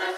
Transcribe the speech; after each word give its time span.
So, 0.00 0.08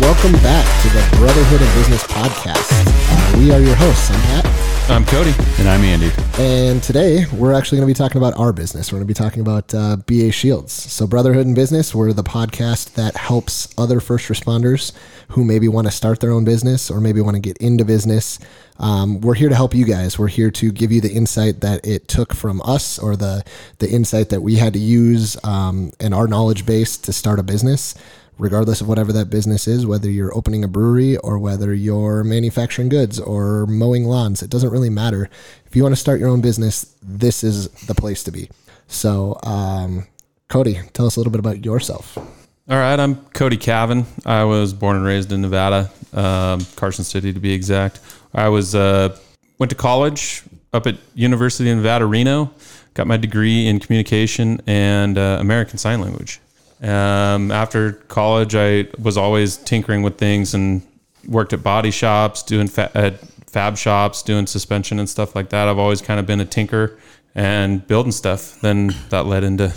welcome 0.00 0.32
back 0.40 0.64
to 0.80 0.88
the 0.88 1.16
Brotherhood 1.18 1.60
of 1.60 1.74
Business 1.74 2.02
podcast. 2.04 2.70
Uh, 2.72 3.38
we 3.38 3.50
are 3.52 3.60
your 3.60 3.76
hosts. 3.76 4.10
I'm 4.10 4.20
Pat. 4.22 4.43
I'm 4.86 5.06
Cody. 5.06 5.32
And 5.58 5.66
I'm 5.66 5.80
Andy. 5.80 6.10
And 6.38 6.82
today 6.82 7.24
we're 7.32 7.54
actually 7.54 7.78
going 7.78 7.88
to 7.88 7.94
be 7.94 7.96
talking 7.96 8.18
about 8.18 8.38
our 8.38 8.52
business. 8.52 8.92
We're 8.92 8.98
going 8.98 9.08
to 9.08 9.10
be 9.10 9.14
talking 9.14 9.40
about 9.40 9.74
uh, 9.74 9.96
BA 9.96 10.30
Shields. 10.30 10.74
So, 10.74 11.06
Brotherhood 11.06 11.46
in 11.46 11.54
Business, 11.54 11.94
we're 11.94 12.12
the 12.12 12.22
podcast 12.22 12.92
that 12.94 13.16
helps 13.16 13.72
other 13.78 13.98
first 13.98 14.28
responders 14.28 14.92
who 15.28 15.42
maybe 15.42 15.68
want 15.68 15.86
to 15.86 15.90
start 15.90 16.20
their 16.20 16.32
own 16.32 16.44
business 16.44 16.90
or 16.90 17.00
maybe 17.00 17.22
want 17.22 17.34
to 17.34 17.40
get 17.40 17.56
into 17.58 17.86
business. 17.86 18.38
Um, 18.78 19.22
we're 19.22 19.34
here 19.34 19.48
to 19.48 19.54
help 19.54 19.74
you 19.74 19.86
guys. 19.86 20.18
We're 20.18 20.28
here 20.28 20.50
to 20.50 20.70
give 20.70 20.92
you 20.92 21.00
the 21.00 21.12
insight 21.12 21.62
that 21.62 21.86
it 21.86 22.06
took 22.06 22.34
from 22.34 22.60
us 22.62 22.98
or 22.98 23.16
the, 23.16 23.42
the 23.78 23.88
insight 23.88 24.28
that 24.28 24.42
we 24.42 24.56
had 24.56 24.74
to 24.74 24.78
use 24.78 25.42
um, 25.44 25.92
in 25.98 26.12
our 26.12 26.28
knowledge 26.28 26.66
base 26.66 26.98
to 26.98 27.12
start 27.12 27.38
a 27.38 27.42
business 27.42 27.94
regardless 28.38 28.80
of 28.80 28.88
whatever 28.88 29.12
that 29.12 29.30
business 29.30 29.68
is, 29.68 29.86
whether 29.86 30.10
you're 30.10 30.36
opening 30.36 30.64
a 30.64 30.68
brewery 30.68 31.16
or 31.18 31.38
whether 31.38 31.72
you're 31.72 32.24
manufacturing 32.24 32.88
goods 32.88 33.20
or 33.20 33.66
mowing 33.66 34.04
lawns, 34.04 34.42
it 34.42 34.50
doesn't 34.50 34.70
really 34.70 34.90
matter. 34.90 35.28
If 35.66 35.76
you 35.76 35.82
want 35.82 35.94
to 35.94 36.00
start 36.00 36.20
your 36.20 36.28
own 36.28 36.40
business, 36.40 36.94
this 37.02 37.44
is 37.44 37.68
the 37.86 37.94
place 37.94 38.24
to 38.24 38.32
be. 38.32 38.50
So, 38.88 39.38
um, 39.42 40.06
Cody, 40.48 40.80
tell 40.92 41.06
us 41.06 41.16
a 41.16 41.20
little 41.20 41.32
bit 41.32 41.40
about 41.40 41.64
yourself. 41.64 42.16
All 42.16 42.78
right, 42.78 42.98
I'm 42.98 43.16
Cody 43.16 43.56
Cavan. 43.56 44.06
I 44.24 44.44
was 44.44 44.72
born 44.72 44.96
and 44.96 45.04
raised 45.04 45.32
in 45.32 45.42
Nevada, 45.42 45.90
um, 46.14 46.64
Carson 46.76 47.04
City 47.04 47.32
to 47.32 47.40
be 47.40 47.52
exact. 47.52 48.00
I 48.32 48.48
was 48.48 48.74
uh, 48.74 49.18
went 49.58 49.70
to 49.70 49.76
college 49.76 50.42
up 50.72 50.86
at 50.86 50.96
University 51.14 51.70
of 51.70 51.76
Nevada, 51.76 52.06
Reno. 52.06 52.50
Got 52.94 53.06
my 53.06 53.16
degree 53.16 53.66
in 53.66 53.80
communication 53.80 54.60
and 54.66 55.18
uh, 55.18 55.38
American 55.40 55.78
Sign 55.78 56.00
Language. 56.00 56.40
Um, 56.84 57.50
after 57.50 57.92
college, 57.92 58.54
I 58.54 58.88
was 59.00 59.16
always 59.16 59.56
tinkering 59.56 60.02
with 60.02 60.18
things 60.18 60.52
and 60.52 60.82
worked 61.26 61.54
at 61.54 61.62
body 61.62 61.90
shops, 61.90 62.42
doing 62.42 62.68
fa- 62.68 62.90
at 62.94 63.20
fab 63.48 63.78
shops, 63.78 64.22
doing 64.22 64.46
suspension 64.46 64.98
and 64.98 65.08
stuff 65.08 65.34
like 65.34 65.48
that. 65.48 65.66
I've 65.66 65.78
always 65.78 66.02
kind 66.02 66.20
of 66.20 66.26
been 66.26 66.40
a 66.40 66.44
tinker 66.44 66.98
and 67.34 67.86
building 67.86 68.12
stuff. 68.12 68.60
Then 68.60 68.94
that 69.08 69.24
led 69.24 69.44
into 69.44 69.72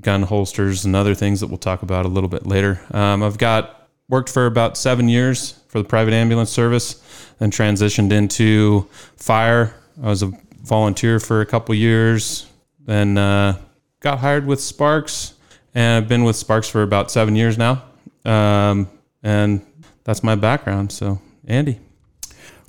gun 0.00 0.22
holsters 0.22 0.84
and 0.84 0.94
other 0.94 1.16
things 1.16 1.40
that 1.40 1.48
we'll 1.48 1.58
talk 1.58 1.82
about 1.82 2.06
a 2.06 2.08
little 2.08 2.28
bit 2.28 2.46
later. 2.46 2.80
Um, 2.92 3.24
I've 3.24 3.38
got 3.38 3.88
worked 4.08 4.28
for 4.28 4.46
about 4.46 4.76
seven 4.76 5.08
years 5.08 5.60
for 5.66 5.78
the 5.78 5.88
private 5.88 6.14
ambulance 6.14 6.50
service, 6.50 7.02
then 7.38 7.50
transitioned 7.50 8.12
into 8.12 8.88
fire. 9.16 9.74
I 10.00 10.06
was 10.06 10.22
a 10.22 10.32
volunteer 10.62 11.18
for 11.18 11.40
a 11.40 11.46
couple 11.46 11.74
years, 11.74 12.46
then 12.78 13.18
uh, 13.18 13.58
got 13.98 14.20
hired 14.20 14.46
with 14.46 14.60
Sparks 14.60 15.34
and 15.74 16.02
I've 16.02 16.08
been 16.08 16.24
with 16.24 16.36
Sparks 16.36 16.68
for 16.68 16.82
about 16.82 17.10
seven 17.10 17.36
years 17.36 17.56
now. 17.58 17.82
Um, 18.24 18.88
and 19.22 19.64
that's 20.04 20.22
my 20.22 20.34
background. 20.34 20.92
So, 20.92 21.20
Andy. 21.46 21.80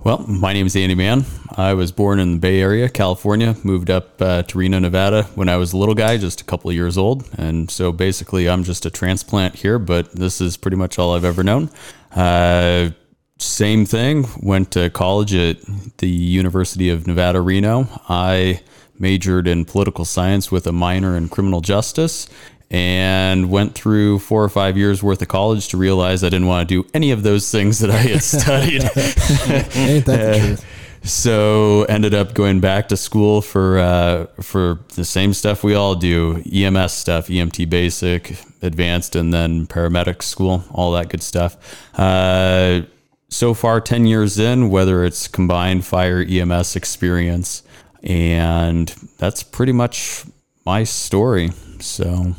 Well, 0.04 0.26
my 0.28 0.52
name 0.52 0.66
is 0.66 0.76
Andy 0.76 0.96
Mann. 0.96 1.26
I 1.56 1.76
was 1.76 1.92
born 1.92 2.20
in 2.20 2.34
the 2.34 2.40
Bay 2.40 2.60
Area, 2.60 2.90
California, 2.90 3.56
moved 3.64 3.92
up 3.92 4.20
uh, 4.20 4.42
to 4.42 4.58
Reno, 4.58 4.80
Nevada 4.80 5.24
when 5.36 5.48
I 5.48 5.58
was 5.58 5.74
a 5.74 5.78
little 5.78 5.94
guy, 5.94 6.18
just 6.18 6.42
a 6.42 6.44
couple 6.44 6.72
of 6.72 6.76
years 6.76 6.98
old. 6.98 7.30
And 7.38 7.70
so 7.70 7.92
basically, 7.92 8.50
I'm 8.50 8.64
just 8.64 8.84
a 8.88 8.90
transplant 8.90 9.56
here, 9.58 9.78
but 9.78 10.12
this 10.12 10.42
is 10.42 10.58
pretty 10.58 10.78
much 10.78 10.98
all 10.98 11.14
I've 11.14 11.24
ever 11.24 11.44
known. 11.44 11.70
Uh, 12.16 12.90
same 13.38 13.86
thing, 13.86 14.26
went 14.42 14.72
to 14.72 14.90
college 14.90 15.36
at 15.36 15.58
the 15.98 16.10
University 16.10 16.90
of 16.90 17.06
Nevada, 17.06 17.40
Reno. 17.40 17.88
I 18.10 18.62
majored 18.98 19.48
in 19.48 19.66
political 19.66 20.06
science 20.06 20.52
with 20.52 20.66
a 20.66 20.72
minor 20.72 21.16
in 21.16 21.30
criminal 21.30 21.62
justice 21.62 22.28
and 22.72 23.52
went 23.52 23.76
through 23.76 24.18
four 24.20 24.42
or 24.42 24.50
five 24.50 24.78
years 24.78 25.04
worth 25.04 25.22
of 25.22 25.28
college 25.28 25.68
to 25.68 25.78
realize 25.78 26.24
I 26.24 26.30
didn't 26.30 26.48
want 26.48 26.68
to 26.68 26.84
do 26.84 26.90
any 26.94 27.12
of 27.12 27.22
those 27.22 27.52
things 27.52 27.80
that 27.80 27.92
I 27.92 27.98
had 27.98 28.24
studied. 28.24 28.84
Ain't 28.84 30.06
that 30.06 30.34
the 30.34 30.40
truth? 30.56 30.66
so 31.04 31.84
ended 31.90 32.14
up 32.14 32.34
going 32.34 32.60
back 32.60 32.88
to 32.88 32.96
school 32.96 33.42
for 33.42 33.80
uh, 33.80 34.26
for 34.42 34.80
the 34.96 35.04
same 35.04 35.34
stuff 35.34 35.64
we 35.64 35.74
all 35.74 35.96
do 35.96 36.42
EMS 36.52 36.94
stuff 36.94 37.28
EMT 37.28 37.70
basic 37.70 38.38
advanced 38.62 39.16
and 39.16 39.34
then 39.34 39.66
paramedic 39.66 40.22
school 40.22 40.64
all 40.72 40.92
that 40.92 41.10
good 41.10 41.24
stuff 41.24 41.58
uh, 42.00 42.82
so 43.30 43.54
far 43.54 43.82
10 43.82 44.06
years 44.06 44.38
in 44.38 44.70
whether 44.70 45.04
it's 45.04 45.28
combined 45.28 45.84
fire 45.86 46.22
EMS 46.22 46.76
experience 46.76 47.64
and 48.04 48.90
that's 49.18 49.42
pretty 49.42 49.74
much 49.74 50.24
my 50.66 50.84
story 50.84 51.50
so 51.80 52.36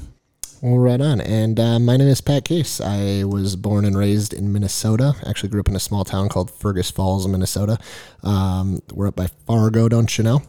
Well, 0.62 0.78
right 0.78 1.00
on. 1.00 1.20
And 1.20 1.58
uh, 1.58 1.80
my 1.80 1.96
name 1.96 2.06
is 2.06 2.20
Pat 2.20 2.44
Case. 2.44 2.80
I 2.80 3.24
was 3.24 3.56
born 3.56 3.84
and 3.84 3.98
raised 3.98 4.32
in 4.32 4.52
Minnesota. 4.52 5.14
Actually, 5.26 5.48
grew 5.48 5.58
up 5.58 5.66
in 5.66 5.74
a 5.74 5.80
small 5.80 6.04
town 6.04 6.28
called 6.28 6.52
Fergus 6.52 6.88
Falls, 6.88 7.26
Minnesota. 7.26 7.78
Um, 8.22 8.80
we're 8.92 9.08
up 9.08 9.16
by 9.16 9.26
Fargo, 9.44 9.88
don't 9.88 10.16
you 10.16 10.22
know? 10.22 10.40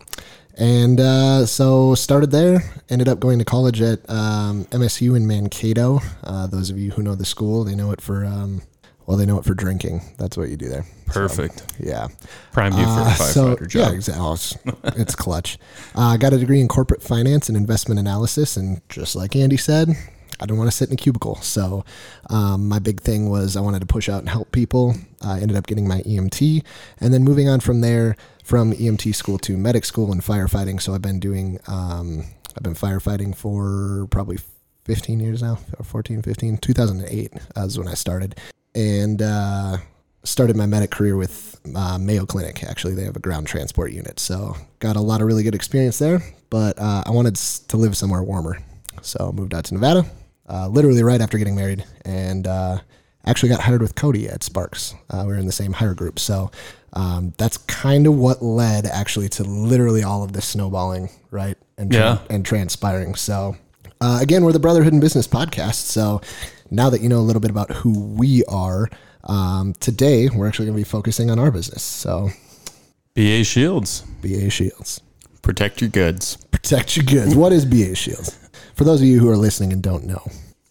And 0.55 0.99
uh, 0.99 1.47
so 1.47 1.95
started 1.95 2.29
there. 2.29 2.61
Ended 2.89 3.07
up 3.07 3.19
going 3.19 3.39
to 3.39 3.45
college 3.45 3.81
at 3.81 4.07
um, 4.07 4.65
MSU 4.65 5.17
in 5.17 5.25
Mankato. 5.25 5.99
Uh, 6.23 6.45
those 6.45 6.69
of 6.69 6.77
you 6.77 6.91
who 6.91 7.01
know 7.01 7.15
the 7.15 7.25
school, 7.25 7.63
they 7.63 7.73
know 7.73 7.89
it 7.89 7.99
for 7.99 8.23
um, 8.23 8.61
well, 9.05 9.17
they 9.17 9.25
know 9.25 9.37
it 9.37 9.45
for 9.45 9.53
drinking. 9.53 10.01
That's 10.17 10.37
what 10.37 10.49
you 10.49 10.57
do 10.57 10.69
there. 10.69 10.85
Perfect. 11.07 11.73
Yeah. 11.79 12.07
Prime 12.51 12.73
you 12.73 12.83
for 12.83 12.89
a 12.89 13.03
Uh, 13.03 13.09
firefighter 13.15 13.67
job. 13.67 13.89
Yeah, 13.89 13.95
exactly. 13.95 14.25
Oh, 14.25 14.33
it's, 14.33 14.57
it's 14.97 15.15
clutch. 15.15 15.57
I 15.95 16.13
uh, 16.13 16.17
got 16.17 16.33
a 16.33 16.37
degree 16.37 16.61
in 16.61 16.67
corporate 16.67 17.01
finance 17.03 17.49
and 17.49 17.57
investment 17.57 17.99
analysis, 17.99 18.57
and 18.57 18.81
just 18.89 19.15
like 19.15 19.35
Andy 19.35 19.57
said, 19.57 19.89
I 20.39 20.45
didn't 20.45 20.57
want 20.57 20.69
to 20.71 20.75
sit 20.75 20.89
in 20.89 20.93
a 20.93 20.97
cubicle. 20.97 21.35
So 21.35 21.85
um, 22.29 22.67
my 22.67 22.79
big 22.79 23.01
thing 23.01 23.29
was 23.29 23.55
I 23.55 23.61
wanted 23.61 23.79
to 23.79 23.85
push 23.85 24.09
out 24.09 24.19
and 24.19 24.29
help 24.29 24.51
people. 24.51 24.95
I 25.21 25.39
ended 25.39 25.55
up 25.57 25.67
getting 25.67 25.87
my 25.87 26.01
EMT, 26.01 26.63
and 26.99 27.13
then 27.13 27.23
moving 27.23 27.47
on 27.49 27.59
from 27.59 27.81
there, 27.81 28.15
from 28.43 28.73
EMT 28.73 29.13
school 29.15 29.37
to 29.39 29.57
medic 29.57 29.85
school 29.85 30.11
and 30.11 30.21
firefighting. 30.21 30.81
So 30.81 30.93
I've 30.93 31.01
been 31.01 31.19
doing, 31.19 31.59
um, 31.67 32.23
I've 32.57 32.63
been 32.63 32.75
firefighting 32.75 33.35
for 33.35 34.07
probably 34.11 34.39
15 34.85 35.19
years 35.19 35.41
now, 35.41 35.59
or 35.79 35.85
14, 35.85 36.21
15. 36.21 36.57
2008 36.57 37.33
was 37.55 37.77
when 37.77 37.87
I 37.87 37.93
started, 37.93 38.37
and. 38.75 39.21
Uh, 39.21 39.77
started 40.25 40.55
my 40.55 40.65
medic 40.65 40.89
career 40.89 41.17
with 41.17 41.59
uh, 41.75 41.97
Mayo 41.97 42.25
Clinic. 42.25 42.63
Actually, 42.63 42.93
they 42.95 43.03
have 43.03 43.17
a 43.17 43.19
ground 43.19 43.45
transport 43.45 43.91
unit, 43.91 44.21
so 44.21 44.55
got 44.79 44.95
a 44.95 45.01
lot 45.01 45.19
of 45.19 45.27
really 45.27 45.43
good 45.43 45.53
experience 45.53 45.99
there. 45.99 46.21
But 46.49 46.79
uh, 46.79 47.03
I 47.05 47.11
wanted 47.11 47.35
to 47.35 47.75
live 47.75 47.97
somewhere 47.97 48.23
warmer, 48.23 48.57
so 49.01 49.33
moved 49.33 49.53
out 49.53 49.65
to 49.65 49.73
Nevada, 49.73 50.05
uh, 50.47 50.69
literally 50.69 51.03
right 51.03 51.19
after 51.19 51.37
getting 51.37 51.57
married, 51.57 51.83
and 52.05 52.47
uh, 52.47 52.77
actually 53.25 53.49
got 53.49 53.59
hired 53.59 53.81
with 53.81 53.95
Cody 53.95 54.29
at 54.29 54.43
Sparks. 54.43 54.95
Uh, 55.09 55.23
we 55.27 55.33
were 55.33 55.39
in 55.39 55.45
the 55.45 55.51
same 55.51 55.73
hire 55.73 55.93
group, 55.93 56.19
so 56.19 56.49
um, 56.93 57.33
that's 57.37 57.57
kind 57.57 58.07
of 58.07 58.15
what 58.15 58.41
led 58.41 58.85
actually 58.85 59.27
to 59.27 59.43
literally 59.43 60.03
all 60.03 60.23
of 60.23 60.31
this 60.31 60.45
snowballing, 60.45 61.09
right? 61.31 61.57
And 61.77 61.91
tra- 61.91 61.99
Yeah. 61.99 62.17
and 62.29 62.45
transpiring. 62.45 63.15
So 63.15 63.57
uh, 63.99 64.19
again, 64.21 64.45
we're 64.45 64.53
the 64.53 64.59
Brotherhood 64.59 64.93
and 64.93 65.01
Business 65.01 65.27
podcast. 65.27 65.75
So 65.87 66.21
now 66.73 66.89
that 66.89 67.01
you 67.01 67.09
know 67.09 67.19
a 67.19 67.25
little 67.27 67.41
bit 67.41 67.51
about 67.51 67.71
who 67.71 67.99
we 67.99 68.43
are, 68.45 68.89
um, 69.23 69.73
today 69.79 70.29
we're 70.29 70.47
actually 70.47 70.65
going 70.65 70.77
to 70.77 70.81
be 70.81 70.89
focusing 70.89 71.29
on 71.29 71.39
our 71.39 71.51
business. 71.51 71.83
So 71.83 72.29
BA 73.15 73.43
Shields. 73.43 74.01
BA 74.21 74.49
Shields. 74.49 75.01
protect 75.41 75.81
your 75.81 75.89
goods 75.89 76.37
Protect 76.63 76.95
your 76.95 77.03
goods. 77.05 77.35
What 77.35 77.51
is 77.51 77.65
BA 77.65 77.93
Shields? 77.93 78.39
For 78.75 78.85
those 78.85 79.01
of 79.01 79.07
you 79.07 79.19
who 79.19 79.29
are 79.29 79.35
listening 79.35 79.73
and 79.73 79.83
don't 79.83 80.05
know, 80.05 80.25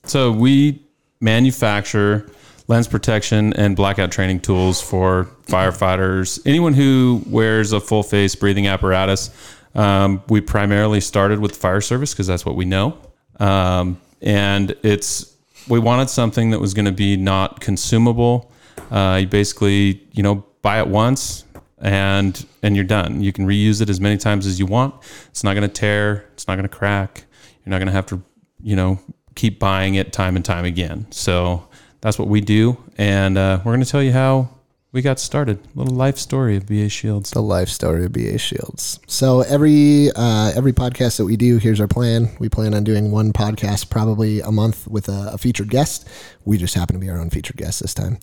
So 0.05 0.33
we 0.33 0.83
manufacture 1.21 2.31
lens 2.67 2.89
protection 2.89 3.53
and 3.53 3.77
blackout 3.77 4.11
training 4.11 4.41
tools 4.41 4.81
for 4.81 5.29
firefighters, 5.47 6.41
anyone 6.47 6.73
who 6.73 7.23
wears 7.27 7.73
a 7.73 7.81
full 7.81 8.03
face 8.03 8.35
breathing 8.35 8.67
apparatus. 8.67 9.31
Um, 9.75 10.23
we 10.31 10.41
primarily 10.41 11.01
started 11.01 11.41
with 11.41 11.55
fire 11.57 11.83
service 11.83 12.15
because 12.15 12.27
that's 12.27 12.47
what 12.47 12.57
we 12.57 12.65
know, 12.65 12.97
um, 13.39 14.01
and 14.23 14.75
it's 14.83 15.32
we 15.69 15.79
wanted 15.79 16.11
something 16.11 16.51
that 16.51 16.61
was 16.61 16.75
going 16.75 16.85
to 16.87 16.93
be 16.93 17.17
not 17.17 17.61
consumable. 17.61 18.53
Uh, 18.91 19.19
you 19.23 19.27
basically, 19.27 20.07
you 20.13 20.23
know, 20.23 20.45
buy 20.63 20.79
it 20.79 20.89
once 20.89 21.45
and 21.81 22.47
and 22.63 22.77
you're 22.77 22.85
done. 22.85 23.23
You 23.23 23.33
can 23.33 23.47
reuse 23.47 23.81
it 23.83 23.91
as 23.91 24.01
many 24.01 24.17
times 24.17 24.47
as 24.47 24.59
you 24.59 24.67
want. 24.67 24.95
It's 25.29 25.45
not 25.45 25.55
going 25.55 25.69
to 25.69 25.73
tear. 25.73 26.29
It's 26.35 26.47
not 26.47 26.55
going 26.55 26.69
to 26.69 26.75
crack. 26.75 27.25
You're 27.65 27.71
not 27.71 27.79
going 27.79 27.87
to 27.87 27.93
have 27.93 28.07
to, 28.07 28.23
you 28.63 28.77
know, 28.77 28.99
keep 29.35 29.59
buying 29.59 29.95
it 29.95 30.13
time 30.13 30.37
and 30.37 30.45
time 30.45 30.65
again. 30.65 31.07
So 31.11 31.69
that's 32.01 32.19
what 32.19 32.29
we 32.29 32.41
do, 32.41 32.77
and 32.99 33.39
uh, 33.39 33.61
we're 33.65 33.73
going 33.73 33.85
to 33.85 33.91
tell 33.91 34.03
you 34.03 34.13
how 34.13 34.51
we 34.93 35.01
got 35.01 35.19
started. 35.19 35.59
Little 35.75 35.95
life 35.95 36.19
story 36.19 36.57
of 36.57 36.67
BA 36.67 36.91
Shields. 36.91 37.31
the 37.31 37.41
life 37.41 37.71
story 37.71 38.05
of 38.05 38.13
BA 38.13 38.37
Shields. 38.37 39.01
So 39.07 39.41
every 39.41 40.11
uh, 40.15 40.53
every 40.55 40.75
podcast 40.75 41.17
that 41.17 41.25
we 41.25 41.37
do, 41.37 41.57
here's 41.57 41.81
our 41.81 41.89
plan. 41.89 42.29
We 42.39 42.51
plan 42.51 42.75
on 42.75 42.85
doing 42.85 43.11
one 43.11 43.33
podcast 43.33 43.89
probably 43.89 44.41
a 44.41 44.53
month 44.53 44.87
with 44.87 45.09
a, 45.09 45.31
a 45.33 45.39
featured 45.39 45.71
guest. 45.71 46.07
We 46.45 46.59
just 46.59 46.75
happen 46.75 46.95
to 46.95 47.01
be 47.01 47.09
our 47.09 47.19
own 47.19 47.31
featured 47.31 47.57
guest 47.57 47.81
this 47.81 47.95
time, 47.95 48.19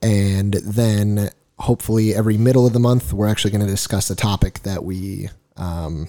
and 0.00 0.54
then 0.54 1.30
hopefully 1.58 2.14
every 2.14 2.38
middle 2.38 2.66
of 2.66 2.72
the 2.72 2.80
month 2.80 3.12
we're 3.12 3.28
actually 3.28 3.50
going 3.50 3.64
to 3.64 3.70
discuss 3.70 4.08
a 4.10 4.16
topic 4.16 4.60
that 4.60 4.84
we 4.84 5.28
um, 5.56 6.08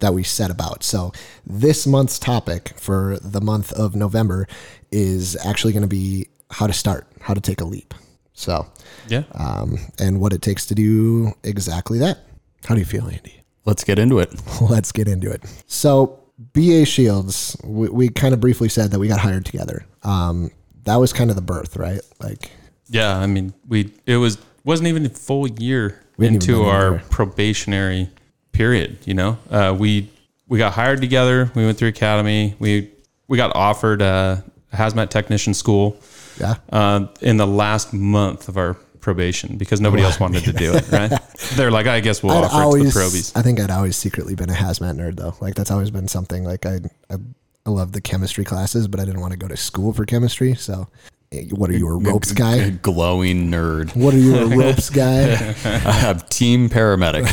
that 0.00 0.14
we 0.14 0.22
set 0.22 0.50
about. 0.50 0.82
So 0.82 1.12
this 1.46 1.86
month's 1.86 2.18
topic 2.18 2.72
for 2.76 3.18
the 3.20 3.42
month 3.42 3.72
of 3.72 3.94
November 3.94 4.48
is 4.90 5.36
actually 5.44 5.74
going 5.74 5.82
to 5.82 5.88
be 5.88 6.28
how 6.50 6.66
to 6.66 6.72
start, 6.72 7.06
how 7.20 7.34
to 7.34 7.42
take 7.42 7.60
a 7.60 7.64
leap. 7.66 7.92
So 8.38 8.66
Yeah. 9.08 9.24
um, 9.34 9.78
and 9.98 10.20
what 10.20 10.32
it 10.32 10.42
takes 10.42 10.64
to 10.66 10.74
do 10.74 11.32
exactly 11.42 11.98
that. 11.98 12.18
How 12.64 12.74
do 12.74 12.80
you 12.80 12.86
feel, 12.86 13.04
Andy? 13.08 13.42
Let's 13.64 13.82
get 13.82 13.98
into 13.98 14.20
it. 14.20 14.30
Let's 14.60 14.92
get 14.92 15.08
into 15.08 15.30
it. 15.30 15.42
So, 15.66 16.20
BA 16.52 16.84
Shields, 16.86 17.56
we, 17.64 17.88
we 17.88 18.08
kind 18.08 18.32
of 18.32 18.40
briefly 18.40 18.68
said 18.68 18.92
that 18.92 19.00
we 19.00 19.08
got 19.08 19.18
hired 19.18 19.44
together. 19.44 19.84
Um, 20.04 20.50
that 20.84 20.96
was 20.96 21.12
kind 21.12 21.30
of 21.30 21.36
the 21.36 21.42
birth, 21.42 21.76
right? 21.76 22.00
Like, 22.20 22.50
Yeah, 22.88 23.18
I 23.18 23.26
mean, 23.26 23.52
we 23.66 23.92
it 24.06 24.16
was 24.16 24.38
wasn't 24.64 24.88
even 24.88 25.04
a 25.04 25.08
full 25.10 25.48
year 25.48 26.00
We 26.16 26.26
hadn't 26.26 26.44
even 26.44 26.54
into 26.54 26.68
our 26.70 27.00
probationary 27.10 28.08
period. 28.52 28.98
You 29.04 29.14
know, 29.14 29.38
uh, 29.50 29.74
we 29.76 30.08
we 30.46 30.58
got 30.58 30.72
hired 30.74 31.00
together. 31.00 31.50
We 31.56 31.64
went 31.64 31.76
through 31.76 31.88
academy. 31.88 32.54
We 32.60 32.90
we 33.26 33.36
got 33.36 33.54
offered 33.56 34.00
a 34.00 34.44
hazmat 34.72 35.10
technician 35.10 35.54
school 35.54 35.96
yeah, 36.40 36.56
uh, 36.70 37.06
in 37.20 37.36
the 37.36 37.46
last 37.46 37.92
month 37.92 38.48
of 38.48 38.56
our 38.56 38.74
probation 39.00 39.56
because 39.56 39.80
nobody 39.80 40.02
else 40.02 40.20
wanted 40.20 40.44
to 40.44 40.52
do 40.52 40.74
it. 40.74 40.84
Right? 40.92 41.12
They're 41.54 41.70
like, 41.70 41.86
I 41.86 42.00
guess 42.00 42.22
we'll 42.22 42.36
I'd 42.36 42.44
offer 42.44 42.78
it 42.78 42.82
to 42.82 42.86
the 42.88 42.92
probies. 42.92 43.32
I 43.36 43.42
think 43.42 43.60
I'd 43.60 43.70
always 43.70 43.96
secretly 43.96 44.34
been 44.34 44.50
a 44.50 44.54
hazmat 44.54 44.96
nerd, 44.96 45.16
though. 45.16 45.34
Like, 45.40 45.54
that's 45.54 45.70
always 45.70 45.90
been 45.90 46.08
something. 46.08 46.44
Like, 46.44 46.66
I, 46.66 46.80
I, 47.10 47.16
I 47.64 47.70
love 47.70 47.92
the 47.92 48.00
chemistry 48.00 48.44
classes, 48.44 48.88
but 48.88 49.00
I 49.00 49.04
didn't 49.04 49.20
want 49.20 49.32
to 49.32 49.38
go 49.38 49.48
to 49.48 49.56
school 49.56 49.92
for 49.92 50.04
chemistry. 50.04 50.54
So, 50.54 50.88
eh, 51.32 51.44
what 51.50 51.70
are 51.70 51.74
you, 51.74 51.88
a 51.88 51.98
ropes 51.98 52.32
A 52.32 52.34
guy? 52.34 52.70
glowing 52.82 53.50
nerd. 53.50 53.94
What 53.94 54.14
are 54.14 54.18
you, 54.18 54.36
a 54.36 54.46
ropes 54.56 54.90
guy? 54.90 55.32
I 55.64 55.92
have 55.92 56.28
team 56.28 56.68
paramedic. 56.68 57.26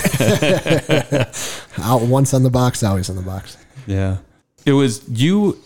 Out 1.80 2.02
once 2.04 2.34
on 2.34 2.44
the 2.44 2.52
box, 2.52 2.84
always 2.84 3.10
on 3.10 3.16
the 3.16 3.22
box. 3.22 3.57
Yeah. 3.88 4.18
It 4.66 4.74
was 4.74 5.07
you 5.10 5.60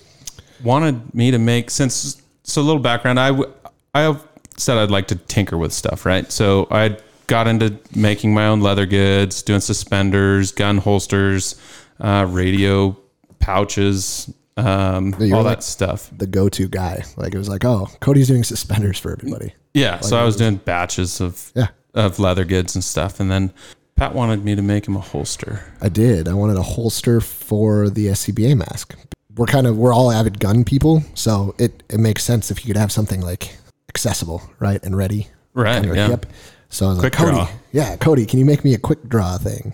wanted 0.64 1.14
me 1.14 1.32
to 1.32 1.40
make 1.40 1.70
since 1.70 2.19
so 2.50 2.62
a 2.62 2.64
little 2.64 2.82
background. 2.82 3.20
I 3.20 3.30
w- 3.30 3.52
I 3.94 4.18
said 4.58 4.78
I'd 4.78 4.92
like 4.92 5.08
to 5.08 5.16
tinker 5.16 5.58
with 5.58 5.72
stuff, 5.74 6.06
right? 6.06 6.30
So 6.32 6.68
I 6.72 6.98
got 7.28 7.48
into 7.48 7.78
making 7.96 8.34
my 8.34 8.48
own 8.48 8.60
leather 8.62 8.86
goods, 8.86 9.42
doing 9.44 9.62
suspenders, 9.62 10.52
gun 10.52 10.78
holsters, 10.80 11.56
uh, 12.00 12.26
radio 12.30 12.98
pouches, 13.40 14.32
um, 14.58 15.14
all 15.14 15.44
like- 15.44 15.58
that 15.58 15.64
stuff. 15.64 16.10
The 16.18 16.28
go-to 16.28 16.68
guy. 16.68 17.04
Like, 17.18 17.34
it 17.34 17.38
was 17.38 17.50
like, 17.50 17.64
oh, 17.66 17.88
Cody's 18.00 18.28
doing 18.28 18.44
suspenders 18.44 19.00
for 19.00 19.12
everybody. 19.12 19.54
Yeah. 19.74 20.00
So 20.02 20.18
I 20.18 20.24
was 20.24 20.36
doing 20.36 20.58
batches 20.58 21.22
of 21.22 21.52
Yeah. 21.56 21.68
of 21.94 22.20
leather 22.20 22.46
goods 22.46 22.76
and 22.76 22.84
stuff, 22.84 23.20
and 23.20 23.32
then 23.32 23.52
Pat 23.96 24.14
wanted 24.14 24.44
me 24.46 24.56
to 24.56 24.62
make 24.62 24.88
him 24.88 24.96
a 24.96 25.00
holster. 25.02 25.62
I 25.82 25.90
did. 25.90 26.28
I 26.28 26.34
wanted 26.34 26.58
a 26.58 26.62
holster 26.64 27.20
for 27.22 27.90
the 27.90 28.08
SCBA 28.10 28.56
mask. 28.56 28.96
We're 29.40 29.46
kind 29.46 29.68
of 29.68 29.78
we're 29.78 29.94
all 29.94 30.12
avid 30.12 30.38
gun 30.42 30.66
people, 30.66 31.02
so 31.14 31.56
it 31.58 31.82
it 31.90 31.98
makes 31.98 32.26
sense 32.26 32.52
if 32.52 32.66
you 32.66 32.68
could 32.68 32.78
have 32.78 32.92
something 32.92 33.22
like 33.22 33.56
accessible, 33.88 34.42
right, 34.60 34.84
and 34.84 34.98
ready 34.98 35.30
Right. 35.54 35.78
on 35.78 35.86
your 35.86 35.96
yeah. 35.96 36.08
hip. 36.10 36.26
So 36.68 36.88
I 36.88 36.90
was 36.90 37.00
Quick 37.00 37.18
like, 37.18 37.26
Cody, 37.30 37.38
draw. 37.38 37.50
yeah, 37.72 37.96
Cody, 37.96 38.26
can 38.26 38.38
you 38.40 38.44
make 38.46 38.66
me 38.66 38.74
a 38.74 38.78
quick 38.78 39.08
draw 39.08 39.38
thing? 39.38 39.74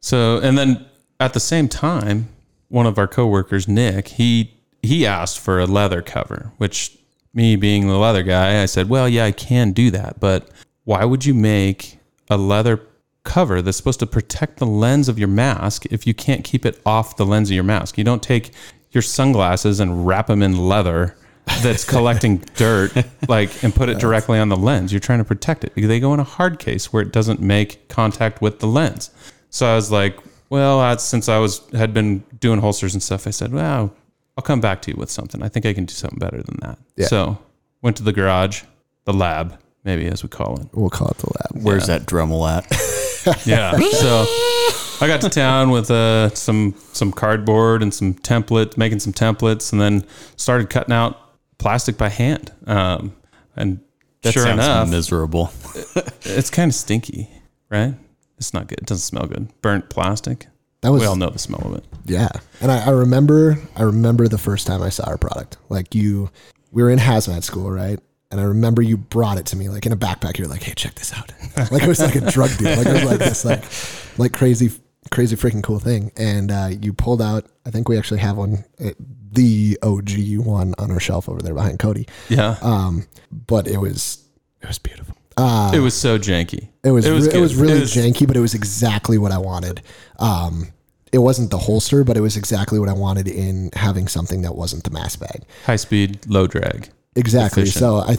So, 0.00 0.38
and 0.38 0.58
then 0.58 0.84
at 1.20 1.34
the 1.34 1.40
same 1.40 1.68
time, 1.68 2.28
one 2.68 2.84
of 2.86 2.98
our 2.98 3.06
coworkers, 3.06 3.68
Nick, 3.68 4.08
he 4.08 4.52
he 4.82 5.06
asked 5.06 5.38
for 5.38 5.60
a 5.60 5.66
leather 5.66 6.02
cover, 6.02 6.50
which 6.58 6.98
me 7.32 7.54
being 7.54 7.86
the 7.86 7.96
leather 7.96 8.24
guy, 8.24 8.60
I 8.60 8.66
said, 8.66 8.88
"Well, 8.88 9.08
yeah, 9.08 9.24
I 9.26 9.30
can 9.30 9.70
do 9.70 9.92
that, 9.92 10.18
but 10.18 10.48
why 10.82 11.04
would 11.04 11.24
you 11.24 11.32
make 11.32 11.98
a 12.28 12.36
leather 12.36 12.80
cover 13.24 13.60
that's 13.60 13.76
supposed 13.76 14.00
to 14.00 14.06
protect 14.06 14.58
the 14.58 14.66
lens 14.66 15.08
of 15.08 15.18
your 15.18 15.28
mask 15.28 15.86
if 15.86 16.06
you 16.06 16.14
can't 16.14 16.44
keep 16.44 16.64
it 16.64 16.80
off 16.86 17.16
the 17.16 17.26
lens 17.26 17.50
of 17.50 17.54
your 17.54 17.64
mask? 17.64 17.98
You 17.98 18.04
don't 18.04 18.22
take 18.22 18.52
your 18.90 19.02
sunglasses 19.02 19.80
and 19.80 20.06
wrap 20.06 20.28
them 20.28 20.42
in 20.42 20.56
leather." 20.56 21.16
that's 21.60 21.84
collecting 21.88 22.38
dirt 22.56 22.90
like 23.28 23.62
and 23.62 23.74
put 23.74 23.90
it 23.90 23.98
directly 23.98 24.38
on 24.38 24.48
the 24.48 24.56
lens 24.56 24.94
you're 24.94 24.98
trying 24.98 25.18
to 25.18 25.26
protect 25.26 25.62
it 25.62 25.74
they 25.76 26.00
go 26.00 26.14
in 26.14 26.18
a 26.18 26.24
hard 26.24 26.58
case 26.58 26.90
where 26.90 27.02
it 27.02 27.12
doesn't 27.12 27.38
make 27.38 27.86
contact 27.88 28.40
with 28.40 28.60
the 28.60 28.66
lens 28.66 29.10
so 29.54 29.68
I 29.68 29.76
was 29.76 29.92
like, 29.92 30.18
well, 30.50 30.98
since 30.98 31.28
I 31.28 31.38
was 31.38 31.62
had 31.72 31.94
been 31.94 32.24
doing 32.40 32.58
holsters 32.58 32.92
and 32.92 33.00
stuff, 33.00 33.28
I 33.28 33.30
said, 33.30 33.52
well, 33.52 33.94
I'll 34.36 34.42
come 34.42 34.60
back 34.60 34.82
to 34.82 34.90
you 34.90 34.96
with 34.96 35.08
something. 35.08 35.44
I 35.44 35.48
think 35.48 35.64
I 35.64 35.72
can 35.72 35.84
do 35.84 35.94
something 35.94 36.18
better 36.18 36.42
than 36.42 36.58
that. 36.60 36.76
Yeah. 36.96 37.06
So 37.06 37.38
went 37.80 37.96
to 37.98 38.02
the 38.02 38.12
garage, 38.12 38.64
the 39.04 39.12
lab, 39.12 39.56
maybe 39.84 40.06
as 40.06 40.22
we 40.22 40.28
call 40.28 40.60
it. 40.60 40.68
We'll 40.72 40.90
call 40.90 41.08
it 41.08 41.18
the 41.18 41.26
lab. 41.26 41.64
Where's 41.64 41.86
that 41.86 42.06
Dremel 42.06 42.48
at? 42.50 42.66
Yeah. 43.46 43.78
so 43.78 44.26
I 45.00 45.06
got 45.06 45.22
to 45.22 45.30
town 45.30 45.70
with 45.70 45.90
uh, 45.90 46.28
some 46.34 46.74
some 46.92 47.10
cardboard 47.10 47.82
and 47.82 47.92
some 47.92 48.12
template, 48.14 48.76
making 48.76 49.00
some 49.00 49.14
templates, 49.14 49.72
and 49.72 49.80
then 49.80 50.04
started 50.36 50.68
cutting 50.68 50.92
out 50.92 51.18
plastic 51.58 51.96
by 51.96 52.10
hand. 52.10 52.52
Um, 52.66 53.16
and 53.56 53.80
That 54.22 54.32
sure 54.32 54.46
enough, 54.46 54.90
miserable. 54.90 55.50
it's 56.22 56.50
kind 56.50 56.70
of 56.70 56.74
stinky, 56.74 57.30
right? 57.70 57.94
It's 58.36 58.52
not 58.52 58.66
good. 58.66 58.78
It 58.80 58.86
doesn't 58.86 59.04
smell 59.04 59.26
good. 59.26 59.48
Burnt 59.62 59.88
plastic. 59.88 60.46
That 60.82 60.92
was 60.92 61.00
we 61.00 61.06
all 61.06 61.16
know 61.16 61.30
the 61.30 61.38
smell 61.38 61.62
of 61.64 61.76
it. 61.78 61.84
Yeah. 62.04 62.28
And 62.60 62.70
I, 62.70 62.88
I 62.88 62.90
remember 62.90 63.56
I 63.74 63.82
remember 63.84 64.28
the 64.28 64.36
first 64.36 64.66
time 64.66 64.82
I 64.82 64.90
saw 64.90 65.04
our 65.04 65.16
product. 65.16 65.56
Like 65.70 65.94
you 65.94 66.30
we 66.72 66.82
were 66.82 66.90
in 66.90 66.98
hazmat 66.98 67.42
school, 67.42 67.70
right? 67.70 67.98
And 68.34 68.40
I 68.40 68.44
remember 68.46 68.82
you 68.82 68.96
brought 68.96 69.38
it 69.38 69.46
to 69.46 69.56
me 69.56 69.68
like 69.68 69.86
in 69.86 69.92
a 69.92 69.96
backpack. 69.96 70.38
You're 70.38 70.48
like, 70.48 70.64
hey, 70.64 70.72
check 70.74 70.96
this 70.96 71.12
out. 71.12 71.30
like 71.70 71.84
it 71.84 71.88
was 71.88 72.00
like 72.00 72.16
a 72.16 72.20
drug 72.32 72.50
deal. 72.58 72.76
Like 72.76 72.86
it 72.88 72.92
was 72.92 73.04
like 73.04 73.18
this 73.20 73.44
like 73.44 73.62
like 74.18 74.32
crazy 74.32 74.72
crazy 75.12 75.36
freaking 75.36 75.62
cool 75.62 75.78
thing. 75.78 76.10
And 76.16 76.50
uh, 76.50 76.70
you 76.80 76.92
pulled 76.92 77.22
out 77.22 77.46
I 77.64 77.70
think 77.70 77.88
we 77.88 77.96
actually 77.96 78.18
have 78.18 78.36
one 78.36 78.64
uh, 78.84 78.90
the 79.30 79.78
OG 79.84 80.10
one 80.44 80.74
on 80.78 80.90
our 80.90 80.98
shelf 80.98 81.28
over 81.28 81.40
there 81.40 81.54
behind 81.54 81.78
Cody. 81.78 82.08
Yeah. 82.28 82.56
Um, 82.60 83.06
but 83.30 83.68
it 83.68 83.76
was 83.78 84.24
it 84.60 84.66
was 84.66 84.80
beautiful. 84.80 85.14
Uh, 85.36 85.70
it 85.72 85.78
was 85.78 85.94
so 85.94 86.18
janky. 86.18 86.70
it 86.82 86.90
was 86.90 87.06
it 87.06 87.12
was, 87.12 87.28
it 87.28 87.40
was 87.40 87.54
really 87.54 87.74
It 87.76 87.80
was- 87.82 87.94
janky, 87.94 88.26
but 88.26 88.36
it 88.36 88.40
was 88.40 88.54
exactly 88.54 89.16
what 89.16 89.30
I 89.30 89.38
wanted. 89.38 89.80
Um, 90.18 90.72
it 91.12 91.18
wasn't 91.18 91.52
the 91.52 91.58
holster, 91.58 92.02
but 92.02 92.16
it 92.16 92.20
was 92.20 92.36
exactly 92.36 92.80
what 92.80 92.88
I 92.88 92.92
wanted 92.94 93.28
in 93.28 93.70
having 93.74 94.08
something 94.08 94.42
that 94.42 94.56
wasn't 94.56 94.82
the 94.82 94.90
mass 94.90 95.14
bag. 95.14 95.42
high 95.66 95.76
speed, 95.76 96.26
low 96.28 96.48
drag. 96.48 96.88
Exactly. 97.16 97.66
So 97.66 97.96
I, 97.96 98.16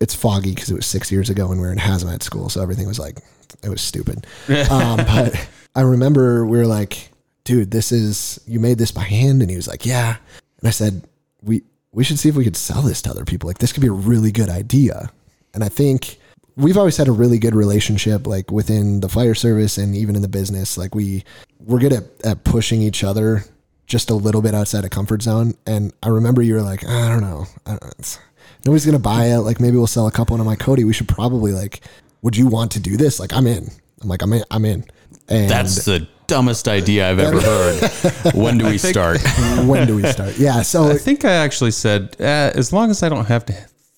it's 0.00 0.14
foggy 0.14 0.54
because 0.54 0.70
it 0.70 0.74
was 0.74 0.86
six 0.86 1.10
years 1.10 1.30
ago 1.30 1.48
when 1.48 1.58
we 1.58 1.66
were 1.66 1.72
in 1.72 1.78
hazmat 1.78 2.22
school, 2.22 2.48
so 2.48 2.62
everything 2.62 2.86
was 2.86 2.98
like 2.98 3.18
it 3.62 3.68
was 3.68 3.80
stupid. 3.80 4.26
um, 4.70 4.96
but 4.96 5.48
I 5.74 5.82
remember 5.82 6.44
we 6.44 6.58
were 6.58 6.66
like, 6.66 7.10
"Dude, 7.44 7.70
this 7.70 7.92
is 7.92 8.40
you 8.46 8.60
made 8.60 8.78
this 8.78 8.90
by 8.90 9.02
hand," 9.02 9.40
and 9.40 9.50
he 9.50 9.56
was 9.56 9.68
like, 9.68 9.86
"Yeah," 9.86 10.16
and 10.60 10.68
I 10.68 10.70
said, 10.70 11.06
"We 11.42 11.62
we 11.92 12.04
should 12.04 12.18
see 12.18 12.28
if 12.28 12.36
we 12.36 12.44
could 12.44 12.56
sell 12.56 12.82
this 12.82 13.02
to 13.02 13.10
other 13.10 13.24
people. 13.24 13.46
Like 13.46 13.58
this 13.58 13.72
could 13.72 13.82
be 13.82 13.88
a 13.88 13.92
really 13.92 14.32
good 14.32 14.50
idea." 14.50 15.10
And 15.54 15.62
I 15.62 15.68
think 15.68 16.18
we've 16.56 16.76
always 16.76 16.96
had 16.96 17.08
a 17.08 17.12
really 17.12 17.38
good 17.38 17.54
relationship, 17.54 18.26
like 18.26 18.50
within 18.50 19.00
the 19.00 19.08
fire 19.08 19.34
service 19.34 19.78
and 19.78 19.94
even 19.94 20.16
in 20.16 20.22
the 20.22 20.28
business. 20.28 20.76
Like 20.76 20.94
we 20.94 21.24
we're 21.60 21.78
good 21.78 21.92
at, 21.92 22.04
at 22.24 22.44
pushing 22.44 22.82
each 22.82 23.04
other 23.04 23.44
just 23.86 24.10
a 24.10 24.14
little 24.14 24.42
bit 24.42 24.54
outside 24.54 24.84
of 24.84 24.90
comfort 24.90 25.22
zone. 25.22 25.54
And 25.66 25.92
I 26.02 26.08
remember 26.08 26.42
you 26.42 26.54
were 26.54 26.62
like, 26.62 26.86
I 26.86 27.08
don't 27.08 27.20
know, 27.20 27.46
I 27.66 27.70
don't, 27.70 27.94
it's, 27.98 28.18
nobody's 28.64 28.86
gonna 28.86 28.98
buy 28.98 29.26
it. 29.26 29.38
Like 29.38 29.60
maybe 29.60 29.76
we'll 29.76 29.86
sell 29.86 30.06
a 30.06 30.10
couple. 30.12 30.34
And 30.34 30.40
I'm 30.40 30.46
like, 30.46 30.58
Cody, 30.60 30.84
we 30.84 30.92
should 30.92 31.08
probably 31.08 31.52
like, 31.52 31.80
would 32.22 32.36
you 32.36 32.46
want 32.46 32.72
to 32.72 32.80
do 32.80 32.96
this? 32.96 33.20
Like 33.20 33.32
I'm 33.32 33.46
in. 33.46 33.68
I'm 34.02 34.08
like 34.08 34.22
I'm 34.22 34.32
in. 34.32 34.44
I'm 34.50 34.64
in. 34.64 34.84
And 35.28 35.50
That's 35.50 35.84
the 35.86 36.06
dumbest 36.26 36.68
idea 36.68 37.10
I've 37.10 37.18
ever 37.18 37.40
heard. 37.40 38.34
When 38.34 38.58
do 38.58 38.66
we 38.66 38.76
start? 38.92 39.20
when 39.64 39.86
do 39.86 39.96
we 39.96 40.02
start? 40.04 40.36
Yeah. 40.38 40.62
So 40.62 40.90
I 40.90 40.98
think 40.98 41.24
I 41.24 41.32
actually 41.32 41.70
said, 41.70 42.16
uh, 42.20 42.52
as 42.54 42.72
long 42.72 42.90
as 42.90 43.02
I 43.02 43.08
don't 43.08 43.24
have 43.26 43.46
to 43.46 43.54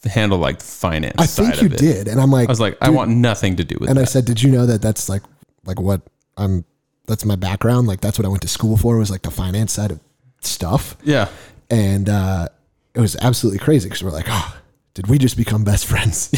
handle 0.08 0.38
like 0.38 0.60
finance 0.60 1.16
I 1.18 1.26
side 1.26 1.56
think 1.56 1.60
you 1.62 1.66
of 1.66 1.72
it. 1.74 1.78
did. 1.78 2.08
And 2.08 2.20
I'm 2.20 2.30
like, 2.30 2.48
I 2.48 2.52
was 2.52 2.60
like, 2.60 2.78
I 2.80 2.90
want 2.90 3.10
nothing 3.10 3.56
to 3.56 3.64
do 3.64 3.76
with 3.80 3.88
it. 3.88 3.90
and 3.90 3.98
I 3.98 4.04
said, 4.04 4.24
did 4.24 4.40
you 4.42 4.50
know 4.52 4.66
that 4.66 4.82
that's 4.82 5.08
like 5.08 5.22
like 5.64 5.80
what 5.80 6.02
I'm? 6.36 6.64
That's 7.06 7.24
my 7.24 7.36
background. 7.36 7.88
Like 7.88 8.00
that's 8.00 8.18
what 8.18 8.24
I 8.26 8.28
went 8.28 8.42
to 8.42 8.48
school 8.48 8.76
for. 8.76 8.96
Was 8.98 9.10
like 9.10 9.22
the 9.22 9.30
finance 9.32 9.72
side 9.72 9.90
of 9.92 10.00
stuff. 10.42 10.96
yeah. 11.02 11.28
and 11.70 12.08
uh, 12.08 12.48
it 12.96 13.00
was 13.00 13.14
absolutely 13.20 13.58
crazy 13.58 13.88
because 13.88 14.02
we're 14.02 14.10
like, 14.10 14.26
oh, 14.28 14.56
did 14.94 15.06
we 15.06 15.18
just 15.18 15.36
become 15.36 15.62
best 15.64 15.86
friends? 15.86 16.30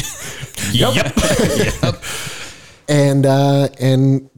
yep. 0.73 0.95
and 2.87 3.25
uh, 3.25 3.69
and 3.79 4.29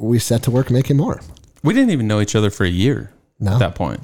we 0.00 0.18
set 0.18 0.42
to 0.44 0.50
work 0.50 0.70
making 0.70 0.96
more. 0.96 1.20
We 1.62 1.74
didn't 1.74 1.90
even 1.90 2.06
know 2.08 2.20
each 2.20 2.34
other 2.34 2.50
for 2.50 2.64
a 2.64 2.68
year 2.68 3.12
No. 3.40 3.52
at 3.52 3.58
that 3.58 3.74
point. 3.74 4.00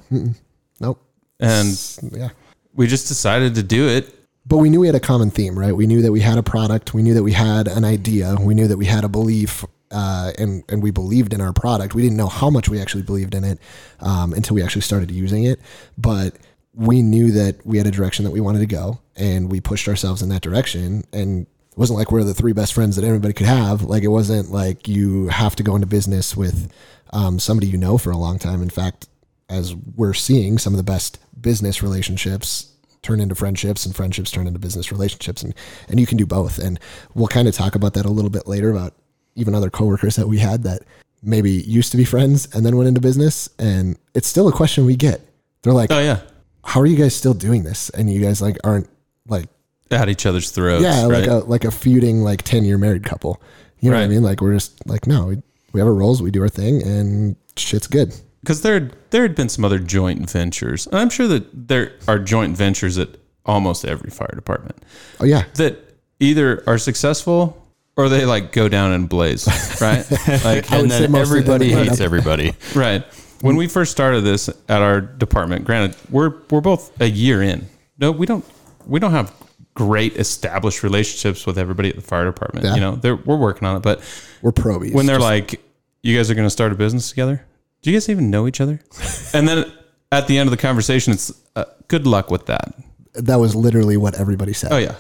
Nope. 0.81 1.01
And 1.41 1.99
Yeah. 2.13 2.31
we 2.75 2.87
just 2.87 3.09
decided 3.09 3.55
to 3.57 3.63
do 3.63 3.89
it. 3.89 4.15
But 4.45 4.59
we 4.59 4.71
knew 4.71 4.81
we 4.81 4.87
had 4.89 4.97
a 4.97 5.01
common 5.01 5.31
theme, 5.31 5.57
right? 5.59 5.75
We 5.75 5.87
knew 5.87 6.03
that 6.03 6.11
we 6.13 6.21
had 6.21 6.37
a 6.37 6.43
product. 6.43 6.95
We 6.95 7.03
knew 7.03 7.15
that 7.15 7.23
we 7.23 7.33
had 7.33 7.69
an 7.69 7.85
idea. 7.85 8.37
We 8.41 8.55
knew 8.55 8.67
that 8.69 8.77
we 8.77 8.87
had 8.87 9.05
a 9.05 9.09
belief, 9.09 9.65
uh, 9.93 10.33
and 10.37 10.65
and 10.69 10.83
we 10.83 10.91
believed 10.91 11.33
in 11.33 11.41
our 11.41 11.53
product. 11.53 11.95
We 11.95 12.03
didn't 12.03 12.17
know 12.17 12.27
how 12.27 12.51
much 12.51 12.69
we 12.69 12.81
actually 12.81 13.05
believed 13.05 13.35
in 13.35 13.45
it 13.45 13.59
um, 14.01 14.33
until 14.33 14.57
we 14.57 14.63
actually 14.63 14.83
started 14.83 15.11
using 15.13 15.45
it. 15.45 15.61
But 15.97 16.35
we 16.75 17.03
knew 17.03 17.33
that 17.33 17.65
we 17.67 17.79
had 17.79 17.87
a 17.87 17.91
direction 17.91 18.25
that 18.25 18.31
we 18.31 18.41
wanted 18.41 18.61
to 18.61 18.67
go, 18.67 19.01
and 19.17 19.51
we 19.51 19.61
pushed 19.61 19.89
ourselves 19.89 20.23
in 20.23 20.29
that 20.31 20.43
direction. 20.43 21.05
And 21.13 21.47
it 21.47 21.79
wasn't 21.79 21.99
like 21.99 22.11
we're 22.11 22.25
the 22.25 22.35
three 22.35 22.53
best 22.53 22.73
friends 22.73 22.97
that 22.97 23.05
everybody 23.05 23.35
could 23.35 23.47
have. 23.47 23.83
Like 23.83 24.03
it 24.03 24.09
wasn't 24.09 24.51
like 24.51 24.89
you 24.89 25.29
have 25.29 25.57
to 25.57 25.63
go 25.63 25.75
into 25.75 25.87
business 25.87 26.37
with 26.37 26.73
um, 27.11 27.39
somebody 27.39 27.67
you 27.67 27.79
know 27.79 27.99
for 27.99 28.11
a 28.11 28.17
long 28.17 28.39
time. 28.39 28.63
In 28.63 28.71
fact, 28.71 29.09
as 29.49 29.75
we're 29.75 30.15
seeing, 30.15 30.59
some 30.59 30.73
of 30.73 30.79
the 30.79 30.83
best 30.83 31.19
business 31.41 31.83
relationships 31.83 32.73
turn 33.03 33.21
into 33.21 33.35
friendships 33.35 33.85
and 33.85 33.95
friendships 33.97 34.31
turn 34.31 34.47
into 34.47 34.61
business 34.61 34.93
relationships 34.93 35.43
and 35.43 35.55
and 35.89 35.99
you 35.99 36.07
can 36.07 36.17
do 36.17 36.25
both 36.25 36.59
and 36.59 36.79
we'll 37.15 37.27
kind 37.27 37.49
of 37.49 37.55
talk 37.55 37.75
about 37.75 37.95
that 37.95 38.07
a 38.07 38.09
little 38.09 38.31
bit 38.31 38.47
later 38.47 38.71
about 38.71 38.95
even 39.35 39.57
other 39.57 39.71
coworkers 39.71 40.15
that 40.15 40.29
we 40.29 40.39
had 40.39 40.63
that 40.63 40.83
maybe 41.21 41.51
used 41.51 41.91
to 41.91 41.97
be 41.97 42.05
friends 42.05 42.47
and 42.55 42.65
then 42.65 42.77
went 42.77 42.87
into 42.87 43.01
business 43.01 43.49
and 43.59 43.99
it's 44.15 44.29
still 44.29 44.47
a 44.47 44.53
question 44.53 44.87
we 44.87 44.95
get 44.95 45.21
they're 45.63 45.73
like 45.73 45.91
Oh 45.91 45.99
yeah, 45.99 46.21
how 46.65 46.81
are 46.81 46.87
you 46.87 46.97
guys 46.97 47.15
still 47.15 47.35
doing 47.35 47.65
this 47.65 47.91
and 47.91 48.13
you 48.13 48.21
guys 48.21 48.41
like 48.41 48.57
aren't 48.65 48.89
like 49.27 49.47
at 49.91 50.09
each 50.09 50.27
other's 50.27 50.51
throats. 50.51 50.83
yeah 50.83 51.05
like 51.05 51.27
right? 51.27 51.29
a 51.29 51.39
like 51.39 51.65
a 51.65 51.71
feuding 51.71 52.23
like 52.23 52.43
10 52.43 52.65
year 52.65 52.79
married 52.79 53.05
couple 53.05 53.43
you 53.81 53.91
know 53.91 53.97
what 53.97 54.05
i 54.05 54.09
mean 54.09 54.23
like 54.23 54.41
we're 54.41 54.55
just 54.55 54.87
like 54.87 55.07
no 55.07 55.27
we, 55.27 55.43
we 55.73 55.81
have 55.81 55.87
our 55.87 55.95
roles 55.95 56.23
we 56.23 56.31
do 56.31 56.41
our 56.43 56.49
thing 56.49 56.83
and 56.83 57.37
shit's 57.57 57.87
good 57.87 58.15
because 58.43 58.63
there 58.63 58.91
there 59.11 59.23
had 59.23 59.35
been 59.35 59.49
some 59.49 59.65
other 59.65 59.79
joint 59.79 60.29
ventures, 60.29 60.87
and 60.89 60.97
I'm 60.97 61.11
sure 61.11 61.29
that 61.29 61.69
there 61.69 61.93
are 62.09 62.19
joint 62.19 62.57
ventures 62.57 62.99
at 62.99 63.11
almost 63.47 63.85
every 63.85 64.11
fire 64.11 64.33
department 64.35 64.77
oh 65.21 65.25
yeah 65.25 65.45
that 65.55 65.79
either 66.21 66.63
are 66.67 66.79
successful 66.79 67.59
or 67.97 68.09
they 68.09 68.25
like 68.25 68.53
go 68.53 68.69
down 68.69 68.93
in 68.93 69.07
blaze, 69.07 69.47
right? 69.81 70.09
like, 70.45 70.71
and 70.73 70.91
then 70.91 71.11
most 71.11 71.29
everybody 71.29 71.73
hates 71.73 72.01
everybody. 72.01 72.55
right. 72.75 73.05
When 73.43 73.57
we 73.57 73.67
first 73.69 73.93
started 73.93 74.23
this 74.23 74.49
at 74.49 74.83
our 74.83 75.01
department, 75.01 75.65
granted, 75.65 75.97
we're 76.11 76.35
we're 76.51 76.61
both 76.61 76.99
a 77.01 77.07
year 77.09 77.43
in. 77.43 77.67
No, 77.99 78.11
we 78.11 78.27
don't 78.27 78.45
we 78.87 78.99
don't 78.99 79.11
have 79.13 79.33
great 79.75 80.17
established 80.17 80.83
relationships 80.83 81.47
with 81.47 81.59
everybody 81.59 81.89
at 81.89 81.97
the 81.97 82.03
fire 82.03 82.25
department. 82.25 82.67
Yeah. 82.67 82.75
You 82.75 82.81
know, 82.81 82.97
they're, 82.97 83.17
we're 83.17 83.37
working 83.37 83.67
on 83.67 83.77
it, 83.77 83.83
but 83.83 84.01
we're 84.43 84.53
probies 84.53 84.95
when 84.95 85.07
they're 85.07 85.17
Just- 85.17 85.25
like, 85.25 85.61
"You 86.03 86.17
guys 86.17 86.31
are 86.31 86.35
going 86.35 86.47
to 86.47 86.51
start 86.51 86.73
a 86.73 86.75
business 86.75 87.09
together," 87.11 87.45
do 87.83 87.91
you 87.91 87.97
guys 87.97 88.09
even 88.09 88.31
know 88.31 88.47
each 88.47 88.61
other? 88.61 88.81
and 89.35 89.47
then 89.49 89.71
at 90.11 90.27
the 90.27 90.39
end 90.39 90.47
of 90.47 90.51
the 90.51 90.57
conversation, 90.57 91.13
it's 91.13 91.33
uh, 91.57 91.65
good 91.89 92.07
luck 92.07 92.31
with 92.31 92.47
that. 92.47 92.75
that 93.15 93.37
was 93.37 93.55
literally 93.55 93.97
what 93.97 94.19
everybody 94.19 94.53
said 94.55 94.73
Oh 94.73 94.79
yeah, 94.79 94.95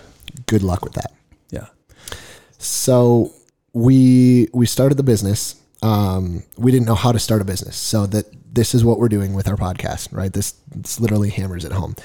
good 0.46 0.62
luck 0.62 0.82
with 0.84 0.94
that 0.94 1.12
yeah. 1.50 1.66
So 2.58 3.32
we 3.72 4.48
we 4.52 4.66
started 4.66 4.96
the 4.96 5.02
business. 5.02 5.56
Um, 5.82 6.44
we 6.56 6.70
didn't 6.70 6.86
know 6.86 6.94
how 6.94 7.12
to 7.12 7.18
start 7.18 7.42
a 7.42 7.44
business, 7.44 7.76
so 7.76 8.06
that 8.06 8.26
this 8.54 8.74
is 8.74 8.84
what 8.84 8.98
we're 8.98 9.08
doing 9.08 9.34
with 9.34 9.48
our 9.48 9.56
podcast, 9.56 10.12
right? 10.12 10.32
This, 10.32 10.52
this 10.74 11.00
literally 11.00 11.30
hammers 11.30 11.64
it 11.64 11.72
home. 11.72 11.96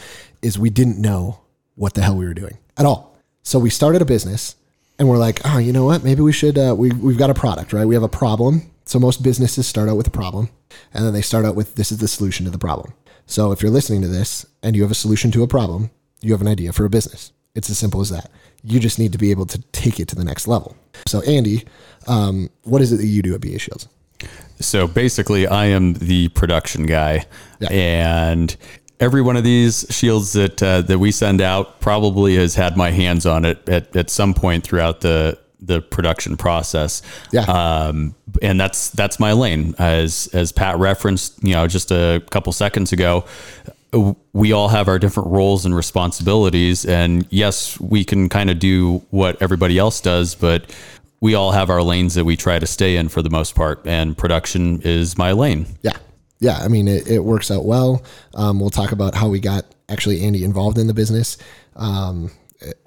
Is 0.42 0.58
we 0.58 0.70
didn't 0.70 1.00
know 1.00 1.42
what 1.76 1.94
the 1.94 2.02
hell 2.02 2.16
we 2.16 2.26
were 2.26 2.34
doing 2.34 2.58
at 2.78 2.86
all. 2.86 3.18
So 3.44 3.60
we 3.60 3.70
started 3.70 4.02
a 4.02 4.06
business, 4.06 4.56
and 5.00 5.08
we're 5.08 5.18
like, 5.18 5.42
oh, 5.46 5.60
you 5.60 5.72
know 5.72 5.86
what? 5.86 6.04
Maybe 6.04 6.22
we 6.22 6.34
should. 6.34 6.58
Uh, 6.58 6.76
we 6.78 6.92
we've 6.92 7.18
got 7.18 7.30
a 7.30 7.36
product, 7.36 7.72
right? 7.74 7.86
We 7.86 7.96
have 7.96 8.04
a 8.04 8.10
problem. 8.10 8.72
So 8.86 9.00
most 9.00 9.22
businesses 9.22 9.68
start 9.68 9.90
out 9.90 9.98
with 9.98 10.08
a 10.08 10.12
problem, 10.12 10.50
and 10.94 11.06
then 11.06 11.14
they 11.14 11.22
start 11.22 11.46
out 11.46 11.56
with 11.56 11.76
this 11.76 11.92
is 11.92 12.00
the 12.00 12.08
solution 12.08 12.46
to 12.46 12.52
the 12.52 12.58
problem. 12.58 12.94
So 13.26 13.52
if 13.52 13.62
you're 13.62 13.72
listening 13.72 14.02
to 14.04 14.08
this 14.08 14.46
and 14.64 14.76
you 14.76 14.82
have 14.84 14.92
a 14.92 14.96
solution 14.96 15.32
to 15.32 15.44
a 15.44 15.48
problem, 15.48 15.92
you 16.22 16.32
have 16.32 16.42
an 16.42 16.48
idea 16.48 16.72
for 16.72 16.86
a 16.86 16.90
business. 16.90 17.34
It's 17.54 17.70
as 17.70 17.78
simple 17.78 18.00
as 18.00 18.10
that. 18.10 18.32
You 18.68 18.80
just 18.80 19.00
need 19.00 19.12
to 19.14 19.18
be 19.18 19.32
able 19.32 19.46
to 19.48 19.60
take 19.72 20.00
it 20.00 20.08
to 20.10 20.16
the 20.16 20.24
next 20.26 20.48
level. 20.48 20.76
So 21.06 21.22
Andy, 21.22 21.64
um, 22.08 22.50
what 22.64 22.82
is 22.82 22.92
it 22.92 22.98
that 22.98 23.06
you 23.08 23.22
do 23.22 23.34
at 23.34 23.42
BA 23.42 23.60
Shields? 23.60 23.88
So 24.60 24.88
basically, 24.88 25.48
I 25.48 25.66
am 25.68 25.94
the 25.94 26.30
production 26.30 26.86
guy, 26.86 27.26
Yeah. 27.60 27.70
and 27.70 28.56
every 29.00 29.22
one 29.22 29.38
of 29.38 29.44
these 29.44 29.86
shields 29.90 30.34
that 30.34 30.62
uh, 30.64 30.82
that 30.82 30.98
we 31.00 31.12
send 31.12 31.42
out 31.42 31.80
probably 31.80 32.36
has 32.36 32.56
had 32.56 32.76
my 32.76 32.90
hands 32.92 33.26
on 33.26 33.46
it 33.46 33.68
at, 33.70 33.96
at 33.96 34.10
some 34.10 34.34
point 34.34 34.64
throughout 34.64 35.02
the 35.02 35.38
the 35.62 35.82
production 35.82 36.38
process. 36.38 37.02
Yeah. 37.32 37.42
Um, 37.44 38.16
and 38.42 38.60
that's 38.60 38.90
that's 38.90 39.20
my 39.20 39.34
lane, 39.34 39.76
as 39.80 40.28
as 40.34 40.52
Pat 40.52 40.78
referenced, 40.80 41.44
you 41.44 41.54
know, 41.54 41.68
just 41.68 41.92
a 41.92 42.24
couple 42.32 42.52
seconds 42.54 42.92
ago. 42.92 43.24
We 44.34 44.52
all 44.52 44.68
have 44.68 44.88
our 44.88 45.00
different 45.00 45.30
roles 45.30 45.66
and 45.66 45.74
responsibilities, 45.76 46.86
and 46.86 47.26
yes, 47.30 47.80
we 47.80 48.04
can 48.04 48.28
kind 48.30 48.50
of 48.50 48.60
do 48.60 48.98
what 49.12 49.42
everybody 49.42 49.78
else 49.78 50.02
does, 50.02 50.36
but 50.36 50.70
we 51.22 51.34
all 51.36 51.52
have 51.52 51.70
our 51.70 51.82
lanes 51.82 52.14
that 52.16 52.26
we 52.26 52.36
try 52.36 52.60
to 52.60 52.68
stay 52.68 52.98
in 52.98 53.10
for 53.10 53.22
the 53.22 53.30
most 53.30 53.56
part, 53.56 53.82
and 53.88 54.18
production 54.18 54.82
is 54.84 55.18
my 55.18 55.32
lane. 55.32 55.66
Yeah. 55.82 55.98
Yeah. 56.40 56.58
I 56.58 56.68
mean, 56.68 56.88
it, 56.88 57.08
it 57.08 57.20
works 57.24 57.50
out 57.50 57.66
well. 57.66 58.04
Um, 58.36 58.60
we'll 58.60 58.70
talk 58.70 58.92
about 58.92 59.16
how 59.16 59.28
we 59.30 59.40
got 59.40 59.66
actually 59.90 60.22
Andy 60.24 60.44
involved 60.44 60.78
in 60.78 60.86
the 60.88 60.94
business. 60.94 61.38
Um, 61.76 62.30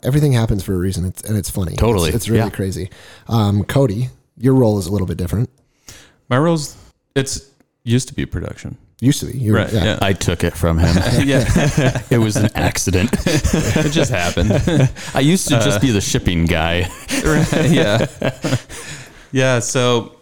everything 0.02 0.32
happens 0.32 0.62
for 0.62 0.74
a 0.74 0.78
reason, 0.78 1.04
it's, 1.06 1.22
and 1.22 1.36
it's 1.36 1.50
funny. 1.50 1.74
Totally. 1.76 2.08
It's, 2.10 2.16
it's 2.16 2.28
really 2.28 2.44
Yeah. 2.44 2.50
crazy. 2.50 2.90
Um, 3.26 3.64
Cody, 3.64 4.10
your 4.36 4.54
role 4.54 4.78
is 4.78 4.86
a 4.86 4.92
little 4.92 5.06
bit 5.06 5.16
different. 5.16 5.50
My 6.28 6.38
roles, 6.38 6.76
it's 7.16 7.50
used 7.82 8.06
to 8.08 8.14
be 8.14 8.26
production. 8.26 8.76
Used 9.00 9.20
to 9.20 9.26
be. 9.26 9.38
You 9.38 9.52
were- 9.52 9.58
Right. 9.58 9.72
Yeah. 9.72 9.98
I 10.02 10.12
took 10.12 10.44
it 10.44 10.54
from 10.56 10.78
him. 10.78 10.94
yeah. 11.26 11.44
it 12.10 12.18
was 12.18 12.36
an 12.36 12.50
accident. 12.54 13.10
it 13.26 13.90
just 13.92 14.10
happened. 14.10 14.52
I 15.14 15.20
used 15.20 15.48
to 15.48 15.54
just 15.60 15.80
be 15.80 15.90
the 15.90 16.00
shipping 16.00 16.44
guy. 16.46 16.88
right, 17.24 17.70
yeah. 17.70 18.06
yeah. 19.32 19.58
So 19.60 20.16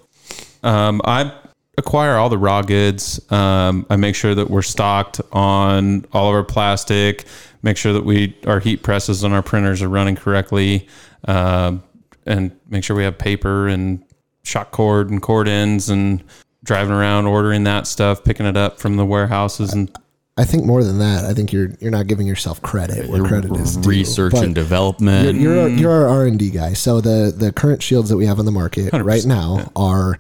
um, 0.63 1.01
I 1.05 1.33
acquire 1.77 2.17
all 2.17 2.29
the 2.29 2.39
raw 2.39 2.63
goods. 2.63 3.21
Um, 3.33 3.85
I 3.91 3.97
make 3.97 4.15
sure 4.15 4.35
that 4.35 4.49
we're 4.51 4.63
stocked 4.63 5.21
on 5.33 6.05
all 6.13 6.29
of 6.29 6.35
our 6.35 6.45
plastic, 6.45 7.25
make 7.63 7.77
sure 7.77 7.93
that 7.93 8.05
we 8.05 8.37
our 8.47 8.61
heat 8.61 8.83
presses 8.83 9.25
on 9.25 9.33
our 9.33 9.43
printers 9.43 9.83
are 9.83 9.89
running 9.89 10.15
correctly, 10.17 10.87
um, 11.27 11.83
and 12.27 12.53
make 12.69 12.85
sure 12.85 12.97
we 12.97 13.05
have 13.05 13.19
paper 13.19 13.67
and 13.69 14.05
shock 14.45 14.71
cord 14.71 15.11
and 15.11 15.21
cord 15.23 15.47
ends 15.49 15.89
and 15.91 16.23
driving 16.65 16.93
around 16.95 17.27
ordering 17.27 17.65
that 17.65 17.87
stuff, 17.87 18.25
picking 18.25 18.47
it 18.47 18.57
up 18.57 18.81
from 18.81 18.97
the 18.97 19.05
warehouses 19.05 19.73
and 19.73 19.91
I 20.39 20.45
think 20.45 20.65
more 20.65 20.85
than 20.85 21.01
that, 21.01 21.25
I 21.25 21.35
think 21.35 21.53
you're 21.53 21.71
you're 21.81 21.91
not 21.91 22.07
giving 22.07 22.25
yourself 22.25 22.63
credit 22.63 23.11
where 23.11 23.25
credit 23.25 23.57
is 23.57 23.77
due. 23.77 23.89
Research 23.89 24.33
But 24.35 24.45
and 24.45 24.55
development. 24.55 25.37
You're 25.37 25.53
you're, 25.55 25.63
our, 25.63 25.69
you're 25.69 25.91
our 25.91 26.09
R 26.09 26.27
and 26.27 26.39
D 26.39 26.51
guy. 26.51 26.75
So 26.75 27.01
the 27.01 27.35
the 27.37 27.51
current 27.53 27.83
shields 27.83 28.09
that 28.09 28.17
we 28.17 28.27
have 28.27 28.39
on 28.39 28.45
the 28.45 28.53
market 28.53 28.93
right 28.93 29.21
100%, 29.21 29.27
now 29.27 29.73
are 29.75 30.17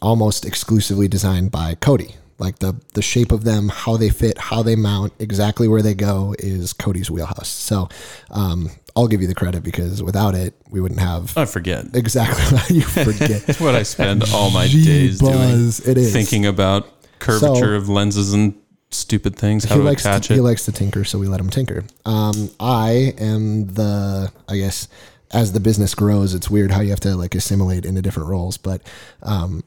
almost 0.00 0.46
exclusively 0.46 1.08
designed 1.08 1.50
by 1.50 1.74
Cody. 1.74 2.16
Like 2.38 2.60
the 2.60 2.80
the 2.94 3.02
shape 3.02 3.32
of 3.32 3.44
them, 3.44 3.68
how 3.68 3.98
they 3.98 4.08
fit, 4.08 4.38
how 4.38 4.62
they 4.62 4.76
mount, 4.76 5.12
exactly 5.18 5.68
where 5.68 5.82
they 5.82 5.94
go 5.94 6.34
is 6.38 6.72
Cody's 6.72 7.10
wheelhouse. 7.10 7.50
So 7.50 7.90
um, 8.30 8.70
I'll 8.96 9.08
give 9.08 9.20
you 9.22 9.28
the 9.28 9.34
credit 9.34 9.62
because 9.62 10.02
without 10.02 10.34
it, 10.34 10.54
we 10.70 10.80
wouldn't 10.80 11.00
have 11.00 11.36
I 11.36 11.44
forget. 11.44 11.86
exactly 11.94 12.58
how 12.58 12.66
you 12.68 12.82
forget. 13.04 13.42
That's 13.46 13.60
what 13.60 13.74
I 13.74 13.82
spend 13.84 14.24
all 14.32 14.50
my 14.50 14.66
days 14.66 15.18
doing. 15.20 15.34
It 15.34 15.98
is. 15.98 16.12
Thinking 16.12 16.46
about 16.46 16.88
curvature 17.18 17.54
So- 17.54 17.74
of 17.74 17.88
lenses 17.88 18.32
and 18.32 18.54
stupid 18.90 19.36
things, 19.36 19.64
how 19.64 19.76
he 19.76 19.80
to 19.80 19.84
likes 19.86 20.02
attach 20.04 20.26
to, 20.28 20.32
it. 20.32 20.36
he 20.36 20.40
likes 20.40 20.64
to 20.64 20.72
tinker, 20.72 21.04
so 21.04 21.18
we 21.18 21.28
let 21.28 21.38
him 21.40 21.48
tinker. 21.50 21.84
Um, 22.04 22.50
I 22.58 23.14
am 23.18 23.66
the 23.68 24.32
I 24.48 24.56
guess 24.56 24.88
as 25.32 25.52
the 25.52 25.60
business 25.60 25.94
grows, 25.94 26.34
it's 26.34 26.50
weird 26.50 26.72
how 26.72 26.80
you 26.80 26.90
have 26.90 26.98
to 27.00 27.14
like 27.14 27.36
assimilate 27.36 27.84
into 27.86 28.02
different 28.02 28.28
roles. 28.28 28.56
But 28.56 28.82
um, 29.22 29.62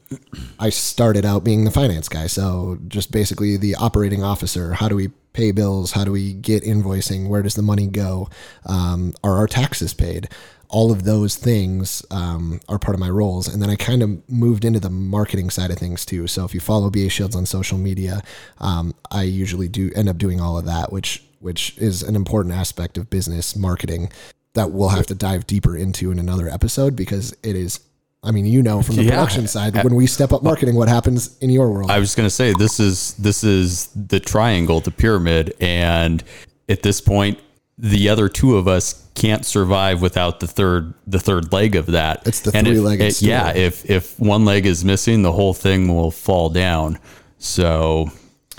I 0.58 0.68
started 0.68 1.24
out 1.24 1.42
being 1.42 1.64
the 1.64 1.70
finance 1.70 2.06
guy, 2.10 2.26
so 2.26 2.76
just 2.86 3.10
basically 3.12 3.56
the 3.56 3.74
operating 3.76 4.22
officer. 4.22 4.74
How 4.74 4.88
do 4.90 4.94
we 4.96 5.10
pay 5.34 5.52
bills? 5.52 5.92
How 5.92 6.04
do 6.04 6.12
we 6.12 6.32
get 6.32 6.62
invoicing? 6.62 7.28
Where 7.28 7.42
does 7.42 7.54
the 7.54 7.62
money 7.62 7.86
go? 7.86 8.30
Um, 8.64 9.12
are 9.22 9.36
our 9.36 9.46
taxes 9.46 9.92
paid? 9.92 10.30
all 10.74 10.90
of 10.90 11.04
those 11.04 11.36
things 11.36 12.04
um, 12.10 12.60
are 12.68 12.80
part 12.80 12.94
of 12.94 13.00
my 13.00 13.08
roles. 13.08 13.46
And 13.46 13.62
then 13.62 13.70
I 13.70 13.76
kind 13.76 14.02
of 14.02 14.28
moved 14.28 14.64
into 14.64 14.80
the 14.80 14.90
marketing 14.90 15.48
side 15.50 15.70
of 15.70 15.78
things 15.78 16.04
too. 16.04 16.26
So 16.26 16.44
if 16.44 16.52
you 16.52 16.58
follow 16.58 16.90
BA 16.90 17.10
Shields 17.10 17.36
on 17.36 17.46
social 17.46 17.78
media, 17.78 18.22
um, 18.58 18.92
I 19.08 19.22
usually 19.22 19.68
do 19.68 19.92
end 19.94 20.08
up 20.08 20.18
doing 20.18 20.40
all 20.40 20.58
of 20.58 20.64
that, 20.64 20.92
which 20.92 21.22
which 21.38 21.78
is 21.78 22.02
an 22.02 22.16
important 22.16 22.54
aspect 22.54 22.98
of 22.98 23.08
business 23.08 23.54
marketing 23.54 24.10
that 24.54 24.72
we'll 24.72 24.88
have 24.88 25.06
to 25.06 25.14
dive 25.14 25.46
deeper 25.46 25.76
into 25.76 26.10
in 26.10 26.18
another 26.18 26.48
episode 26.48 26.96
because 26.96 27.32
it 27.44 27.54
is. 27.54 27.78
I 28.24 28.30
mean, 28.30 28.46
you 28.46 28.62
know, 28.62 28.80
from 28.82 28.96
the 28.96 29.04
Yeah. 29.04 29.10
production 29.10 29.46
side, 29.46 29.74
when 29.84 29.94
we 29.94 30.06
step 30.06 30.32
up 30.32 30.42
marketing, 30.42 30.74
what 30.74 30.88
happens 30.88 31.36
in 31.40 31.50
your 31.50 31.70
world? 31.70 31.90
I 31.90 31.98
was 31.98 32.14
going 32.14 32.26
to 32.26 32.34
say 32.34 32.52
this 32.58 32.80
is 32.80 33.14
this 33.18 33.44
is 33.44 33.88
the 33.94 34.18
triangle, 34.18 34.80
the 34.80 34.90
pyramid, 34.90 35.54
and 35.60 36.24
at 36.68 36.82
this 36.82 37.00
point, 37.00 37.38
the 37.76 38.08
other 38.08 38.28
two 38.28 38.56
of 38.56 38.66
us 38.66 39.02
can't 39.14 39.44
survive 39.44 40.00
without 40.00 40.40
the 40.40 40.46
third 40.46 40.94
the 41.06 41.18
third 41.20 41.52
leg 41.52 41.76
of 41.76 41.86
that. 41.86 42.22
It's 42.26 42.40
the 42.40 42.56
And 42.56 42.66
if- 42.66 42.72
three-legged 42.74 43.02
it- 43.06 43.22
Yeah, 43.22 43.50
if 43.50 43.88
if 43.90 44.18
one 44.18 44.44
leg 44.44 44.64
is 44.66 44.84
missing, 44.84 45.22
the 45.22 45.32
whole 45.32 45.54
thing 45.54 45.94
will 45.94 46.10
fall 46.10 46.48
down. 46.48 46.98
So 47.38 48.10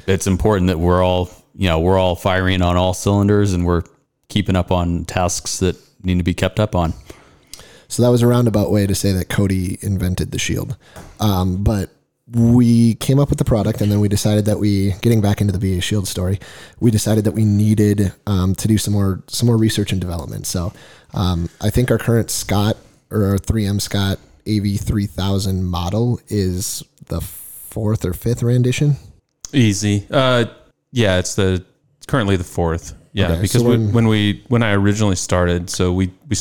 it's 0.08 0.28
important 0.28 0.68
that 0.68 0.80
we're 0.80 1.04
all 1.04 1.30
you 1.58 1.68
know 1.70 1.80
we're 1.80 1.98
all 1.98 2.16
firing 2.16 2.62
on 2.62 2.78
all 2.78 2.94
cylinders 2.94 3.54
and 3.54 3.66
we're 3.66 3.84
keeping 4.30 4.56
up 4.56 4.72
on 4.72 5.06
tasks 5.06 5.58
that 5.60 5.76
need 6.04 6.18
to 6.20 6.24
be 6.24 6.34
kept 6.34 6.60
up 6.60 6.76
on. 6.76 6.94
So 7.88 8.02
that 8.04 8.10
was 8.10 8.22
a 8.22 8.28
roundabout 8.28 8.72
way 8.72 8.88
to 8.88 8.96
say 8.96 9.12
that 9.14 9.30
Cody 9.30 9.78
invented 9.82 10.32
the 10.32 10.40
shield. 10.40 10.78
Um, 11.20 11.64
but 11.64 11.90
we 12.32 12.96
came 12.96 13.20
up 13.20 13.30
with 13.30 13.38
the 13.38 13.46
product 13.46 13.82
and 13.82 13.92
then 13.92 14.00
we 14.00 14.08
decided 14.08 14.46
that 14.46 14.58
we 14.60 14.94
getting 15.04 15.22
back 15.22 15.42
into 15.42 15.54
the 15.56 15.60
BA 15.60 15.80
Shield 15.82 16.08
story, 16.08 16.40
we 16.80 16.90
decided 16.90 17.24
that 17.26 17.34
we 17.34 17.46
needed 17.46 18.12
um, 18.26 18.56
to 18.56 18.68
do 18.68 18.78
some 18.80 18.94
more 18.96 19.22
some 19.28 19.46
more 19.46 19.58
research 19.58 19.92
and 19.92 20.02
development. 20.02 20.48
So 20.48 20.74
um, 21.14 21.50
I 21.62 21.70
think 21.70 21.92
our 21.92 22.00
current 22.00 22.32
Scott 22.32 22.78
or 23.12 23.26
our 23.26 23.38
3M 23.38 23.80
Scott 23.80 24.18
AV3000 24.48 25.62
model 25.62 26.20
is 26.28 26.84
the 27.08 27.22
fourth 27.22 28.04
or 28.06 28.14
fifth 28.14 28.42
rendition. 28.44 28.96
Easy. 29.54 30.08
Uh, 30.10 30.46
yeah, 30.92 31.20
it's 31.20 31.36
the 31.36 31.64
it's 31.98 32.06
currently 32.08 32.36
the 32.38 32.44
fourth. 32.44 32.94
Yeah, 33.14 33.32
Okay, 33.32 33.42
because 33.44 33.62
so 33.62 33.64
when, 33.70 33.86
when- 33.86 33.94
when 33.94 34.08
we 34.08 34.44
when 34.48 34.64
I 34.64 34.74
originally 34.74 35.16
started, 35.16 35.70
so 35.70 35.94
we 35.94 36.12
we 36.28 36.36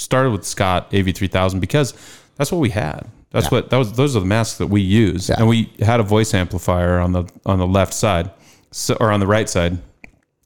started 0.00 0.30
with 0.30 0.44
Scott 0.44 0.90
AV3000 0.92 1.60
because 1.60 1.94
that's 2.36 2.50
what 2.50 2.58
we 2.58 2.70
had. 2.70 3.06
That's 3.30 3.46
Yeah. 3.46 3.50
what 3.50 3.70
that 3.70 3.76
was. 3.76 3.92
Those 3.92 4.16
are 4.16 4.20
the 4.20 4.26
masks 4.26 4.58
that 4.58 4.66
we 4.68 4.80
use, 4.80 5.28
Yeah. 5.28 5.36
and 5.38 5.48
we 5.48 5.72
had 5.80 6.00
a 6.00 6.02
voice 6.02 6.34
amplifier 6.34 6.98
on 6.98 7.12
the 7.12 7.24
on 7.46 7.58
the 7.58 7.66
left 7.66 7.94
side, 7.94 8.30
so 8.72 8.96
or 9.00 9.12
on 9.12 9.20
the 9.20 9.26
right 9.26 9.48
side. 9.48 9.78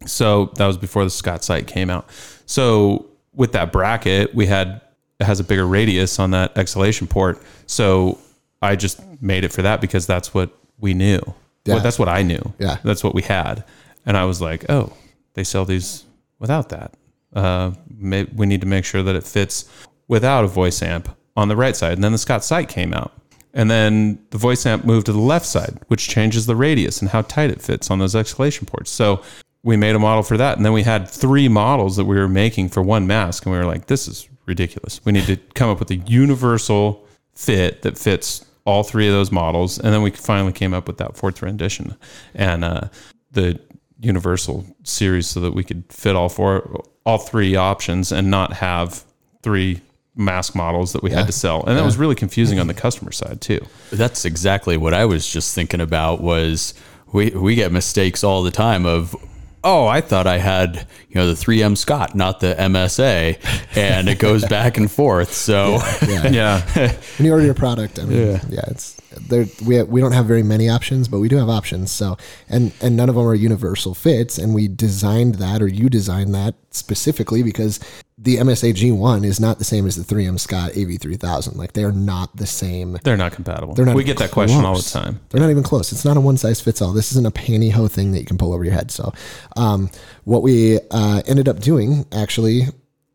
So 0.06 0.50
that 0.56 0.66
was 0.66 0.76
before 0.76 1.04
the 1.04 1.10
Scott 1.10 1.42
Sight 1.44 1.66
came 1.66 1.88
out. 1.88 2.08
So 2.46 3.06
with 3.34 3.52
that 3.52 3.72
bracket, 3.72 4.34
we 4.34 4.46
had 4.46 4.80
it 5.20 5.24
has 5.24 5.40
a 5.40 5.44
bigger 5.44 5.66
radius 5.66 6.18
on 6.18 6.32
that 6.32 6.56
exhalation 6.58 7.06
port. 7.06 7.40
So 7.66 8.18
I 8.60 8.76
just 8.76 9.00
made 9.22 9.44
it 9.44 9.52
for 9.52 9.62
that 9.62 9.80
because 9.80 10.06
that's 10.06 10.34
what 10.34 10.50
we 10.78 10.92
knew. 10.92 11.20
Yeah. 11.64 11.74
Well, 11.74 11.82
that's 11.82 11.98
what 11.98 12.08
I 12.08 12.22
knew. 12.22 12.52
Yeah. 12.58 12.78
That's 12.84 13.02
what 13.04 13.14
we 13.14 13.22
had. 13.22 13.64
And 14.04 14.16
I 14.18 14.24
was 14.24 14.40
like, 14.42 14.66
oh, 14.68 14.92
they 15.34 15.44
sell 15.44 15.64
these 15.64 16.04
without 16.38 16.68
that. 16.70 16.92
Uh, 17.34 17.72
may, 17.88 18.24
we 18.24 18.46
need 18.46 18.60
to 18.60 18.66
make 18.66 18.84
sure 18.84 19.02
that 19.02 19.16
it 19.16 19.24
fits 19.24 19.64
without 20.08 20.44
a 20.44 20.48
voice 20.48 20.82
amp 20.82 21.08
on 21.36 21.48
the 21.48 21.56
right 21.56 21.76
side. 21.76 21.92
And 21.92 22.04
then 22.04 22.12
the 22.12 22.18
Scott 22.18 22.44
Sight 22.44 22.68
came 22.68 22.94
out. 22.94 23.12
And 23.52 23.70
then 23.70 24.18
the 24.30 24.38
voice 24.38 24.66
amp 24.66 24.84
moved 24.84 25.06
to 25.06 25.12
the 25.12 25.18
left 25.18 25.46
side, 25.46 25.78
which 25.86 26.08
changes 26.08 26.46
the 26.46 26.56
radius 26.56 27.00
and 27.00 27.10
how 27.10 27.22
tight 27.22 27.50
it 27.50 27.62
fits 27.62 27.90
on 27.90 28.00
those 28.00 28.16
exhalation 28.16 28.66
ports. 28.66 28.90
So 28.90 29.22
we 29.62 29.76
made 29.76 29.94
a 29.94 29.98
model 29.98 30.22
for 30.22 30.36
that. 30.36 30.56
And 30.56 30.66
then 30.66 30.72
we 30.72 30.82
had 30.82 31.08
three 31.08 31.48
models 31.48 31.96
that 31.96 32.04
we 32.04 32.16
were 32.16 32.28
making 32.28 32.70
for 32.70 32.82
one 32.82 33.06
mask. 33.06 33.46
And 33.46 33.52
we 33.52 33.58
were 33.58 33.64
like, 33.64 33.86
this 33.86 34.08
is 34.08 34.28
ridiculous. 34.46 35.00
We 35.04 35.12
need 35.12 35.26
to 35.26 35.36
come 35.54 35.70
up 35.70 35.78
with 35.78 35.90
a 35.90 35.96
universal 35.96 37.06
fit 37.34 37.82
that 37.82 37.96
fits 37.96 38.44
all 38.64 38.82
three 38.82 39.06
of 39.06 39.12
those 39.12 39.30
models. 39.30 39.78
And 39.78 39.92
then 39.92 40.02
we 40.02 40.10
finally 40.10 40.52
came 40.52 40.74
up 40.74 40.86
with 40.86 40.98
that 40.98 41.16
fourth 41.16 41.42
rendition 41.42 41.96
and 42.34 42.64
uh, 42.64 42.88
the 43.32 43.60
universal 44.04 44.66
series 44.82 45.26
so 45.26 45.40
that 45.40 45.54
we 45.54 45.64
could 45.64 45.84
fit 45.90 46.14
all 46.16 46.28
four, 46.28 46.82
all 47.04 47.18
three 47.18 47.56
options 47.56 48.12
and 48.12 48.30
not 48.30 48.54
have 48.54 49.04
three 49.42 49.80
mask 50.16 50.54
models 50.54 50.92
that 50.92 51.02
we 51.02 51.10
Yeah. 51.10 51.18
had 51.18 51.26
to 51.26 51.32
sell. 51.32 51.64
And 51.64 51.76
that 51.76 51.84
was 51.84 51.96
really 51.96 52.14
confusing 52.14 52.58
on 52.58 52.66
mm-hmm. 52.66 52.76
the 52.76 52.80
customer 52.80 53.12
side 53.12 53.40
too. 53.40 53.60
That's 53.90 54.24
exactly 54.24 54.76
what 54.76 54.94
I 54.94 55.04
was 55.04 55.26
just 55.26 55.54
thinking 55.54 55.80
about 55.80 56.20
was 56.20 56.74
we 57.12 57.30
we 57.30 57.54
get 57.54 57.72
mistakes 57.72 58.22
all 58.22 58.42
the 58.42 58.50
time 58.50 58.86
of 58.86 59.16
oh, 59.64 59.86
I 59.86 60.00
thought 60.00 60.26
I 60.26 60.38
had, 60.38 60.86
you 61.08 61.16
know, 61.16 61.26
the 61.26 61.34
3M 61.34 61.76
Scott, 61.76 62.14
not 62.14 62.40
the 62.40 62.54
MSA, 62.54 63.38
and 63.76 64.08
it 64.08 64.18
goes 64.18 64.44
back 64.44 64.76
and 64.76 64.90
forth. 64.90 65.32
So 65.32 65.78
Yeah. 66.06 66.28
Yeah. 66.28 66.92
when 67.18 67.26
you 67.26 67.32
order 67.32 67.44
your 67.44 67.54
product, 67.54 67.98
I 67.98 68.04
mean, 68.04 68.40
yeah, 68.48 68.64
it's 68.68 68.94
there. 69.28 69.46
We 69.66 69.82
we 69.82 70.00
don't 70.00 70.12
have 70.12 70.26
very 70.26 70.42
many 70.42 70.68
options, 70.68 71.08
but 71.08 71.18
we 71.18 71.28
do 71.28 71.36
have 71.36 71.48
options. 71.48 71.90
So 71.90 72.16
and 72.48 72.72
and 72.80 72.96
none 72.96 73.08
of 73.08 73.14
them 73.14 73.26
are 73.26 73.34
universal 73.34 73.94
fits. 73.94 74.38
And 74.38 74.54
we 74.54 74.68
designed 74.68 75.36
that, 75.36 75.62
or 75.62 75.66
you 75.66 75.88
designed 75.88 76.34
that 76.34 76.54
specifically 76.70 77.42
because 77.42 77.80
the 78.16 78.36
MSA 78.36 78.74
G1 78.74 79.24
is 79.24 79.40
not 79.40 79.58
the 79.58 79.64
same 79.64 79.86
as 79.86 79.96
the 79.96 80.14
3M 80.14 80.38
Scott 80.38 80.72
AV3000. 80.72 81.56
Like 81.56 81.72
they 81.72 81.82
are 81.82 81.92
not 81.92 82.36
the 82.36 82.46
same. 82.46 82.98
They're 83.02 83.16
not 83.16 83.32
compatible. 83.32 83.74
They're 83.74 83.86
not 83.86 83.96
we 83.96 84.04
get 84.04 84.18
that 84.18 84.30
question 84.30 84.64
all 84.64 84.76
the 84.76 84.82
time. 84.82 85.20
They're 85.30 85.40
not 85.40 85.50
even 85.50 85.64
close. 85.64 85.90
It's 85.90 86.04
not 86.04 86.16
a 86.16 86.20
one 86.20 86.36
size 86.36 86.60
fits 86.60 86.80
all. 86.80 86.92
This 86.92 87.10
isn't 87.12 87.26
a 87.26 87.32
pantyhose 87.32 87.90
thing 87.90 88.12
that 88.12 88.20
you 88.20 88.24
can 88.24 88.38
pull 88.38 88.52
over 88.52 88.64
your 88.64 88.74
head. 88.74 88.92
So, 88.92 89.12
um, 89.56 89.90
what 90.22 90.42
we 90.42 90.78
uh, 90.92 91.22
ended 91.26 91.48
up 91.48 91.58
doing 91.58 92.06
actually, 92.12 92.66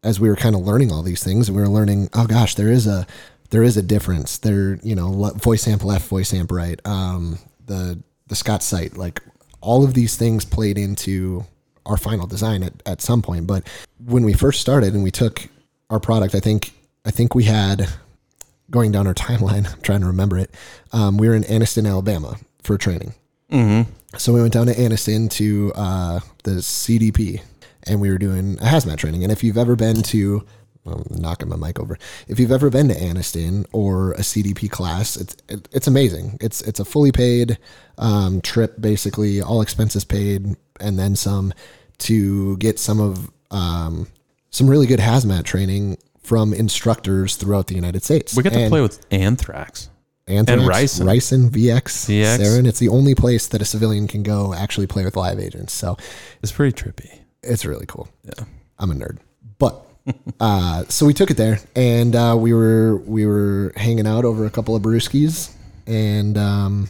as 0.04 0.20
we 0.20 0.28
were 0.28 0.36
kind 0.36 0.56
of 0.56 0.62
learning 0.62 0.92
all 0.92 1.02
these 1.02 1.24
things, 1.24 1.48
and 1.48 1.56
we 1.56 1.62
were 1.62 1.70
learning, 1.70 2.10
oh 2.14 2.28
gosh, 2.28 2.56
there 2.56 2.70
is 2.70 2.86
a 2.86 3.08
there 3.52 3.64
is 3.64 3.78
a 3.78 3.82
difference. 3.82 4.38
There, 4.38 4.80
you 4.84 4.96
know, 4.96 5.32
voice 5.36 5.66
amp 5.68 5.86
left, 5.86 6.08
voice 6.10 6.34
amp 6.34 6.52
right. 6.52 6.80
Um, 6.86 7.40
the 7.66 8.04
the 8.28 8.36
Scott 8.36 8.64
Sight, 8.64 8.98
like 8.98 9.22
all 9.62 9.86
of 9.86 9.94
these 9.94 10.18
things 10.18 10.44
played 10.44 10.78
into 10.78 11.46
our 11.86 11.98
final 11.98 12.28
design 12.28 12.64
at, 12.64 12.74
at 12.86 13.02
some 13.02 13.22
point. 13.22 13.48
But 13.48 13.68
when 14.06 14.24
we 14.24 14.34
first 14.34 14.62
started 14.62 14.94
and 14.94 15.04
we 15.04 15.12
took 15.12 15.48
our 15.90 16.00
product, 16.00 16.36
I 16.36 16.40
think 16.40 16.74
I 17.06 17.12
think 17.12 17.36
we 17.36 17.46
had 17.46 17.90
going 18.70 18.92
down 18.92 19.08
our 19.08 19.14
timeline, 19.28 19.72
I'm 19.72 19.82
trying 19.82 20.02
to 20.02 20.08
remember 20.08 20.38
it. 20.38 20.54
Um, 20.92 21.18
we 21.18 21.28
were 21.28 21.36
in 21.36 21.44
Anniston, 21.44 21.88
Alabama 21.88 22.38
for 22.62 22.78
training. 22.78 23.14
Mm-hmm. 23.52 23.92
So 24.18 24.34
we 24.34 24.42
went 24.42 24.54
down 24.54 24.68
to 24.68 24.74
Anniston 24.74 25.30
to 25.32 25.72
uh, 25.76 26.20
the 26.44 26.52
CDP 26.52 27.42
and 27.84 28.02
we 28.02 28.10
were 28.10 28.18
doing 28.18 28.58
a 28.60 28.66
hazmat 28.66 28.98
training. 28.98 29.24
And 29.24 29.32
if 29.32 29.44
you've 29.44 29.58
ever 29.58 29.76
been 29.76 30.02
to, 30.04 30.46
I'm 30.92 31.22
knocking 31.22 31.50
my 31.50 31.56
mic 31.56 31.80
over. 31.80 31.98
If 32.28 32.40
you've 32.40 32.52
ever 32.52 32.70
been 32.70 32.88
to 32.90 32.96
Anniston 32.96 33.66
or 33.72 34.12
a 34.14 34.20
CDP 34.22 34.70
class, 34.70 35.16
it's 35.16 35.36
it, 35.48 35.68
it's 35.72 35.88
amazing. 35.88 36.38
It's 36.42 36.62
it's 36.62 36.80
a 36.80 36.86
fully 36.86 37.12
paid 37.12 37.58
um, 37.98 38.42
trip, 38.42 38.80
basically 38.80 39.42
all 39.42 39.62
expenses 39.62 40.04
paid, 40.04 40.56
and 40.80 40.98
then 41.00 41.16
some 41.16 41.54
to 42.00 42.58
get 42.58 42.80
some 42.80 43.00
of 43.00 43.30
um, 43.52 44.08
some 44.52 44.70
really 44.70 44.88
good 44.88 45.00
hazmat 45.00 45.44
training 45.44 45.98
from 46.24 46.54
instructors 46.54 47.36
throughout 47.36 47.68
the 47.68 47.76
United 47.76 48.04
States. 48.04 48.36
We 48.38 48.44
got 48.44 48.54
to 48.54 48.60
And 48.60 48.70
play 48.70 48.82
with 48.82 49.04
anthrax. 49.12 49.90
Anthrax, 50.28 51.00
and 51.00 51.10
ricin. 51.10 51.50
Ricin, 51.50 51.50
VX, 51.50 51.82
VX. 52.08 52.38
Sarin. 52.40 52.68
It's 52.68 52.78
the 52.78 52.90
only 52.90 53.16
place 53.16 53.48
that 53.48 53.64
a 53.64 53.66
civilian 53.66 54.08
can 54.08 54.22
go 54.22 54.54
actually 54.54 54.86
play 54.86 55.04
with 55.04 55.16
live 55.16 55.40
agents. 55.40 55.74
So 55.74 55.98
It's 56.44 56.52
pretty 56.52 56.80
trippy. 56.80 57.10
it's 57.42 57.66
really 57.66 57.88
cool. 57.88 58.08
Yeah, 58.24 58.44
I'm 58.78 58.92
a 58.92 58.94
nerd, 58.94 59.18
but 59.58 59.84
uh, 60.40 60.84
so 60.86 61.06
we 61.06 61.14
took 61.14 61.32
it 61.32 61.38
there, 61.38 61.60
and 61.76 62.16
uh, 62.16 62.36
we 62.38 62.54
were 62.54 62.98
we 62.98 63.26
were 63.26 63.74
hanging 63.76 64.08
out 64.08 64.26
over 64.26 64.46
a 64.46 64.50
couple 64.50 64.76
of 64.76 64.82
brewskis, 64.82 65.54
and 65.88 66.38
um, 66.38 66.90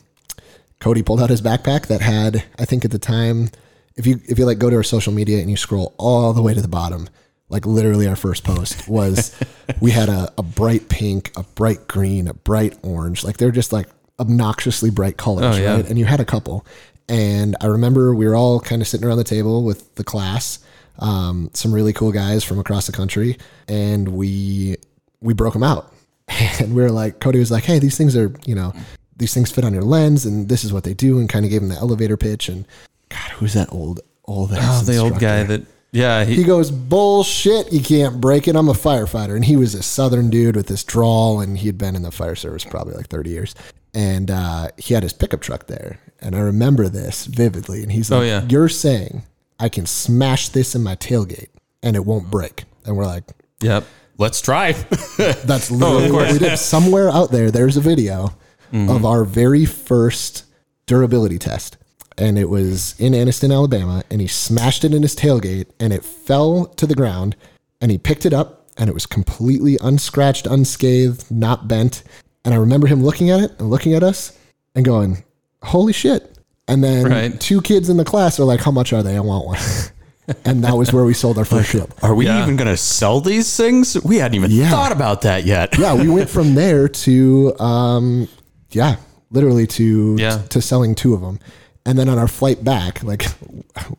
Cody 0.79 1.01
pulled 1.03 1.21
out 1.21 1.29
his 1.29 1.41
backpack 1.41 1.87
that 1.87 2.01
had, 2.01 2.43
I 2.57 2.65
think 2.65 2.85
at 2.85 2.91
the 2.91 2.99
time, 2.99 3.49
if 3.95 4.05
you 4.07 4.19
if 4.27 4.39
you 4.39 4.45
like 4.45 4.59
go 4.59 4.69
to 4.69 4.75
our 4.75 4.83
social 4.83 5.13
media 5.13 5.39
and 5.39 5.49
you 5.49 5.57
scroll 5.57 5.93
all 5.97 6.33
the 6.33 6.41
way 6.41 6.53
to 6.53 6.61
the 6.61 6.67
bottom, 6.67 7.09
like 7.49 7.65
literally 7.65 8.07
our 8.07 8.15
first 8.15 8.43
post 8.43 8.87
was 8.87 9.35
we 9.81 9.91
had 9.91 10.09
a, 10.09 10.31
a 10.37 10.43
bright 10.43 10.87
pink, 10.89 11.31
a 11.35 11.43
bright 11.43 11.87
green, 11.87 12.27
a 12.27 12.33
bright 12.33 12.77
orange, 12.83 13.23
like 13.23 13.37
they're 13.37 13.51
just 13.51 13.73
like 13.73 13.87
obnoxiously 14.19 14.89
bright 14.89 15.17
colors, 15.17 15.57
Oh, 15.57 15.61
yeah. 15.61 15.75
right? 15.75 15.89
And 15.89 15.97
you 15.97 16.05
had 16.05 16.19
a 16.19 16.25
couple, 16.25 16.65
and 17.07 17.55
I 17.61 17.65
remember 17.67 18.13
we 18.13 18.27
were 18.27 18.35
all 18.35 18.59
kind 18.59 18.81
of 18.81 18.87
sitting 18.87 19.07
around 19.07 19.17
the 19.17 19.23
table 19.23 19.63
with 19.63 19.95
the 19.95 20.03
class, 20.03 20.59
um, 20.99 21.49
some 21.53 21.73
really 21.73 21.93
cool 21.93 22.11
guys 22.11 22.43
from 22.43 22.59
across 22.59 22.85
the 22.85 22.91
country, 22.93 23.37
and 23.67 24.07
we 24.09 24.75
we 25.21 25.33
broke 25.33 25.53
them 25.53 25.63
out, 25.63 25.93
and 26.27 26.75
we 26.75 26.81
were 26.81 26.91
like, 26.91 27.19
Cody 27.19 27.39
was 27.39 27.51
like, 27.51 27.63
"Hey, 27.63 27.79
these 27.79 27.97
things 27.97 28.15
are, 28.15 28.33
you 28.45 28.55
know, 28.55 28.73
these 29.17 29.33
things 29.33 29.51
fit 29.51 29.63
on 29.65 29.73
your 29.73 29.83
lens, 29.83 30.25
and 30.25 30.47
this 30.49 30.63
is 30.63 30.71
what 30.71 30.83
they 30.83 30.93
do," 30.93 31.19
and 31.19 31.27
kind 31.29 31.45
of 31.45 31.51
gave 31.51 31.61
him 31.61 31.69
the 31.69 31.75
elevator 31.75 32.17
pitch. 32.17 32.49
And 32.49 32.65
God, 33.09 33.31
who's 33.31 33.53
that 33.53 33.71
old 33.71 34.01
old 34.25 34.53
ass 34.53 34.87
Oh, 34.87 34.91
the 34.91 34.97
old 34.97 35.19
guy 35.19 35.43
that, 35.43 35.63
yeah, 35.91 36.23
he, 36.23 36.35
He 36.35 36.43
goes, 36.43 36.69
bullshit, 36.69 37.73
you 37.73 37.81
can't 37.81 38.21
break 38.21 38.47
it. 38.47 38.55
I'm 38.55 38.69
a 38.69 38.73
firefighter. 38.73 39.35
And 39.35 39.43
he 39.43 39.55
was 39.55 39.73
a 39.73 39.81
southern 39.81 40.29
dude 40.29 40.55
with 40.55 40.67
this 40.67 40.83
drawl, 40.83 41.41
and 41.41 41.57
he'd 41.57 41.77
been 41.77 41.95
in 41.95 42.03
the 42.03 42.11
fire 42.11 42.35
service 42.35 42.63
probably 42.63 42.93
like 42.93 43.07
30 43.07 43.29
years. 43.29 43.55
And 43.93 44.29
uh, 44.29 44.69
he 44.77 44.93
had 44.93 45.01
his 45.01 45.13
pickup 45.13 45.41
truck 45.41 45.65
there. 45.65 45.99
And 46.21 46.35
I 46.35 46.39
remember 46.41 46.89
this 46.89 47.25
vividly. 47.25 47.81
And 47.81 47.91
he's 47.91 48.11
like, 48.11 48.19
Oh, 48.19 48.23
yeah. 48.23 48.45
You're 48.47 48.69
saying 48.69 49.23
I 49.59 49.69
can 49.69 49.85
smash 49.85 50.49
this 50.49 50.75
in 50.75 50.83
my 50.83 50.95
tailgate 50.95 51.49
and 51.83 51.95
it 51.95 52.05
won't 52.05 52.31
break. 52.31 52.63
And 52.85 52.95
we're 52.95 53.05
like, 53.05 53.25
yep. 53.61 53.85
let's 54.17 54.41
try. 54.41 54.71
that's 55.17 55.71
oh, 55.71 55.75
literally 55.75 56.11
what 56.11 56.31
we 56.31 56.39
did. 56.39 56.57
Somewhere 56.57 57.09
out 57.09 57.31
there, 57.31 57.51
there's 57.51 57.77
a 57.77 57.81
video 57.81 58.33
mm-hmm. 58.71 58.89
of 58.89 59.05
our 59.05 59.23
very 59.23 59.65
first 59.65 60.45
durability 60.85 61.37
test. 61.37 61.77
And 62.17 62.37
it 62.37 62.49
was 62.49 62.99
in 62.99 63.13
Anniston, 63.13 63.53
Alabama. 63.53 64.03
And 64.09 64.21
he 64.21 64.27
smashed 64.27 64.83
it 64.83 64.93
in 64.93 65.01
his 65.01 65.15
tailgate 65.15 65.67
and 65.79 65.93
it 65.93 66.03
fell 66.03 66.65
to 66.65 66.87
the 66.87 66.95
ground. 66.95 67.35
And 67.81 67.91
he 67.91 67.97
picked 67.97 68.25
it 68.25 68.33
up 68.33 68.69
and 68.77 68.89
it 68.89 68.93
was 68.93 69.05
completely 69.05 69.77
unscratched, 69.81 70.47
unscathed, 70.47 71.29
not 71.29 71.67
bent. 71.67 72.03
And 72.45 72.53
I 72.53 72.57
remember 72.57 72.87
him 72.87 73.03
looking 73.03 73.29
at 73.29 73.41
it 73.41 73.51
and 73.59 73.69
looking 73.69 73.93
at 73.93 74.03
us 74.03 74.37
and 74.73 74.85
going, 74.85 75.23
holy 75.63 75.93
shit. 75.93 76.38
And 76.69 76.83
then 76.83 77.05
Right. 77.09 77.39
two 77.39 77.61
kids 77.61 77.89
in 77.89 77.97
the 77.97 78.05
class 78.05 78.39
are 78.39 78.45
like, 78.45 78.61
how 78.61 78.71
much 78.71 78.93
are 78.93 79.01
they? 79.03 79.15
I 79.17 79.19
want 79.19 79.45
one. 79.47 79.57
and 80.45 80.63
that 80.63 80.77
was 80.77 80.93
where 80.93 81.03
we 81.03 81.13
sold 81.15 81.37
our 81.39 81.45
first 81.45 81.69
ship. 81.73 81.91
Are 82.03 82.13
we 82.13 82.25
Yeah. 82.27 82.43
even 82.43 82.55
going 82.55 82.67
to 82.67 82.77
sell 82.77 83.19
these 83.21 83.55
things? 83.57 83.97
We 84.03 84.17
hadn't 84.17 84.35
even 84.35 84.51
Yeah. 84.51 84.69
thought 84.69 84.91
about 84.91 85.21
that 85.21 85.45
yet. 85.45 85.77
yeah, 85.79 85.95
we 85.95 86.07
went 86.07 86.29
from 86.29 86.53
there 86.61 86.87
to 86.87 87.59
um, 87.59 88.27
yeah, 88.71 88.97
literally 89.31 89.65
to 89.67 90.15
Yeah. 90.19 90.37
to 90.49 90.61
selling 90.61 90.93
two 90.95 91.13
of 91.15 91.21
them, 91.21 91.39
and 91.87 91.97
then 91.97 92.07
on 92.07 92.19
our 92.19 92.27
flight 92.27 92.63
back, 92.63 93.03
like, 93.03 93.25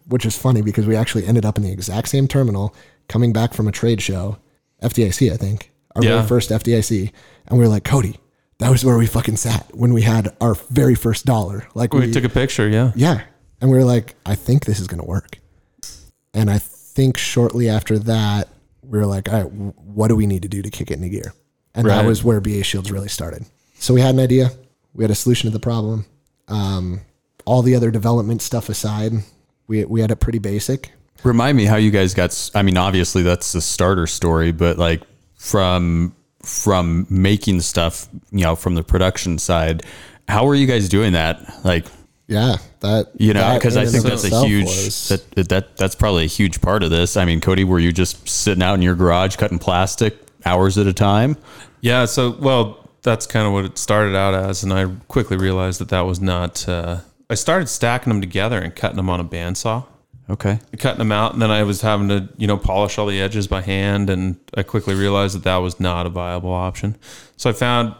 which 0.09 0.25
is 0.25 0.37
funny 0.37 0.63
because 0.63 0.87
we 0.87 0.95
actually 0.95 1.27
ended 1.27 1.45
up 1.45 1.59
in 1.59 1.65
the 1.65 1.73
exact 1.73 2.09
same 2.09 2.29
terminal 2.29 2.73
coming 3.09 3.33
back 3.33 3.53
from 3.53 3.67
a 3.67 3.73
trade 3.73 4.01
show, 4.01 4.37
FDIC, 4.81 5.33
I 5.33 5.37
think, 5.37 5.73
our 5.97 6.05
Yeah. 6.05 6.11
very 6.19 6.29
first 6.29 6.51
FDIC, 6.53 7.11
and 7.49 7.59
we 7.59 7.65
were 7.65 7.69
like, 7.71 7.83
Cody, 7.83 8.19
that 8.61 8.71
was 8.71 8.85
where 8.85 8.99
we 8.99 9.07
fucking 9.07 9.37
sat 9.37 9.75
when 9.75 9.93
we 9.93 10.03
had 10.03 10.37
our 10.41 10.55
very 10.55 10.95
first 10.95 11.25
dollar. 11.25 11.67
Like 11.75 11.95
We 11.95 12.13
took 12.13 12.25
a 12.25 12.29
picture. 12.29 12.69
Yeah. 12.69 12.93
yeah. 12.95 13.23
And 13.61 13.71
we 13.71 13.79
were 13.79 13.85
like, 13.85 14.15
I 14.25 14.35
think 14.35 14.67
this 14.67 14.79
is 14.81 14.87
going 14.87 15.01
to 15.01 15.07
work. 15.07 15.39
And 16.35 16.51
I 16.51 16.59
think 16.59 17.17
shortly 17.17 17.69
after 17.69 17.99
that, 18.01 18.49
we 18.83 18.99
were 18.99 19.07
like, 19.07 19.29
all 19.33 19.43
right, 19.43 19.51
what 19.51 20.09
do 20.09 20.17
we 20.17 20.27
need 20.27 20.43
to 20.43 20.49
do 20.49 20.61
to 20.63 20.71
kick 20.71 20.91
it 20.91 20.95
into 20.95 21.09
gear? 21.09 21.33
And 21.75 21.87
that 21.89 22.05
was 22.05 22.23
where 22.23 22.41
BA 22.41 22.63
Shields 22.63 22.93
really 22.93 23.09
started. 23.09 23.45
So 23.79 23.95
we 23.95 24.01
had 24.01 24.15
an 24.15 24.21
idea, 24.21 24.51
we 24.93 25.05
had 25.05 25.11
a 25.11 25.15
solution 25.15 25.51
to 25.51 25.53
the 25.53 25.61
problem. 25.61 26.05
Um, 26.49 27.01
all 27.47 27.63
the 27.63 27.75
other 27.75 27.91
development 27.91 28.43
stuff 28.43 28.69
aside, 28.69 29.13
we, 29.69 29.85
we 29.87 30.01
had 30.03 30.11
it 30.11 30.17
pretty 30.17 30.39
basic. 30.39 30.93
Remind 31.23 31.57
me 31.57 31.65
how 31.65 31.77
you 31.77 31.91
guys 31.91 32.13
got. 32.13 32.51
I 32.55 32.63
mean, 32.63 32.77
obviously 32.77 33.23
that's 33.23 33.53
the 33.53 33.61
starter 33.61 34.07
story, 34.07 34.53
but 34.53 34.79
like 34.79 35.03
from 35.37 36.15
from 36.43 37.07
making 37.11 37.61
stuff, 37.61 38.09
you 38.33 38.43
know, 38.45 38.57
from 38.57 38.75
the 38.75 38.83
production 38.83 39.39
side, 39.39 39.83
how 40.29 40.47
were 40.47 40.55
you 40.55 40.67
guys 40.67 40.89
doing 40.89 41.13
that? 41.13 41.65
Like, 41.65 41.87
Yeah. 42.29 42.57
That, 42.81 43.09
you 43.19 43.35
know, 43.35 43.55
because 43.55 43.77
I 43.77 43.85
think 43.85 44.05
that's 44.05 44.25
a 44.25 44.47
huge 44.47 44.65
was- 44.65 45.09
that 45.35 45.49
that 45.51 45.77
that's 45.77 45.95
probably 45.95 46.25
a 46.25 46.29
huge 46.29 46.61
part 46.63 46.83
of 46.83 46.91
this. 46.91 47.17
I 47.17 47.25
mean, 47.27 47.41
Cody, 47.43 47.65
were 47.65 47.79
you 47.79 47.93
just 47.93 48.27
sitting 48.29 48.63
out 48.63 48.75
in 48.75 48.83
your 48.83 48.95
garage 48.95 49.37
cutting 49.37 49.59
plastic 49.59 50.17
hours 50.47 50.79
at 50.79 50.87
a 50.87 50.93
time? 50.95 51.37
Yeah. 51.83 52.07
So, 52.07 52.37
well, 52.41 52.89
that's 53.03 53.27
kind 53.27 53.47
of 53.47 53.53
what 53.53 53.65
it 53.67 53.77
started 53.79 54.17
out 54.17 54.33
as. 54.35 54.63
And 54.63 54.73
I 54.73 54.87
quickly 55.09 55.37
realized 55.37 55.81
that 55.81 55.89
that 55.91 56.03
was 56.03 56.21
not, 56.21 56.67
uh, 56.69 56.99
I 57.29 57.35
started 57.35 57.69
stacking 57.69 58.11
them 58.13 58.21
together 58.23 58.59
and 58.59 58.75
cutting 58.75 58.97
them 58.97 59.11
on 59.11 59.21
a 59.21 59.25
bandsaw. 59.25 59.85
Okay. 60.31 60.61
cutting 60.79 60.99
them 60.99 61.13
out 61.13 61.33
and 61.33 61.43
then 61.43 61.51
I 61.51 61.65
was 61.65 61.81
having 61.81 62.09
to, 62.09 62.29
you 62.37 62.47
know, 62.47 62.57
polish 62.57 62.99
all 62.99 63.07
the 63.07 63.21
edges 63.21 63.49
by 63.49 63.63
hand 63.63 64.09
and 64.09 64.37
I 64.55 64.63
quickly 64.63 64.95
realized 64.95 65.35
that 65.35 65.43
that 65.43 65.57
was 65.57 65.81
not 65.81 66.07
a 66.07 66.09
viable 66.09 66.53
option. 66.53 66.97
So 67.37 67.51
I 67.51 67.53
found 67.53 67.95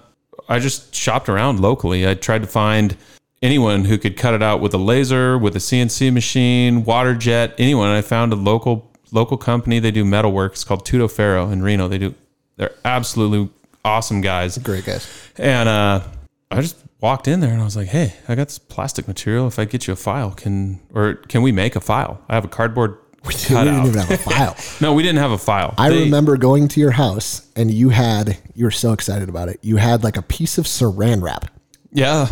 I 0.49 0.59
just 0.59 0.95
shopped 0.95 1.29
around 1.29 1.61
locally. 1.61 2.09
I 2.09 2.15
tried 2.15 2.43
to 2.43 2.49
find 2.49 2.97
anyone 3.43 3.85
who 3.85 3.99
could 3.99 4.17
cut 4.17 4.35
it 4.35 4.43
out 4.43 4.61
with 4.61 4.75
a 4.75 4.79
laser, 4.79 5.39
with 5.39 5.57
a 5.57 5.61
CNC 5.61 6.13
machine, 6.13 6.85
water 6.85 7.15
jet, 7.15 7.55
anyone. 7.59 7.89
I 7.89 8.03
found 8.03 8.33
a 8.33 8.37
local 8.37 8.91
local 9.13 9.37
company. 9.37 9.79
They 9.79 9.91
do 9.91 10.05
metal 10.05 10.33
work. 10.33 10.53
It's 10.53 10.65
called 10.65 10.87
Tudo 10.87 11.11
Ferro 11.11 11.51
in 11.51 11.63
Reno. 11.63 11.89
They 11.89 11.99
do 11.99 12.15
they're 12.57 12.75
absolutely 12.85 13.49
awesome 13.85 14.21
guys. 14.21 14.59
great 14.59 14.85
guys. 14.85 15.09
And 15.39 15.69
uh, 15.69 16.03
I 16.51 16.61
just 16.61 16.77
walked 17.01 17.29
in 17.29 17.41
there 17.41 17.53
and 17.53 17.61
I 17.61 17.65
was 17.65 17.77
like, 17.77 17.89
"Hey, 17.89 18.15
I 18.29 18.35
got 18.35 18.49
this 18.49 18.59
plastic 18.59 19.07
material. 19.07 19.47
If 19.47 19.59
I 19.59 19.65
get 19.65 19.87
you 19.87 19.93
a 19.93 19.97
file, 19.97 20.33
can 20.33 20.81
or 20.95 21.15
can 21.15 21.43
we 21.43 21.53
make 21.53 21.77
a 21.77 21.81
file? 21.81 22.21
I 22.29 22.35
have 22.35 22.45
a 22.45 22.49
cardboard 22.49 22.97
We 23.27 23.35
cutout. 23.35 23.65
didn't 23.65 23.87
even 23.87 23.99
have 24.01 24.11
a 24.11 24.17
file. 24.17 24.57
no, 24.81 24.95
we 24.95 25.03
didn't 25.03 25.19
have 25.19 25.31
a 25.31 25.39
file. 25.39 25.75
I 25.79 25.91
They- 25.91 26.05
remember 26.05 26.37
going 26.37 26.69
to 26.69 26.81
your 26.81 26.91
house 26.93 27.47
and 27.55 27.71
you 27.71 27.91
had 27.91 28.39
you 28.55 28.65
were 28.65 28.71
so 28.71 28.93
excited 28.93 29.29
about 29.29 29.49
it. 29.49 29.59
You 29.63 29.77
had 29.77 30.03
like 30.03 30.17
a 30.17 30.23
piece 30.23 30.59
of 30.59 30.65
saran 30.67 31.23
wrap, 31.23 31.47
Yeah, 31.93 32.29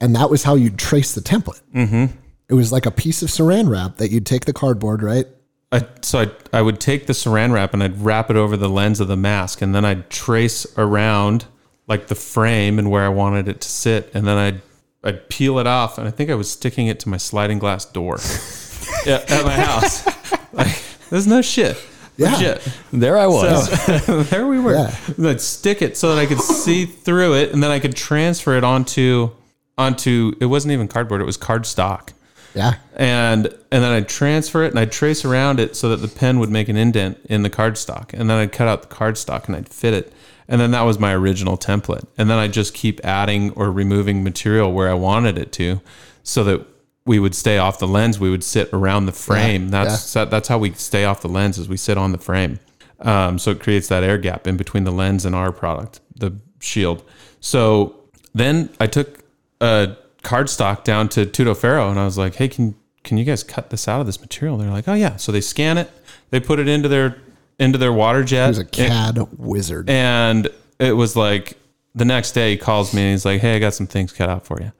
and 0.00 0.14
that 0.16 0.30
was 0.30 0.44
how 0.44 0.54
you'd 0.54 0.78
trace 0.78 1.14
the 1.14 1.20
template. 1.20 1.60
Mm-hmm. 1.74 2.06
It 2.48 2.54
was 2.54 2.72
like 2.72 2.86
a 2.86 2.90
piece 2.90 3.22
of 3.22 3.28
saran 3.28 3.68
wrap 3.68 3.96
that 3.98 4.10
you'd 4.10 4.24
take 4.26 4.46
the 4.46 4.52
cardboard, 4.54 5.02
right? 5.02 5.26
I, 5.70 5.84
so 6.00 6.20
I 6.20 6.30
I 6.58 6.62
would 6.62 6.80
take 6.80 7.06
the 7.06 7.12
saran 7.12 7.52
wrap 7.52 7.74
and 7.74 7.82
I'd 7.82 8.00
wrap 8.00 8.30
it 8.30 8.36
over 8.36 8.56
the 8.56 8.70
lens 8.70 9.00
of 9.00 9.08
the 9.08 9.16
mask, 9.18 9.60
and 9.60 9.74
then 9.74 9.84
I'd 9.84 10.08
trace 10.08 10.66
around 10.78 11.44
like 11.88 12.08
the 12.08 12.14
frame 12.14 12.78
and 12.78 12.90
where 12.90 13.02
I 13.02 13.08
wanted 13.08 13.48
it 13.48 13.60
to 13.62 13.68
sit, 13.68 14.10
and 14.14 14.26
then 14.26 14.36
I'd 14.36 14.60
I'd 15.02 15.28
peel 15.28 15.58
it 15.58 15.66
off, 15.66 15.98
and 15.98 16.06
I 16.06 16.10
think 16.10 16.30
I 16.30 16.34
was 16.34 16.50
sticking 16.50 16.86
it 16.86 17.00
to 17.00 17.08
my 17.08 17.16
sliding 17.16 17.58
glass 17.58 17.84
door. 17.84 18.18
yeah, 19.06 19.24
at 19.28 19.44
my 19.44 19.54
house. 19.54 20.06
Like, 20.52 20.82
there's 21.10 21.26
no 21.26 21.42
shit. 21.42 21.76
Yeah. 22.16 22.32
Legit. 22.32 22.68
There 22.92 23.16
I 23.16 23.26
was. 23.26 23.70
So 24.04 24.22
there 24.24 24.46
we 24.46 24.58
were. 24.58 24.74
Yeah. 24.74 25.28
I'd 25.30 25.40
stick 25.40 25.82
it 25.82 25.96
so 25.96 26.14
that 26.14 26.20
I 26.20 26.26
could 26.26 26.40
see 26.40 26.84
through 26.84 27.34
it, 27.34 27.52
and 27.52 27.62
then 27.62 27.70
I 27.70 27.78
could 27.78 27.94
transfer 27.94 28.56
it 28.56 28.64
onto 28.64 29.30
onto. 29.76 30.32
It 30.40 30.46
wasn't 30.46 30.72
even 30.72 30.88
cardboard; 30.88 31.20
it 31.20 31.24
was 31.26 31.38
cardstock. 31.38 32.12
Yeah. 32.54 32.74
And 32.96 33.46
and 33.46 33.84
then 33.84 33.92
I'd 33.92 34.08
transfer 34.08 34.64
it 34.64 34.70
and 34.70 34.80
I'd 34.80 34.90
trace 34.90 35.24
around 35.24 35.60
it 35.60 35.76
so 35.76 35.90
that 35.90 35.98
the 35.98 36.08
pen 36.08 36.40
would 36.40 36.50
make 36.50 36.68
an 36.68 36.76
indent 36.76 37.18
in 37.26 37.42
the 37.42 37.50
cardstock, 37.50 38.12
and 38.12 38.28
then 38.28 38.38
I'd 38.38 38.52
cut 38.52 38.66
out 38.66 38.82
the 38.82 38.94
cardstock 38.94 39.46
and 39.46 39.54
I'd 39.54 39.68
fit 39.68 39.94
it, 39.94 40.12
and 40.48 40.60
then 40.60 40.70
that 40.70 40.82
was 40.82 40.98
my 40.98 41.14
original 41.14 41.56
template. 41.58 42.06
And 42.16 42.30
then 42.30 42.38
I'd 42.38 42.52
just 42.52 42.74
keep 42.74 43.04
adding 43.04 43.50
or 43.52 43.70
removing 43.70 44.24
material 44.24 44.72
where 44.72 44.88
I 44.88 44.94
wanted 44.94 45.38
it 45.38 45.52
to, 45.52 45.80
so 46.22 46.44
that 46.44 46.66
we 47.04 47.18
would 47.18 47.34
stay 47.34 47.58
off 47.58 47.78
the 47.78 47.88
lens. 47.88 48.18
We 48.18 48.30
would 48.30 48.44
sit 48.44 48.70
around 48.72 49.06
the 49.06 49.12
frame. 49.12 49.68
that's 49.68 50.12
that, 50.14 50.30
that's 50.30 50.48
how 50.48 50.58
we 50.58 50.72
stay 50.72 51.04
off 51.04 51.20
the 51.20 51.28
lens. 51.28 51.58
Is 51.58 51.68
we 51.68 51.76
sit 51.76 51.98
on 51.98 52.12
the 52.12 52.18
frame. 52.18 52.60
Um, 53.00 53.38
so 53.38 53.52
it 53.52 53.60
creates 53.60 53.88
that 53.88 54.02
air 54.02 54.18
gap 54.18 54.46
in 54.46 54.56
between 54.56 54.84
the 54.84 54.90
lens 54.90 55.24
and 55.24 55.34
our 55.34 55.52
product, 55.52 56.00
the 56.16 56.36
shield. 56.60 57.04
So 57.40 57.94
then 58.34 58.70
I 58.80 58.88
took 58.88 59.20
a 59.60 59.96
cardstock 60.22 60.84
down 60.84 61.08
to 61.10 61.24
Tudo 61.24 61.56
Ferro 61.56 61.90
and 61.90 61.98
I 61.98 62.04
was 62.04 62.18
like, 62.18 62.34
hey, 62.36 62.48
can 62.48 62.74
can 63.04 63.16
you 63.16 63.24
guys 63.24 63.42
cut 63.42 63.70
this 63.70 63.88
out 63.88 64.00
of 64.00 64.06
this 64.06 64.20
material? 64.20 64.58
They're 64.58 64.70
like, 64.70 64.88
oh 64.88 64.94
yeah. 64.94 65.16
So 65.16 65.32
they 65.32 65.40
scan 65.40 65.78
it, 65.78 65.90
they 66.30 66.40
put 66.40 66.58
it 66.58 66.68
into 66.68 66.88
their 66.88 67.16
into 67.58 67.78
their 67.78 67.92
water 67.92 68.24
jet. 68.24 68.44
He 68.44 68.48
was 68.50 68.58
a 68.58 68.64
CAD 68.64 69.18
wizard. 69.38 69.90
And 69.90 70.48
it 70.78 70.92
was 70.92 71.16
like 71.16 71.58
the 71.94 72.04
next 72.04 72.32
day 72.32 72.52
he 72.52 72.56
calls 72.56 72.94
me 72.94 73.02
and 73.02 73.10
he's 73.12 73.24
like, 73.24 73.40
Hey, 73.40 73.56
I 73.56 73.58
got 73.58 73.74
some 73.74 73.86
things 73.86 74.12
cut 74.12 74.28
out 74.28 74.46
for 74.46 74.60
you. 74.60 74.72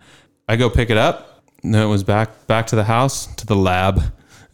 I 0.48 0.56
go 0.56 0.70
pick 0.70 0.90
it 0.90 0.96
up. 0.96 1.42
And 1.62 1.74
then 1.74 1.82
it 1.82 1.86
was 1.88 2.04
back 2.04 2.46
back 2.46 2.68
to 2.68 2.76
the 2.76 2.84
house, 2.84 3.26
to 3.36 3.46
the 3.46 3.56
lab, 3.56 3.98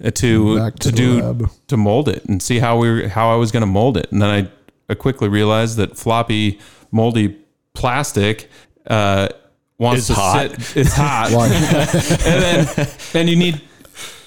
uh, 0.03 0.11
to 0.11 0.71
to 0.71 0.71
to, 0.71 0.93
do 0.93 1.21
lab. 1.21 1.51
to 1.69 1.77
mold 1.77 2.09
it 2.09 2.25
and 2.25 2.43
see 2.43 2.59
how 2.61 2.79
we 2.79 2.91
were, 2.91 3.09
how 3.09 3.31
I 3.31 3.37
was 3.37 3.53
going 3.53 3.61
to 3.61 3.67
mold 3.67 3.99
it. 3.99 4.11
And 4.11 4.23
then 4.23 4.31
I, 4.31 4.49
I 4.91 4.95
quickly 4.95 5.29
realized 5.29 5.77
that 5.77 5.97
floppy 5.99 6.61
moldy 6.91 7.39
plastic 7.75 8.49
uh, 8.87 9.29
wants 9.79 10.03
Is 10.03 10.07
to 10.09 10.15
hot. 10.15 10.51
sit. 10.61 10.77
It's 10.79 10.95
hot 10.95 11.31
Well, 11.31 11.43
and 12.27 12.67
then 12.77 12.89
and 13.13 13.29
you 13.29 13.37
need 13.37 13.61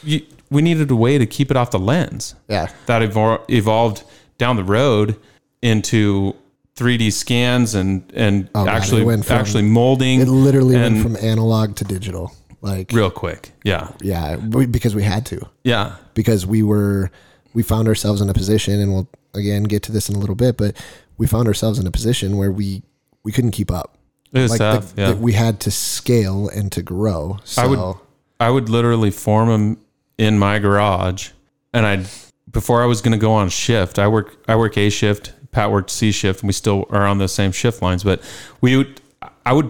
you, 0.04 0.22
we 0.50 0.62
needed 0.62 0.90
a 0.92 0.96
way 0.96 1.18
to 1.18 1.26
keep 1.26 1.52
it 1.52 1.58
off 1.58 1.72
the 1.72 1.80
lens 1.80 2.36
yeah. 2.48 2.70
that 2.86 3.02
evol- 3.02 3.44
evolved 3.50 4.04
down 4.38 4.56
the 4.56 4.64
road 4.64 5.20
into 5.62 6.36
3D 6.76 7.12
scans 7.12 7.74
and 7.76 8.04
and 8.16 8.50
Oh, 8.54 8.68
actually 8.68 9.04
went 9.04 9.26
from- 9.26 9.38
actually 9.38 9.64
molding 9.64 10.22
It 10.22 10.28
literally 10.28 10.76
went 10.76 11.02
from 11.02 11.18
analog 11.18 11.76
to 11.78 11.84
digital. 11.84 12.34
Like, 12.62 12.92
real 12.92 13.12
quick. 13.12 13.52
Yeah, 13.64 13.92
yeah, 14.02 14.36
we- 14.38 14.66
because 14.66 14.96
we 14.96 15.04
had 15.04 15.26
to. 15.28 15.40
yeah, 15.64 15.96
because 16.16 16.46
we 16.46 16.64
were 16.64 17.12
we 17.54 17.64
found 17.64 17.88
ourselves 17.88 18.22
in 18.22 18.30
a 18.30 18.34
position 18.34 18.80
and 18.80 18.94
we'll 18.94 19.08
again 19.34 19.64
get 19.64 19.84
to 19.84 19.92
this 19.92 20.10
in 20.10 20.16
a 20.16 20.20
little 20.20 20.36
bit 20.36 20.58
but 20.58 20.76
we 21.18 21.26
found 21.28 21.48
ourselves 21.48 21.80
in 21.80 21.88
a 21.88 21.92
position 21.92 22.38
where 22.38 22.52
we 22.52 22.84
we 23.24 23.32
couldn't 23.32 23.52
keep 23.52 23.72
up 23.72 23.98
it 24.34 24.40
was 24.42 24.52
like 24.52 24.60
tough. 24.60 24.94
the- 24.96 25.02
yeah, 25.02 25.10
the- 25.12 25.16
we 25.18 25.34
had 25.34 25.60
to 25.62 25.72
scale 25.72 26.50
and 26.50 26.72
to 26.72 26.82
grow 26.84 27.38
so 27.44 27.62
I 27.64 27.66
would 27.68 27.96
I 28.40 28.50
would 28.52 28.70
literally 28.70 29.10
form 29.12 29.50
them 29.50 29.78
in 30.18 30.38
my 30.40 30.60
garage, 30.60 31.30
and 31.74 31.86
I 31.86 32.06
before 32.52 32.82
I 32.82 32.86
was 32.86 33.02
going 33.02 33.12
to 33.12 33.18
go 33.18 33.34
on 33.34 33.50
shift. 33.50 34.00
I 34.00 34.08
work 34.08 34.38
I 34.48 34.56
work 34.56 34.78
A 34.78 34.90
shift. 34.90 35.34
Pat 35.52 35.72
worked 35.72 35.90
C 35.90 36.12
shift, 36.12 36.42
and 36.42 36.48
we 36.48 36.54
still 36.54 36.86
are 36.90 37.06
on 37.08 37.18
the 37.18 37.28
same 37.28 37.52
shift 37.52 37.82
lines. 37.82 38.04
But 38.04 38.22
we 38.62 38.78
would 38.78 39.02
I 39.46 39.54
would 39.54 39.70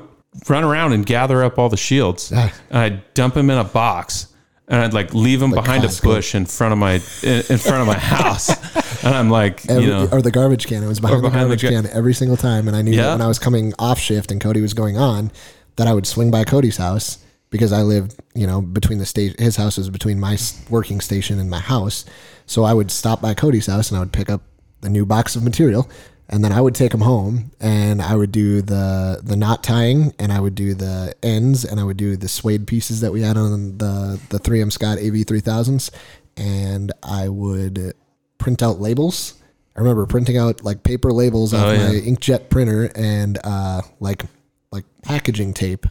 run 0.50 0.64
around 0.64 0.94
and 0.94 1.06
gather 1.06 1.44
up 1.44 1.58
all 1.58 1.70
the 1.70 1.78
shields, 1.78 2.32
and 2.32 2.52
I'd 2.72 3.14
dump 3.14 3.34
them 3.36 3.50
in 3.50 3.58
a 3.58 3.64
box. 3.64 4.28
And 4.70 4.82
I'd 4.82 4.94
like 4.94 5.14
leave 5.14 5.40
them 5.40 5.52
behind 5.52 5.86
Costco. 5.86 6.00
a 6.04 6.06
bush 6.08 6.36
in 6.36 6.46
front 6.46 6.74
of 6.74 6.78
my 6.78 6.96
in, 7.24 7.38
in 7.50 7.58
front 7.58 7.80
of 7.82 7.88
my 7.88 7.98
house, 7.98 8.50
and 9.02 9.16
I'm 9.16 9.30
like, 9.30 9.66
every, 9.70 9.84
you 9.86 9.90
know, 9.90 10.10
or 10.12 10.22
the 10.22 10.30
garbage 10.32 10.68
can 10.68 10.84
it 10.84 10.88
was 10.88 11.00
behind, 11.00 11.22
behind 11.22 11.50
the 11.50 11.56
the 11.56 11.62
garbage 11.70 11.84
ga- 11.86 11.90
can 11.90 11.98
every 11.98 12.14
single 12.14 12.36
time 12.36 12.68
and 12.68 12.76
i 12.76 12.82
knew 12.82 12.92
that 12.92 12.98
Yeah. 12.98 13.12
when 13.14 13.22
i 13.22 13.28
was 13.28 13.40
coming 13.40 13.74
off 13.80 13.98
shift 13.98 14.30
and 14.30 14.42
cody 14.42 14.60
was 14.60 14.74
going 14.74 14.98
on 14.98 15.32
that 15.78 15.88
i 15.88 15.94
would 15.94 16.06
swing 16.06 16.32
by 16.32 16.44
cody's 16.44 16.76
house 16.76 17.20
because 17.58 17.74
i 17.74 17.82
lived 17.82 18.15
you 18.36 18.46
know 18.48 18.62
between 18.62 18.98
the 19.00 19.06
state 19.06 19.39
his 19.39 19.56
house 19.56 19.78
was 19.78 19.89
between 19.89 20.20
my 20.20 20.38
working 20.70 21.02
station 21.02 21.39
and 21.39 21.50
my 21.50 21.60
house 21.60 22.06
so 22.46 22.63
i 22.63 22.74
would 22.74 22.89
stop 22.91 23.22
by 23.22 23.34
cody's 23.34 23.65
house 23.67 23.89
and 23.89 23.98
i 23.98 24.00
would 24.00 24.13
pick 24.13 24.30
up 24.30 24.41
the 24.82 24.89
new 24.89 25.06
box 25.06 25.36
of 25.36 25.43
material 25.43 25.89
and 26.30 26.43
then 26.43 26.52
I 26.52 26.60
would 26.60 26.76
take 26.76 26.91
them 26.91 27.00
home 27.00 27.52
and 27.62 28.02
I 28.02 28.13
would 28.13 28.34
do 28.34 28.62
the 28.62 29.22
the 29.24 29.38
knot 29.38 29.63
tying 29.63 30.13
and 30.20 30.30
I 30.30 30.41
would 30.41 30.56
do 30.56 30.74
the 30.74 31.15
ends 31.24 31.63
and 31.63 31.80
I 31.80 31.86
would 31.86 31.96
do 31.96 32.17
the 32.17 32.28
suede 32.28 32.67
pieces 32.67 33.00
that 33.00 33.13
we 33.13 33.22
had 33.22 33.38
on 33.38 33.78
the 33.78 34.20
the 34.28 34.38
3M 34.38 34.70
Scott 34.74 34.98
AV 34.98 35.24
3000s 35.24 35.89
and 36.36 36.91
I 37.02 37.30
would 37.30 37.93
print 38.39 38.62
out 38.62 38.82
labels. 38.82 39.36
I 39.78 39.80
remember 39.80 40.06
printing 40.06 40.38
out 40.38 40.65
like 40.65 40.84
paper 40.84 41.13
labels 41.13 41.54
off 41.54 41.65
Oh, 41.65 41.72
yeah. 41.72 41.88
my 41.88 41.93
inkjet 41.93 42.50
printer 42.50 42.91
and 42.93 43.39
uh, 43.46 43.82
like 44.02 44.24
like 44.70 44.84
packaging 45.04 45.54
tape 45.54 45.86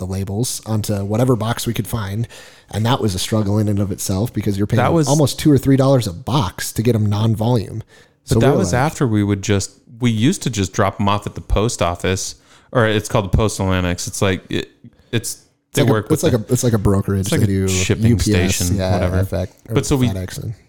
the 0.00 0.06
labels 0.06 0.60
onto 0.66 1.04
whatever 1.04 1.36
box 1.36 1.64
we 1.68 1.72
could 1.72 1.86
find, 1.86 2.26
and 2.72 2.84
that 2.84 3.00
was 3.00 3.14
a 3.14 3.18
struggle 3.20 3.56
in 3.58 3.68
and 3.68 3.78
of 3.78 3.92
itself 3.92 4.32
because 4.32 4.58
you're 4.58 4.66
paying 4.66 4.78
That 4.78 4.92
was- 4.92 5.06
almost 5.06 5.38
two 5.38 5.52
or 5.52 5.58
three 5.58 5.76
dollars 5.76 6.08
a 6.08 6.12
box 6.12 6.72
to 6.72 6.82
get 6.82 6.94
them 6.94 7.06
non-volume. 7.06 7.84
So 8.24 8.34
But 8.34 8.40
that 8.40 8.52
were 8.52 8.58
was 8.58 8.72
like- 8.72 8.80
after 8.82 9.06
we 9.06 9.22
would 9.22 9.42
just 9.42 9.70
we 10.00 10.10
used 10.10 10.42
to 10.42 10.50
just 10.50 10.72
drop 10.72 10.96
them 10.98 11.08
off 11.08 11.26
at 11.26 11.34
the 11.36 11.40
post 11.40 11.80
office, 11.82 12.34
or 12.72 12.86
it's 12.86 13.08
called 13.08 13.26
the 13.30 13.36
postal 13.36 13.72
annex. 13.72 14.06
It's 14.08 14.20
like 14.22 14.42
it, 14.50 14.70
it's 15.12 15.44
they 15.74 15.82
It's 15.82 15.88
like, 15.88 15.92
work 15.92 16.06
a, 16.06 16.08
with 16.08 16.12
it's 16.14 16.22
like 16.24 16.32
a 16.32 16.52
it's 16.52 16.64
like 16.64 16.72
a 16.72 16.78
brokerage. 16.78 17.30
like 17.30 17.40
they 17.42 17.44
a 17.44 17.46
do 17.46 17.68
shipping 17.68 18.14
UPS, 18.14 18.24
station, 18.24 18.76
yeah, 18.76 18.94
whatever. 18.94 19.24
FX, 19.24 19.48
But 19.72 19.86
so 19.86 19.96
we- 19.96 20.10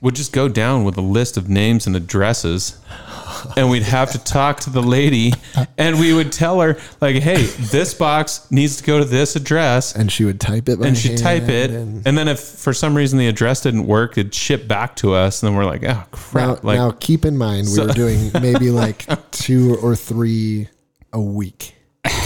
would 0.01 0.15
just 0.15 0.31
go 0.33 0.47
down 0.47 0.83
with 0.83 0.95
a 0.97 1.01
list 1.01 1.37
of 1.37 1.49
names 1.49 1.87
and 1.87 1.95
addresses 1.95 2.75
and 3.57 3.69
we'd 3.69 3.83
have 3.83 4.11
to 4.11 4.17
talk 4.19 4.59
to 4.61 4.69
the 4.69 4.81
lady, 4.81 5.33
and 5.77 5.99
we 5.99 6.13
would 6.13 6.31
tell 6.31 6.59
her 6.61 6.77
like, 6.99 7.15
"Hey, 7.17 7.43
this 7.43 7.93
box 7.93 8.47
needs 8.51 8.77
to 8.77 8.83
go 8.83 8.99
to 8.99 9.05
this 9.05 9.35
address." 9.35 9.95
And 9.95 10.11
she 10.11 10.25
would 10.25 10.39
type 10.39 10.69
it 10.69 10.79
and 10.79 10.97
she'd 10.97 11.17
type 11.17 11.49
it, 11.49 11.71
and- 11.71 12.05
and 12.05 12.17
then 12.17 12.27
if 12.27 12.39
for 12.39 12.73
some 12.73 12.95
reason 12.95 13.19
the 13.19 13.27
address 13.27 13.61
didn't 13.61 13.87
work, 13.87 14.17
it'd 14.17 14.33
ship 14.33 14.67
back 14.67 14.95
to 14.97 15.13
us, 15.13 15.41
and 15.41 15.47
then 15.49 15.55
we're 15.57 15.65
like, 15.65 15.83
"Oh 15.83 15.87
Now, 15.87 16.07
crap!" 16.11 16.63
like, 16.63 16.77
now, 16.77 16.91
keep 16.91 17.25
in 17.25 17.37
mind, 17.37 17.67
we 17.67 17.73
So- 17.75 17.87
were 17.87 17.93
doing 17.93 18.31
maybe 18.41 18.69
like 18.71 19.05
two 19.31 19.75
or 19.81 19.95
three 19.95 20.67
a 21.13 21.19
week, 21.21 21.75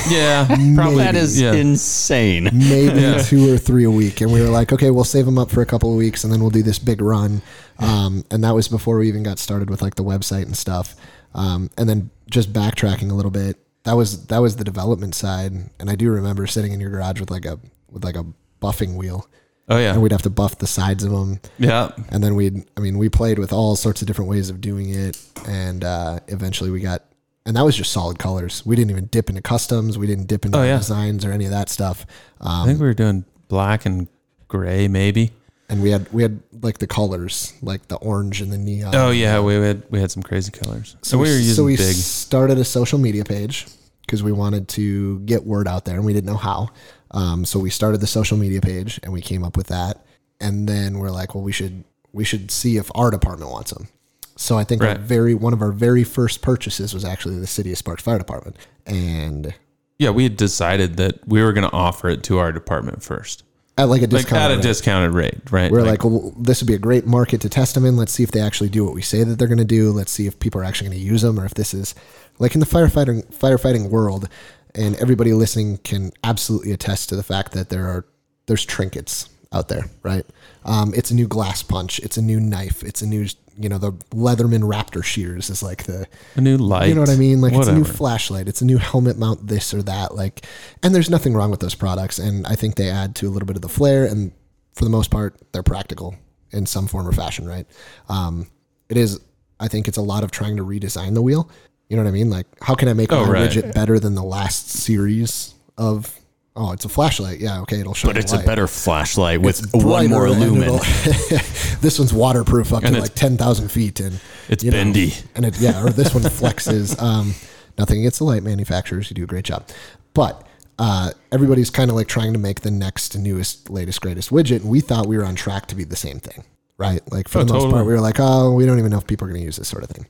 yeah, 0.10 0.46
probably 0.76 1.04
That 1.04 1.16
is 1.16 1.40
yeah. 1.40 1.54
insane. 1.54 2.50
maybe 2.54 3.22
two 3.24 3.54
or 3.54 3.58
three 3.58 3.84
a 3.84 3.92
week. 3.92 4.22
And 4.22 4.32
we 4.32 4.42
were 4.42 4.50
like, 4.50 4.72
okay, 4.72 4.92
we'll 4.92 5.04
save 5.04 5.26
them 5.26 5.38
up 5.38 5.52
for 5.52 5.62
a 5.62 5.66
couple 5.66 5.92
of 5.92 5.98
weeks 5.98 6.24
and 6.24 6.32
then 6.32 6.40
we'll 6.40 6.50
do 6.50 6.64
this 6.64 6.80
big 6.80 7.02
run. 7.02 7.42
Um, 7.80 8.24
and 8.32 8.44
that 8.44 8.52
was 8.56 8.68
before 8.68 8.98
we 8.98 9.08
even 9.08 9.24
got 9.24 9.40
started 9.40 9.70
with 9.70 9.82
like 9.82 9.96
the 9.96 10.04
website 10.04 10.44
and 10.44 10.56
stuff. 10.56 10.96
Um, 11.34 11.70
and 11.78 11.90
then 11.90 12.10
just 12.30 12.54
backtracking 12.54 13.12
a 13.12 13.14
little 13.14 13.32
bit, 13.32 13.58
that 13.84 13.94
was, 13.94 14.28
that 14.28 14.40
was 14.40 14.56
the 14.56 14.64
development 14.64 15.14
side. 15.16 15.52
And 15.80 15.90
I 15.90 15.96
do 15.96 16.10
remember 16.10 16.48
sitting 16.48 16.72
in 16.72 16.80
your 16.80 16.90
garage 16.90 17.20
with 17.20 17.30
like 17.30 17.46
a, 17.46 17.60
with 17.92 18.04
like 18.04 18.16
a 18.16 18.26
buffing 18.62 18.96
wheel 18.96 19.28
Oh 19.68 19.80
yeah, 19.80 19.94
and 19.94 20.02
we'd 20.04 20.12
have 20.12 20.22
to 20.22 20.30
buff 20.30 20.60
the 20.60 20.68
sides 20.68 21.04
of 21.04 21.10
them. 21.10 21.40
yeah. 21.58 21.90
and 22.10 22.24
then 22.24 22.36
we'd 22.36 22.66
i 22.78 22.80
mean 22.80 23.00
we 23.00 23.10
played 23.10 23.40
with 23.40 23.52
all 23.52 23.76
sorts 23.76 24.00
of 24.00 24.06
different 24.08 24.30
ways 24.30 24.52
of 24.52 24.62
doing 24.62 24.90
it 24.92 25.18
and 25.48 25.84
uh, 25.84 26.20
eventually 26.28 26.70
we 26.70 26.80
got 26.82 27.04
and 27.46 27.56
that 27.56 27.64
was 27.64 27.76
just 27.76 27.92
solid 27.92 28.18
colors 28.20 28.66
we 28.66 28.76
didn't 28.76 28.92
even 28.92 29.06
dip 29.08 29.30
into 29.30 29.42
customs 29.42 29.98
we 29.98 30.08
didn't 30.08 30.26
dip 30.28 30.46
into 30.46 30.58
Oh, 30.58 30.64
yeah. 30.64 30.78
designs 30.78 31.24
or 31.26 31.32
any 31.32 31.46
of 31.46 31.52
that 31.52 31.70
stuff 31.70 32.06
I 32.42 32.62
um, 32.62 32.68
think 32.68 32.80
we 32.80 32.86
were 32.88 32.94
doing 32.94 33.26
black 33.48 33.86
and 33.86 34.08
gray, 34.48 34.88
maybe. 34.88 35.32
and 35.70 35.82
we 35.82 35.90
had 35.92 36.12
we 36.14 36.22
had 36.24 36.42
like 36.62 36.78
the 36.80 36.88
colors 36.88 37.54
like 37.62 37.88
the 37.88 37.98
orange 37.98 38.42
and 38.42 38.52
the 38.52 38.58
neon 38.58 38.94
Oh 38.96 39.12
yeah, 39.12 39.40
we 39.40 39.54
had 39.56 39.84
we 39.90 40.00
had 40.00 40.12
some 40.12 40.24
crazy 40.24 40.52
colors. 40.52 40.96
So, 41.02 41.18
we 41.18 41.28
were 41.30 41.36
using 41.36 41.54
so 41.56 41.64
we 41.64 41.76
big. 41.78 41.96
started 41.96 42.58
a 42.58 42.64
social 42.64 42.98
media 43.00 43.24
page 43.24 43.66
because 44.02 44.22
we 44.24 44.32
wanted 44.32 44.68
to 44.70 45.20
get 45.22 45.44
word 45.46 45.68
out 45.68 45.86
there 45.86 45.96
and 45.96 46.06
we 46.06 46.14
didn't 46.14 46.28
know 46.28 46.38
how 46.38 46.70
um, 47.12 47.44
so 47.46 47.60
we 47.60 47.70
started 47.70 48.02
the 48.02 48.08
social 48.08 48.38
media 48.38 48.62
page 48.62 49.00
and 49.04 49.12
we 49.14 49.22
came 49.22 49.44
up 49.44 49.58
with 49.58 49.68
that 49.68 50.06
and 50.40 50.68
then 50.70 51.00
we're 51.00 51.10
like 51.12 51.34
well 51.36 51.44
we 51.44 51.52
should 51.52 51.84
we 52.14 52.24
should 52.24 52.50
see 52.52 52.78
if 52.78 52.90
our 52.96 53.10
department 53.12 53.50
wants 53.52 53.72
them 53.72 53.88
so 54.38 54.58
i 54.58 54.64
think 54.64 54.82
our 54.82 54.90
Right. 54.90 55.00
very 55.00 55.34
one 55.34 55.54
of 55.54 55.62
our 55.62 55.72
very 55.72 56.04
first 56.04 56.42
purchases 56.42 56.94
was 56.94 57.06
actually 57.06 57.40
the 57.40 57.48
city 57.48 57.72
of 57.72 57.78
sparks 57.78 58.04
fire 58.04 58.18
department 58.18 58.56
and 58.86 59.54
Yeah, 59.98 60.10
we 60.10 60.24
had 60.24 60.36
decided 60.38 60.98
that 60.98 61.26
we 61.28 61.42
were 61.42 61.54
going 61.54 61.68
to 61.70 61.74
offer 61.76 62.10
it 62.10 62.22
to 62.24 62.38
our 62.38 62.52
department 62.52 63.02
first, 63.02 63.44
at 63.78 63.86
like 63.86 64.02
a 64.02 64.08
like 64.08 64.32
at 64.34 64.52
a 64.52 64.56
rate. 64.56 64.62
discounted 64.64 65.14
rate, 65.14 65.40
right? 65.52 65.72
we're 65.72 65.84
like, 65.84 66.04
well, 66.04 66.34
this 66.38 66.62
would 66.62 66.68
be 66.68 66.74
a 66.74 66.78
great 66.80 67.06
market 67.08 67.40
to 67.42 67.50
test 67.50 67.76
them 67.76 67.86
in. 67.86 67.96
Let's 67.98 68.12
see 68.12 68.22
if 68.24 68.32
they 68.32 68.42
actually 68.42 68.70
do 68.70 68.84
what 68.86 68.94
we 68.94 69.02
say 69.02 69.24
that 69.24 69.40
they're 69.40 69.48
going 69.48 69.58
to 69.58 69.64
do. 69.80 69.92
Let's 69.92 70.12
see 70.12 70.28
if 70.28 70.38
people 70.40 70.60
are 70.62 70.66
actually 70.66 70.90
going 70.90 71.00
to 71.00 71.06
use 71.06 71.22
them, 71.22 71.40
or 71.40 71.46
if 71.46 71.54
this 71.54 71.74
is 71.74 71.96
like 72.40 72.54
in 72.56 72.60
the 72.60 72.66
firefighting 72.66 73.24
firefighting 73.34 73.90
world. 73.90 74.28
And 74.76 74.96
everybody 74.98 75.32
listening 75.32 75.78
can 75.78 76.12
absolutely 76.26 76.74
attest 76.74 77.08
to 77.10 77.16
the 77.16 77.24
fact 77.24 77.54
that 77.54 77.70
there 77.70 77.86
are 77.88 78.06
there's 78.48 78.66
trinkets 78.66 79.30
out 79.54 79.70
there, 79.70 79.86
right? 80.04 80.26
Um, 80.66 80.94
it's 80.94 81.10
a 81.10 81.16
new 81.16 81.28
glass 81.28 81.64
punch, 81.64 82.00
it's 82.00 82.18
a 82.18 82.22
new 82.22 82.40
knife, 82.42 82.84
it's 82.84 83.02
a 83.02 83.08
new 83.08 83.28
you 83.58 83.70
know 83.70 83.78
the 83.78 83.92
Leatherman 84.12 84.62
Raptor 84.64 85.04
shears 85.04 85.50
is 85.50 85.64
like 85.64 85.84
the 85.84 86.08
a 86.36 86.42
new 86.42 86.58
light. 86.58 86.88
you 86.90 86.96
know 86.96 87.02
what 87.02 87.10
I 87.10 87.16
mean? 87.16 87.42
Like 87.42 87.54
it's 87.54 87.68
a 87.68 87.74
new 87.74 87.84
flashlight, 87.86 88.48
it's 88.48 88.62
a 88.62 88.66
new 88.66 88.78
helmet 88.78 89.18
mount, 89.18 89.48
this 89.48 89.74
or 89.74 89.82
that. 89.84 90.16
Like, 90.16 90.46
and 90.84 90.94
there's 90.94 91.10
nothing 91.10 91.34
wrong 91.34 91.52
with 91.52 91.60
those 91.62 91.76
products, 91.76 92.20
and 92.20 92.46
I 92.48 92.56
think 92.56 92.76
they 92.76 92.90
add 92.90 93.16
to 93.18 93.28
a 93.28 93.32
little 93.32 93.46
bit 93.48 93.56
of 93.56 93.62
the 93.62 93.70
flair, 93.70 94.06
and 94.06 94.32
for 94.74 94.84
the 94.84 94.90
most 94.90 95.10
part, 95.10 95.36
they're 95.54 95.64
practical 95.64 96.16
in 96.52 96.66
some 96.66 96.88
form 96.88 97.08
or 97.08 97.12
fashion, 97.12 97.48
right? 97.48 97.66
Um, 98.10 98.48
it 98.90 98.98
is. 98.98 99.20
I 99.60 99.68
think 99.70 99.88
it's 99.88 99.98
a 99.98 100.02
lot 100.02 100.24
of 100.24 100.32
trying 100.32 100.58
to 100.58 100.64
redesign 100.66 101.14
the 101.14 101.22
wheel. 101.22 101.50
You 101.88 101.96
know 101.98 102.04
what 102.04 102.10
I 102.10 102.14
mean? 102.14 102.30
Like, 102.30 102.48
how 102.62 102.76
can 102.76 102.90
I 102.90 102.94
make 102.94 103.12
Oh, 103.14 103.24
my 103.26 103.32
right. 103.32 103.50
widget 103.50 103.74
better 103.74 104.00
than 104.00 104.16
the 104.16 104.24
last 104.24 104.70
series 104.70 105.54
of? 105.78 106.14
Oh, 106.58 106.72
it's 106.72 106.86
a 106.86 106.90
flashlight. 106.90 107.40
Yeah, 107.40 107.60
okay, 107.62 107.80
it'll 107.82 107.94
show. 107.94 108.08
But 108.08 108.18
it's 108.18 108.32
a 108.32 108.38
light. 108.38 108.46
better 108.46 108.66
flashlight 108.68 109.42
with 109.42 109.70
one 109.74 110.10
more 110.10 110.30
lumen. 110.30 110.70
this 111.82 112.00
one's 112.00 112.14
waterproof 112.14 112.72
up 112.74 112.84
And 112.84 112.96
to 112.96 113.02
like 113.02 113.14
ten 113.14 113.38
thousand 113.38 113.70
feet, 113.70 114.00
and 114.00 114.20
It's 114.48 114.64
you 114.64 114.72
know, 114.72 114.78
bendy. 114.78 115.14
and 115.36 115.46
it 115.46 115.60
yeah, 115.60 115.84
or 115.84 115.90
this 115.90 116.14
one 116.14 116.24
flexes. 116.24 116.96
Um, 117.02 117.36
nothing 117.78 118.00
against 118.00 118.20
the 118.20 118.24
light 118.26 118.44
manufacturers; 118.44 119.10
you 119.10 119.16
do 119.16 119.24
a 119.24 119.28
great 119.28 119.44
job, 119.46 119.68
but 120.14 120.48
uh, 120.80 121.12
everybody's 121.32 121.70
kind 121.70 121.90
of 121.90 121.96
like 121.98 122.08
trying 122.08 122.32
to 122.34 122.40
make 122.40 122.62
the 122.62 122.72
next 122.72 123.18
newest, 123.18 123.70
latest, 123.70 124.00
greatest 124.02 124.30
widget, 124.30 124.62
and 124.62 124.70
we 124.70 124.80
thought 124.80 125.08
we 125.08 125.18
were 125.18 125.26
on 125.26 125.36
track 125.36 125.66
to 125.68 125.76
be 125.76 125.84
the 125.84 125.96
same 125.98 126.20
thing, 126.20 126.44
right? 126.78 127.02
Like 127.12 127.28
for 127.28 127.40
Oh, 127.40 127.44
the 127.44 127.52
most 127.54 127.64
totally. 127.64 127.74
part, 127.74 127.86
we 127.86 127.94
were 127.94 128.00
like, 128.02 128.20
oh, 128.20 128.54
we 128.54 128.66
don't 128.66 128.80
even 128.80 128.92
know 128.92 128.98
if 128.98 129.08
people 129.08 129.26
are 129.28 129.30
going 129.30 129.42
to 129.42 129.46
use 129.46 129.58
this 129.58 129.68
sort 129.68 129.84
of 129.84 129.90
thing. 129.90 130.06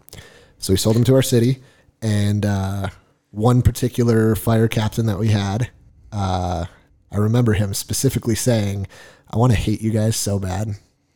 So 0.59 0.73
we 0.73 0.77
sold 0.77 0.95
them 0.95 1.03
to 1.05 1.15
our 1.15 1.21
city, 1.23 1.61
and 2.03 2.45
uh, 2.45 2.89
one 3.31 3.61
particular 3.63 4.35
fire 4.35 4.67
captain 4.67 5.05
that 5.07 5.17
we 5.19 5.29
had, 5.29 5.69
uh, 6.15 6.65
I 7.11 7.17
remember 7.17 7.53
him 7.53 7.73
specifically 7.73 8.35
saying, 8.35 8.87
"I 9.31 9.37
want 9.37 9.51
to 9.51 9.57
hate 9.57 9.81
you 9.81 9.91
guys 9.91 10.15
so 10.15 10.39
bad, 10.39 10.69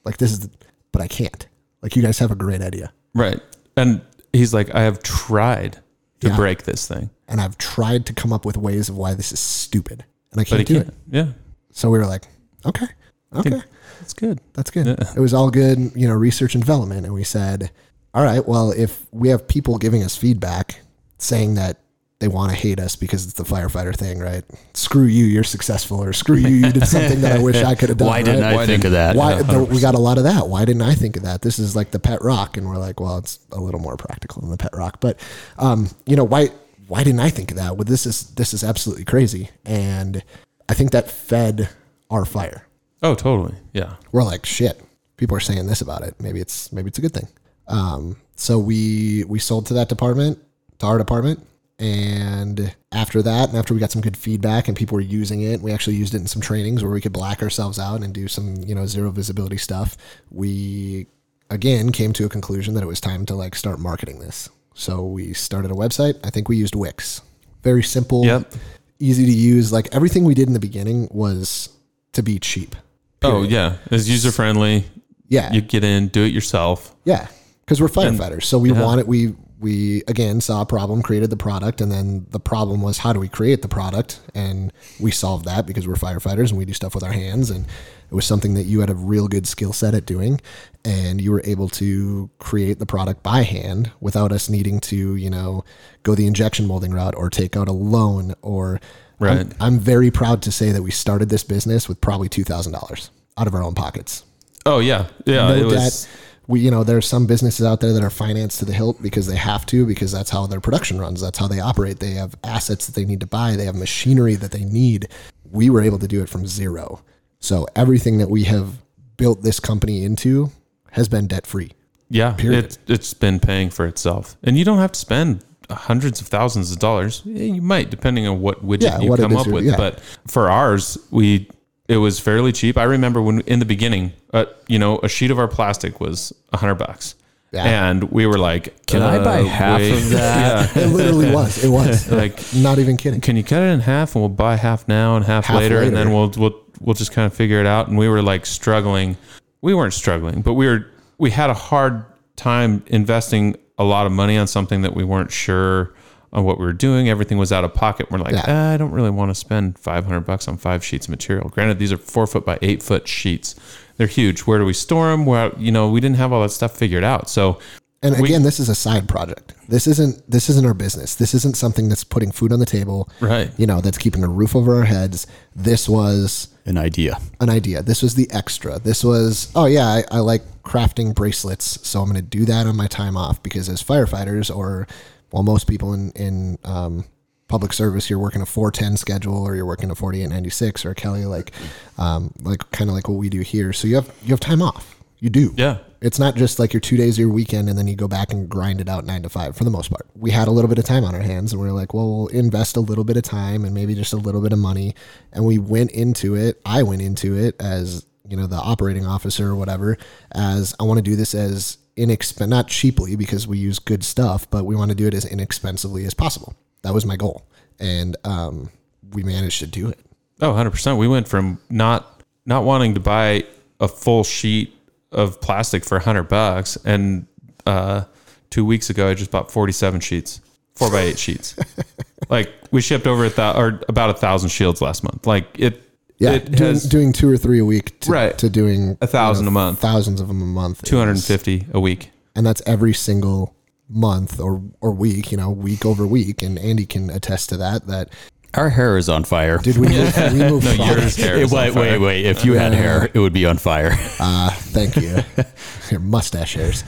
like 0.03 0.17
this 0.17 0.31
is, 0.31 0.39
the, 0.41 0.49
but 0.91 1.01
I 1.01 1.07
can't. 1.07 1.47
Like 1.81 1.95
you 1.95 2.01
guys 2.01 2.19
have 2.19 2.31
a 2.31 2.35
great 2.35 2.62
idea, 2.62 2.91
right. 3.15 3.39
And 3.77 4.01
he's 4.33 4.53
like, 4.53 4.73
I 4.75 4.81
have 4.81 5.01
tried 5.01 5.77
to 6.19 6.27
Yeah. 6.27 6.35
break 6.35 6.63
this 6.63 6.85
thing, 6.88 7.09
and 7.27 7.39
I've 7.39 7.57
tried 7.57 8.05
to 8.07 8.13
come 8.13 8.33
up 8.33 8.45
with 8.45 8.57
ways 8.57 8.89
of 8.89 8.97
why 8.97 9.13
this 9.13 9.31
is 9.31 9.39
stupid, 9.39 10.03
and 10.31 10.41
I 10.41 10.43
can't 10.43 10.67
do 10.67 10.75
can't. 10.75 10.88
it." 10.89 10.93
Yeah, 11.09 11.27
So 11.71 11.89
we 11.89 11.97
were 11.99 12.05
like, 12.05 12.27
"Okay, 12.65 12.88
okay." 13.35 13.62
That's 14.01 14.13
good. 14.13 14.39
That's 14.53 14.71
good. 14.71 14.88
It 14.88 15.19
was 15.19 15.33
all 15.33 15.49
good, 15.51 15.91
you 15.93 16.07
know, 16.07 16.13
research 16.13 16.55
and 16.55 16.63
development. 16.63 17.05
And 17.05 17.13
we 17.13 17.25
said, 17.25 17.69
all 18.13 18.23
right, 18.23 18.47
well, 18.47 18.71
if 18.71 19.05
we 19.12 19.27
have 19.27 19.45
people 19.45 19.77
giving 19.77 20.03
us 20.03 20.15
feedback 20.15 20.79
saying 21.17 21.55
that 21.55 21.79
they 22.19 22.27
want 22.27 22.51
to 22.51 22.58
hate 22.58 22.79
us 22.79 22.95
because 22.97 23.23
it's 23.23 23.34
the 23.34 23.43
firefighter 23.43 23.95
thing, 23.95 24.19
right? 24.19 24.43
Screw 24.73 25.05
you, 25.05 25.23
you're 25.23 25.43
successful, 25.45 26.03
or 26.03 26.12
screw 26.12 26.36
you, 26.36 26.49
you 26.49 26.71
did 26.71 26.86
something 26.86 27.21
that 27.21 27.32
I 27.38 27.41
wish 27.41 27.55
I 27.55 27.75
could 27.75 27.89
have 27.89 27.97
done. 27.97 28.08
Why 28.10 28.21
didn't 28.23 28.41
right? 28.41 28.58
I 28.60 28.65
think 28.65 28.84
of 28.84 28.91
that? 28.91 29.15
Why 29.15 29.32
Yeah, 29.38 29.41
there- 29.43 29.63
we 29.63 29.79
got 29.79 29.95
a 29.95 29.99
lot 29.99 30.17
of 30.17 30.25
that? 30.25 30.47
Why 30.49 30.65
didn't 30.65 30.82
I 30.82 30.95
think 30.95 31.15
of 31.15 31.23
that? 31.23 31.41
This 31.41 31.60
is 31.60 31.75
like 31.77 31.91
the 31.91 31.99
pet 31.99 32.21
rock, 32.21 32.58
and 32.58 32.67
we're 32.67 32.77
like, 32.77 32.99
well, 32.99 33.17
it's 33.17 33.39
a 33.53 33.60
little 33.60 33.79
more 33.79 33.95
practical 33.95 34.41
than 34.41 34.51
the 34.51 34.58
pet 34.58 34.71
rock, 34.73 34.99
but 34.99 35.17
um, 35.58 35.89
you 36.05 36.15
know, 36.17 36.25
why 36.25 36.49
why 36.88 37.03
didn't 37.03 37.21
I 37.21 37.29
think 37.29 37.51
of 37.51 37.58
that? 37.58 37.77
Well, 37.77 37.86
this 37.86 38.05
is 38.05 38.32
this 38.32 38.53
is 38.53 38.63
absolutely 38.65 39.05
crazy, 39.05 39.49
and 39.65 40.21
I 40.67 40.73
think 40.73 40.91
that 40.91 41.10
fed 41.10 41.69
our 42.12 42.25
fire 42.25 42.65
Oh, 43.01 43.15
totally. 43.15 43.55
Yeah. 43.71 43.93
we're 44.12 44.23
like 44.23 44.45
shit 44.45 44.82
people 45.15 45.38
are 45.38 45.39
saying 45.41 45.67
this 45.67 45.79
about 45.82 46.01
it 46.01 46.15
maybe 46.19 46.39
it's 46.41 46.71
maybe 46.73 46.88
it's 46.88 46.97
a 46.97 47.01
good 47.01 47.13
thing 47.13 47.27
um, 47.67 48.15
so 48.36 48.58
we 48.58 49.23
we 49.25 49.38
sold 49.38 49.65
to 49.67 49.73
that 49.75 49.89
department 49.89 50.39
to 50.79 50.86
our 50.88 50.97
department 50.97 51.45
and 51.79 52.75
after 52.91 53.21
that 53.21 53.49
and 53.49 53.57
after 53.57 53.73
we 53.73 53.79
got 53.79 53.91
some 53.91 54.01
good 54.01 54.17
feedback 54.17 54.67
and 54.67 54.75
people 54.77 54.95
were 54.95 55.01
using 55.01 55.41
it 55.41 55.61
we 55.61 55.71
actually 55.71 55.95
used 55.95 56.13
it 56.13 56.17
in 56.17 56.27
some 56.27 56.41
trainings 56.41 56.83
where 56.83 56.91
we 56.91 56.99
could 57.01 57.13
black 57.13 57.41
ourselves 57.41 57.79
out 57.79 58.01
and 58.03 58.13
do 58.13 58.27
some 58.27 58.55
you 58.65 58.75
know 58.75 58.85
zero 58.85 59.11
visibility 59.11 59.57
stuff 59.57 59.95
we 60.31 61.07
again 61.49 61.91
came 61.91 62.11
to 62.13 62.25
a 62.25 62.29
conclusion 62.29 62.73
that 62.73 62.83
it 62.83 62.87
was 62.87 62.99
time 62.99 63.25
to 63.25 63.33
like 63.35 63.55
start 63.55 63.79
marketing 63.79 64.19
this 64.19 64.49
so 64.73 65.03
we 65.05 65.33
started 65.33 65.71
a 65.71 65.73
website 65.73 66.15
i 66.23 66.29
think 66.29 66.49
we 66.49 66.57
used 66.57 66.75
wix 66.75 67.21
very 67.63 67.83
simple 67.83 68.25
Yep. 68.25 68.53
easy 68.99 69.25
to 69.25 69.31
use 69.31 69.71
like 69.71 69.87
everything 69.93 70.23
we 70.25 70.33
did 70.33 70.47
in 70.47 70.53
the 70.53 70.59
beginning 70.59 71.07
was 71.11 71.69
to 72.13 72.21
be 72.23 72.39
cheap 72.39 72.75
Oh, 73.21 73.43
yeah. 73.43 73.75
It's 73.91 74.07
user 74.07 74.31
friendly. 74.31 74.85
yeah 75.27 75.51
You 75.51 75.59
get 75.59 75.83
in, 75.83 76.07
do 76.07 76.23
it 76.23 76.31
yourself. 76.31 76.95
Yeah, 77.03 77.27
because 77.65 77.81
we're 77.81 77.89
firefighters, 77.89 78.43
so 78.43 78.57
we 78.57 78.71
yeah. 78.71 78.81
wanted 78.81 79.07
we 79.07 79.35
we 79.59 80.03
again 80.07 80.39
saw 80.41 80.61
a 80.61 80.65
problem, 80.65 81.01
created 81.01 81.29
the 81.29 81.37
product, 81.37 81.81
and 81.81 81.91
then 81.91 82.25
the 82.29 82.39
problem 82.39 82.81
was 82.81 82.99
how 82.99 83.11
do 83.13 83.19
we 83.19 83.27
create 83.27 83.61
the 83.61 83.67
product, 83.67 84.21
and 84.33 84.71
we 84.99 85.11
solved 85.11 85.45
that 85.45 85.65
because 85.65 85.87
we're 85.87 85.95
firefighters 85.95 86.49
and 86.49 86.57
we 86.57 86.65
do 86.65 86.73
stuff 86.73 86.95
with 86.95 87.03
our 87.03 87.11
hands, 87.11 87.49
and 87.49 87.65
it 88.09 88.15
was 88.15 88.25
something 88.25 88.53
that 88.53 88.63
you 88.63 88.79
had 88.79 88.89
a 88.89 88.95
real 88.95 89.27
good 89.27 89.47
skill 89.47 89.73
set 89.73 89.93
at 89.93 90.05
doing, 90.05 90.39
and 90.85 91.19
you 91.19 91.31
were 91.31 91.41
able 91.43 91.67
to 91.69 92.29
create 92.39 92.79
the 92.79 92.85
product 92.85 93.21
by 93.21 93.41
hand 93.41 93.91
without 93.99 94.31
us 94.31 94.49
needing 94.49 94.79
to 94.79 95.15
you 95.15 95.29
know 95.29 95.63
go 96.03 96.15
the 96.15 96.25
injection 96.27 96.65
molding 96.65 96.91
route 96.91 97.15
or 97.15 97.29
take 97.29 97.55
out 97.55 97.67
a 97.67 97.73
loan 97.73 98.35
or. 98.41 98.79
Right. 99.21 99.39
I'm, 99.39 99.53
I'm 99.59 99.79
very 99.79 100.11
proud 100.11 100.41
to 100.43 100.51
say 100.53 100.71
that 100.71 100.81
we 100.81 100.91
started 100.91 101.27
this 101.27 101.43
business 101.43 101.89
with 101.89 101.99
probably 101.99 102.29
two 102.29 102.45
thousand 102.45 102.71
dollars 102.71 103.11
out 103.37 103.47
of 103.47 103.53
our 103.53 103.61
own 103.61 103.75
pockets 103.75 104.23
Oh, 104.65 104.79
yeah. 104.79 105.07
Yeah. 105.25 105.49
no 105.49 105.55
it 105.55 105.65
was. 105.65 106.07
We, 106.49 106.62
you 106.62 106.71
know, 106.71 106.83
there 106.83 106.97
are 106.97 107.01
some 107.01 107.27
businesses 107.27 107.63
out 107.65 107.79
there 107.79 107.93
that 107.93 108.03
are 108.03 108.09
financed 108.09 108.57
to 108.59 108.65
the 108.65 108.73
hilt 108.73 109.01
because 109.03 109.27
they 109.27 109.35
have 109.35 109.65
to, 109.67 109.85
because 109.85 110.12
that's 110.12 110.31
how 110.31 110.47
their 110.47 110.59
production 110.59 110.99
runs. 110.99 111.21
That's 111.21 111.38
how 111.38 111.47
they 111.47 111.59
operate. 111.59 111.99
They 111.99 112.12
have 112.15 112.35
assets 112.43 112.88
that 112.88 112.95
they 112.95 113.05
need 113.05 113.19
to 113.19 113.27
buy. 113.27 113.55
They 113.55 113.65
have 113.65 113.75
machinery 113.75 114.33
that 114.35 114.51
they 114.51 114.65
need. 114.65 115.09
We 115.51 115.69
were 115.69 115.81
able 115.81 115.99
to 115.99 116.07
do 116.07 116.23
it 116.23 116.27
from 116.29 116.47
zero. 116.47 117.01
So 117.39 117.67
everything 117.75 118.17
that 118.17 118.29
we 118.31 118.45
have 118.45 118.79
built 119.17 119.43
this 119.43 119.59
company 119.59 120.03
into 120.03 120.49
has 120.91 121.07
been 121.07 121.27
debt 121.27 121.45
free. 121.45 121.71
Yeah, 122.09 122.33
Period. 122.33 122.65
it, 122.65 122.77
it's 122.88 123.13
been 123.13 123.39
paying 123.39 123.69
for 123.69 123.85
itself, 123.85 124.35
and 124.41 124.57
you 124.57 124.65
don't 124.65 124.79
have 124.79 124.93
to 124.93 124.99
spend 124.99 125.45
hundreds 125.69 126.19
of 126.19 126.25
thousands 126.27 126.71
of 126.71 126.79
dollars. 126.79 127.21
Eh, 127.27 127.43
you 127.43 127.62
might, 127.62 127.91
depending 127.91 128.25
on 128.27 128.41
what 128.41 128.65
widget 128.65 128.81
Yeah, 128.81 128.99
you 129.01 129.09
what 129.12 129.19
come 129.19 129.38
up 129.38 129.45
with. 129.45 129.65
yeah. 129.65 129.77
But 129.77 129.99
for 130.25 130.49
ours, 130.49 130.97
we 131.12 131.47
it 131.89 131.97
was 131.97 132.19
fairly 132.19 132.54
cheap. 132.54 132.78
I 132.78 132.84
remember 132.84 133.21
when 133.21 133.41
in 133.41 133.60
the 133.60 133.65
beginning, 133.65 134.13
uh, 134.34 134.45
you 134.67 134.80
know, 134.80 134.99
a 135.04 135.10
sheet 135.10 135.32
of 135.32 135.39
our 135.39 135.47
plastic 135.49 135.99
was 135.99 136.32
a 136.54 136.58
hundred 136.58 136.75
bucks, 136.75 137.15
Yeah. 137.52 137.89
And 137.89 138.04
we 138.12 138.25
were 138.28 138.38
like, 138.38 138.86
Can 138.86 139.02
I 139.02 139.17
buy 139.21 139.41
uh, 139.41 139.45
half 139.45 139.80
wait. 139.82 139.91
of 139.93 140.10
that? 140.12 140.75
Yeah. 140.75 140.84
It 140.84 140.88
literally 140.88 141.32
was. 141.34 141.62
It 141.63 141.69
was. 141.69 142.10
Like, 142.21 142.39
Not 142.56 142.80
even 142.80 142.95
kidding. 142.95 143.19
can 143.21 143.36
you 143.36 143.43
cut 143.43 143.62
it 143.63 143.67
in 143.73 143.80
half 143.82 144.15
and 144.15 144.21
we'll 144.21 144.30
buy 144.30 144.56
half 144.56 144.88
now 144.88 145.15
and 145.17 145.25
half, 145.25 145.45
Half 145.45 145.58
later, 145.60 145.82
and 145.82 145.95
then 145.95 146.12
we'll 146.13 146.32
we'll 146.38 146.56
we'll 146.80 146.93
just 146.95 147.12
kind 147.12 147.25
of 147.25 147.34
figure 147.34 147.60
it 147.60 147.65
out. 147.65 147.88
And 147.88 147.97
we 147.97 148.08
were 148.08 148.21
like 148.21 148.45
struggling. 148.45 149.17
We 149.62 149.73
weren't 149.73 149.93
struggling, 149.93 150.41
but 150.43 150.54
we 150.54 150.67
were 150.67 150.86
we 151.17 151.32
had 151.32 151.49
a 151.49 151.54
hard 151.56 152.06
time 152.36 152.84
investing 152.88 153.58
a 153.78 153.84
lot 153.84 154.06
of 154.06 154.12
money 154.12 154.38
on 154.38 154.45
something 154.47 154.84
that 154.84 154.93
we 154.95 155.04
weren't 155.04 155.32
sure 155.32 155.93
on 156.33 156.43
what 156.43 156.59
we 156.59 156.65
were 156.65 156.73
doing. 156.73 157.09
Everything 157.09 157.37
was 157.37 157.51
out 157.51 157.63
of 157.63 157.73
pocket. 157.73 158.11
We're 158.11 158.19
like, 158.19 158.33
Yeah. 158.33 158.45
"Ah, 158.47 158.73
I 158.73 158.77
don't 158.77 158.91
really 158.91 159.09
want 159.09 159.29
to 159.31 159.35
spend 159.35 159.77
five 159.79 160.05
hundred 160.05 160.21
bucks 160.21 160.47
on 160.47 160.57
five 160.57 160.83
sheets 160.83 161.07
of 161.07 161.11
material. 161.11 161.49
Granted, 161.49 161.79
these 161.79 161.91
are 161.91 161.97
four 161.97 162.27
foot 162.27 162.45
by 162.45 162.59
eight 162.61 162.83
foot 162.83 163.07
sheets. 163.07 163.55
They're 163.97 164.07
huge. 164.07 164.41
Where 164.41 164.59
do 164.59 164.65
we 164.65 164.73
store 164.73 165.09
them? 165.11 165.25
Where 165.25 165.51
you 165.57 165.71
know 165.71 165.89
we 165.89 165.99
didn't 165.99 166.17
have 166.17 166.31
all 166.31 166.41
that 166.43 166.49
stuff 166.51 166.75
figured 166.77 167.03
out. 167.03 167.29
So 167.29 167.59
And 168.01 168.17
We- 168.17 168.29
again, 168.29 168.43
this 168.43 168.61
is 168.61 168.69
a 168.69 168.75
side 168.75 169.09
project. 169.09 169.53
This 169.67 169.85
isn't 169.85 170.23
this 170.31 170.49
isn't 170.49 170.65
our 170.65 170.73
business. 170.73 171.15
This 171.15 171.33
isn't 171.33 171.57
something 171.57 171.89
that's 171.89 172.05
putting 172.05 172.31
food 172.31 172.53
on 172.53 172.59
the 172.59 172.65
table. 172.65 173.09
Right. 173.19 173.51
You 173.57 173.67
know, 173.67 173.81
that's 173.81 173.97
keeping 173.97 174.23
a 174.23 174.27
roof 174.29 174.55
over 174.55 174.75
our 174.77 174.85
heads. 174.85 175.27
This 175.53 175.89
was 175.89 176.47
An 176.65 176.77
idea. 176.77 177.19
an 177.41 177.49
idea. 177.49 177.83
This 177.83 178.01
was 178.01 178.15
the 178.15 178.31
extra. 178.31 178.79
This 178.79 179.03
was, 179.03 179.49
oh 179.53 179.65
yeah, 179.65 179.85
I, 179.87 180.03
I 180.11 180.19
like 180.19 180.43
crafting 180.63 181.13
bracelets, 181.13 181.77
so 181.85 181.99
I'm 181.99 182.05
going 182.09 182.15
to 182.15 182.21
do 182.21 182.45
that 182.45 182.65
on 182.67 182.77
my 182.77 182.87
time 182.87 183.17
off 183.17 183.43
because 183.43 183.67
as 183.67 183.83
firefighters 183.83 184.49
or 184.55 184.87
well, 185.31 185.43
most 185.43 185.67
people 185.67 185.93
in 185.93 186.11
in 186.11 186.57
um, 186.63 187.05
public 187.49 187.73
service, 187.73 188.09
you're 188.09 188.19
working 188.19 188.41
a 188.41 188.45
410 188.45 188.95
schedule 188.95 189.43
or 189.43 189.55
you're 189.55 189.65
working 189.65 189.91
a 189.91 189.95
4896 189.95 190.85
or 190.85 190.93
Kelly 190.93 191.25
like 191.25 191.51
um, 191.97 192.31
like 192.41 192.69
kind 192.71 192.89
of 192.89 192.95
like 192.95 193.09
what 193.09 193.17
we 193.17 193.27
do 193.27 193.41
here. 193.41 193.73
So 193.73 193.87
you 193.87 193.95
have 193.95 194.13
you 194.23 194.29
have 194.29 194.39
time 194.39 194.61
off. 194.61 194.95
You 195.19 195.29
do. 195.29 195.53
Yeah. 195.57 195.79
It's 196.01 196.17
not 196.17 196.35
just 196.35 196.59
like 196.59 196.71
your 196.71 196.79
two 196.79 196.95
days 196.95 197.15
of 197.15 197.19
your 197.19 197.29
weekend 197.29 197.67
and 197.67 197.77
then 197.77 197.85
you 197.85 197.95
go 197.95 198.07
back 198.07 198.31
and 198.31 198.47
grind 198.47 198.79
it 198.79 198.87
out 198.87 199.05
nine 199.05 199.23
to 199.23 199.29
five 199.29 199.57
for 199.57 199.65
the 199.65 199.69
most 199.69 199.89
part. 199.89 200.07
We 200.15 200.31
had 200.31 200.47
a 200.47 200.51
little 200.51 200.69
bit 200.69 200.79
of 200.79 200.85
time 200.85 201.03
on 201.03 201.13
our 201.13 201.21
hands 201.21 201.51
and 201.51 201.61
we 201.61 201.67
are 201.67 201.73
like, 201.73 201.93
well, 201.93 202.09
we'll 202.09 202.27
invest 202.27 202.77
a 202.77 202.79
little 202.79 203.03
bit 203.03 203.17
of 203.17 203.23
time 203.23 203.65
and 203.65 203.73
maybe 203.73 203.95
just 203.95 204.13
a 204.13 204.17
little 204.17 204.41
bit 204.41 204.53
of 204.53 204.59
money. 204.59 204.95
And 205.33 205.43
we 205.45 205.57
went 205.57 205.91
into 205.91 206.35
it. 206.35 206.61
I 206.65 206.83
went 206.83 207.01
into 207.01 207.37
it 207.37 207.55
as, 207.59 208.05
you 208.29 208.37
know, 208.37 208.47
the 208.47 208.55
operating 208.55 209.05
officer 209.05 209.49
or 209.49 209.55
whatever, 209.57 209.97
as 210.31 210.73
I 210.79 210.83
want 210.83 210.99
to 210.99 211.03
do 211.03 211.17
this 211.17 211.35
as 211.35 211.77
inexp 211.99 212.47
not 212.47 212.67
cheaply 212.67 213.15
because 213.15 213.47
we 213.47 213.57
use 213.57 213.77
good 213.79 214.03
stuff, 214.03 214.49
but 214.49 214.65
we 214.65 214.75
want 214.75 214.89
to 214.89 214.95
do 214.95 215.05
it 215.07 215.13
as 215.13 215.25
inexpensively 215.25 216.05
as 216.05 216.13
possible. 216.13 216.55
That 216.81 216.93
was 216.93 217.05
my 217.05 217.15
goal. 217.17 217.45
And 217.79 218.15
um, 218.23 218.69
we 219.12 219.23
managed 219.23 219.59
to 219.59 219.67
do 219.67 219.89
it. 219.89 219.99
Oh, 220.41 220.53
100%. 220.53 220.97
We 220.97 221.07
went 221.07 221.27
from 221.27 221.59
not 221.69 222.21
not 222.45 222.63
wanting 222.63 222.93
to 222.95 222.99
buy 222.99 223.43
a 223.79 223.88
full 223.88 224.23
sheet 224.23 224.73
of 225.12 225.39
plastic 225.41 225.83
for 225.83 225.97
100 225.97 226.23
bucks 226.23 226.77
and 226.85 227.27
uh 227.65 228.03
2 228.49 228.63
weeks 228.65 228.89
ago 228.89 229.09
I 229.09 229.13
just 229.13 229.31
bought 229.31 229.51
47 229.51 229.99
sheets. 229.99 230.41
4 230.75 230.89
by 230.91 231.01
8 231.01 231.19
sheets. 231.19 231.55
like 232.29 232.51
we 232.71 232.81
shipped 232.81 233.05
over 233.05 233.25
a 233.25 233.29
thou- 233.29 233.59
or 233.59 233.81
about 233.89 234.09
a 234.09 234.13
1000 234.13 234.49
shields 234.49 234.81
last 234.81 235.03
month. 235.03 235.27
Like 235.27 235.47
it 235.59 235.88
Yeah, 236.19 236.32
it 236.34 236.51
doing, 236.51 236.58
has 236.73 236.84
doing 236.84 237.13
two 237.13 237.29
or 237.32 237.38
three 237.38 237.60
a 237.60 237.65
week 237.65 237.99
to, 238.01 238.12
Right. 238.12 238.38
to 238.39 238.49
doing 238.49 238.97
A 239.01 239.08
thousand 239.08 239.47
a 239.47 239.51
month. 239.51 239.79
thousands 239.79 240.19
of 240.19 240.27
them 240.27 240.41
a 240.41 240.45
month, 240.45 240.84
is- 240.84 240.89
250 240.89 241.67
a 241.73 241.79
week. 241.79 242.12
and 242.36 242.45
that's 242.45 242.62
every 242.65 242.93
single 242.93 243.55
month 243.89 244.39
or 244.39 244.62
or 244.82 244.91
week, 244.91 245.32
you 245.32 245.38
know, 245.38 245.49
week 245.49 245.86
over 245.86 246.05
week. 246.05 246.41
And 246.41 246.60
Andy 246.60 246.86
can 246.86 247.10
attest 247.10 247.49
to 247.49 247.58
that. 247.58 247.88
That 247.88 248.10
Our 248.53 248.69
hair 248.69 248.97
is 248.97 249.08
on 249.10 249.23
fire. 249.23 249.58
did 249.60 249.77
we 249.77 249.88
move? 249.88 250.15
we 250.34 250.39
moved 250.49 250.65
No, 250.65 250.75
product. 250.75 250.99
yours 251.01 251.15
hair 251.15 251.36
Hey, 251.38 251.43
is 251.43 251.53
on 251.53 251.58
wait, 251.60 251.73
fire. 251.73 251.84
wait, 251.84 251.97
wait. 251.99 252.25
If 252.25 252.43
you 252.45 252.53
had 252.53 252.73
hair, 252.73 253.10
it 253.13 253.19
would 253.19 253.34
be 253.34 253.45
on 253.45 253.58
fire. 253.58 253.91
Uh, 254.19 254.49
thank 254.51 254.95
you. 254.97 255.23
Your 255.89 256.01
mustache 256.01 256.53
hairs. 256.55 256.84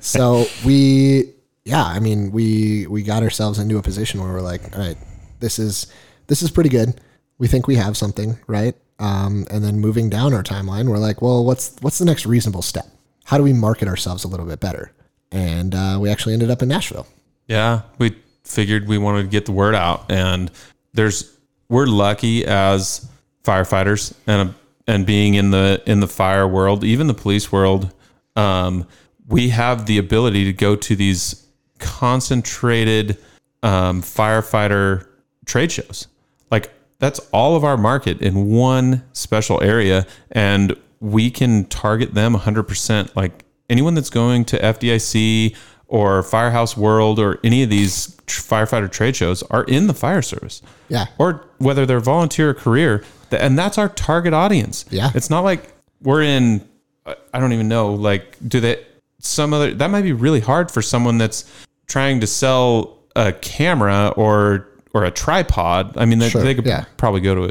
so 0.00 0.46
we, 0.64 1.32
yeah, 1.64 1.84
I 1.84 1.98
mean, 2.00 2.30
we 2.32 2.86
we 2.86 3.02
got 3.02 3.22
ourselves 3.22 3.58
into 3.58 3.76
a 3.78 3.82
position 3.82 4.20
where 4.22 4.32
we're 4.32 4.40
like, 4.40 4.74
all 4.76 4.82
right, 4.82 4.96
this 5.40 5.58
is 5.58 5.86
this 6.26 6.42
is 6.42 6.50
pretty 6.50 6.70
good. 6.70 7.00
We 7.38 7.48
think 7.48 7.66
we 7.66 7.76
have 7.76 7.96
something, 7.96 8.38
right? 8.46 8.74
Um, 8.98 9.46
and 9.50 9.62
then 9.62 9.78
moving 9.78 10.08
down 10.08 10.32
our 10.32 10.42
timeline, 10.42 10.88
we're 10.88 10.98
like, 10.98 11.20
well, 11.20 11.44
what's 11.44 11.76
what's 11.80 11.98
the 11.98 12.04
next 12.04 12.26
reasonable 12.26 12.62
step? 12.62 12.86
How 13.24 13.36
do 13.36 13.42
we 13.42 13.52
market 13.52 13.88
ourselves 13.88 14.24
a 14.24 14.28
little 14.28 14.46
bit 14.46 14.60
better? 14.60 14.92
And 15.32 15.74
uh, 15.74 15.98
we 16.00 16.08
actually 16.08 16.32
ended 16.32 16.50
up 16.50 16.62
in 16.62 16.68
Nashville. 16.68 17.06
Yeah, 17.46 17.82
we 17.98 18.16
figured 18.44 18.88
we 18.88 18.98
wanted 18.98 19.22
to 19.22 19.28
get 19.28 19.44
the 19.44 19.52
word 19.52 19.74
out, 19.74 20.10
and 20.10 20.50
there's 20.94 21.36
we're 21.68 21.86
lucky 21.86 22.46
as 22.46 23.08
firefighters 23.44 24.14
and 24.26 24.54
and 24.86 25.04
being 25.04 25.34
in 25.34 25.50
the 25.50 25.82
in 25.86 26.00
the 26.00 26.08
fire 26.08 26.48
world, 26.48 26.84
even 26.84 27.06
the 27.06 27.14
police 27.14 27.52
world. 27.52 27.92
Um, 28.34 28.86
we 29.28 29.48
have 29.50 29.86
the 29.86 29.98
ability 29.98 30.44
to 30.44 30.52
go 30.52 30.76
to 30.76 30.96
these 30.96 31.46
concentrated 31.78 33.18
um, 33.62 34.02
firefighter 34.02 35.06
trade 35.44 35.72
shows. 35.72 36.06
Like 36.50 36.70
that's 36.98 37.18
all 37.32 37.56
of 37.56 37.64
our 37.64 37.76
market 37.76 38.20
in 38.22 38.48
one 38.48 39.02
special 39.12 39.62
area, 39.62 40.06
and 40.30 40.76
we 41.00 41.30
can 41.30 41.64
target 41.66 42.14
them 42.14 42.34
100%. 42.34 43.14
Like 43.14 43.44
anyone 43.68 43.94
that's 43.94 44.10
going 44.10 44.44
to 44.46 44.58
FDIC 44.58 45.54
or 45.88 46.22
Firehouse 46.22 46.76
World 46.76 47.18
or 47.18 47.38
any 47.44 47.62
of 47.62 47.70
these 47.70 48.16
tr- 48.26 48.42
firefighter 48.42 48.90
trade 48.90 49.14
shows 49.14 49.42
are 49.44 49.64
in 49.64 49.86
the 49.86 49.94
fire 49.94 50.22
service. 50.22 50.62
Yeah. 50.88 51.06
Or 51.18 51.46
whether 51.58 51.86
they're 51.86 52.00
volunteer 52.00 52.50
or 52.50 52.54
career, 52.54 53.04
and 53.30 53.58
that's 53.58 53.78
our 53.78 53.88
target 53.88 54.32
audience. 54.32 54.84
Yeah. 54.90 55.10
It's 55.14 55.30
not 55.30 55.40
like 55.40 55.72
we're 56.02 56.22
in, 56.22 56.66
I 57.06 57.38
don't 57.38 57.52
even 57.52 57.68
know, 57.68 57.94
like, 57.94 58.36
do 58.46 58.60
they, 58.60 58.84
some 59.18 59.52
other, 59.52 59.74
that 59.74 59.90
might 59.90 60.02
be 60.02 60.12
really 60.12 60.40
hard 60.40 60.70
for 60.70 60.82
someone 60.82 61.18
that's 61.18 61.44
trying 61.86 62.20
to 62.20 62.26
sell 62.26 62.98
a 63.14 63.32
camera 63.32 64.12
or, 64.16 64.68
or 64.96 65.04
a 65.04 65.10
tripod. 65.10 65.96
I 65.96 66.04
mean, 66.06 66.18
they, 66.18 66.28
Sure, 66.30 66.42
they 66.42 66.54
could 66.54 66.66
yeah. 66.66 66.84
probably 66.96 67.20
go 67.20 67.34
to 67.34 67.42
a, 67.44 67.48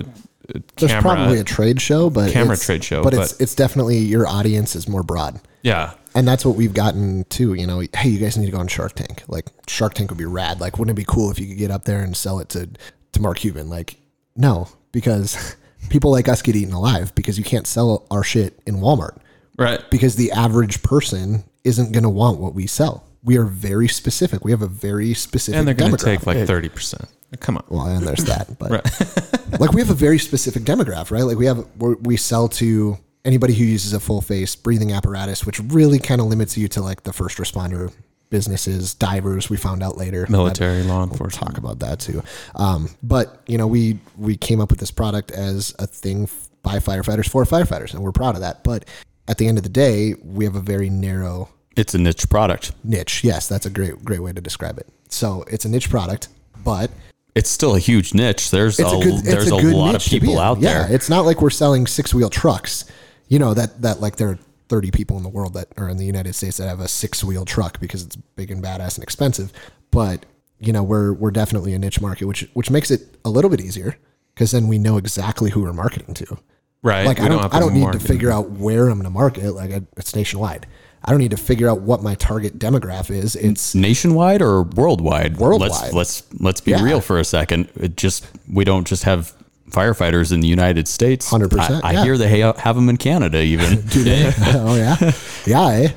a 0.55 0.61
There's 0.77 0.91
camera. 0.91 1.01
probably 1.01 1.39
a 1.39 1.43
trade 1.43 1.79
show, 1.81 2.09
but 2.09 2.31
Camera 2.31 2.53
it's- 2.53 2.65
trade 2.65 2.83
show, 2.83 3.03
but, 3.03 3.13
it's 3.13 3.33
but- 3.33 3.41
it's 3.41 3.55
definitely 3.55 3.99
your 3.99 4.27
audience 4.27 4.75
is 4.75 4.87
more 4.87 5.03
broad. 5.03 5.39
yeah. 5.61 5.93
And 6.17 6.25
that's 6.25 6.45
what 6.45 6.55
we've 6.55 6.73
gotten 6.73 7.25
to, 7.25 7.53
you 7.55 7.67
know, 7.67 7.81
hey, 7.93 8.07
you 8.07 8.19
guys 8.19 8.37
need 8.37 8.45
to 8.45 8.51
go 8.53 8.57
on 8.59 8.69
Shark 8.69 8.93
Tank. 8.95 9.23
Like 9.27 9.47
Shark 9.67 9.95
Tank 9.95 10.09
would 10.11 10.17
be 10.17 10.23
rad. 10.23 10.61
Like, 10.61 10.79
wouldn't 10.79 10.97
it 10.97 11.01
be 11.01 11.03
cool 11.05 11.29
if 11.29 11.37
you 11.39 11.45
could 11.45 11.57
get 11.57 11.71
up 11.71 11.83
there 11.83 11.99
and 12.01 12.15
sell 12.15 12.39
it 12.39 12.47
to, 12.49 12.69
to 13.11 13.21
Mark 13.21 13.39
Cuban? 13.39 13.69
Like, 13.69 13.97
no, 14.33 14.69
because 14.93 15.57
people 15.89 16.11
like 16.11 16.29
us 16.29 16.41
get 16.41 16.55
eaten 16.55 16.73
alive 16.73 17.13
because 17.15 17.37
you 17.37 17.43
can't 17.43 17.67
sell 17.67 18.07
our 18.09 18.23
shit 18.23 18.57
in 18.65 18.77
Walmart 18.77 19.17
Right. 19.57 19.81
because 19.91 20.15
the 20.15 20.31
average 20.31 20.81
person 20.83 21.43
isn't 21.65 21.91
going 21.91 22.03
to 22.03 22.09
want 22.09 22.39
what 22.39 22.53
we 22.53 22.65
sell. 22.65 23.03
We 23.25 23.37
are 23.37 23.43
very 23.43 23.87
specific. 23.89 24.45
We 24.45 24.51
have 24.51 24.61
a 24.61 24.67
very 24.67 25.13
specific 25.13 25.57
And 25.57 25.67
they're 25.67 25.75
going 25.75 25.95
to 25.95 26.03
take 26.03 26.25
like 26.25 26.37
30%. 26.37 27.07
Come 27.39 27.57
on. 27.57 27.65
Well, 27.67 27.87
and 27.87 28.07
there's 28.07 28.23
that, 28.25 28.57
but 28.57 28.71
like 29.59 29.73
we 29.73 29.81
have 29.81 29.89
a 29.89 29.95
very 29.95 30.19
specific 30.19 30.63
demographic, 30.63 31.11
right? 31.11 31.23
Like 31.23 31.37
we 31.37 31.47
have 31.47 31.67
we're, 31.77 31.95
we 31.95 32.15
sell 32.15 32.47
to 32.49 32.97
anybody 33.25 33.53
who 33.53 33.65
uses 33.65 33.91
a 33.93 33.99
full 33.99 34.21
face 34.21 34.55
breathing 34.55 34.93
apparatus, 34.93 35.45
which 35.45 35.59
really 35.59 35.99
kind 35.99 36.21
of 36.21 36.27
limits 36.27 36.57
you 36.57 36.67
to 36.69 36.81
like 36.81 37.03
the 37.03 37.11
first 37.11 37.37
responder 37.37 37.91
businesses, 38.29 38.93
divers. 38.93 39.49
We 39.49 39.57
found 39.57 39.83
out 39.83 39.97
later, 39.97 40.25
Military, 40.29 40.83
law 40.83 40.99
We'll 40.99 41.11
enforcement. 41.11 41.47
talk 41.47 41.57
about 41.57 41.79
that 41.79 41.99
too. 41.99 42.23
Um, 42.55 42.89
but 43.03 43.41
you 43.47 43.57
know, 43.57 43.67
we 43.67 43.99
we 44.15 44.37
came 44.37 44.61
up 44.61 44.69
with 44.69 44.79
this 44.79 44.91
product 44.91 45.31
as 45.31 45.73
a 45.79 45.87
thing 45.87 46.29
by 46.63 46.77
firefighters 46.77 47.27
for 47.27 47.43
firefighters, 47.43 47.93
and 47.93 48.03
we're 48.03 48.11
proud 48.11 48.35
of 48.35 48.41
that. 48.41 48.63
But 48.63 48.85
at 49.27 49.39
the 49.39 49.47
end 49.47 49.57
of 49.57 49.63
the 49.63 49.69
day, 49.69 50.13
we 50.23 50.45
have 50.45 50.55
a 50.55 50.61
very 50.61 50.89
narrow 50.89 51.49
It's 51.75 51.93
a 51.93 51.97
niche 51.97 52.29
product. 52.29 52.71
niche. 52.83 53.23
Yes, 53.23 53.47
that's 53.47 53.65
a 53.65 53.69
great 53.69 54.03
great 54.03 54.21
way 54.21 54.33
to 54.33 54.41
describe 54.41 54.77
it. 54.77 54.87
So 55.09 55.43
it's 55.47 55.65
a 55.65 55.69
niche 55.69 55.89
product, 55.89 56.29
but 56.63 56.91
It's 57.35 57.49
still 57.49 57.75
a 57.75 57.79
huge 57.79 58.13
niche. 58.13 58.51
There's 58.51 58.79
a, 58.79 58.85
a 58.85 59.03
good 59.03 59.23
there's 59.23 59.51
a, 59.51 59.55
a, 59.55 59.75
lot 59.75 59.89
of 59.89 59.93
niche 59.93 60.05
to 60.05 60.11
be 60.11 60.19
people 60.19 60.39
out 60.39 60.59
yeah, 60.59 60.87
there. 60.87 60.95
it's 60.95 61.09
not 61.09 61.25
like 61.25 61.41
we're 61.41 61.49
selling 61.49 61.87
six 61.87 62.13
wheel 62.13 62.29
trucks. 62.29 62.85
You 63.27 63.39
know 63.39 63.53
that 63.53 63.81
that 63.81 63.99
like 63.99 64.15
there 64.15 64.29
are 64.29 64.39
thirty 64.69 64.91
people 64.91 65.17
in 65.17 65.23
the 65.23 65.29
world 65.29 65.53
that 65.53 65.67
are 65.77 65.89
in 65.89 65.97
the 65.97 66.05
United 66.05 66.33
States 66.33 66.57
that 66.57 66.67
have 66.67 66.79
a 66.79 66.87
six 66.87 67.23
wheel 67.23 67.45
truck 67.45 67.79
because 67.79 68.03
it's 68.03 68.15
big 68.15 68.51
and 68.51 68.63
badass 68.63 68.95
and 68.95 69.03
expensive. 69.03 69.51
But 69.91 70.25
you 70.59 70.71
know 70.71 70.83
we're 70.83 71.13
we're 71.13 71.31
definitely 71.31 71.73
a 71.73 71.79
niche 71.79 72.01
market, 72.01 72.25
which 72.25 72.47
which 72.53 72.69
makes 72.71 72.89
it 72.91 73.17
a 73.25 73.29
little 73.29 73.49
bit 73.49 73.61
easier 73.61 73.97
because 74.33 74.51
then 74.51 74.67
we 74.67 74.77
know 74.77 74.97
exactly 74.97 75.49
who 75.49 75.61
we're 75.61 75.73
marketing 75.73 76.13
to. 76.15 76.37
Right. 76.83 77.05
Like 77.05 77.17
We 77.17 77.25
I 77.25 77.29
don't, 77.29 77.41
have 77.41 77.53
I 77.53 77.59
don't 77.59 77.73
need 77.73 77.91
to 77.93 77.99
figure 77.99 78.31
out 78.31 78.51
where 78.51 78.89
I'm 78.89 78.99
going 78.99 79.05
to 79.05 79.09
market. 79.09 79.51
Like 79.53 79.71
it's 79.97 80.15
nationwide. 80.15 80.67
I 81.05 81.11
don't 81.11 81.19
need 81.19 81.31
to 81.31 81.37
figure 81.37 81.69
out 81.69 81.81
what 81.81 82.01
my 82.01 82.15
target 82.15 82.57
demographic 82.59 83.15
is. 83.23 83.35
It's 83.35 83.75
nationwide 83.75 84.41
or 84.41 84.63
worldwide? 84.63 85.37
Worldwide. 85.37 85.71
Let's 85.71 85.93
let's 85.93 86.23
let's 86.39 86.61
be 86.61 86.71
Yeah. 86.71 86.83
real 86.83 86.99
for 86.99 87.19
a 87.19 87.23
second. 87.23 87.69
It 87.75 87.95
just 87.95 88.25
we 88.51 88.63
don't 88.65 88.87
just 88.87 89.03
have 89.03 89.31
firefighters 89.69 90.31
in 90.33 90.39
the 90.39 90.47
United 90.47 90.87
States. 90.87 91.29
100%, 91.31 91.81
I, 91.83 91.89
I 91.89 91.91
yeah. 91.93 92.03
hear 92.03 92.17
they 92.17 92.39
have 92.39 92.75
them 92.75 92.89
in 92.89 92.97
Canada 92.97 93.41
even. 93.41 93.81
Do 93.87 94.03
they? 94.03 94.31
oh 94.39 94.75
yeah, 94.75 95.11
yeah. 95.45 95.67
eh? 95.67 95.89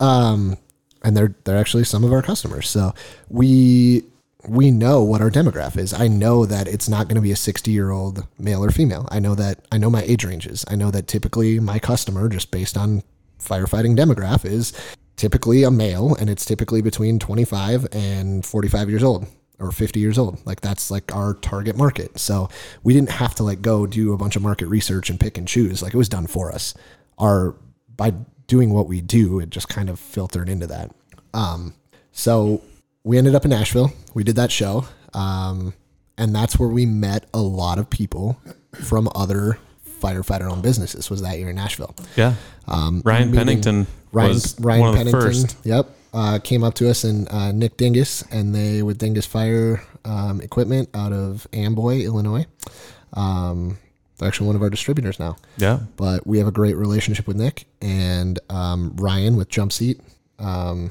Um, 0.00 0.56
and 1.02 1.16
they're 1.16 1.34
they're 1.44 1.58
actually 1.58 1.84
some 1.84 2.02
of 2.04 2.12
our 2.12 2.22
customers. 2.22 2.68
So 2.68 2.94
we 3.28 4.04
we 4.48 4.70
know 4.70 5.02
what 5.02 5.20
our 5.20 5.30
demographic 5.30 5.78
is. 5.78 5.92
I 5.92 6.08
know 6.08 6.46
that 6.46 6.68
it's 6.68 6.88
not 6.88 7.08
going 7.08 7.16
to 7.16 7.22
be 7.22 7.32
a 7.32 7.36
60 7.36 7.70
year 7.70 7.90
old 7.90 8.26
male 8.38 8.64
or 8.64 8.70
female. 8.70 9.08
I 9.10 9.18
know 9.18 9.34
that 9.34 9.60
I 9.72 9.78
know 9.78 9.90
my 9.90 10.02
age 10.02 10.24
ranges. 10.24 10.64
I 10.68 10.76
know 10.76 10.90
that 10.90 11.06
typically 11.06 11.60
my 11.60 11.78
customer, 11.78 12.28
just 12.28 12.50
based 12.50 12.76
on 12.76 13.02
firefighting 13.44 13.96
demographic, 13.96 14.50
is 14.50 14.72
typically 15.16 15.62
a 15.62 15.70
male 15.70 16.14
and 16.16 16.28
it's 16.28 16.44
typically 16.44 16.82
between 16.82 17.18
25 17.18 17.86
and 17.92 18.44
45 18.44 18.90
years 18.90 19.02
old 19.02 19.26
or 19.60 19.70
50 19.70 20.00
years 20.00 20.18
old. 20.18 20.44
Like 20.44 20.60
that's 20.60 20.90
like 20.90 21.14
our 21.14 21.34
target 21.34 21.76
market. 21.76 22.18
So 22.18 22.48
we 22.82 22.92
didn't 22.92 23.10
have 23.10 23.34
to 23.36 23.42
like 23.42 23.62
go 23.62 23.86
do 23.86 24.12
a 24.12 24.16
bunch 24.16 24.36
of 24.36 24.42
market 24.42 24.66
research 24.66 25.10
and 25.10 25.20
pick 25.20 25.38
and 25.38 25.46
choose. 25.46 25.82
Like 25.82 25.94
it 25.94 25.98
was 25.98 26.08
done 26.08 26.26
for 26.26 26.52
us. 26.52 26.74
Our 27.18 27.54
by 27.96 28.12
doing 28.46 28.72
what 28.72 28.88
we 28.88 29.00
do, 29.00 29.38
it 29.38 29.50
just 29.50 29.68
kind 29.68 29.88
of 29.88 30.00
filtered 30.00 30.48
into 30.48 30.66
that. 30.66 30.90
Um, 31.32 31.74
so 32.12 32.62
we 33.04 33.18
ended 33.18 33.34
up 33.34 33.44
in 33.44 33.50
Nashville. 33.50 33.92
We 34.14 34.24
did 34.24 34.36
that 34.36 34.50
show. 34.50 34.86
Um, 35.12 35.74
and 36.18 36.34
that's 36.34 36.58
where 36.58 36.68
we 36.68 36.86
met 36.86 37.26
a 37.32 37.40
lot 37.40 37.78
of 37.78 37.88
people 37.90 38.40
from 38.82 39.08
other 39.14 39.58
firefighter 40.04 40.50
owned 40.50 40.62
businesses 40.62 41.08
was 41.10 41.22
that 41.22 41.38
year 41.38 41.50
in 41.50 41.56
Nashville. 41.56 41.94
Yeah. 42.16 42.34
Um, 42.68 43.02
Ryan 43.04 43.32
Pennington 43.32 43.86
Ryan, 44.12 44.28
was 44.28 44.60
Ryan 44.60 44.80
one 44.80 44.98
of 44.98 45.04
the 45.04 45.10
first. 45.10 45.56
Yep. 45.64 45.88
Uh, 46.12 46.38
came 46.38 46.62
up 46.62 46.74
to 46.74 46.88
us 46.88 47.02
and 47.02 47.28
uh, 47.32 47.50
Nick 47.50 47.76
Dingus, 47.76 48.22
and 48.30 48.54
they 48.54 48.82
with 48.82 48.98
Dingus 48.98 49.26
Fire 49.26 49.82
um, 50.04 50.40
Equipment 50.40 50.88
out 50.94 51.12
of 51.12 51.48
Amboy, 51.52 52.04
Illinois. 52.04 52.46
Um, 53.14 53.78
they're 54.18 54.28
actually 54.28 54.46
one 54.46 54.56
of 54.56 54.62
our 54.62 54.70
distributors 54.70 55.18
now. 55.18 55.36
Yeah. 55.56 55.80
But 55.96 56.26
we 56.26 56.38
have 56.38 56.46
a 56.46 56.52
great 56.52 56.76
relationship 56.76 57.26
with 57.26 57.36
Nick 57.36 57.66
and 57.82 58.38
um, 58.48 58.94
Ryan 58.96 59.36
with 59.36 59.48
Jump 59.48 59.72
Seat. 59.72 60.00
Um, 60.38 60.90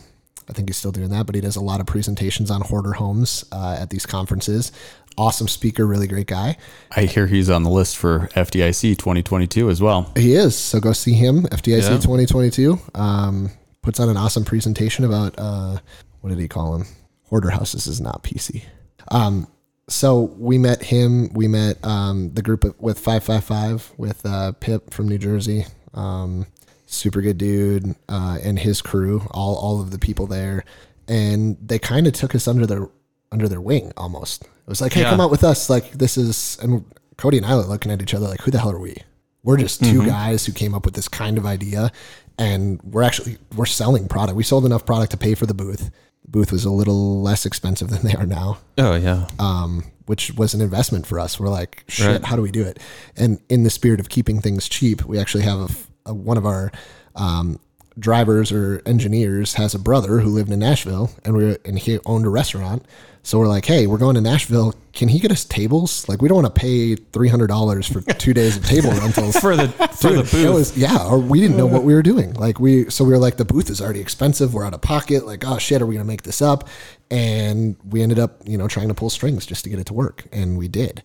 I 0.50 0.54
think 0.54 0.68
he's 0.68 0.78
still 0.78 0.92
doing 0.92 1.10
that, 1.10 1.26
but 1.26 1.36
he 1.36 1.42
does 1.42 1.56
a 1.56 1.62
lot 1.62 1.80
of 1.80 1.86
presentations 1.86 2.52
on 2.52 2.62
hoarder 2.62 2.94
homes 2.94 3.46
uh, 3.52 3.78
at 3.80 3.90
these 3.90 4.06
conferences. 4.06 4.72
Awesome 5.18 5.48
speaker, 5.48 5.86
really 5.86 6.08
great 6.08 6.28
guy. 6.28 6.58
I 6.96 7.04
hear 7.04 7.28
he's 7.28 7.50
on 7.50 7.64
the 7.64 7.70
list 7.70 7.98
for 7.98 8.30
FDIC 8.36 8.98
2022 8.98 9.70
as 9.70 9.82
well. 9.82 10.12
He 10.16 10.34
is. 10.34 10.58
So 10.58 10.80
go 10.80 10.92
see 10.94 11.14
him, 11.14 11.44
FDIC 11.44 11.82
Yeah. 11.84 11.98
2022. 11.98 12.80
Um, 12.96 13.52
puts 13.82 14.00
on 14.00 14.10
an 14.10 14.18
awesome 14.18 14.44
presentation 14.46 15.06
about, 15.06 15.36
uh, 15.38 15.78
what 16.22 16.30
did 16.30 16.40
he 16.40 16.48
call 16.48 16.76
him? 16.76 16.86
Hoarder 17.30 17.52
houses 17.52 17.86
is 17.88 18.02
not 18.02 18.24
PC. 18.24 18.64
Um, 19.10 19.48
so 19.90 20.34
we 20.38 20.58
met 20.58 20.82
him. 20.84 21.32
We 21.34 21.48
met 21.48 21.78
um, 21.86 22.34
the 22.34 22.42
group 22.42 22.64
with 22.82 22.98
555 22.98 23.94
with 23.98 24.26
uh, 24.26 24.54
Pip 24.54 24.94
from 24.94 25.08
New 25.10 25.18
Jersey. 25.18 25.66
Um, 25.94 26.48
super 26.86 27.22
good 27.22 27.38
dude 27.38 27.96
uh, 28.10 28.38
and 28.42 28.58
his 28.58 28.82
crew, 28.82 29.28
all, 29.32 29.56
all 29.58 29.82
of 29.82 29.92
the 29.92 30.00
people 30.00 30.26
there. 30.28 30.64
And 31.08 31.58
they 31.62 31.80
kind 31.80 32.08
of 32.08 32.14
took 32.14 32.34
us 32.34 32.48
under 32.48 32.66
their 32.66 32.88
under 33.32 33.48
their 33.50 33.60
wing 33.60 33.92
almost. 33.98 34.48
It 34.66 34.70
was 34.70 34.82
like, 34.82 34.94
hey, 34.94 35.02
Yeah. 35.02 35.10
come 35.10 35.22
out 35.22 35.32
with 35.32 35.44
us. 35.44 35.70
Like 35.70 35.92
this 35.92 36.18
is, 36.18 36.58
and 36.62 36.86
Cody 37.18 37.38
and 37.38 37.46
I 37.46 37.56
were 37.56 37.64
looking 37.64 37.92
at 37.92 38.02
each 38.02 38.14
other 38.14 38.28
like, 38.28 38.42
who 38.42 38.52
the 38.52 38.60
hell 38.60 38.72
are 38.72 38.80
we? 38.80 38.96
We're 39.44 39.58
just 39.58 39.84
2 39.84 40.06
guys 40.06 40.46
who 40.46 40.54
came 40.54 40.74
up 40.74 40.86
with 40.86 40.94
this 40.94 41.10
kind 41.10 41.38
of 41.38 41.46
idea, 41.46 41.92
and 42.38 42.82
we're 42.84 43.04
actually 43.04 43.38
we're 43.56 43.66
selling 43.66 44.08
product. 44.08 44.38
We 44.38 44.44
sold 44.44 44.66
enough 44.66 44.86
product 44.86 45.12
to 45.12 45.18
pay 45.18 45.36
for 45.36 45.46
the 45.46 45.54
booth. 45.54 45.92
The 46.24 46.32
booth 46.32 46.52
was 46.54 46.64
a 46.64 46.70
little 46.72 47.22
less 47.22 47.46
expensive 47.46 47.90
than 47.92 48.04
they 48.04 48.14
are 48.16 48.26
now, 48.26 48.60
Oh 48.78 48.96
yeah. 48.96 49.28
um, 49.40 49.84
which 50.06 50.32
was 50.36 50.54
an 50.54 50.62
investment 50.62 51.06
for 51.06 51.20
us. 51.20 51.40
We're 51.42 51.50
like, 51.50 51.84
shit, 51.90 52.08
Right. 52.08 52.24
how 52.24 52.38
do 52.38 52.42
we 52.42 52.52
do 52.52 52.64
it? 52.64 52.80
And 53.18 53.40
in 53.50 53.64
the 53.64 53.70
spirit 53.70 54.00
of 54.00 54.08
keeping 54.08 54.40
things 54.40 54.70
cheap, 54.70 55.04
we 55.04 55.20
actually 55.20 55.44
have 55.44 55.60
a 55.60 55.68
a, 56.10 56.14
one 56.14 56.38
of 56.38 56.46
our 56.46 56.72
um, 57.16 57.60
drivers 58.00 58.52
or 58.52 58.82
engineers 58.86 59.54
has 59.56 59.76
a 59.76 59.80
brother 59.80 60.20
who 60.20 60.30
lived 60.30 60.52
in 60.52 60.60
Nashville, 60.60 61.12
and 61.26 61.36
we 61.36 61.58
and 61.66 61.78
he 61.80 62.00
owned 62.06 62.26
a 62.26 62.30
restaurant. 62.30 62.86
So 63.26 63.40
we're 63.40 63.48
like, 63.48 63.64
hey, 63.66 63.88
we're 63.88 63.98
going 63.98 64.16
to 64.16 64.22
Nashville. 64.22 64.76
Can 64.92 65.08
he 65.08 65.18
get 65.18 65.32
us 65.32 65.46
tables? 65.46 66.08
Like, 66.10 66.22
we 66.22 66.28
don't 66.28 66.44
want 66.44 66.54
to 66.54 66.60
pay 66.60 66.96
three 66.96 67.30
hundred 67.30 67.48
dollars 67.48 67.88
for 67.88 68.02
two 68.02 68.34
days 68.34 68.58
of 68.58 68.66
table 68.66 68.92
rentals 68.92 69.36
For 69.40 69.56
the 69.56 69.70
for 69.70 70.12
the 70.12 70.24
booth. 70.24 70.54
Was 70.54 70.78
yeah, 70.78 71.08
or 71.08 71.18
we 71.18 71.40
didn't 71.40 71.56
know 71.56 71.66
what 71.66 71.84
we 71.84 71.94
were 71.94 72.04
doing. 72.04 72.34
Like 72.34 72.60
we 72.60 72.90
so 72.90 73.06
we 73.06 73.12
were 73.12 73.18
like 73.18 73.38
the 73.38 73.46
booth 73.46 73.70
is 73.70 73.82
already 73.82 74.02
expensive. 74.02 74.54
We're 74.54 74.66
out 74.66 74.74
of 74.74 74.82
pocket. 74.82 75.26
Like 75.26 75.46
oh 75.48 75.58
shit, 75.58 75.82
are 75.82 75.86
we 75.86 75.96
gonna 75.96 76.06
make 76.06 76.24
this 76.24 76.42
up? 76.42 76.68
And 77.10 77.78
we 77.90 78.02
ended 78.02 78.20
up 78.20 78.42
you 78.46 78.58
know 78.58 78.68
trying 78.68 78.90
to 78.90 78.94
pull 78.94 79.10
strings 79.10 79.46
just 79.46 79.64
to 79.64 79.70
get 79.70 79.80
it 79.80 79.86
to 79.86 79.94
work, 79.94 80.26
and 80.34 80.58
we 80.58 80.68
did. 80.68 81.02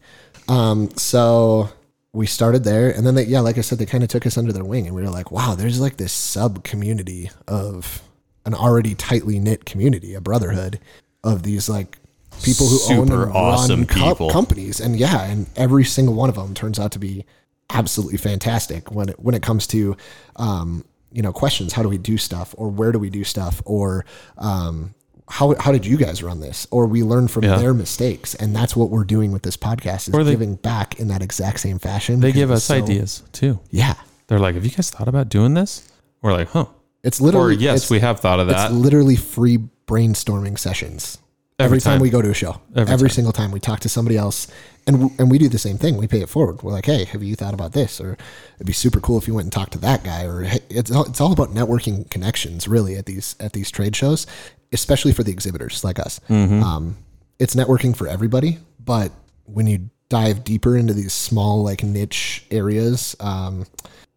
Um, 0.48 0.90
so 0.96 1.70
we 2.12 2.26
started 2.26 2.64
there, 2.64 2.90
and 2.90 3.06
then 3.06 3.14
they, 3.14 3.24
yeah, 3.24 3.40
like 3.40 3.58
I 3.58 3.60
said, 3.60 3.78
they 3.78 3.86
kind 3.86 4.02
of 4.02 4.10
took 4.10 4.26
us 4.26 4.36
under 4.36 4.52
their 4.52 4.64
wing, 4.64 4.86
and 4.86 4.96
we 4.96 5.02
were 5.02 5.10
like, 5.10 5.30
wow, 5.30 5.54
there's 5.54 5.80
like 5.80 5.98
this 5.98 6.12
sub 6.12 6.64
community 6.64 7.30
of 7.46 8.02
an 8.44 8.54
already 8.54 8.94
tightly 8.94 9.38
knit 9.38 9.64
community, 9.66 10.14
a 10.14 10.20
brotherhood 10.20 10.80
of 11.22 11.42
these 11.42 11.68
like 11.68 11.98
people 12.42 12.66
who 12.68 12.76
own 12.94 13.06
Super 13.08 13.24
and 13.24 13.32
awesome 13.32 13.84
run 13.84 14.14
co- 14.16 14.28
companies, 14.30 14.80
and 14.80 14.96
yeah, 14.98 15.24
and 15.24 15.46
every 15.56 15.84
single 15.84 16.14
one 16.14 16.28
of 16.28 16.34
them 16.36 16.54
turns 16.54 16.78
out 16.78 16.92
to 16.92 16.98
be 16.98 17.24
absolutely 17.70 18.16
fantastic 18.18 18.90
when 18.90 19.08
it 19.10 19.20
when 19.20 19.34
it 19.34 19.42
comes 19.42 19.66
to 19.68 19.96
um, 20.36 20.84
you 21.12 21.22
know 21.22 21.32
questions. 21.32 21.72
How 21.72 21.82
do 21.82 21.88
we 21.88 21.98
do 21.98 22.16
stuff, 22.18 22.54
or 22.58 22.68
where 22.68 22.92
do 22.92 22.98
we 22.98 23.10
do 23.10 23.24
stuff, 23.24 23.60
or 23.64 24.04
um, 24.38 24.94
how 25.28 25.54
how 25.60 25.72
did 25.72 25.84
you 25.84 25.96
guys 25.96 26.22
run 26.22 26.40
this? 26.40 26.66
Or 26.70 26.86
we 26.86 27.02
learn 27.02 27.28
from 27.28 27.44
Yeah. 27.44 27.56
their 27.58 27.74
mistakes, 27.74 28.34
and 28.34 28.54
that's 28.56 28.74
what 28.74 28.90
we're 28.90 29.04
doing 29.04 29.32
with 29.32 29.42
this 29.42 29.56
podcast 29.56 30.08
is 30.08 30.14
Or 30.14 30.24
they- 30.24 30.30
giving 30.32 30.54
back 30.56 30.98
in 30.98 31.08
that 31.08 31.22
exact 31.22 31.60
same 31.60 31.78
fashion. 31.78 32.20
They 32.20 32.32
give 32.32 32.50
us 32.50 32.64
so- 32.64 32.74
ideas 32.76 33.22
too. 33.32 33.58
Yeah, 33.70 33.94
They're 34.28 34.38
like, 34.38 34.54
"Have 34.54 34.64
you 34.64 34.70
guys 34.70 34.90
thought 34.90 35.08
about 35.08 35.28
doing 35.28 35.54
this?" 35.54 35.82
We're 36.22 36.32
like, 36.32 36.48
"Huh." 36.50 36.66
it's 37.04 37.20
Or 37.20 37.24
literally 37.24 37.56
yes, 37.56 37.82
it's, 37.82 37.90
we 37.90 38.00
have 38.00 38.20
thought 38.20 38.40
of 38.40 38.48
that. 38.48 38.70
it's 38.70 38.74
literally 38.74 39.16
free 39.16 39.58
brainstorming 39.86 40.58
sessions. 40.58 41.18
Every, 41.60 41.78
Every 41.78 41.80
time. 41.80 41.92
time. 41.94 42.00
we 42.02 42.10
go 42.10 42.22
to 42.22 42.30
a 42.30 42.34
show, 42.34 42.60
Every 42.76 42.92
every, 42.92 43.10
single 43.10 43.32
time 43.32 43.50
we 43.50 43.58
talk 43.58 43.80
to 43.80 43.88
somebody 43.88 44.16
else, 44.16 44.46
and 44.86 45.00
w- 45.00 45.14
and 45.18 45.28
we 45.28 45.38
do 45.38 45.48
the 45.48 45.58
same 45.58 45.76
thing. 45.76 45.96
We 45.96 46.06
pay 46.06 46.20
it 46.20 46.28
forward. 46.28 46.62
We're 46.62 46.70
like, 46.70 46.86
hey, 46.86 47.04
have 47.06 47.20
you 47.20 47.34
thought 47.34 47.52
about 47.52 47.72
this? 47.72 48.00
Or 48.00 48.16
it'd 48.54 48.66
be 48.66 48.72
super 48.72 49.00
cool 49.00 49.18
if 49.18 49.26
you 49.26 49.34
went 49.34 49.46
and 49.46 49.52
talked 49.52 49.72
to 49.72 49.78
that 49.78 50.04
guy. 50.04 50.24
Or 50.24 50.42
hey, 50.42 50.60
it's 50.70 50.92
all, 50.92 51.04
it's 51.06 51.20
all 51.20 51.32
about 51.32 51.48
networking 51.48 52.08
connections, 52.10 52.68
really, 52.68 52.94
at 52.94 53.06
these 53.06 53.34
at 53.40 53.54
these 53.54 53.72
trade 53.72 53.96
shows, 53.96 54.24
especially 54.72 55.12
for 55.12 55.24
the 55.24 55.32
exhibitors 55.32 55.82
like 55.82 55.98
us. 55.98 56.20
Mm-hmm. 56.28 56.62
Um, 56.62 56.96
it's 57.40 57.56
networking 57.56 57.96
for 57.96 58.06
everybody, 58.06 58.58
but 58.84 59.10
when 59.44 59.66
you 59.66 59.90
dive 60.08 60.44
deeper 60.44 60.76
into 60.76 60.94
these 60.94 61.12
small 61.12 61.64
like 61.64 61.82
niche 61.82 62.44
areas, 62.52 63.16
um, 63.18 63.66